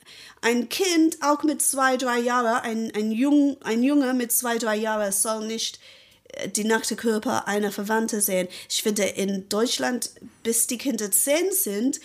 ein 0.42 0.68
Kind, 0.68 1.18
auch 1.22 1.42
mit 1.42 1.62
zwei, 1.62 1.96
drei 1.96 2.18
Jahren, 2.18 2.62
ein, 2.62 2.92
ein, 2.94 3.12
Jung, 3.12 3.56
ein 3.62 3.82
Junge 3.82 4.12
mit 4.12 4.32
zwei, 4.32 4.58
drei 4.58 4.76
Jahren 4.76 5.12
soll 5.12 5.46
nicht 5.46 5.80
äh, 6.28 6.48
die 6.48 6.64
nackte 6.64 6.96
Körper 6.96 7.48
einer 7.48 7.72
Verwandte 7.72 8.20
sehen. 8.20 8.48
Ich 8.68 8.82
finde, 8.82 9.04
in 9.04 9.48
Deutschland, 9.48 10.10
bis 10.42 10.66
die 10.66 10.78
Kinder 10.78 11.10
zehn 11.10 11.52
sind, 11.52 12.00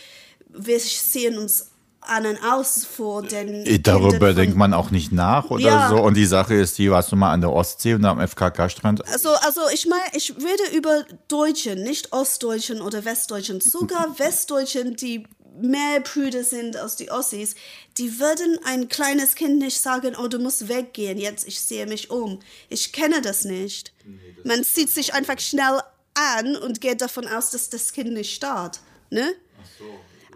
wir 0.48 0.80
sehen 0.80 1.38
uns 1.38 1.71
an 2.02 2.26
und 2.26 2.38
aus 2.44 2.84
vor 2.86 3.22
den 3.22 3.66
Äh, 3.66 3.80
Darüber 3.80 4.34
denkt 4.34 4.56
man 4.58 4.74
auch 4.74 4.92
nicht 4.92 5.12
nach 5.12 5.50
oder 5.50 5.64
Ja. 5.64 5.90
so. 5.90 5.98
Und 6.02 6.16
die 6.16 6.26
Sache 6.26 6.56
ist, 6.56 6.78
die 6.78 6.90
warst 6.92 7.12
du 7.12 7.16
mal 7.16 7.32
an 7.32 7.42
der 7.42 7.52
Ostsee 7.52 7.94
und 7.94 8.06
am 8.06 8.20
FKK-Strand. 8.20 9.08
Also, 9.08 9.30
also 9.30 9.62
ich 9.74 9.86
meine, 9.88 10.04
ich 10.14 10.34
rede 10.36 10.76
über 10.76 11.06
Deutschen, 11.28 11.84
nicht 11.84 12.12
Ostdeutschen 12.12 12.82
oder 12.82 13.06
Westdeutschen. 13.06 13.62
Sogar 13.62 14.18
Westdeutschen, 14.20 14.96
die 14.96 15.26
mehr 15.62 16.00
Brüder 16.00 16.44
sind 16.44 16.78
als 16.78 16.96
die 16.96 17.12
Ossis, 17.12 17.56
die 17.98 18.20
würden 18.20 18.58
ein 18.66 18.88
kleines 18.88 19.36
Kind 19.36 19.60
nicht 19.60 19.80
sagen, 19.80 20.16
oh, 20.18 20.28
du 20.28 20.40
musst 20.40 20.70
weggehen, 20.70 21.18
jetzt 21.18 21.48
ich 21.48 21.62
sehe 21.62 21.86
mich 21.86 22.10
um. 22.10 22.40
Ich 22.70 22.94
kenne 22.94 23.22
das 23.22 23.44
nicht. 23.44 23.94
Man 24.44 24.64
zieht 24.64 24.90
sich 24.90 25.14
einfach 25.14 25.40
schnell 25.40 25.82
an 26.14 26.56
und 26.56 26.82
geht 26.82 27.02
davon 27.02 27.28
aus, 27.28 27.52
dass 27.52 27.70
das 27.70 27.94
Kind 27.94 28.14
nicht 28.14 28.34
starrt. 28.34 28.80
Ne? 29.10 29.34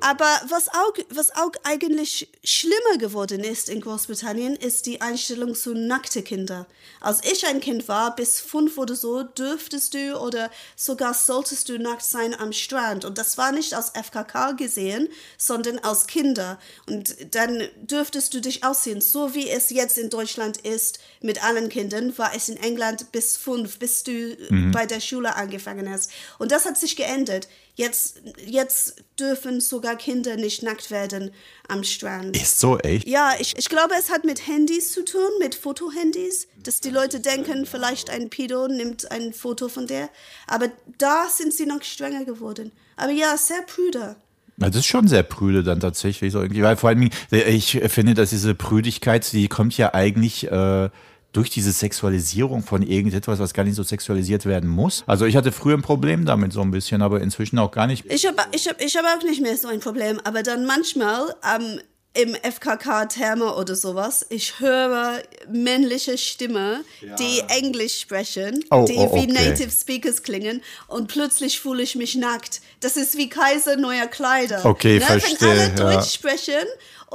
Aber 0.02 0.42
was 0.50 0.68
auch, 0.68 0.94
was 1.10 1.36
auch 1.36 1.52
eigentlich 1.64 2.30
schlimmer 2.44 2.98
geworden 3.00 3.44
ist 3.44 3.70
in 3.70 3.82
Großbritannien, 3.82 4.56
ist 4.56 4.86
die 4.86 5.02
Einstellung 5.02 5.56
zu 5.56 5.74
nackte 5.74 6.22
Kinder. 6.22 6.68
Als 7.02 7.24
ich 7.24 7.46
ein 7.48 7.60
Kind 7.60 7.88
war, 7.88 8.16
bis 8.16 8.40
fünf 8.40 8.78
oder 8.78 8.96
so, 8.96 9.24
dürftest 9.24 9.94
du 9.94 10.20
oder 10.20 10.52
sogar 10.76 11.14
solltest 11.14 11.70
du 11.70 11.80
nackt 11.80 12.04
sein 12.04 12.34
am 12.38 12.52
Strand. 12.52 13.06
Und 13.06 13.18
das 13.18 13.38
war 13.38 13.52
nicht 13.52 13.74
als 13.74 13.92
FKK 13.92 14.54
gesehen, 14.54 15.08
sondern 15.38 15.80
als 15.80 16.08
Kinder. 16.08 16.60
Und 16.88 17.16
dann 17.34 17.64
dürftest 17.82 18.34
du 18.34 18.42
dich 18.42 18.64
ausziehen. 18.64 19.02
So 19.02 19.34
wie 19.34 19.50
es 19.50 19.70
jetzt 19.70 19.98
in 19.98 20.10
Deutschland 20.10 20.58
ist 20.58 21.00
mit 21.22 21.44
allen 21.44 21.70
Kindern, 21.70 22.18
war 22.18 22.36
es 22.36 22.50
in 22.50 22.58
England 22.58 23.12
bis 23.12 23.38
fünf, 23.38 23.80
bis 23.80 24.04
du 24.04 24.36
bei 24.72 24.86
der 24.86 25.00
Schule 25.00 25.36
angefangen 25.36 25.90
hast. 25.90 26.12
Und 26.38 26.52
das 26.52 26.66
hat 26.66 26.78
sich 26.78 26.96
geändert. 26.96 27.48
Jetzt, 27.76 28.22
jetzt 28.46 29.04
dürfen 29.20 29.60
sogar 29.60 29.98
Kinder 29.98 30.38
nicht 30.38 30.64
nackt 30.64 30.92
werden 30.92 31.32
am 31.68 31.84
Strand. 31.84 32.38
Ist 32.38 32.60
so 32.60 32.78
echt? 32.80 33.06
Ja, 33.06 33.34
ich, 33.38 33.58
ich 33.58 33.68
glaube, 33.68 33.94
es 34.00 34.10
hat 34.10 34.24
mit 34.24 34.48
Handys 34.48 34.94
zu 34.94 35.04
tun, 35.04 35.30
mit 35.40 35.56
Fotohandys, 35.56 36.48
dass 36.64 36.80
die 36.80 36.90
Leute 36.90 37.20
denken, 37.20 37.66
vielleicht 37.66 38.10
ein 38.10 38.30
Pedo 38.30 38.70
nimmt 38.70 39.12
ein 39.12 39.34
Foto 39.34 39.68
von 39.68 39.88
der. 39.88 40.10
Aber 40.48 40.70
da 40.98 41.28
sind 41.30 41.54
sie 41.54 41.66
noch 41.66 41.84
strenger 41.84 42.24
geworden. 42.24 42.72
Aber 42.96 43.12
ja, 43.12 43.36
sehr 43.36 43.62
prüder. 43.64 44.16
Das 44.58 44.74
ist 44.76 44.86
schon 44.86 45.10
sehr 45.10 45.24
prüde 45.24 45.64
dann 45.64 45.82
tatsächlich 45.82 46.32
so 46.32 46.42
irgendwie, 46.42 46.64
weil 46.64 46.78
vor 46.78 46.90
allem, 46.90 47.10
ich 47.30 47.82
finde, 47.88 48.14
dass 48.14 48.30
diese 48.30 48.56
Prüdigkeit, 48.56 49.30
die 49.34 49.50
kommt 49.50 49.78
ja 49.78 49.94
eigentlich 49.94 50.50
äh, 50.50 50.90
durch 51.36 51.50
diese 51.50 51.72
Sexualisierung 51.72 52.64
von 52.64 52.82
irgendetwas, 52.82 53.40
was 53.40 53.54
gar 53.54 53.64
nicht 53.64 53.76
so 53.76 53.84
sexualisiert 53.84 54.46
werden 54.46 54.70
muss. 54.70 55.04
Also 55.08 55.26
ich 55.26 55.36
hatte 55.36 55.52
früher 55.52 55.78
ein 55.78 55.82
Problem 55.82 56.26
damit 56.26 56.54
so 56.54 56.62
ein 56.62 56.72
bisschen, 56.72 57.02
aber 57.02 57.22
inzwischen 57.22 57.60
auch 57.60 57.72
gar 57.72 57.88
nicht. 57.88 58.06
Ich 58.10 58.26
habe 58.26 58.38
ich 58.52 58.68
hab, 58.68 58.82
ich 58.82 58.96
hab 58.96 59.06
auch 59.06 59.24
nicht 59.24 59.42
mehr 59.42 59.58
so 59.58 59.68
ein 59.68 59.80
Problem, 59.80 60.20
aber 60.24 60.44
dann 60.44 60.66
manchmal 60.66 61.36
ähm, 61.56 61.80
im 62.16 62.34
FKK-Therme 62.36 63.56
oder 63.56 63.76
sowas, 63.76 64.26
ich 64.30 64.60
höre 64.60 65.22
männliche 65.52 66.18
Stimme, 66.18 66.84
die 67.20 67.42
Englisch 67.50 68.00
sprechen, 68.00 68.64
Oh, 68.72 68.86
die 68.88 68.96
oh, 68.96 69.14
wie 69.14 69.30
okay. 69.30 69.34
Native 69.34 69.70
Speakers 69.70 70.24
klingen 70.24 70.62
und 70.88 71.08
plötzlich 71.08 71.60
fühle 71.60 71.84
ich 71.84 71.96
mich 71.96 72.16
nackt. 72.16 72.62
Das 72.80 72.96
ist 72.96 73.18
wie 73.18 73.30
Kaiser 73.30 73.76
neuer 73.76 74.08
Kleider. 74.08 74.66
Okay, 74.66 75.00
ne? 75.00 75.02
Wenn 75.02 75.20
verstehe, 75.20 75.50
alle 75.50 75.62
ja. 75.62 75.70
Deutsch 75.76 76.14
sprechen 76.14 76.66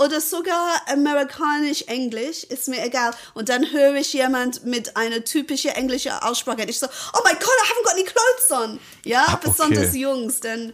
oder 0.03 0.21
sogar 0.21 0.81
amerikanisch-englisch, 0.93 2.45
ist 2.45 2.69
mir 2.69 2.85
egal. 2.85 3.13
Und 3.35 3.49
dann 3.49 3.71
höre 3.73 3.97
ich 3.97 4.13
jemand 4.13 4.65
mit 4.65 4.97
einer 4.97 5.25
typischen 5.25 5.71
englischen 5.73 6.13
Aussprache. 6.13 6.63
Und 6.63 6.71
ich 6.71 6.79
so, 6.79 6.87
oh 6.87 7.19
my 7.25 7.33
God, 7.33 7.43
I 7.43 7.69
haven't 7.69 7.85
got 7.85 7.93
any 7.93 8.05
clothes 8.05 8.51
on. 8.73 8.79
Ja, 9.05 9.25
Ah, 9.29 9.35
okay. 9.35 9.49
besonders 9.51 9.95
Jungs, 9.95 10.41
denn 10.41 10.73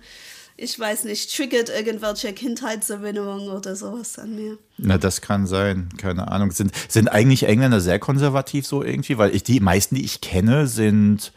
ich 0.57 0.79
weiß 0.79 1.05
nicht, 1.05 1.35
triggert 1.37 1.69
irgendwelche 1.69 2.33
Kindheitserinnerungen 2.33 3.51
oder 3.51 3.77
sowas 3.77 4.19
an 4.19 4.35
mir. 4.35 4.59
Na, 4.79 4.97
das 4.97 5.21
kann 5.21 5.47
sein, 5.47 5.89
keine 6.01 6.29
Ahnung. 6.31 6.51
Sind, 6.51 6.73
sind 6.89 7.09
eigentlich 7.09 7.43
Engländer 7.43 7.81
sehr 7.81 7.99
konservativ 7.99 8.67
so 8.67 8.83
irgendwie? 8.83 9.19
Weil 9.19 9.35
ich, 9.35 9.43
die 9.43 9.61
meisten, 9.61 9.97
die 9.97 10.05
ich 10.05 10.21
kenne, 10.23 10.67
sind, 10.67 11.33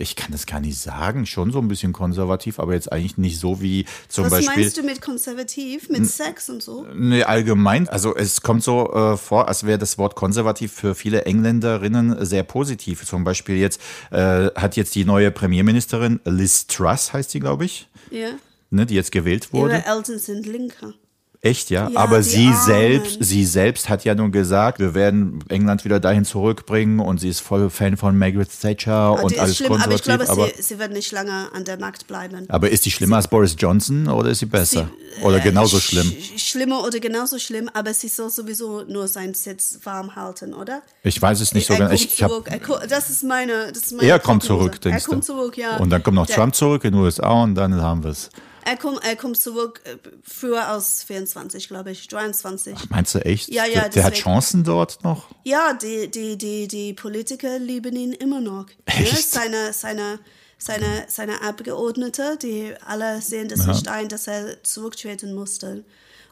ich 0.00 0.16
kann 0.16 0.32
das 0.32 0.46
gar 0.46 0.60
nicht 0.60 0.78
sagen, 0.78 1.26
schon 1.26 1.50
so 1.52 1.58
ein 1.58 1.68
bisschen 1.68 1.92
konservativ, 1.92 2.58
aber 2.58 2.74
jetzt 2.74 2.90
eigentlich 2.92 3.18
nicht 3.18 3.38
so 3.38 3.60
wie 3.60 3.84
zum 4.08 4.24
Was 4.26 4.30
Beispiel. 4.30 4.62
meinst 4.62 4.76
du 4.76 4.82
mit 4.82 5.00
konservativ, 5.00 5.88
mit 5.88 6.06
Sex 6.06 6.48
und 6.48 6.62
so? 6.62 6.86
Nee, 6.94 7.24
allgemein. 7.24 7.88
Also 7.88 8.14
es 8.14 8.40
kommt 8.42 8.62
so 8.62 8.92
äh, 8.92 9.16
vor, 9.16 9.48
als 9.48 9.64
wäre 9.64 9.78
das 9.78 9.98
Wort 9.98 10.14
konservativ 10.14 10.72
für 10.72 10.94
viele 10.94 11.24
Engländerinnen 11.24 12.24
sehr 12.24 12.42
positiv. 12.44 13.04
Zum 13.04 13.24
Beispiel 13.24 13.56
jetzt 13.56 13.80
äh, 14.10 14.46
hat 14.54 14.76
jetzt 14.76 14.94
die 14.94 15.04
neue 15.04 15.30
Premierministerin 15.30 16.20
Liz 16.24 16.66
Truss, 16.66 17.12
heißt 17.12 17.30
sie, 17.30 17.40
glaube 17.40 17.64
ich, 17.64 17.88
Ja. 18.10 18.28
ne, 18.70 18.86
die 18.86 18.94
jetzt 18.94 19.12
gewählt 19.12 19.52
wurde. 19.52 19.74
Ihre 19.84 19.86
Eltern 19.96 20.18
sind 20.18 20.46
linker. 20.46 20.94
Echt, 21.40 21.70
ja. 21.70 21.88
Ja, 21.88 22.00
Aber 22.00 22.24
sie 22.24 22.48
Armen. 22.48 22.64
selbst, 22.66 23.18
sie 23.20 23.44
selbst 23.44 23.88
hat 23.88 24.04
ja 24.04 24.14
nun 24.16 24.32
gesagt, 24.32 24.80
wir 24.80 24.94
werden 24.94 25.38
England 25.48 25.84
wieder 25.84 26.00
dahin 26.00 26.24
zurückbringen 26.24 26.98
und 26.98 27.18
sie 27.20 27.28
ist 27.28 27.38
voll 27.40 27.70
Fan 27.70 27.96
von 27.96 28.18
Margaret 28.18 28.48
Thatcher 28.60 28.92
Aber 28.92 29.22
und 29.22 29.32
ist 29.32 29.38
alles 29.38 29.56
schlimm, 29.56 29.72
aber 29.72 29.94
ich 29.94 30.02
konservativ. 30.02 30.26
glaube, 30.26 30.42
Aber, 30.42 30.46
sie, 30.56 30.62
sie 30.62 30.78
wird 30.80 30.92
nicht 30.92 31.12
lange 31.12 31.48
an 31.54 31.64
der 31.64 31.78
Macht 31.78 32.08
bleiben. 32.08 32.44
aber 32.48 32.70
ist 32.70 32.86
die 32.86 32.90
schlimmer 32.90 33.16
als 33.16 33.28
Boris 33.28 33.54
Johnson 33.56 34.08
oder 34.08 34.30
ist 34.30 34.40
sie 34.40 34.46
besser? 34.46 34.90
oder 35.22 35.38
genauso 35.38 35.76
Sch- 35.76 35.90
schlimm? 35.90 36.12
Schlimmer 36.36 36.84
oder 36.84 36.98
genauso 36.98 37.38
schlimm, 37.38 37.70
aber 37.72 37.94
sie 37.94 38.08
soll 38.08 38.30
sowieso 38.30 38.82
nur 38.88 39.06
seinen 39.06 39.34
Sitz 39.34 39.78
warm 39.84 40.16
halten, 40.16 40.54
oder? 40.54 40.82
Ich 41.04 41.22
weiß 41.22 41.40
es 41.40 41.54
nicht 41.54 41.68
so 41.68 41.74
er 41.74 41.78
genau. 41.78 41.88
kommt 41.90 42.00
Ich, 42.00 42.14
ich 42.14 42.22
hab. 42.24 42.80
Er 42.80 42.86
das 42.88 43.10
ist 43.10 43.22
meine. 43.22 43.72
Das 43.72 43.82
ist 43.84 43.92
meine 43.96 44.08
er 44.08 44.18
kommt 44.18 44.42
Prognose. 44.44 44.70
zurück, 44.70 44.80
denkst 44.80 45.04
Er 45.04 45.08
kommt 45.08 45.24
zurück, 45.24 45.56
ja. 45.56 45.76
Und 45.76 45.90
dann 45.90 46.02
kommt 46.02 46.16
noch 46.16 46.26
Der- 46.26 46.34
Trump 46.36 46.54
zurück 46.56 46.82
in 46.84 46.92
den 46.94 47.00
USA 47.00 47.44
und 47.44 47.54
dann 47.54 47.80
haben 47.80 48.02
wir 48.02 48.10
es. 48.10 48.28
Er 48.68 48.76
kommt, 48.76 49.02
er 49.02 49.16
kommt 49.16 49.38
zurück 49.38 49.80
äh, 49.84 49.96
früher 50.22 50.74
aus 50.74 51.02
24, 51.04 51.68
glaube 51.68 51.90
ich, 51.90 52.06
23. 52.06 52.76
Meinst 52.90 53.14
du 53.14 53.20
echt? 53.20 53.48
Ja, 53.48 53.64
ja, 53.64 53.82
der, 53.82 53.88
der 53.88 54.04
hat. 54.04 54.14
Chancen 54.14 54.62
dort 54.62 55.02
noch? 55.04 55.28
Ja, 55.44 55.72
die, 55.72 56.10
die, 56.10 56.36
die, 56.36 56.68
die 56.68 56.92
Politiker 56.92 57.58
lieben 57.58 57.96
ihn 57.96 58.12
immer 58.12 58.42
noch. 58.42 58.66
Ne? 58.66 58.74
Echt? 58.84 59.30
Seine, 59.30 59.72
seine, 59.72 60.18
seine, 60.58 61.06
seine 61.08 61.40
Abgeordnete, 61.40 62.36
die 62.36 62.74
alle 62.84 63.22
sehen 63.22 63.48
das 63.48 63.66
nicht 63.66 63.88
ein, 63.88 64.08
dass 64.08 64.26
er 64.26 64.62
zurücktreten 64.62 65.34
musste. 65.34 65.84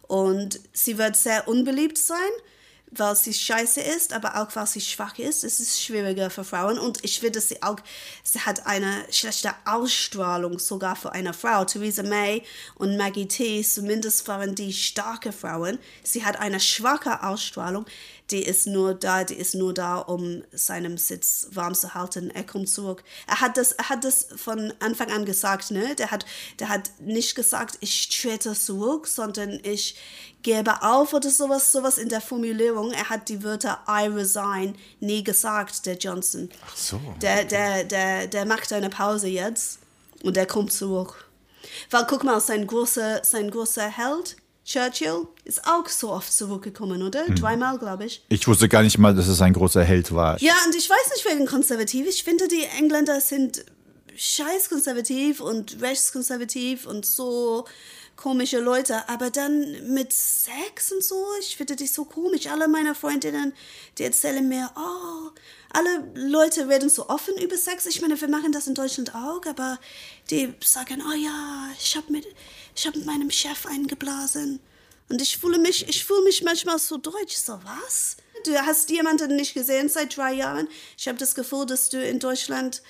Und 0.03 0.61
sie 0.75 0.99
wird 0.99 1.17
sehr 1.17 1.49
unbeliebt 1.49 1.97
sein, 1.97 2.19
weil 2.91 3.17
sie 3.17 3.35
scheiße 3.35 3.81
ist, 3.81 4.13
aber 4.13 4.41
auch 4.41 4.55
weil 4.55 4.67
sie 4.67 4.81
schwach 4.81 5.19
ist. 5.19 5.45
Es 5.45 5.61
ist 5.61 5.83
schwieriger 5.83 6.31
für 6.31 6.45
Frauen. 6.45 6.79
Und 6.79 7.05
ich 7.05 7.21
finde, 7.21 7.41
sie 7.41 7.63
auch, 7.63 7.79
sie 8.23 8.41
hat 8.41 8.67
eine 8.67 9.05
schlechte 9.11 9.53
Ausstrahlung 9.65 10.59
sogar 10.59 10.97
für 10.97 11.13
eine 11.13 11.35
Frau. 11.35 11.65
Theresa 11.65 12.03
May 12.03 12.43
und 12.77 12.97
Maggie 12.97 13.27
T, 13.27 13.63
zumindest 13.63 14.27
waren 14.29 14.55
die 14.55 14.73
starke 14.73 15.33
Frauen. 15.33 15.79
Sie 16.03 16.25
hat 16.25 16.39
eine 16.39 16.61
schwache 16.61 17.23
Ausstrahlung. 17.23 17.87
Die 18.31 18.43
ist 18.43 18.67
nur 18.67 18.95
da, 18.95 19.23
die 19.23 19.35
ist 19.35 19.55
nur 19.55 19.73
da, 19.73 19.99
um 19.99 20.43
seinen 20.53 20.99
Sitz 20.99 21.49
warm 21.53 21.75
zu 21.75 21.95
halten. 21.95 22.31
Er 22.31 22.45
kommt 22.45 22.69
zurück. 22.69 23.05
Er 23.29 23.41
hat 23.41 23.57
das, 23.57 23.73
er 23.73 23.89
hat 23.89 24.03
das 24.03 24.27
von 24.37 24.75
Anfang 24.81 25.13
an 25.13 25.25
gesagt, 25.25 25.71
ne? 25.71 25.95
Der 25.95 26.11
hat, 26.11 26.27
der 26.59 26.69
hat 26.69 26.91
nicht 26.99 27.37
gesagt, 27.37 27.79
ich 27.81 28.09
trete 28.09 28.55
zurück, 28.55 29.07
sondern 29.07 29.61
ich 29.63 29.97
gebe 30.43 30.83
auf 30.83 31.13
oder 31.13 31.31
sowas, 31.31 31.71
sowas 31.71 31.99
in 31.99 32.09
der 32.09 32.21
Formulierung. 32.21 32.91
Er 32.93 33.11
hat 33.11 33.29
die 33.29 33.45
Wörter 33.45 33.81
I 33.89 34.07
resign 34.09 34.77
nie 34.99 35.23
gesagt, 35.23 35.87
der 35.87 35.97
Johnson. 35.97 36.49
Ach 36.67 36.77
so. 36.77 37.01
Der, 37.23 37.45
der, 37.45 37.85
der, 37.85 38.27
der 38.27 38.45
macht 38.45 38.73
eine 38.73 38.91
Pause 38.91 39.29
jetzt 39.29 39.79
und 40.23 40.37
der 40.37 40.47
kommt 40.47 40.73
zurück. 40.73 41.29
Weil 41.91 42.07
guck 42.07 42.25
mal, 42.25 42.41
sein 42.41 42.67
großer, 42.67 43.25
sein 43.25 43.51
großer 43.51 43.89
Held, 43.89 44.37
Churchill, 44.67 45.29
ist 45.45 45.65
auch 45.65 45.89
so 45.89 46.11
oft 46.11 46.33
zurückgekommen, 46.33 47.01
oder? 47.05 47.25
Dreimal, 47.27 47.79
glaube 47.79 48.07
ich. 48.07 48.23
Ich 48.29 48.49
wusste 48.49 48.69
gar 48.69 48.83
nicht 48.83 48.99
mal, 48.99 49.15
dass 49.15 49.29
es 49.29 49.41
ein 49.41 49.53
großer 49.53 49.85
Held 49.85 50.13
war. 50.13 50.43
Ja, 50.43 50.55
und 50.67 50.75
ich 50.75 50.91
weiß 50.91 51.11
nicht 51.15 51.25
wegen 51.25 51.47
konservativ. 51.47 52.09
Ich 52.09 52.25
finde, 52.25 52.49
die 52.49 52.65
Engländer 52.65 53.21
sind 53.21 53.65
scheiß 54.17 54.69
konservativ 54.69 55.41
und 55.41 55.81
rechtskonservativ 55.81 56.87
und 56.87 57.07
so 57.07 57.65
komische 58.17 58.59
Leute. 58.59 59.09
Aber 59.09 59.31
dann 59.31 59.93
mit 59.95 60.13
Sex 60.13 60.91
und 60.91 61.05
so, 61.05 61.25
ich 61.39 61.57
finde 61.57 61.77
die 61.77 61.87
so 61.87 62.05
komisch. 62.05 62.49
Alle 62.49 62.67
meine 62.67 62.97
Freundinnen, 62.97 63.53
die 63.99 64.03
erzählen 64.03 64.49
mir, 64.49 64.69
oh, 64.75 65.31
alle 65.71 66.11
Leute 66.15 66.69
reden 66.69 66.89
so 66.89 67.09
offen 67.09 67.37
über 67.37 67.57
Sex. 67.57 67.87
Ich 67.87 68.01
meine, 68.01 68.21
wir 68.21 68.29
machen 68.29 68.51
das 68.51 68.67
in 68.67 68.75
Deutschland 68.75 69.15
auch, 69.15 69.43
aber 69.47 69.79
die 70.31 70.53
sagen, 70.65 71.03
oh 71.09 71.15
ja, 71.15 71.69
ich 71.79 71.97
habe 71.97 72.11
mit, 72.11 72.27
ich 72.77 72.87
hab 72.87 72.95
mit 72.95 73.07
meinem 73.07 73.31
Chef 73.31 73.67
eingeblasen. 73.67 74.61
Und 75.09 75.23
ich 75.23 75.39
fühle 75.39 75.59
mich, 75.59 75.89
ich 75.89 76.05
fühle 76.05 76.23
mich 76.25 76.43
manchmal 76.43 76.79
so 76.79 76.99
deutsch. 76.99 77.37
So, 77.37 77.59
was? 77.65 78.17
Du 78.45 78.55
hast 78.55 78.91
jemanden 78.91 79.35
nicht 79.37 79.55
gesehen 79.55 79.89
seit 79.89 80.17
drei 80.17 80.33
Jahren. 80.35 80.69
Ich 80.99 81.09
habe 81.09 81.19
das 81.19 81.35
Gefühl, 81.35 81.65
dass 81.65 81.89
du 81.89 82.05
in 82.05 82.19
Deutschland 82.19 82.83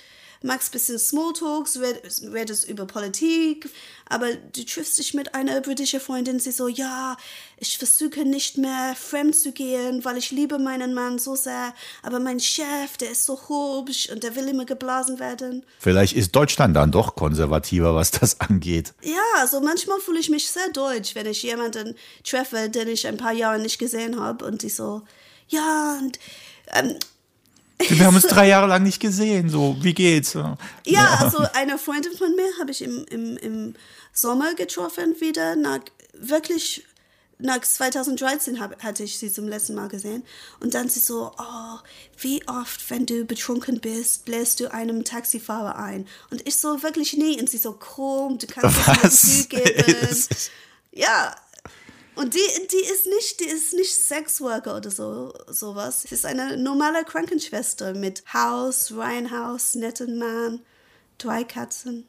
magst 0.47 0.69
ein 0.69 0.71
bisschen 0.71 0.97
Smalltalks, 0.97 1.77
red- 1.79 2.01
redest 2.33 2.67
über 2.67 2.85
Politik, 2.85 3.69
aber 4.09 4.33
du 4.33 4.63
triffst 4.63 4.97
dich 4.97 5.13
mit 5.13 5.35
einer 5.35 5.61
britischen 5.61 5.99
Freundin, 5.99 6.39
sie 6.39 6.51
so, 6.51 6.67
ja, 6.67 7.15
ich 7.57 7.77
versuche 7.77 8.21
nicht 8.25 8.57
mehr 8.57 8.95
fremd 8.95 9.35
zu 9.35 9.51
gehen, 9.51 10.03
weil 10.05 10.17
ich 10.17 10.31
liebe 10.31 10.57
meinen 10.57 10.93
Mann 10.93 11.19
so 11.19 11.35
sehr, 11.35 11.73
aber 12.01 12.19
mein 12.19 12.39
Chef, 12.39 12.97
der 12.99 13.11
ist 13.11 13.25
so 13.25 13.37
hübsch 13.47 14.09
und 14.09 14.23
der 14.23 14.35
will 14.35 14.47
immer 14.47 14.65
geblasen 14.65 15.19
werden. 15.19 15.65
Vielleicht 15.79 16.13
ist 16.15 16.35
Deutschland 16.35 16.75
dann 16.75 16.91
doch 16.91 17.15
konservativer, 17.15 17.93
was 17.93 18.11
das 18.11 18.39
angeht. 18.39 18.93
Ja, 19.03 19.21
also 19.37 19.59
manchmal 19.61 19.99
fühle 19.99 20.19
ich 20.19 20.29
mich 20.29 20.49
sehr 20.49 20.69
deutsch, 20.71 21.13
wenn 21.13 21.25
ich 21.27 21.43
jemanden 21.43 21.95
treffe, 22.23 22.69
den 22.69 22.87
ich 22.87 23.05
ein 23.05 23.17
paar 23.17 23.33
Jahre 23.33 23.59
nicht 23.59 23.77
gesehen 23.77 24.19
habe 24.19 24.45
und 24.45 24.61
die 24.63 24.69
so, 24.69 25.01
ja, 25.49 25.97
und 26.01 26.17
ähm, 26.73 26.95
Wir 27.79 28.05
haben 28.05 28.15
uns 28.15 28.25
drei 28.27 28.47
Jahre 28.47 28.67
lang 28.67 28.83
nicht 28.83 28.99
gesehen. 28.99 29.49
So, 29.49 29.77
wie 29.81 29.93
geht's? 29.93 30.33
Ja, 30.85 31.15
also 31.19 31.39
eine 31.53 31.77
Freundin 31.77 32.13
von 32.17 32.35
mir 32.35 32.47
habe 32.59 32.71
ich 32.71 32.81
im, 32.81 33.05
im, 33.09 33.37
im 33.37 33.73
Sommer 34.13 34.55
getroffen 34.55 35.15
wieder. 35.19 35.55
Nach, 35.55 35.79
wirklich 36.13 36.83
nach 37.39 37.61
2013 37.61 38.59
hab, 38.59 38.81
hatte 38.83 39.03
ich 39.03 39.19
sie 39.19 39.31
zum 39.31 39.47
letzten 39.47 39.75
Mal 39.75 39.89
gesehen. 39.89 40.23
Und 40.59 40.73
dann 40.73 40.89
sie 40.89 40.99
so, 40.99 41.31
oh, 41.37 41.77
wie 42.19 42.41
oft, 42.47 42.89
wenn 42.89 43.05
du 43.05 43.25
betrunken 43.25 43.79
bist, 43.79 44.25
bläst 44.25 44.59
du 44.59 44.73
einem 44.73 45.03
Taxifahrer 45.03 45.75
ein. 45.77 46.07
Und 46.31 46.47
ich 46.47 46.55
so, 46.55 46.81
wirklich 46.81 47.13
nie. 47.13 47.39
Und 47.39 47.47
sie 47.49 47.59
so, 47.59 47.73
komm, 47.73 48.39
du 48.39 48.47
kannst 48.47 48.77
es 49.03 49.47
mir. 49.51 50.09
Ist- 50.09 50.51
Ja. 50.91 51.35
Und 52.17 52.33
die, 52.33 52.67
die 52.71 52.91
ist 52.91 53.05
nicht, 53.05 53.39
die 53.39 53.45
ist 53.45 53.73
nicht 53.73 53.93
Sexworker 53.93 54.75
oder 54.77 54.89
so 54.89 55.33
sowas. 55.47 56.01
Sie 56.01 56.15
ist 56.15 56.25
eine 56.25 56.57
normale 56.57 57.03
Krankenschwester 57.03 57.93
mit 57.93 58.23
Haus, 58.33 58.91
Reihenhaus, 58.95 59.75
netten 59.75 60.17
Mann, 60.17 60.61
zwei 61.19 61.43
Katzen. 61.43 62.07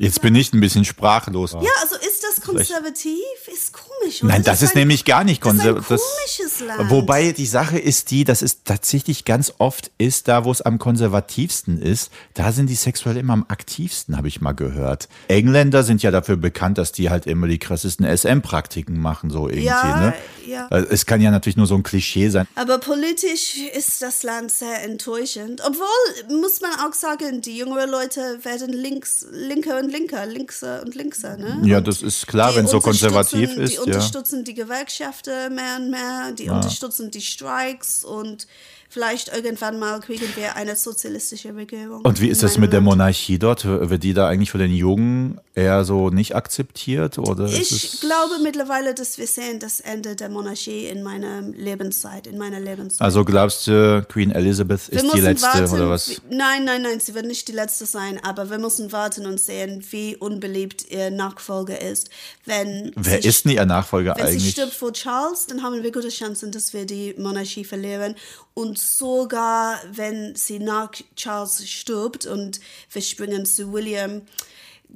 Jetzt 0.00 0.22
bin 0.22 0.34
ich 0.34 0.52
ein 0.52 0.60
bisschen 0.60 0.84
sprachlos. 0.84 1.52
Ja, 1.52 1.58
also 1.82 1.96
ist 1.96 2.22
das 2.22 2.40
konservativ? 2.44 3.14
Ist 3.52 3.72
komisch. 3.72 4.22
Oder? 4.22 4.32
Nein, 4.32 4.42
das 4.42 4.62
ist 4.62 4.74
ein- 4.74 4.78
nämlich 4.80 5.04
gar 5.04 5.24
nicht 5.24 5.44
das 5.44 5.54
ist 5.54 5.60
ein 5.60 5.66
konservativ. 5.74 6.06
komisches 6.06 6.60
Land. 6.60 6.90
Wobei 6.90 7.32
die 7.32 7.46
Sache 7.46 7.78
ist 7.78 8.10
die, 8.10 8.24
dass 8.24 8.42
es 8.42 8.62
tatsächlich 8.62 9.24
ganz 9.24 9.52
oft 9.58 9.90
ist, 9.98 10.28
da 10.28 10.44
wo 10.44 10.52
es 10.52 10.62
am 10.62 10.78
konservativsten 10.78 11.80
ist, 11.82 12.10
da 12.34 12.52
sind 12.52 12.68
die 12.68 12.74
sexuell 12.74 13.16
immer 13.16 13.32
am 13.32 13.44
aktivsten, 13.48 14.16
habe 14.16 14.28
ich 14.28 14.40
mal 14.40 14.52
gehört. 14.52 15.08
Engländer 15.28 15.82
sind 15.82 16.02
ja 16.02 16.10
dafür 16.10 16.36
bekannt, 16.36 16.78
dass 16.78 16.92
die 16.92 17.10
halt 17.10 17.26
immer 17.26 17.46
die 17.48 17.58
krassesten 17.58 18.06
SM-Praktiken 18.06 19.00
machen, 19.00 19.30
so 19.30 19.48
irgendwie. 19.48 19.64
Ja, 19.66 20.00
ne? 20.00 20.14
ja. 20.46 20.66
Also 20.70 20.88
Es 20.90 21.06
kann 21.06 21.20
ja 21.20 21.30
natürlich 21.30 21.56
nur 21.56 21.66
so 21.66 21.74
ein 21.74 21.82
Klischee 21.82 22.28
sein. 22.28 22.46
Aber 22.54 22.78
politisch 22.78 23.56
ist 23.76 24.00
das 24.02 24.22
Land 24.22 24.50
sehr 24.50 24.82
enttäuschend. 24.84 25.60
Obwohl, 25.66 26.38
muss 26.40 26.60
man 26.60 26.72
auch 26.86 26.94
sagen, 26.94 27.40
die 27.42 27.56
jüngeren 27.56 27.90
Leute 27.90 28.38
werden 28.42 28.72
links, 28.72 29.26
linker 29.32 29.78
und 29.78 29.87
linker, 29.88 30.26
linkser 30.26 30.82
und 30.82 30.94
linkser. 30.94 31.36
Ne? 31.36 31.60
Ja, 31.64 31.80
das 31.80 32.02
ist 32.02 32.26
klar, 32.26 32.54
wenn 32.54 32.64
es 32.64 32.70
so 32.70 32.80
konservativ 32.80 33.56
ist. 33.56 33.72
Die 33.72 33.76
ja. 33.76 33.82
unterstützen 33.82 34.44
die 34.44 34.54
Gewerkschaften 34.54 35.54
mehr 35.54 35.76
und 35.78 35.90
mehr, 35.90 36.32
die 36.32 36.48
unterstützen 36.48 37.10
die 37.10 37.20
Streiks 37.20 38.04
und 38.04 38.46
vielleicht 38.88 39.28
irgendwann 39.28 39.78
mal 39.78 40.00
kriegen 40.00 40.26
wir 40.34 40.56
eine 40.56 40.76
sozialistische 40.76 41.54
Regierung. 41.54 42.02
Und 42.02 42.20
wie 42.20 42.28
ist 42.28 42.42
das 42.42 42.58
mit 42.58 42.72
der. 42.72 42.78
Monarchie 42.80 43.38
dort? 43.38 43.64
Wird 43.64 44.02
die 44.02 44.14
da 44.14 44.28
eigentlich 44.28 44.50
von 44.50 44.60
den 44.60 44.72
Jungen 44.72 45.40
eher 45.54 45.84
so 45.84 46.10
nicht 46.10 46.34
akzeptiert? 46.34 47.18
Oder 47.18 47.46
Ich 47.46 48.00
glaube 48.00 48.38
mittlerweile, 48.42 48.94
dass 48.94 49.18
wir 49.18 49.26
sehen 49.26 49.58
das 49.58 49.80
Ende 49.80 50.16
der 50.16 50.28
Monarchie 50.28 50.86
in 50.86 51.02
meiner 51.02 51.42
Lebenszeit, 51.42 52.26
in 52.26 52.38
meiner 52.38 52.60
Lebenszeit. 52.60 53.04
also 53.04 53.24
glaubst 53.24 53.66
du, 53.66 54.04
Queen 54.08 54.30
Elizabeth 54.30 54.90
Wir 54.90 55.02
ist 55.02 55.14
die 55.14 55.20
letzte 55.20 55.46
warten, 55.46 55.74
oder 55.74 55.90
was? 55.90 56.22
Nein, 56.30 56.64
nein, 56.64 56.82
nein, 56.82 57.00
sie 57.00 57.14
wird 57.14 57.26
nicht 57.26 57.48
die 57.48 57.52
letzte 57.52 57.84
sein, 57.84 58.20
aber 58.22 58.48
wir 58.48 58.58
müssen 58.58 58.92
warten 58.92 59.26
und 59.26 59.40
sehen, 59.40 59.84
wie 59.90 60.16
unbeliebt 60.16 60.90
ihr 60.90 61.10
Nachfolger 61.10 61.80
ist. 61.80 62.10
Wenn 62.44 62.92
Wer 62.94 63.20
sie 63.20 63.28
ist 63.28 63.44
denn 63.44 63.52
ihr 63.52 63.66
Nachfolger 63.66 64.14
Wenn 64.16 64.26
sie 64.26 64.32
eigentlich? 64.32 64.52
stirbt 64.52 64.74
vor 64.74 64.92
Charles, 64.92 65.46
dann 65.46 65.62
haben 65.62 65.82
wir 65.82 65.92
gute 65.92 66.08
Chancen, 66.08 66.52
dass 66.52 66.72
wir 66.72 66.86
die 66.86 67.14
Monarchie 67.18 67.64
verlieren. 67.64 68.14
Und 68.60 68.78
sogar 68.78 69.78
wenn 69.92 70.34
sie 70.34 70.58
nach 70.58 70.90
Charles 71.16 71.68
stirbt 71.68 72.26
und 72.26 72.60
wir 72.92 73.02
springen 73.02 73.46
zu 73.46 73.72
William, 73.72 74.22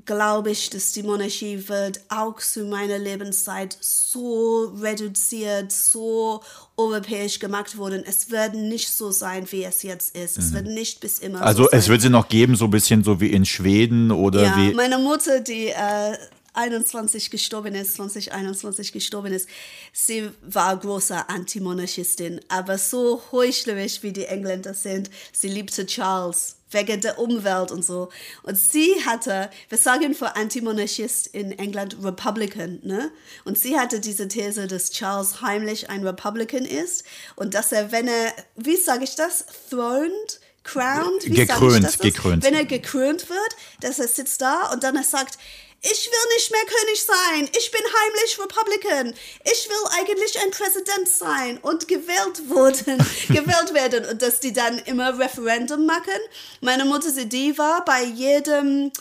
glaube 0.07 0.51
ich, 0.51 0.71
dass 0.71 0.93
die 0.93 1.03
Monarchie 1.03 1.69
wird 1.69 2.01
auch 2.09 2.39
zu 2.41 2.65
meiner 2.65 2.99
Lebenszeit 2.99 3.77
so 3.81 4.73
reduziert, 4.81 5.71
so 5.71 6.43
europäisch 6.77 7.39
gemacht 7.39 7.77
worden. 7.77 8.03
Es 8.07 8.31
wird 8.31 8.55
nicht 8.55 8.89
so 8.91 9.11
sein, 9.11 9.47
wie 9.53 9.65
es 9.65 9.83
jetzt 9.83 10.17
ist. 10.17 10.39
Es 10.39 10.53
wird 10.55 10.67
nicht 10.67 11.01
bis 11.01 11.19
immer 11.19 11.39
Mhm. 11.39 11.45
Also 11.45 11.63
so 11.65 11.69
sein. 11.71 11.79
es 11.79 11.89
wird 11.89 12.01
sie 12.03 12.09
noch 12.09 12.29
geben, 12.29 12.57
so 12.57 12.65
ein 12.65 12.71
bisschen 12.71 13.05
so 13.05 13.21
wie 13.21 13.31
in 13.31 13.45
Schweden 13.45 14.11
oder 14.11 14.43
Ja, 14.43 14.57
wie. 14.57 14.75
meine 14.75 14.99
Mutter, 14.99 15.41
die 15.41 15.69
äh, 15.69 16.17
21 16.55 17.31
gestorben 17.31 17.75
ist, 17.75 17.95
2021 17.95 18.93
gestorben 18.93 19.33
ist, 19.33 19.49
sie 19.93 20.31
war 20.43 20.77
große 20.77 21.29
Antimonarchistin, 21.29 22.41
aber 22.49 22.79
so 22.79 23.23
heuchlerisch 23.33 24.03
wie 24.03 24.13
die 24.13 24.27
Engländer 24.27 24.75
sind. 24.75 25.11
Sie 25.33 25.49
liebte 25.49 25.87
Charles 25.87 26.57
wegen 26.73 27.01
der 27.01 27.19
Umwelt 27.19 27.71
und 27.71 27.85
so. 27.85 28.09
Und 28.43 28.57
sie 28.57 28.95
hatte, 29.05 29.51
wir 29.69 29.79
sagen 29.79 30.15
für 30.15 30.37
Antimonarchist 30.37 31.29
in 31.29 31.53
England 31.53 31.97
Republican, 32.03 32.81
ne? 32.83 33.11
Und 33.45 33.59
sie 33.59 33.79
hatte 33.79 34.01
diese 34.01 34.29
These, 34.29 34.67
dass 34.67 34.91
Charles 34.91 35.43
heimlich 35.43 35.91
ein 35.91 36.07
Republican 36.07 36.65
ist 36.65 37.05
und 37.37 37.55
dass 37.55 37.73
er, 37.73 37.93
wenn 37.93 38.09
er, 38.09 38.33
wie 38.57 38.77
sage 38.77 39.05
ich 39.05 39.15
das, 39.15 39.45
throned, 39.71 40.41
crowned, 40.65 41.25
wie 41.27 41.37
sag 41.37 41.43
ich 41.43 41.49
Gekrönt, 41.49 41.85
das? 41.85 41.99
gekrönt. 41.99 42.45
Wenn 42.45 42.55
er 42.55 42.65
gekrönt 42.65 43.29
wird, 43.29 43.57
dass 43.81 43.99
er 43.99 44.09
sitzt 44.09 44.41
da 44.41 44.71
und 44.73 44.83
dann 44.83 44.97
er 44.97 45.05
sagt, 45.05 45.39
ich 45.85 46.07
will 46.07 46.35
nicht 46.37 46.51
mehr 46.53 46.61
König 46.61 47.03
sein, 47.03 47.51
ich 47.59 47.71
bin 47.73 47.81
heimlich 47.81 48.39
Republican, 48.39 49.15
ich 49.45 49.69
will 49.69 49.99
eigentlich 49.99 50.41
ein 50.41 50.53
Präsident 50.53 51.09
sein 51.09 51.59
und 51.59 51.89
gewählt 51.89 52.49
wurden, 52.49 52.99
gewählt 53.29 53.75
werden 53.75 54.05
und 54.05 54.23
dass 54.23 54.39
die 54.39 54.53
dann 54.53 54.79
immer 54.81 55.19
Referendum 55.19 55.85
machen. 55.85 56.21
Meine 56.61 56.85
Mutter, 56.85 57.11
sie 57.11 57.29
die 57.29 57.59
war 57.59 57.85
bei 57.85 58.05
jedem, 58.05 58.93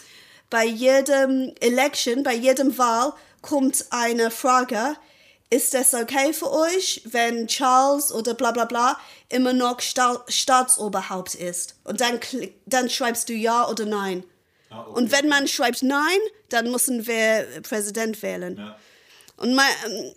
bei 0.50 0.66
jedem 0.66 1.54
Election, 1.60 2.24
bei 2.24 2.34
jedem 2.34 2.76
Wahl 2.80 3.14
kommt 3.44 3.86
eine 3.92 4.32
Frage, 4.32 4.96
ist 5.52 5.76
es 5.76 5.94
okay 5.94 6.34
für 6.34 6.52
euch, 6.52 7.02
wenn 7.06 7.46
Charles 7.46 8.12
oder 8.12 8.34
bla 8.34 8.52
bla 8.52 8.66
bla 8.66 8.98
immer 9.30 9.54
noch 9.54 9.82
Sta 9.82 10.24
Staatsoberhaupt 10.28 11.36
ist? 11.36 11.76
Und 11.84 12.02
dann, 12.02 12.20
dann 12.66 12.90
schreibst 12.90 13.30
du 13.30 13.34
ja 13.34 13.68
oder 13.68 13.86
nein. 13.86 14.24
Und 14.94 15.12
wenn 15.12 15.28
man 15.28 15.48
schreibt 15.48 15.84
nein, 15.84 16.20
dann 16.50 16.72
müssen 16.72 17.08
wir 17.08 17.46
Präsident 17.64 18.22
wählen. 18.22 18.60
Und 19.38 19.56
mein, 19.56 19.72
ähm, 19.86 20.14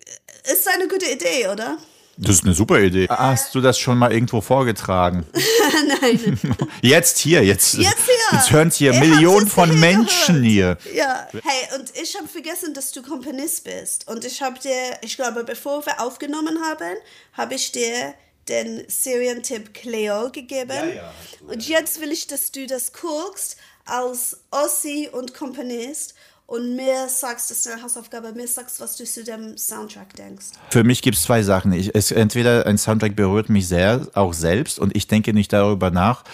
ist 0.52 0.68
eine 0.68 0.86
gute 0.86 1.10
Idee, 1.10 1.48
oder? 1.48 1.78
Das 2.16 2.36
ist 2.36 2.44
eine 2.44 2.55
super 2.55 2.81
Idee. 2.81 3.09
Hast 3.09 3.55
du 3.55 3.60
das 3.60 3.78
schon 3.78 3.98
mal 3.98 4.12
irgendwo 4.12 4.40
vorgetragen? 4.40 5.26
nein. 6.01 6.39
Jetzt 6.82 7.18
hier, 7.18 7.43
jetzt. 7.43 7.74
Jetzt 7.74 8.05
hier. 8.05 8.39
Jetzt 8.39 8.51
hören 8.52 8.70
hier 8.70 8.93
Ihr 8.93 9.01
habt's 9.01 9.09
Millionen 9.09 9.48
von 9.48 9.70
hier 9.70 9.78
Menschen 9.81 10.43
hier. 10.44 10.78
Ja. 10.94 11.26
Hey, 11.32 11.78
und 11.78 11.90
ich 12.01 12.16
habe 12.16 12.28
vergessen, 12.28 12.72
dass 12.74 12.93
du 12.93 13.02
Komponist 13.02 13.64
bist. 13.64 14.06
Und 14.06 14.24
ich 14.24 14.43
habe 14.43 14.60
dir, 14.60 14.98
ich 15.02 15.16
glaube, 15.16 15.43
bevor 15.43 15.85
wir 15.86 16.01
aufgenommen 16.01 16.59
haben, 16.62 16.97
habe 17.32 17.55
ich 17.55 17.72
dir 17.72 18.14
den 18.48 18.85
Serientipp 18.89 19.74
Cleo 19.74 20.31
gegeben. 20.31 21.01
Und 21.48 21.66
jetzt 21.66 22.01
will 22.01 22.12
ich, 22.12 22.26
dass 22.26 22.52
du 22.52 22.66
das 22.66 22.93
guckst 22.93 23.56
als 23.85 24.39
Ossi 24.51 25.09
und 25.12 25.35
Komponist 25.35 26.15
und 26.47 26.77
mir 26.77 27.09
sagst, 27.09 27.51
das 27.51 27.59
ist 27.59 27.69
eine 27.69 27.82
Hausaufgabe, 27.82 28.32
mir 28.32 28.47
sagst, 28.47 28.81
was 28.81 28.97
du 28.97 29.05
zu 29.05 29.24
dem 29.24 29.56
Soundtrack 29.56 30.15
denkst. 30.15 30.47
Für 30.70 30.85
mich 30.85 31.01
gibt 31.01 31.16
es 31.16 31.23
zwei 31.23 31.43
Sachen. 31.43 31.73
Ich, 31.73 31.94
es, 31.94 32.11
entweder 32.11 32.66
ein 32.66 32.77
Soundtrack 32.77 33.16
berührt 33.16 33.48
mich 33.48 33.66
sehr, 33.66 34.06
auch 34.15 34.35
selbst, 34.35 34.78
und 34.78 34.94
ich 34.94 35.06
denke 35.06 35.32
nicht 35.32 35.52
darüber 35.52 35.90
nach. 35.90 36.24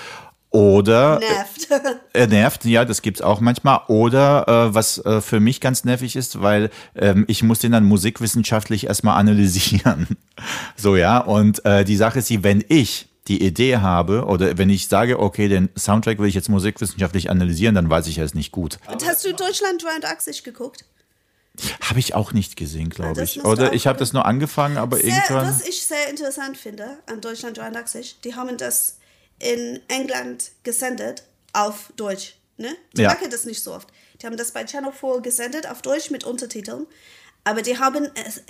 Oder 0.52 1.20
Nervt. 1.20 1.68
er 2.12 2.26
nervt, 2.26 2.64
ja, 2.64 2.84
das 2.84 3.02
gibt's 3.02 3.22
auch 3.22 3.38
manchmal. 3.38 3.82
Oder 3.86 4.48
äh, 4.48 4.74
was 4.74 4.98
äh, 4.98 5.20
für 5.20 5.38
mich 5.38 5.60
ganz 5.60 5.84
nervig 5.84 6.16
ist, 6.16 6.42
weil 6.42 6.70
ähm, 6.96 7.24
ich 7.28 7.44
muss 7.44 7.60
den 7.60 7.70
dann 7.70 7.84
musikwissenschaftlich 7.84 8.88
erstmal 8.88 9.16
analysieren. 9.16 10.08
so 10.76 10.96
ja. 10.96 11.18
Und 11.18 11.64
äh, 11.64 11.84
die 11.84 11.94
Sache 11.94 12.18
ist 12.18 12.30
die, 12.30 12.42
wenn 12.42 12.64
ich 12.66 13.09
die 13.30 13.42
Idee 13.44 13.76
habe 13.76 14.24
oder 14.24 14.58
wenn 14.58 14.68
ich 14.68 14.88
sage, 14.88 15.20
okay, 15.20 15.46
den 15.48 15.68
Soundtrack 15.78 16.18
will 16.18 16.26
ich 16.28 16.34
jetzt 16.34 16.48
musikwissenschaftlich 16.48 17.30
analysieren, 17.30 17.76
dann 17.76 17.88
weiß 17.88 18.08
ich, 18.08 18.18
er 18.18 18.24
ist 18.24 18.34
nicht 18.34 18.50
gut. 18.50 18.78
und 18.90 19.06
hast 19.06 19.24
du 19.24 19.32
Deutschland 19.32 19.82
83 19.82 20.42
geguckt? 20.42 20.84
Habe 21.80 22.00
ich 22.00 22.14
auch 22.14 22.32
nicht 22.32 22.56
gesehen, 22.56 22.90
glaube 22.90 23.20
das 23.20 23.36
ich. 23.36 23.44
Oder 23.44 23.72
ich 23.72 23.86
habe 23.86 23.98
das 23.98 24.12
nur 24.12 24.24
angefangen, 24.24 24.78
aber 24.78 24.96
Sehr, 24.96 25.06
irgendwann. 25.14 25.48
was 25.48 25.66
ich 25.66 25.86
sehr 25.86 26.08
interessant 26.10 26.56
finde 26.56 26.98
an 27.06 27.20
Deutschland 27.20 27.56
83, 27.58 28.20
die 28.24 28.34
haben 28.34 28.56
das 28.56 28.98
in 29.38 29.80
England 29.88 30.50
gesendet 30.64 31.22
auf 31.52 31.92
Deutsch. 31.96 32.34
Ne? 32.56 32.74
Die 32.96 33.02
Ja. 33.02 33.10
machen 33.10 33.30
das 33.30 33.44
nicht 33.44 33.62
so 33.62 33.72
oft. 33.74 33.88
Die 34.20 34.26
haben 34.26 34.36
das 34.36 34.52
bei 34.52 34.64
Channel 34.64 34.92
4 34.92 35.20
gesendet 35.22 35.68
auf 35.68 35.82
Deutsch 35.82 36.10
mit 36.10 36.24
Untertiteln. 36.24 36.86
Aber 37.44 37.62
die 37.62 37.78
haben, 37.78 38.06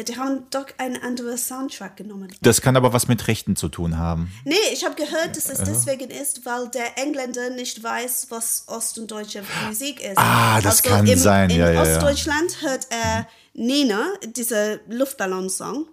die 0.06 0.16
haben 0.16 0.46
doch 0.50 0.66
einen 0.78 1.00
anderen 1.00 1.38
Soundtrack 1.38 1.96
genommen. 1.96 2.32
Das 2.42 2.60
kann 2.60 2.76
aber 2.76 2.92
was 2.92 3.06
mit 3.06 3.28
Rechten 3.28 3.54
zu 3.54 3.68
tun 3.68 3.96
haben. 3.98 4.32
Nee, 4.44 4.56
ich 4.72 4.84
habe 4.84 4.96
gehört, 4.96 5.36
dass 5.36 5.48
es 5.48 5.58
deswegen 5.58 6.10
ist, 6.10 6.44
weil 6.44 6.68
der 6.68 6.98
Engländer 6.98 7.50
nicht 7.50 7.82
weiß, 7.82 8.26
was 8.30 8.64
Ost- 8.66 8.98
und 8.98 9.10
deutsche 9.10 9.42
Musik 9.68 10.00
ist. 10.00 10.18
Ah, 10.18 10.60
das 10.60 10.82
kann 10.82 11.06
im, 11.06 11.18
sein, 11.18 11.50
in 11.50 11.60
ja, 11.60 11.70
ja. 11.70 11.82
Ostdeutschland 11.82 12.62
hört 12.62 12.88
er 12.90 13.28
Nina, 13.54 14.08
dieser 14.36 14.80
Luftballonsong. 14.88 15.86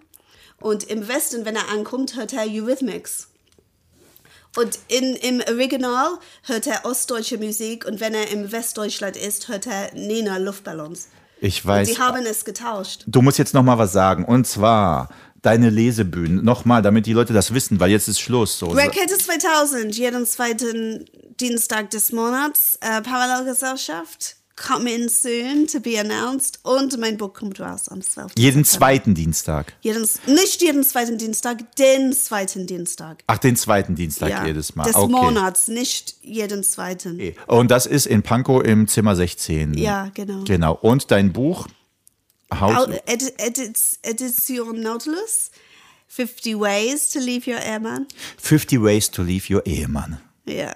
Und 0.60 0.84
im 0.84 1.06
Westen, 1.06 1.44
wenn 1.44 1.54
er 1.54 1.68
ankommt, 1.68 2.16
hört 2.16 2.32
er 2.32 2.46
Eurythmics. 2.46 3.28
Und 4.56 4.78
in, 4.88 5.14
im 5.14 5.40
Original 5.48 6.18
hört 6.42 6.66
er 6.66 6.84
ostdeutsche 6.84 7.38
Musik 7.38 7.84
und 7.84 8.00
wenn 8.00 8.14
er 8.14 8.30
im 8.32 8.50
Westdeutschland 8.50 9.16
ist, 9.16 9.46
hört 9.46 9.66
er 9.68 9.94
Nina 9.94 10.38
Luftballons. 10.38 11.08
Ich 11.40 11.64
Und 11.64 11.70
weiß. 11.70 11.88
die 11.88 11.98
haben 11.98 12.24
es 12.26 12.44
getauscht. 12.44 13.04
Du 13.06 13.22
musst 13.22 13.38
jetzt 13.38 13.54
noch 13.54 13.62
mal 13.62 13.78
was 13.78 13.92
sagen. 13.92 14.24
Und 14.24 14.46
zwar 14.46 15.08
deine 15.42 15.70
Lesebühnen. 15.70 16.44
Nochmal, 16.44 16.82
damit 16.82 17.06
die 17.06 17.12
Leute 17.12 17.32
das 17.32 17.54
wissen, 17.54 17.78
weil 17.80 17.90
jetzt 17.90 18.08
ist 18.08 18.20
Schluss. 18.20 18.58
So. 18.58 18.68
Rakete 18.68 19.16
2000, 19.16 19.96
jeden 19.96 20.26
zweiten 20.26 21.04
Dienstag 21.38 21.90
des 21.90 22.12
Monats. 22.12 22.78
Äh, 22.80 23.02
Parallelgesellschaft, 23.02 24.36
coming 24.58 25.08
soon 25.08 25.66
to 25.66 25.80
be 25.80 25.98
announced. 25.98 26.58
Und 26.62 26.98
mein 26.98 27.16
Buch 27.16 27.32
kommt 27.32 27.60
raus 27.60 27.88
am 27.88 28.02
12. 28.02 28.32
Jeden 28.36 28.64
zweiten 28.64 29.14
Dienstag. 29.14 29.74
Jeden, 29.80 30.06
nicht 30.26 30.60
jeden 30.60 30.84
zweiten 30.84 31.18
Dienstag, 31.18 31.76
den 31.76 32.12
zweiten 32.12 32.66
Dienstag. 32.66 33.22
Ach, 33.26 33.38
den 33.38 33.56
zweiten 33.56 33.94
Dienstag 33.94 34.46
jedes 34.46 34.74
Mal. 34.74 34.84
Des 34.84 34.96
okay. 34.96 35.12
Monats, 35.12 35.68
nicht 35.68 36.16
jeden 36.22 36.64
zweiten. 36.64 37.14
Okay. 37.14 37.34
Und 37.46 37.70
das 37.70 37.86
ist 37.86 38.06
in 38.06 38.22
Pankow 38.22 38.62
im 38.62 38.88
Zimmer 38.88 39.16
16. 39.16 39.74
Ja, 39.74 40.10
genau. 40.14 40.44
Genau. 40.44 40.74
Und 40.74 41.10
dein 41.10 41.32
Buch? 41.32 41.68
How 42.52 42.88
edi 43.06 43.30
edits, 43.36 43.98
Edition 44.02 44.80
Nautilus. 44.80 45.50
50 46.08 46.58
Ways 46.58 47.10
to 47.10 47.20
Leave 47.20 47.46
Your 47.50 47.60
Airman. 47.60 48.06
50 48.38 48.82
Ways 48.82 49.10
to 49.10 49.22
Leave 49.22 49.52
Your 49.52 49.64
Ehemann. 49.66 50.18
Ja. 50.46 50.74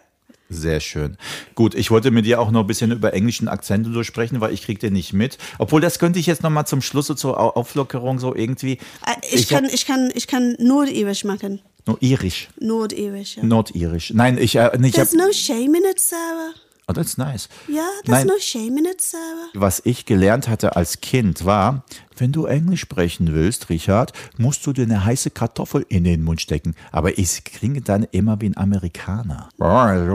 Sehr 0.53 0.81
schön. 0.81 1.17
Gut, 1.55 1.75
ich 1.75 1.91
wollte 1.91 2.11
mit 2.11 2.27
dir 2.27 2.41
auch 2.41 2.51
noch 2.51 2.61
ein 2.61 2.67
bisschen 2.67 2.93
über 2.93 3.13
englischen 3.15 3.49
Akzente 3.49 3.91
durchsprechen, 3.91 4.41
weil 4.41 4.53
ich 4.53 4.63
krieg 4.63 4.79
den 4.81 4.93
nicht 4.93 5.13
mit. 5.13 5.39
Obwohl, 5.59 5.81
das 5.81 5.99
könnte 5.99 6.19
ich 6.19 6.27
jetzt 6.27 6.43
noch 6.43 6.51
mal 6.51 6.67
zum 6.67 6.83
Schluss 6.83 7.07
so 7.07 7.15
zur 7.15 7.41
Au- 7.41 7.51
Auflockerung 7.51 8.19
so 8.19 8.35
irgendwie. 8.35 8.73
Äh, 9.07 9.15
Ich, 9.33 9.53
hab 9.53 9.63
kann, 9.63 9.71
ich, 9.73 9.87
kann, 9.87 10.11
ich 10.15 10.27
kann 10.27 10.55
Nordirisch 10.59 11.25
machen. 11.25 11.61
nur 11.87 11.97
irisch, 12.01 12.49
Nordirisch, 12.61 13.37
ja. 13.37 13.45
nordirisch. 13.45 14.13
Nein, 14.15 14.39
ich 14.39 14.57
äh, 14.57 14.71
nicht. 14.79 14.95
There's 14.95 15.15
no 15.15 15.33
shame 15.33 15.75
in 15.75 15.83
it, 15.91 15.99
Sarah. 15.99 16.53
oh, 16.89 16.93
that's 16.93 17.17
nice. 17.17 17.49
Ja, 17.69 17.87
there's 18.05 18.19
Nein. 18.25 18.27
no 18.27 18.35
shame 18.41 18.79
in 18.79 18.85
it, 18.85 19.01
Sarah. 19.01 19.49
Was 19.55 19.81
ich 19.85 20.05
gelernt 20.07 20.49
hatte 20.49 20.77
als 20.77 21.01
Kind 21.01 21.45
war, 21.45 21.85
wenn 22.17 22.33
du 22.33 22.47
Englisch 22.47 22.81
sprechen 22.81 23.35
willst, 23.35 23.69
Richard, 23.71 24.13
musst 24.39 24.67
du 24.67 24.73
dir 24.73 24.83
eine 24.83 25.05
heiße 25.05 25.31
Kartoffel 25.31 25.85
in 25.89 26.05
den 26.05 26.23
Mund 26.23 26.41
stecken. 26.41 26.75
Aber 26.91 27.19
ich 27.19 27.45
klinge 27.45 27.81
dann 27.81 28.07
immer 28.11 28.41
wie 28.41 28.51
ein 28.51 28.57
Amerikaner. 28.57 29.49
I've 29.59 30.07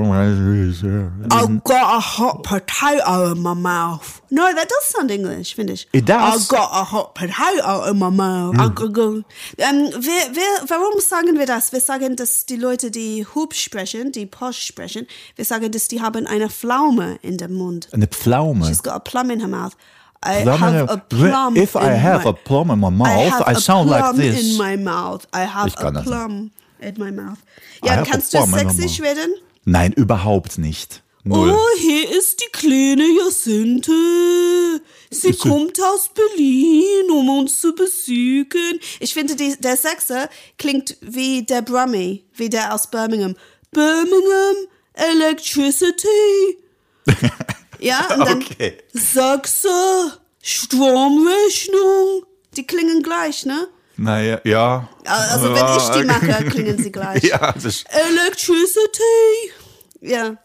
got 1.63 1.83
a 1.83 1.99
hot 1.99 2.43
potato 2.43 3.31
in 3.31 3.41
my 3.41 3.55
mouth. 3.55 4.21
No, 4.29 4.43
that 4.43 4.69
does 4.69 4.91
sound 4.91 5.11
English, 5.11 5.55
finde 5.55 5.73
ich. 5.73 5.87
It 5.91 6.07
does. 6.07 6.19
I've 6.19 6.47
got 6.49 6.69
a 6.71 6.91
hot 6.91 7.13
potato 7.13 7.89
in 7.89 7.97
my 7.97 8.11
mouth. 8.11 8.75
Go. 8.75 9.23
Ähm, 9.57 9.89
wir, 9.91 10.35
wir, 10.35 10.67
warum 10.67 10.99
sagen 10.99 11.37
wir 11.37 11.45
das? 11.45 11.71
Wir 11.71 11.79
sagen, 11.79 12.15
dass 12.15 12.45
die 12.45 12.57
Leute, 12.57 12.91
die 12.91 13.25
Hub 13.33 13.53
sprechen, 13.53 14.11
die 14.11 14.25
Posh 14.25 14.59
sprechen, 14.59 15.07
wir 15.35 15.45
sagen, 15.45 15.71
dass 15.71 15.87
die 15.87 16.01
haben 16.01 16.27
eine 16.27 16.49
Pflaume 16.49 17.17
in 17.21 17.37
dem 17.37 17.53
Mund. 17.53 17.87
Eine 17.91 18.07
Pflaume. 18.07 18.65
She's 18.65 18.83
got 18.83 18.93
a 18.93 18.99
plum 18.99 19.29
in 19.29 19.39
her 19.39 19.47
mouth. 19.47 19.73
I 20.25 20.43
have 20.43 20.89
a 20.89 20.97
plum 20.97 21.55
If 21.55 21.75
I 21.75 21.93
in 21.93 21.99
have 22.01 22.23
my, 22.23 22.29
a 22.31 22.33
plum 22.33 22.71
in 22.71 22.79
my 22.79 22.87
I 22.87 22.91
mouth, 22.91 23.47
I 23.47 23.51
a 23.51 23.59
sound 23.59 23.89
like 23.89 24.01
plum 24.03 24.17
this. 24.17 24.51
in 24.51 24.57
my 24.57 24.75
mouth. 24.77 25.27
I 25.33 25.45
have 25.45 25.67
Ich 25.67 25.75
a 25.77 25.81
kann 25.81 25.93
das 25.93 26.05
nicht. 26.05 26.11
plum 26.13 26.51
in 26.79 26.95
my 26.97 27.11
mouth. 27.11 27.37
I 27.83 27.87
Ja, 27.87 28.01
a 28.01 28.03
kannst 28.03 28.33
du 28.33 28.43
sächsisch 28.45 28.99
werden? 28.99 29.31
Nein, 29.65 29.93
überhaupt 29.93 30.57
nicht. 30.57 31.03
Null. 31.23 31.51
Oh, 31.51 31.77
hier 31.79 32.09
ist 32.17 32.39
die 32.41 32.49
kleine 32.53 33.03
Jacinthe. 33.19 33.91
Sie 35.11 35.33
kommt 35.33 35.77
aus 35.81 36.09
Berlin, 36.13 37.11
um 37.11 37.27
uns 37.39 37.59
zu 37.59 37.75
besuchen. 37.75 38.79
Ich 39.01 39.13
finde, 39.13 39.35
die, 39.35 39.55
der 39.59 39.75
Sechser 39.75 40.29
klingt 40.57 40.95
wie 41.01 41.43
der 41.43 41.61
Brummy, 41.63 42.23
wie 42.33 42.49
der 42.49 42.73
aus 42.73 42.89
Birmingham. 42.89 43.35
Birmingham 43.71 44.55
Electricity. 44.93 46.57
ja, 47.79 48.07
und 48.13 48.27
dann 48.27 48.41
Okay. 48.41 48.77
Sachse, 48.93 50.19
Stromrechnung. 50.41 52.23
Die 52.55 52.65
klingen 52.65 53.03
gleich, 53.03 53.45
ne? 53.45 53.67
Naja, 53.97 54.39
ja. 54.43 54.89
Also 55.05 55.53
wenn 55.53 55.77
ich 55.77 55.89
die 55.89 56.03
mache, 56.05 56.45
klingen 56.45 56.81
sie 56.81 56.91
gleich. 56.91 57.23
Ja, 57.27 57.51
das 57.51 57.83
Electricity. 57.89 59.51
Ja. 60.01 60.37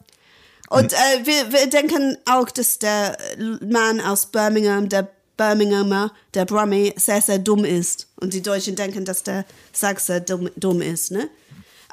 Und 0.70 0.92
äh, 0.94 0.96
wir, 1.24 1.52
wir 1.52 1.66
denken 1.68 2.16
auch, 2.24 2.50
dass 2.50 2.78
der 2.78 3.16
Mann 3.60 4.00
aus 4.00 4.26
Birmingham, 4.26 4.88
der 4.88 5.08
Birminghamer, 5.36 6.12
der 6.34 6.46
Brummy, 6.46 6.94
sehr, 6.96 7.20
sehr 7.20 7.38
dumm 7.38 7.64
ist. 7.64 8.08
Und 8.16 8.32
die 8.32 8.42
Deutschen 8.42 8.74
denken, 8.76 9.04
dass 9.04 9.22
der 9.22 9.44
Sachse 9.72 10.20
dumm, 10.20 10.48
dumm 10.56 10.80
ist, 10.80 11.10
ne? 11.10 11.28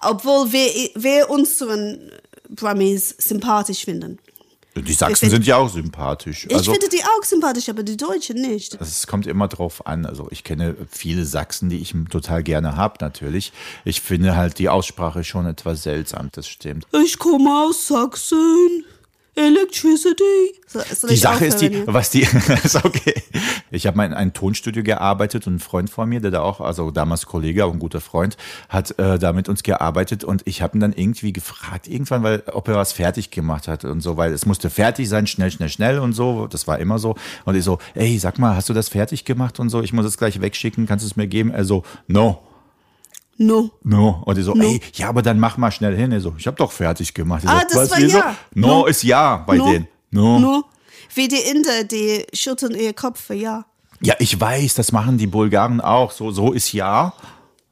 Obwohl 0.02 0.52
wir, 0.52 0.92
wir 0.96 1.30
unseren 1.30 2.12
Brummies 2.50 3.16
sympathisch 3.18 3.84
finden. 3.84 4.18
Die 4.82 4.94
Sachsen 4.94 5.30
sind 5.30 5.46
ja 5.46 5.58
auch 5.58 5.70
sympathisch. 5.70 6.46
Ich 6.50 6.56
Also, 6.56 6.72
finde 6.72 6.90
die 6.90 7.02
auch 7.04 7.24
sympathisch, 7.24 7.70
aber 7.70 7.84
die 7.84 7.98
Deutschen 7.98 8.42
nicht. 8.42 8.80
es 8.80 9.08
kommt 9.08 9.28
immer 9.28 9.48
drauf 9.48 9.86
an. 9.88 10.06
Also 10.06 10.28
ich 10.32 10.44
kenne 10.44 10.76
viele 10.90 11.26
Sachsen, 11.26 11.70
die 11.70 11.78
ich 11.78 11.94
total 12.10 12.44
gerne 12.44 12.76
habe, 12.76 12.96
natürlich. 13.02 13.52
Ich 13.86 14.02
finde 14.02 14.36
halt 14.36 14.60
die 14.60 14.70
Aussprache 14.70 15.24
schon 15.24 15.46
etwas 15.46 15.84
seltsam, 15.84 16.30
das 16.32 16.48
stimmt. 16.48 16.86
Ich 17.04 17.18
komme 17.20 17.50
aus 17.66 17.88
Sachsen. 17.88 18.86
Electricity. 19.40 20.60
So, 20.68 20.80
soll 20.94 21.10
Die 21.10 21.16
Sache 21.16 21.46
ist 21.46 21.62
die, 21.62 21.88
was 21.88 22.10
die, 22.12 22.22
ist 22.64 22.76
okay. 22.84 23.16
Ich 23.72 23.88
habe 23.88 23.98
mal 23.98 24.06
in 24.06 24.14
einem 24.14 24.34
Tonstudio 24.34 24.84
gearbeitet 24.84 25.48
und 25.48 25.56
ein 25.56 25.60
Freund 25.60 25.90
von 25.90 26.10
mir, 26.10 26.20
der 26.20 26.32
da 26.32 26.42
auch, 26.42 26.60
also 26.62 26.92
damals 26.92 27.26
Kollege, 27.26 27.66
auch 27.66 27.74
ein 27.74 27.80
guter 27.80 28.02
Freund, 28.02 28.38
hat 28.68 28.98
äh, 29.00 29.18
da 29.18 29.34
mit 29.34 29.50
uns 29.50 29.64
gearbeitet 29.64 30.24
und 30.24 30.42
ich 30.46 30.62
habe 30.62 30.78
ihn 30.78 30.82
dann 30.82 30.94
irgendwie 30.94 31.34
gefragt, 31.34 31.88
irgendwann, 31.88 32.24
weil, 32.24 32.44
ob 32.52 32.68
er 32.68 32.76
was 32.76 32.92
fertig 32.92 33.32
gemacht 33.32 33.68
hat 33.68 33.86
und 33.86 34.02
so, 34.02 34.18
weil 34.18 34.34
es 34.34 34.46
musste 34.46 34.70
fertig 34.70 35.08
sein, 35.08 35.26
schnell, 35.28 35.52
schnell, 35.52 35.70
schnell 35.70 36.00
und 36.00 36.14
so, 36.14 36.48
das 36.48 36.68
war 36.68 36.80
immer 36.80 37.00
so. 37.00 37.16
Und 37.46 37.56
ich 37.56 37.64
so, 37.64 37.80
ey, 37.96 38.18
sag 38.20 38.38
mal, 38.38 38.56
hast 38.56 38.70
du 38.70 38.74
das 38.74 38.90
fertig 38.90 39.26
gemacht 39.26 39.60
und 39.60 39.70
so, 39.70 39.82
ich 39.82 39.94
muss 39.94 40.06
es 40.06 40.18
gleich 40.18 40.42
wegschicken, 40.42 40.86
kannst 40.86 41.06
du 41.06 41.08
es 41.08 41.16
mir 41.16 41.28
geben? 41.28 41.52
Er 41.52 41.66
so, 41.66 41.84
no. 42.08 42.44
No. 43.42 43.72
No. 43.84 44.22
Und 44.26 44.38
ich 44.38 44.44
so, 44.44 44.54
ey, 44.56 44.82
ja, 44.94 45.08
aber 45.08 45.22
dann 45.22 45.40
mach 45.40 45.56
mal 45.58 45.72
schnell 45.72 45.96
hin. 45.96 46.12
Er 46.12 46.20
so, 46.20 46.36
ich 46.38 46.46
habe 46.46 46.58
doch 46.58 46.72
fertig 46.74 47.14
gemacht. 47.14 47.44
Ich 47.46 47.50
Ah, 47.50 47.64
so, 47.70 47.80
das 47.80 47.92
war 47.92 48.00
ja. 48.00 48.36
No, 48.54 48.68
No. 48.82 48.86
ist 48.86 49.02
ja 49.04 49.38
bei 49.48 49.56
No. 49.58 49.66
denen. 49.72 49.88
No. 50.12 50.40
No. 50.40 50.64
Wie 51.16 51.28
die 51.30 51.38
Inder, 51.50 51.86
die 51.86 52.26
schütteln 52.34 52.76
ihr 52.76 52.94
Kopf 52.94 53.22
für 53.22 53.34
ja. 53.36 53.66
Ja, 54.02 54.16
ich 54.20 54.40
weiß, 54.40 54.74
das 54.76 54.92
machen 54.92 55.18
die 55.18 55.28
Bulgaren 55.28 55.80
auch. 55.82 56.12
So, 56.12 56.32
so 56.32 56.52
ist 56.52 56.74
ja, 56.74 57.14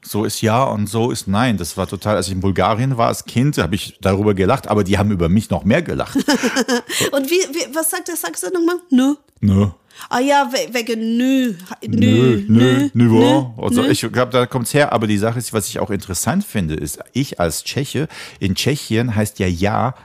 so 0.01 0.23
ist 0.23 0.41
ja 0.41 0.63
und 0.63 0.87
so 0.87 1.11
ist 1.11 1.27
nein. 1.27 1.57
Das 1.57 1.75
war 1.75 1.85
total, 1.85 2.15
als 2.15 2.27
ich 2.27 2.33
in 2.33 2.39
Bulgarien 2.39 2.97
war 2.97 3.07
als 3.09 3.25
Kind, 3.25 3.57
habe 3.57 3.75
ich 3.75 3.97
darüber 4.01 4.33
gelacht, 4.33 4.67
aber 4.69 4.83
die 4.85 4.97
haben 4.97 5.11
über 5.11 5.27
mich 5.29 5.49
noch 5.49 5.65
mehr 5.65 5.81
gelacht. 5.81 6.15
Und 7.11 7.29
wie, 7.29 7.41
wie 7.53 7.75
was 7.75 7.89
sagt 7.91 8.07
der 8.07 8.15
Sachse 8.15 8.51
nochmal? 8.53 8.77
Nö. 8.89 9.15
Nö. 9.41 9.67
Ah 10.09 10.19
ja, 10.19 10.49
we 10.51 10.73
wegen 10.73 11.17
nö. 11.17 11.53
Nö, 11.87 12.43
nö, 12.47 12.89
nö, 12.93 13.07
nö, 13.07 13.43
Also 13.57 13.81
nö. 13.81 13.89
ich 13.89 14.01
glaube, 14.01 14.31
da 14.31 14.45
kommt's 14.45 14.73
her. 14.73 14.93
Aber 14.93 15.07
die 15.07 15.17
Sache 15.17 15.39
ist, 15.39 15.53
was 15.53 15.67
ich 15.67 15.79
auch 15.79 15.89
interessant 15.89 16.43
finde, 16.43 16.75
ist, 16.75 16.99
ich 17.13 17.39
als 17.39 17.63
Tscheche, 17.63 18.07
in 18.39 18.55
Tschechien 18.55 19.15
heißt 19.15 19.39
ja 19.39 19.47
ja 19.47 19.95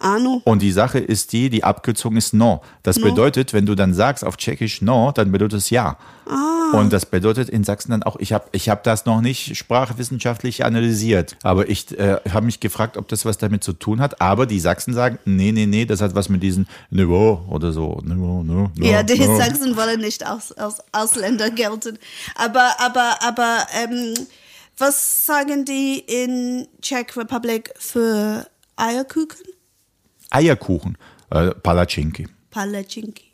Ano. 0.00 0.40
Und 0.44 0.62
die 0.62 0.72
Sache 0.72 0.98
ist 0.98 1.32
die, 1.32 1.50
die 1.50 1.62
Abkürzung 1.62 2.16
ist 2.16 2.32
no. 2.34 2.62
Das 2.82 2.98
bedeutet, 3.00 3.52
wenn 3.52 3.66
du 3.66 3.74
dann 3.74 3.94
sagst 3.94 4.24
auf 4.24 4.36
Tschechisch 4.36 4.82
no, 4.82 5.12
dann 5.12 5.30
bedeutet 5.30 5.58
es 5.58 5.70
ja. 5.70 5.96
Und 6.72 6.92
das 6.92 7.06
bedeutet 7.06 7.48
in 7.48 7.64
Sachsen 7.64 7.90
dann 7.90 8.02
auch, 8.02 8.16
ich 8.20 8.32
habe 8.32 8.44
ich 8.52 8.68
hab 8.68 8.84
das 8.84 9.04
noch 9.04 9.20
nicht 9.20 9.56
sprachwissenschaftlich 9.56 10.64
analysiert. 10.64 11.36
Aber 11.42 11.68
ich 11.68 11.98
äh, 11.98 12.18
habe 12.30 12.46
mich 12.46 12.60
gefragt, 12.60 12.96
ob 12.96 13.08
das 13.08 13.24
was 13.24 13.38
damit 13.38 13.64
zu 13.64 13.72
tun 13.72 14.00
hat. 14.00 14.20
Aber 14.20 14.46
die 14.46 14.60
Sachsen 14.60 14.94
sagen, 14.94 15.18
nee, 15.24 15.52
nee, 15.52 15.66
nee, 15.66 15.84
das 15.84 16.00
hat 16.00 16.14
was 16.14 16.28
mit 16.28 16.42
diesen 16.42 16.68
Niveau 16.90 17.44
oder 17.48 17.72
so. 17.72 18.00
Niveau, 18.04 18.42
no, 18.42 18.70
no, 18.76 18.86
Ja, 18.86 19.02
die 19.02 19.18
no. 19.18 19.36
Sachsen 19.36 19.76
wollen 19.76 20.00
nicht 20.00 20.26
aus, 20.26 20.52
aus 20.52 20.76
Ausländer 20.92 21.50
gelten. 21.50 21.98
Aber, 22.36 22.76
aber, 22.78 23.16
aber, 23.22 23.66
ähm, 23.82 24.14
was 24.78 25.26
sagen 25.26 25.64
die 25.66 25.98
in 25.98 26.66
Czech 26.80 27.16
Republic 27.16 27.74
für 27.78 28.46
Eierkuchen? 28.76 29.49
Eierkuchen, 30.30 30.96
äh, 31.30 31.50
Palatschinki. 31.50 32.28
Palatschinki. 32.50 33.29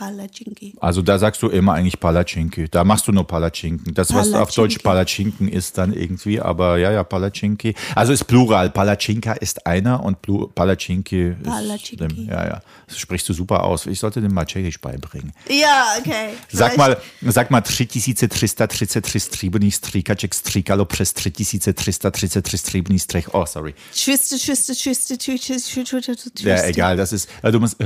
Palatschinki. 0.00 0.74
Also 0.80 1.02
da 1.02 1.18
sagst 1.18 1.42
du 1.42 1.48
immer 1.48 1.74
eigentlich 1.74 2.00
Palatschinki. 2.00 2.68
Da 2.70 2.84
machst 2.84 3.06
du 3.06 3.12
nur 3.12 3.26
Palatschinken. 3.26 3.92
Das, 3.92 4.14
was 4.14 4.32
auf 4.32 4.50
Deutsch. 4.50 4.78
Palatschinken 4.78 5.46
ist 5.46 5.76
dann 5.76 5.92
irgendwie, 5.92 6.40
aber 6.40 6.78
ja, 6.78 6.90
ja, 6.90 7.04
Palatschinki. 7.04 7.74
Also 7.94 8.14
ist 8.14 8.24
Plural. 8.24 8.70
Palatschinka 8.70 9.34
ist 9.34 9.66
einer 9.66 10.02
und 10.02 10.22
Plu 10.22 10.46
Palatschinki 10.48 11.34
ist 11.38 11.42
Palatschinki. 11.42 12.28
Ja, 12.30 12.46
ja. 12.46 12.62
Das 12.86 12.98
sprichst 12.98 13.28
du 13.28 13.34
super 13.34 13.62
aus. 13.64 13.84
Ich 13.84 14.00
sollte 14.00 14.22
dem 14.22 14.32
mal 14.32 14.46
Tschechisch 14.46 14.80
beibringen. 14.80 15.32
Ja, 15.50 15.84
okay. 15.98 16.30
Sag 16.50 16.78
mal, 16.78 16.96
sag 17.20 17.50
mal 17.50 17.60
3333 17.60 19.28
tribuni 19.28 19.70
strikaček 19.70 20.34
strikalo 20.34 20.84
přes 20.86 21.12
3333 21.12 22.62
tribuni 22.62 22.98
strich. 22.98 23.34
Oh, 23.34 23.44
sorry. 23.44 23.74
Schwiste, 23.94 24.38
Schwiste, 24.38 24.74
Schwiste, 24.74 25.14
Schwiste, 25.20 25.60
Schwiste, 25.60 26.02
Schwiste. 26.02 26.48
Ja, 26.48 26.64
egal, 26.64 26.96
das 26.96 27.12
ist, 27.12 27.28
äh, 27.42 27.52
du 27.52 27.60
musst, 27.60 27.76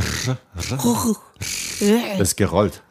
das 2.18 2.28
ist 2.28 2.36
gerollt. 2.36 2.82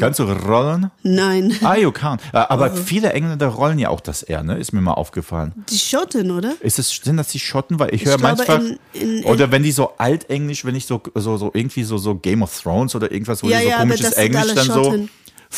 Kannst 0.00 0.18
du 0.18 0.24
rollen? 0.24 0.90
Nein. 1.02 1.56
Ah, 1.62 1.76
you 1.76 1.92
can. 1.92 2.18
Äh, 2.32 2.38
Aber 2.38 2.74
viele 2.74 3.12
Engländer 3.12 3.46
rollen 3.46 3.78
ja 3.78 3.90
auch 3.90 4.00
das 4.00 4.22
R, 4.24 4.42
ne? 4.42 4.58
Ist 4.58 4.72
mir 4.72 4.80
mal 4.80 4.94
aufgefallen. 4.94 5.52
Die 5.70 5.78
Schotten, 5.78 6.30
oder? 6.32 6.54
Ist 6.60 6.78
es, 6.80 6.90
sind 6.96 7.16
das 7.16 7.28
die 7.28 7.38
Schotten? 7.38 7.78
Weil 7.78 7.94
ich, 7.94 8.04
höre 8.04 8.18
glaube, 8.18 8.36
manchmal. 8.36 8.78
in- 8.92 9.18
in- 9.20 9.24
oder 9.24 9.52
wenn 9.52 9.62
die 9.62 9.70
so 9.72 9.92
altenglisch, 9.98 10.64
wenn 10.64 10.74
ich 10.74 10.86
so, 10.86 11.00
so, 11.14 11.36
so 11.36 11.50
irgendwie 11.54 11.84
so, 11.84 11.96
so 11.96 12.16
Game 12.16 12.42
of 12.42 12.60
Thrones 12.60 12.94
oder 12.96 13.10
irgendwas, 13.12 13.42
wo 13.44 13.48
Ja, 13.48 13.58
die 13.58 13.64
so 13.64 13.70
ja, 13.70 13.78
komisches 13.78 14.12
Englisch 14.14 14.54
dann 14.54 14.66
Schotten. 14.66 15.02
so. 15.02 15.08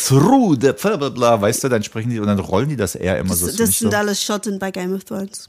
Through 0.08 0.56
the 0.60 0.72
bla 0.72 0.96
bla 0.96 1.08
bla, 1.08 1.40
weißt 1.40 1.64
du, 1.64 1.68
dann 1.68 1.82
sprechen 1.82 2.10
die 2.10 2.18
und 2.20 2.26
dann 2.26 2.38
rollen 2.38 2.68
die 2.68 2.76
das 2.76 2.94
R 2.96 3.18
immer 3.18 3.34
so. 3.34 3.46
Das, 3.46 3.54
ist 3.54 3.60
das 3.60 3.68
nicht 3.68 3.78
sind 3.78 3.90
so. 3.92 3.96
alles 3.96 4.22
Schotten 4.22 4.58
bei 4.58 4.70
Game 4.70 4.92
of 4.94 5.04
Thrones. 5.04 5.48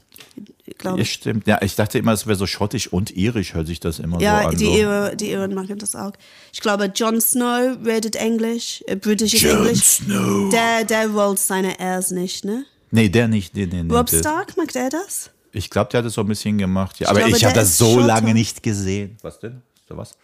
Ich. 0.64 0.74
Ja, 0.84 1.04
stimmt. 1.04 1.46
Ja, 1.46 1.60
ich 1.62 1.74
dachte 1.74 1.98
immer, 1.98 2.12
es 2.12 2.26
wäre 2.26 2.36
so 2.36 2.46
schottisch 2.46 2.88
und 2.92 3.10
irisch, 3.16 3.54
hört 3.54 3.66
sich 3.66 3.80
das 3.80 3.98
immer 3.98 4.20
Ja, 4.20 4.42
so 4.42 4.48
an. 4.48 4.56
die, 4.56 4.82
so. 4.82 5.16
Die 5.16 5.30
Iren 5.30 5.54
machen 5.54 5.78
das 5.78 5.94
auch. 5.96 6.12
Ich 6.52 6.60
glaube, 6.60 6.86
Jon 6.94 7.20
Snow 7.20 7.76
redet 7.84 8.16
Englisch, 8.16 8.82
äh, 8.86 8.96
britisches 8.96 9.40
Jon 9.42 9.58
Englisch. 9.66 9.82
Snow. 9.82 10.50
Der, 10.50 10.84
der 10.84 11.08
rollt 11.08 11.38
seine 11.38 11.74
R's 11.80 12.10
nicht, 12.10 12.44
ne? 12.44 12.64
Nee, 12.90 13.08
der 13.08 13.28
nicht. 13.28 13.54
Nee, 13.54 13.66
nee, 13.66 13.82
nee, 13.82 13.94
Rob 13.94 14.06
der- 14.06 14.18
Stark, 14.18 14.56
mag 14.56 14.72
der 14.72 14.88
das? 14.90 15.30
Ich 15.52 15.70
glaube, 15.70 15.90
der 15.90 15.98
hat 15.98 16.06
das 16.06 16.12
so 16.14 16.20
ein 16.20 16.26
bisschen 16.28 16.58
gemacht. 16.58 17.00
Ja. 17.00 17.06
Ich 17.06 17.10
Aber 17.10 17.20
glaube, 17.20 17.36
ich 17.36 17.44
habe 17.44 17.54
das 17.54 17.76
so 17.78 17.94
Schotte. 17.94 18.06
lange 18.06 18.34
nicht 18.34 18.62
gesehen. 18.62 19.16
Was 19.22 19.40
denn? 19.40 19.62
Da 19.88 19.96
was? 19.96 20.16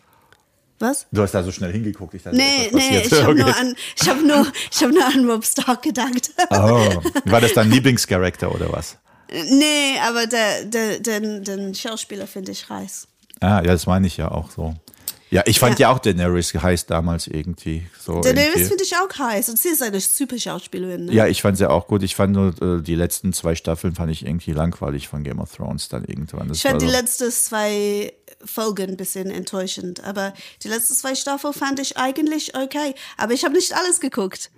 Was? 0.84 1.06
Du 1.12 1.22
hast 1.22 1.32
da 1.32 1.42
so 1.42 1.50
schnell 1.52 1.72
hingeguckt. 1.72 2.14
Ich 2.14 2.22
dachte, 2.22 2.36
Nee, 2.36 2.70
nee, 2.72 2.98
ich 3.04 3.12
habe 3.12 3.32
Okay. 3.32 3.42
nur 3.42 3.56
an, 3.56 3.74
ich 4.00 4.08
habe 4.08 4.26
nur, 4.26 4.46
ich 4.70 4.82
habe 4.82 4.92
nur 4.92 5.04
an 5.06 5.30
Rob 5.30 5.44
Stark 5.44 5.82
gedacht. 5.82 6.30
Oh, 6.50 7.02
war 7.24 7.40
das 7.40 7.54
dein 7.54 7.70
Lieblingscharakter 7.70 8.54
oder 8.54 8.72
was? 8.72 8.96
nee, 9.32 9.98
aber 10.06 10.26
der, 10.26 10.64
der, 10.66 11.00
den, 11.00 11.42
den 11.44 11.74
Schauspieler 11.74 12.26
finde 12.26 12.52
ich 12.52 12.68
heiß. 12.68 13.08
Ah, 13.40 13.56
ja, 13.56 13.62
das 13.62 13.86
meine 13.86 14.06
ich 14.06 14.16
ja 14.16 14.30
auch 14.30 14.50
so. 14.50 14.74
Ja, 15.30 15.42
ich 15.46 15.58
fand 15.58 15.80
ja, 15.80 15.88
Ja. 15.88 15.94
auch 15.94 15.98
Daenerys 15.98 16.54
heiß 16.54 16.86
damals 16.86 17.26
irgendwie. 17.26 17.84
So 17.98 18.20
Daenerys 18.20 18.68
finde 18.68 18.84
ich 18.84 18.94
auch 18.94 19.18
heiß 19.18 19.48
und 19.48 19.58
sie 19.58 19.70
ist 19.70 19.82
eine 19.82 19.98
super 19.98 20.38
Schauspielerin. 20.38 21.06
Ne? 21.06 21.12
Ja, 21.12 21.26
ich 21.26 21.42
fand 21.42 21.56
sie 21.58 21.68
auch 21.68 21.88
gut. 21.88 22.04
Ich 22.04 22.14
fand 22.14 22.34
nur 22.34 22.54
äh, 22.62 22.80
die 22.82 22.94
letzten 22.94 23.32
zwei 23.32 23.56
Staffeln 23.56 23.96
fand 23.96 24.12
ich 24.12 24.24
irgendwie 24.24 24.52
langweilig 24.52 25.08
von 25.08 25.24
Game 25.24 25.40
of 25.40 25.52
Thrones 25.56 25.88
dann 25.88 26.04
irgendwann. 26.04 26.46
Das 26.48 26.58
Ich 26.58 26.62
fand 26.62 26.74
war 26.74 26.78
die 26.80 26.86
so, 26.86 26.92
letzten 26.92 27.30
zwei 27.32 28.12
Folgen 28.44 28.90
ein 28.90 28.96
bisschen 28.96 29.30
enttäuschend, 29.30 30.02
aber 30.04 30.34
die 30.62 30.68
letzten 30.68 30.94
zwei 30.94 31.14
Staffeln 31.14 31.54
fand 31.54 31.80
ich 31.80 31.96
eigentlich 31.96 32.56
okay. 32.56 32.94
Aber 33.16 33.32
ich 33.32 33.44
habe 33.44 33.54
nicht 33.54 33.74
alles 33.74 34.00
geguckt. 34.00 34.50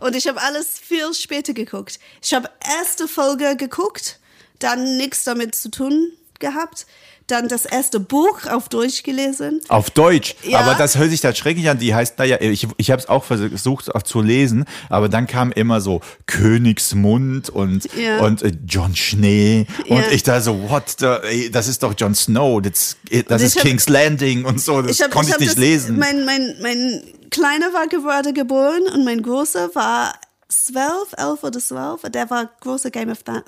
Und 0.00 0.16
ich 0.16 0.26
habe 0.28 0.40
alles 0.40 0.78
viel 0.78 1.12
später 1.14 1.52
geguckt. 1.52 1.98
Ich 2.22 2.34
habe 2.34 2.50
erste 2.78 3.08
Folge 3.08 3.56
geguckt, 3.56 4.18
dann 4.58 4.96
nichts 4.96 5.24
damit 5.24 5.54
zu 5.54 5.70
tun 5.70 6.12
gehabt, 6.40 6.86
dann 7.26 7.46
das 7.46 7.64
erste 7.64 8.00
Buch 8.00 8.46
auf 8.50 8.68
Deutsch 8.68 9.04
gelesen. 9.04 9.60
Auf 9.68 9.90
Deutsch. 9.90 10.34
Ja. 10.42 10.58
Aber 10.60 10.74
das 10.74 10.98
hört 10.98 11.10
sich 11.10 11.20
da 11.20 11.32
schrecklich 11.32 11.68
an. 11.70 11.78
Die 11.78 11.94
heißt, 11.94 12.18
naja, 12.18 12.38
ich, 12.40 12.66
ich 12.76 12.90
habe 12.90 13.00
es 13.00 13.08
auch 13.08 13.22
versucht 13.22 13.94
auch 13.94 14.02
zu 14.02 14.20
lesen, 14.20 14.64
aber 14.88 15.08
dann 15.08 15.28
kam 15.28 15.52
immer 15.52 15.80
so 15.80 16.00
Königsmund 16.26 17.48
und, 17.50 17.88
Ja. 17.94 18.18
und 18.20 18.42
äh, 18.42 18.52
John 18.66 18.96
Schnee. 18.96 19.66
Und 19.88 19.98
Ja. 19.98 20.10
ich 20.10 20.22
da 20.24 20.40
so, 20.40 20.68
what? 20.68 20.96
The, 20.98 21.50
das 21.50 21.68
ist 21.68 21.82
doch 21.82 21.94
Jon 21.96 22.14
Snow. 22.14 22.60
Das, 22.60 22.96
das 23.28 23.40
ich 23.42 23.46
ist 23.48 23.56
hab- 23.56 23.62
King's 23.62 23.88
Landing 23.88 24.44
und 24.44 24.60
so. 24.60 24.82
Das 24.82 25.00
hab- 25.00 25.10
konnte 25.10 25.28
ich, 25.28 25.34
hab 25.34 25.40
nicht 25.40 25.52
das, 25.52 25.58
lesen. 25.58 25.98
Mein, 25.98 26.24
mein, 26.24 26.56
mein 26.60 27.02
Kleiner 27.30 27.72
war 27.72 27.86
gerade 27.86 28.32
geboren 28.32 28.82
und 28.92 29.04
mein 29.04 29.22
Großer 29.22 29.72
war 29.74 30.14
zwölf, 30.48 31.12
elf 31.16 31.44
oder 31.44 31.60
zwölf. 31.60 32.02
Der 32.10 32.28
war 32.28 32.50
großer 32.60 32.90
Game 32.90 33.08
of, 33.10 33.22
Th 33.22 33.44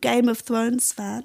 Game 0.00 0.28
of 0.28 0.42
Thrones 0.42 0.92
Fan. 0.92 1.24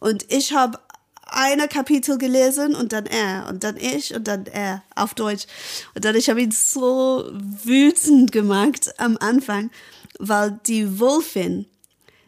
Und 0.00 0.30
ich 0.32 0.52
habe 0.52 0.78
eine 1.26 1.66
Kapitel 1.68 2.18
gelesen 2.18 2.74
und 2.74 2.92
dann 2.92 3.06
er 3.06 3.46
und 3.48 3.64
dann 3.64 3.76
ich 3.76 4.14
und 4.14 4.28
dann 4.28 4.46
er 4.46 4.82
auf 4.94 5.14
Deutsch. 5.14 5.46
Und 5.94 6.04
dann 6.04 6.14
ich 6.14 6.30
habe 6.30 6.40
ihn 6.40 6.52
so 6.52 7.30
wütend 7.64 8.30
gemacht 8.32 8.94
am 8.98 9.16
Anfang, 9.18 9.70
weil 10.18 10.60
die 10.66 11.00
Wolfin 11.00 11.66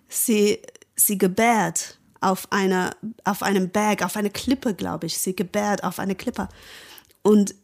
sie, 0.09 0.61
sie 0.97 1.17
gebärt 1.17 1.99
auf, 2.21 2.51
einer, 2.51 2.97
auf 3.25 3.43
einem 3.43 3.71
Berg, 3.71 4.03
auf 4.03 4.17
eine 4.17 4.31
Klippe, 4.31 4.75
glaube 4.75 5.07
ich. 5.07 5.19
Sie 5.19 5.37
gebärt 5.37 5.85
auf 5.85 5.99
eine 5.99 6.17
Klippe. 6.17 6.49
Und 7.23 7.55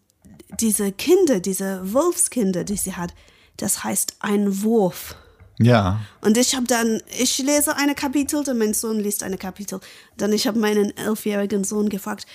diese 0.61 0.93
Kinder, 0.93 1.41
diese 1.41 1.93
Wolfskinder, 1.93 2.65
die 2.65 2.77
sie 2.77 2.95
hat, 2.95 3.13
das 3.57 3.83
heißt 3.83 4.17
ein 4.21 4.63
Wurf. 4.63 5.17
Ja. 5.59 6.01
Und 6.21 6.37
ich 6.37 6.55
habe 6.55 6.67
dann, 6.67 7.01
ich 7.19 7.39
lese 7.39 7.77
eine 7.77 7.95
Kapitel, 7.95 8.43
dann 8.43 8.59
mein 8.59 8.75
Sohn 8.75 8.99
liest 8.99 9.23
eine 9.23 9.39
Kapitel. 9.39 9.81
Dann 10.17 10.33
ich 10.33 10.47
habe 10.47 10.59
meinen 10.59 10.97
elfjährigen 10.97 11.63
Sohn 11.65 11.89
gefragt, 11.89 12.27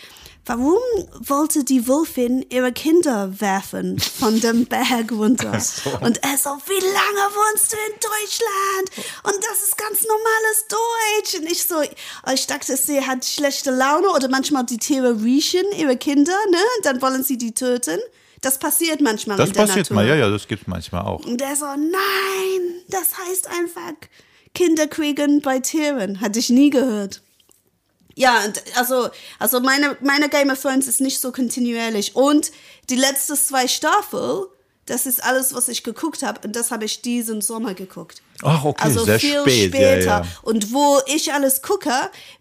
warum 0.45 0.79
wollte 1.19 1.63
die 1.63 1.87
Wolfin 1.87 2.45
ihre 2.49 2.71
Kinder 2.71 3.39
werfen 3.41 3.99
von 3.99 4.39
dem 4.39 4.65
Berg 4.67 5.11
runter? 5.11 5.51
Und 6.01 6.23
er 6.23 6.37
so, 6.37 6.49
wie 6.65 6.79
lange 6.79 7.35
wohnst 7.35 7.73
du 7.73 7.75
in 7.75 7.93
Deutschland? 7.99 9.07
Und 9.23 9.43
das 9.43 9.63
ist 9.63 9.77
ganz 9.77 10.05
normales 10.05 10.65
Deutsch. 10.69 11.39
Und 11.39 11.51
ich 11.51 11.63
so, 11.65 11.81
ich 12.33 12.47
dachte, 12.47 12.77
sie 12.77 13.05
hat 13.05 13.25
schlechte 13.25 13.71
Laune 13.71 14.09
oder 14.11 14.29
manchmal 14.29 14.65
die 14.65 14.77
Tiere 14.77 15.21
riechen 15.21 15.65
ihre 15.77 15.97
Kinder, 15.97 16.37
ne? 16.51 16.63
Dann 16.83 17.01
wollen 17.01 17.23
sie 17.23 17.37
die 17.37 17.53
töten. 17.53 17.99
Das 18.41 18.57
passiert 18.57 19.01
manchmal 19.01 19.37
Das 19.37 19.49
in 19.49 19.53
der 19.53 19.61
passiert 19.61 19.89
Natur. 19.89 19.95
mal, 19.95 20.07
ja, 20.07 20.15
ja, 20.15 20.29
das 20.29 20.47
gibt's 20.47 20.67
manchmal 20.67 21.01
auch. 21.01 21.25
Und 21.25 21.41
er 21.41 21.55
so, 21.55 21.65
nein, 21.65 22.81
das 22.87 23.17
heißt 23.17 23.47
einfach 23.47 23.93
Kinder 24.55 24.87
kriegen 24.87 25.41
bei 25.41 25.59
Tieren. 25.59 26.21
Hatte 26.21 26.39
ich 26.39 26.49
nie 26.49 26.69
gehört. 26.69 27.21
Ja, 28.15 28.43
und 28.43 28.61
also, 28.75 29.09
also 29.39 29.59
meine, 29.61 29.95
meine 30.01 30.27
Game 30.29 30.49
of 30.49 30.61
Thrones 30.61 30.87
ist 30.87 30.99
nicht 30.99 31.19
so 31.21 31.31
kontinuierlich. 31.31 32.15
Und 32.15 32.51
die 32.89 32.95
letzten 32.95 33.35
zwei 33.35 33.67
Staffeln, 33.67 34.45
das 34.89 35.05
ist 35.05 35.23
alles, 35.23 35.53
was 35.53 35.67
ich 35.67 35.83
geguckt 35.83 36.23
habe. 36.23 36.41
Und 36.45 36.55
das 36.55 36.71
habe 36.71 36.85
ich 36.85 37.01
diesen 37.01 37.41
Sommer 37.41 37.73
geguckt. 37.73 38.21
Ach, 38.41 38.63
okay, 38.63 38.83
also 38.83 39.05
sehr 39.05 39.19
viel 39.19 39.41
spät, 39.41 39.73
ja, 39.73 39.79
später. 39.79 40.05
ja. 40.05 40.25
Und 40.41 40.73
wo 40.73 40.99
ich 41.07 41.33
alles 41.33 41.61
gucke, 41.61 41.91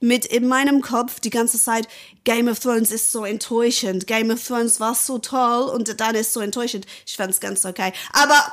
mit 0.00 0.24
in 0.24 0.46
meinem 0.46 0.80
Kopf 0.80 1.20
die 1.20 1.30
ganze 1.30 1.60
Zeit, 1.60 1.88
Game 2.24 2.48
of 2.48 2.60
Thrones 2.60 2.90
ist 2.90 3.12
so 3.12 3.24
enttäuschend. 3.24 4.06
Game 4.06 4.30
of 4.30 4.46
Thrones 4.46 4.80
war 4.80 4.94
so 4.94 5.18
toll 5.18 5.68
und 5.68 6.00
dann 6.00 6.14
ist 6.14 6.32
so 6.32 6.40
enttäuschend. 6.40 6.86
Ich 7.06 7.16
fand 7.16 7.30
es 7.30 7.40
ganz 7.40 7.64
okay. 7.64 7.92
Aber 8.12 8.52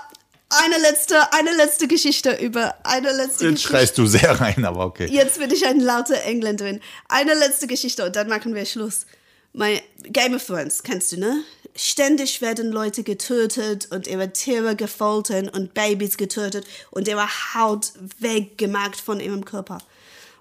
eine 0.49 0.77
letzte, 0.77 1.33
eine 1.33 1.51
letzte 1.55 1.87
Geschichte 1.87 2.37
über 2.41 2.75
eine 2.83 3.11
letzte 3.11 3.45
Jetzt 3.45 3.55
Geschichte. 3.55 3.69
schreist 3.69 3.97
du 3.97 4.05
sehr 4.05 4.39
rein, 4.39 4.65
aber 4.65 4.85
okay. 4.85 5.07
Jetzt 5.07 5.39
bin 5.39 5.51
ich 5.51 5.65
ein 5.65 5.79
lauter 5.79 6.21
Engländerin. 6.23 6.81
Eine 7.07 7.33
letzte 7.33 7.67
Geschichte 7.67 8.05
und 8.05 8.15
dann 8.15 8.27
machen 8.27 8.55
wir 8.55 8.65
Schluss. 8.65 9.05
Mein 9.53 9.79
Game 10.03 10.35
of 10.35 10.45
Thrones, 10.45 10.83
kennst 10.83 11.11
du, 11.13 11.19
ne? 11.19 11.43
Ständig 11.75 12.41
werden 12.41 12.71
Leute 12.71 13.03
getötet 13.03 13.91
und 13.91 14.07
ihre 14.07 14.31
Tiere 14.31 14.75
gefoltert 14.77 15.53
und 15.55 15.73
Babys 15.73 16.15
getötet 16.15 16.65
und 16.91 17.07
ihre 17.07 17.27
Haut 17.53 17.91
weggemacht 18.19 18.99
von 18.99 19.19
ihrem 19.19 19.43
Körper. 19.43 19.79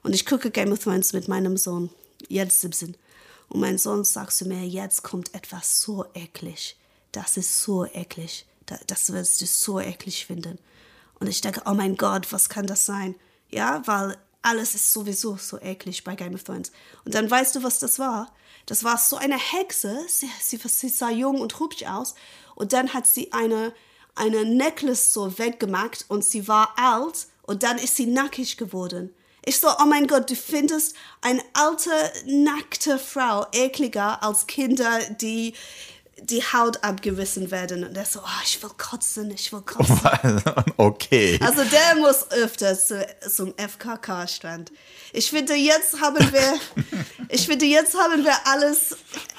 Und 0.04 0.14
ich 0.14 0.26
gucke 0.26 0.50
Game 0.50 0.70
of 0.70 0.78
Thrones 0.80 1.12
mit 1.12 1.26
meinem 1.26 1.56
Sohn, 1.56 1.90
jetzt 2.28 2.60
17. 2.60 2.96
Und 3.48 3.60
mein 3.60 3.78
Sohn 3.78 4.04
sagt 4.04 4.32
zu 4.32 4.46
mir, 4.46 4.64
jetzt 4.66 5.02
kommt 5.02 5.34
etwas 5.34 5.80
so 5.80 6.04
eklig. 6.14 6.76
Das 7.10 7.36
ist 7.36 7.62
so 7.62 7.84
eklig. 7.84 8.46
Da- 8.66 8.78
Das 8.86 9.12
wirst 9.12 9.40
du 9.40 9.46
so 9.46 9.80
eklig 9.80 10.26
finden. 10.26 10.58
Und 11.18 11.26
ich 11.28 11.40
denke, 11.40 11.62
oh 11.66 11.74
mein 11.74 11.96
Gott, 11.96 12.32
was 12.32 12.48
kann 12.48 12.66
das 12.66 12.86
sein? 12.86 13.14
Ja, 13.50 13.82
weil 13.86 14.16
alles 14.42 14.74
ist 14.74 14.92
sowieso 14.92 15.36
so 15.36 15.58
eklig 15.60 16.04
bei 16.04 16.14
Game 16.14 16.34
of 16.34 16.44
Thrones. 16.44 16.70
Und 17.04 17.14
dann 17.14 17.30
weißt 17.30 17.56
du, 17.56 17.62
was 17.62 17.78
das 17.80 17.98
war? 17.98 18.32
Das 18.66 18.84
war 18.84 18.98
so 18.98 19.16
eine 19.16 19.38
Hexe. 19.38 20.04
Sie, 20.08 20.30
sie, 20.40 20.56
sie 20.56 20.88
sah 20.88 21.10
jung 21.10 21.40
und 21.40 21.58
hübsch 21.58 21.84
aus. 21.84 22.14
Und 22.54 22.72
dann 22.72 22.94
hat 22.94 23.06
sie 23.06 23.32
eine, 23.32 23.72
eine 24.14 24.44
Necklace 24.44 25.12
so 25.12 25.38
weggemacht 25.38 26.04
und 26.08 26.24
sie 26.24 26.48
war 26.48 26.74
alt. 26.76 27.26
Und 27.42 27.62
dann 27.62 27.78
ist 27.78 27.96
sie 27.96 28.06
nackig 28.06 28.56
geworden. 28.56 29.14
Ich 29.46 29.60
so, 29.60 29.68
oh 29.68 29.84
mein 29.84 30.06
Gott, 30.06 30.30
du 30.30 30.36
findest 30.36 30.96
eine 31.20 31.42
alte, 31.52 31.90
nackte 32.24 32.98
Frau 32.98 33.46
ekliger 33.52 34.22
als 34.22 34.46
Kinder, 34.46 35.00
die 35.20 35.52
die 36.30 36.42
Haut 36.42 36.82
abgerissen 36.82 37.50
werden. 37.50 37.84
Und 37.84 37.96
er 37.96 38.04
so, 38.04 38.20
oh, 38.20 38.42
ich 38.44 38.62
will 38.62 38.70
kotzen, 38.76 39.30
ich 39.30 39.52
will 39.52 39.60
kotzen. 39.66 40.42
okay. 40.76 41.38
Also 41.42 41.64
der 41.64 41.96
muss 41.96 42.30
öfter 42.30 42.78
zu, 42.78 43.06
zum 43.28 43.54
FKK-Strand. 43.56 44.72
Ich 45.12 45.30
finde, 45.30 45.54
jetzt 45.54 46.00
haben 46.00 46.32
wir, 46.32 46.54
ich 47.28 47.46
finde, 47.46 47.66
jetzt 47.66 47.94
haben 47.94 48.24
wir 48.24 48.34
alles 48.46 48.96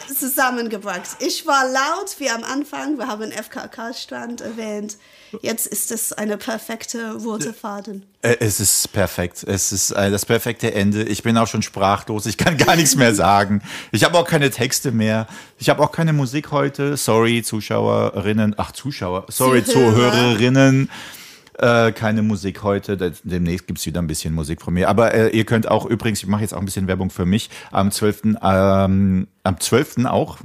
zusammengebracht. 0.07 1.02
Ich 1.19 1.45
war 1.45 1.65
laut 1.72 2.15
wie 2.19 2.30
am 2.30 2.44
Anfang. 2.44 2.98
Wir 2.98 3.07
haben 3.07 3.32
FKK-Strand 3.32 4.41
erwähnt. 4.41 4.98
Jetzt 5.41 5.68
ist 5.68 5.91
es 5.91 6.14
eine 6.14 6.38
perfekte 6.38 7.14
rote 7.15 7.53
Faden. 7.53 8.06
Äh, 8.22 8.38
Es 8.40 8.60
ist 8.60 8.91
perfekt. 8.94 9.44
Es 9.44 9.72
ist 9.72 9.91
äh, 9.91 10.10
das 10.11 10.26
perfekte 10.26 10.73
Ende. 10.73 11.03
Ich 11.03 11.23
bin 11.23 11.38
auch 11.38 11.48
schon 11.48 11.61
sprachlos. 11.61 12.26
Ich 12.26 12.38
kann 12.38 12.57
gar 12.57 12.76
nichts 12.76 12.95
mehr 12.95 13.14
sagen. 13.15 13.61
Ich 13.91 14.03
habe 14.03 14.18
auch 14.18 14.27
keine 14.27 14.49
Texte 14.49 14.91
mehr. 14.91 15.27
Ich 15.57 15.69
habe 15.69 15.84
auch 15.84 15.91
keine 15.91 16.14
Musik 16.14 16.52
heute. 16.52 16.95
Sorry, 16.98 17.44
Zuschauerinnen. 17.44 18.56
Ach, 18.57 18.72
Zuschauer. 18.72 19.26
Sorry, 19.30 19.64
Zuhörer. 19.64 20.11
Zuhörerinnen. 20.11 20.90
Äh, 21.57 21.91
keine 21.94 22.22
Musik 22.22 22.64
heute. 22.64 22.98
Demnächst 23.23 23.68
gibt's 23.68 23.86
wieder 23.86 24.02
ein 24.02 24.07
bisschen 24.07 24.34
Musik 24.34 24.61
von 24.61 24.73
mir. 24.73 24.90
Aber 24.90 25.14
äh, 25.14 25.30
ihr 25.30 25.45
könnt 25.45 25.68
auch 25.69 25.86
übrigens, 25.86 26.22
ich 26.22 26.27
mache 26.27 26.41
jetzt 26.41 26.53
auch 26.53 26.60
ein 26.60 26.65
bisschen 26.65 26.88
Werbung 26.88 27.10
für 27.10 27.26
mich. 27.26 27.49
Am 27.72 27.91
12. 27.91 28.36
Ähm, 28.41 29.27
am 29.44 29.60
12. 29.60 30.06
auch 30.06 30.40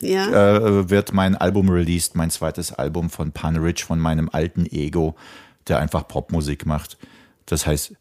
Ja. 0.00 0.56
äh, 0.56 0.90
wird 0.90 1.12
mein 1.12 1.36
Album 1.36 1.68
released, 1.70 2.16
mein 2.16 2.30
zweites 2.30 2.72
Album 2.72 3.10
von 3.10 3.32
Pan 3.32 3.56
Rich, 3.56 3.84
von 3.84 4.00
meinem 4.00 4.28
alten 4.32 4.66
Ego, 4.66 5.14
der 5.68 5.78
einfach 5.78 6.08
Popmusik 6.08 6.66
macht. 6.66 6.98
Das 7.46 7.66
heißt 7.66 7.94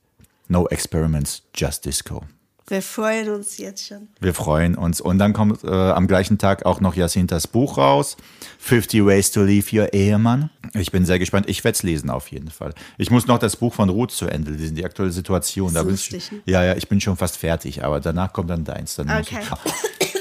No 0.47 0.67
Experiments, 0.67 1.43
Just 1.55 1.85
Disco. 1.85 2.23
Wir 2.67 2.81
freuen 2.81 3.29
uns 3.29 3.59
jetzt 3.59 3.85
schon. 3.87 4.07
Wir 4.19 4.33
freuen 4.33 4.75
uns. 4.75 4.99
Und 4.99 5.19
dann 5.19 5.33
kommt 5.33 5.63
äh, 5.63 5.67
am 5.69 6.07
gleichen 6.07 6.39
Tag 6.39 6.65
auch 6.65 6.81
noch 6.81 6.95
Jacintas 6.95 7.45
Buch 7.45 7.77
raus. 7.77 8.17
50 8.57 9.05
Ways 9.05 9.31
to 9.31 9.43
Leave 9.43 9.67
Your 9.75 9.93
Ehemann. 9.93 10.49
Ich 10.73 10.91
bin 10.91 11.05
sehr 11.05 11.19
gespannt. 11.19 11.47
Ich 11.47 11.63
werde 11.63 11.75
es 11.75 11.83
lesen 11.83 12.09
auf 12.09 12.29
jeden 12.31 12.49
Fall. 12.49 12.73
Ich 12.97 13.11
muss 13.11 13.27
noch 13.27 13.37
das 13.37 13.55
Buch 13.55 13.73
von 13.73 13.89
Ruth 13.89 14.11
zu 14.11 14.27
Ende 14.27 14.49
lesen, 14.49 14.75
die 14.75 14.83
aktuelle 14.83 15.11
Situation. 15.11 15.75
Da 15.75 15.83
bin 15.83 15.93
ich, 15.93 16.09
lustig, 16.09 16.31
ne? 16.31 16.41
ja, 16.45 16.63
ja, 16.63 16.75
ich 16.75 16.89
bin 16.89 16.99
schon 16.99 17.17
fast 17.17 17.37
fertig, 17.37 17.83
aber 17.83 17.99
danach 17.99 18.33
kommt 18.33 18.49
dann 18.49 18.63
deins. 18.63 18.95
Dann 18.95 19.09
Okay. 19.11 19.39
ich, 19.41 20.15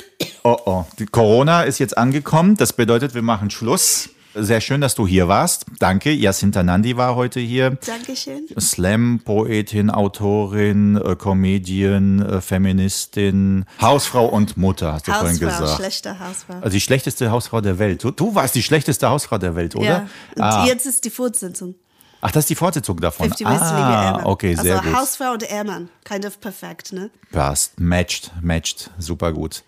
Oh 0.46 0.58
oh, 0.66 0.84
die 0.98 1.06
Corona 1.06 1.62
ist 1.62 1.78
jetzt 1.78 1.96
angekommen. 1.96 2.56
Das 2.56 2.74
bedeutet, 2.74 3.14
wir 3.14 3.22
machen 3.22 3.48
Schluss. 3.48 4.10
Sehr 4.36 4.60
schön, 4.60 4.80
dass 4.80 4.94
du 4.96 5.06
hier 5.06 5.28
warst. 5.28 5.64
Danke. 5.78 6.10
Jacinta 6.10 6.62
Nandi 6.62 6.96
war 6.96 7.14
heute 7.14 7.38
hier. 7.40 7.78
Dankeschön. 7.86 8.46
Slam-Poetin, 8.58 9.90
Autorin, 9.90 10.96
äh, 10.96 11.14
Comedian, 11.16 12.20
äh, 12.20 12.40
Feministin, 12.40 13.64
Hausfrau 13.80 14.26
und 14.26 14.56
Mutter, 14.56 14.94
hast 14.94 15.06
du 15.08 15.12
vorhin 15.12 15.30
Hausfrau, 15.40 15.46
gesagt. 15.62 15.76
schlechte 15.78 16.18
Hausfrau. 16.18 16.54
Also 16.54 16.70
die 16.70 16.80
schlechteste 16.80 17.30
Hausfrau 17.30 17.60
der 17.60 17.78
Welt. 17.78 18.02
Du, 18.02 18.10
du 18.10 18.34
warst 18.34 18.54
die 18.54 18.62
schlechteste 18.62 19.08
Hausfrau 19.08 19.38
der 19.38 19.54
Welt, 19.56 19.76
oder? 19.76 19.84
Ja. 19.86 20.06
Und 20.36 20.42
Ah. 20.42 20.66
jetzt 20.66 20.86
ist 20.86 21.04
die 21.04 21.10
Fortsetzung. 21.10 21.74
Ach, 22.20 22.30
das 22.30 22.44
ist 22.44 22.50
die 22.50 22.54
Fortsetzung 22.54 22.98
davon. 23.00 23.26
50 23.28 23.46
Ways 23.46 23.58
to 23.58 23.64
Leave 23.66 23.78
Your 23.78 23.86
ah, 23.86 24.20
okay, 24.24 24.54
sehr 24.54 24.76
also 24.78 24.88
gut. 24.88 24.98
Hausfrau 24.98 25.32
und 25.32 25.42
Ehemann. 25.50 25.90
Kind 26.04 26.24
of 26.24 26.40
perfekt, 26.40 26.92
ne? 26.92 27.10
Passt, 27.32 27.78
matcht, 27.78 28.32
matcht, 28.40 28.90
super 28.98 29.32
gut. 29.32 29.62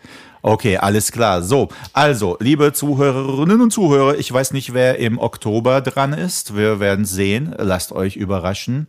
Okay, 0.48 0.76
alles 0.76 1.10
klar. 1.10 1.42
So, 1.42 1.70
also, 1.92 2.36
liebe 2.38 2.72
Zuhörerinnen 2.72 3.60
und 3.60 3.72
Zuhörer, 3.72 4.16
ich 4.16 4.32
weiß 4.32 4.52
nicht, 4.52 4.72
wer 4.74 4.96
im 5.00 5.18
Oktober 5.18 5.80
dran 5.80 6.12
ist. 6.12 6.54
Wir 6.56 6.78
werden 6.78 7.04
sehen. 7.04 7.52
Lasst 7.58 7.90
euch 7.90 8.14
überraschen. 8.14 8.86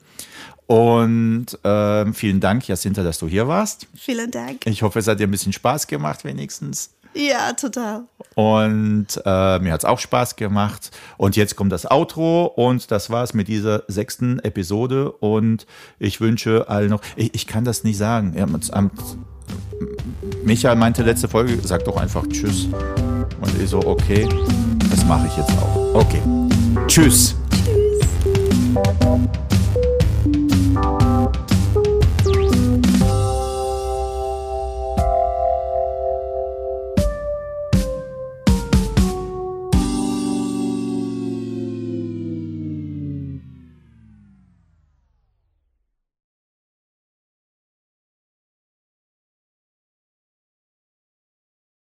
Und 0.68 1.48
ähm, 1.64 2.14
vielen 2.14 2.40
Dank, 2.42 2.68
Jacinta, 2.68 3.02
dass 3.02 3.18
du 3.18 3.28
hier 3.28 3.48
warst. 3.48 3.88
Vielen 3.96 4.30
Dank. 4.30 4.68
Ich 4.68 4.84
hoffe, 4.84 5.00
es 5.00 5.08
hat 5.08 5.20
dir 5.20 5.26
ein 5.26 5.32
bisschen 5.32 5.52
Spaß 5.52 5.88
gemacht, 5.88 6.24
wenigstens. 6.26 6.92
Ja, 7.16 7.54
total. 7.54 8.04
Und 8.36 9.08
äh, 9.26 9.58
mir 9.60 9.74
hat 9.74 9.82
es 9.82 9.86
auch 9.86 9.98
Spaß 9.98 10.36
gemacht. 10.36 10.92
Und 11.18 11.36
jetzt 11.38 11.56
kommt 11.56 11.72
das 11.72 11.90
Outro 11.90 12.46
und 12.46 12.92
das 12.92 13.10
war's 13.10 13.34
mit 13.34 13.48
dieser 13.48 13.82
sechsten 13.88 14.38
Episode. 14.40 15.12
Und 15.12 15.66
ich 15.98 16.22
wünsche 16.22 16.70
allen 16.70 16.92
noch. 16.92 17.02
Ich, 17.16 17.34
ich 17.34 17.48
kann 17.48 17.64
das 17.66 17.84
nicht 17.84 17.98
sagen. 17.98 18.36
Ja, 18.38 18.44
am- 18.44 18.60
am- 18.74 18.92
Michael 20.44 20.76
meinte 20.76 21.04
letzte 21.04 21.28
Folge, 21.28 21.58
sag 21.64 21.84
doch 21.86 21.98
einfach 21.98 22.26
Tschüss. 22.28 22.68
Und 23.42 23.62
ich 23.62 23.70
so, 23.70 23.80
okay, 23.86 24.28
das 24.90 25.06
mache 25.06 25.28
ich 25.28 25.38
jetzt 25.38 25.52
auch. 25.52 25.96
Okay. 25.96 26.22
Tschüss. 26.88 27.36
Tschüss. 27.50 29.48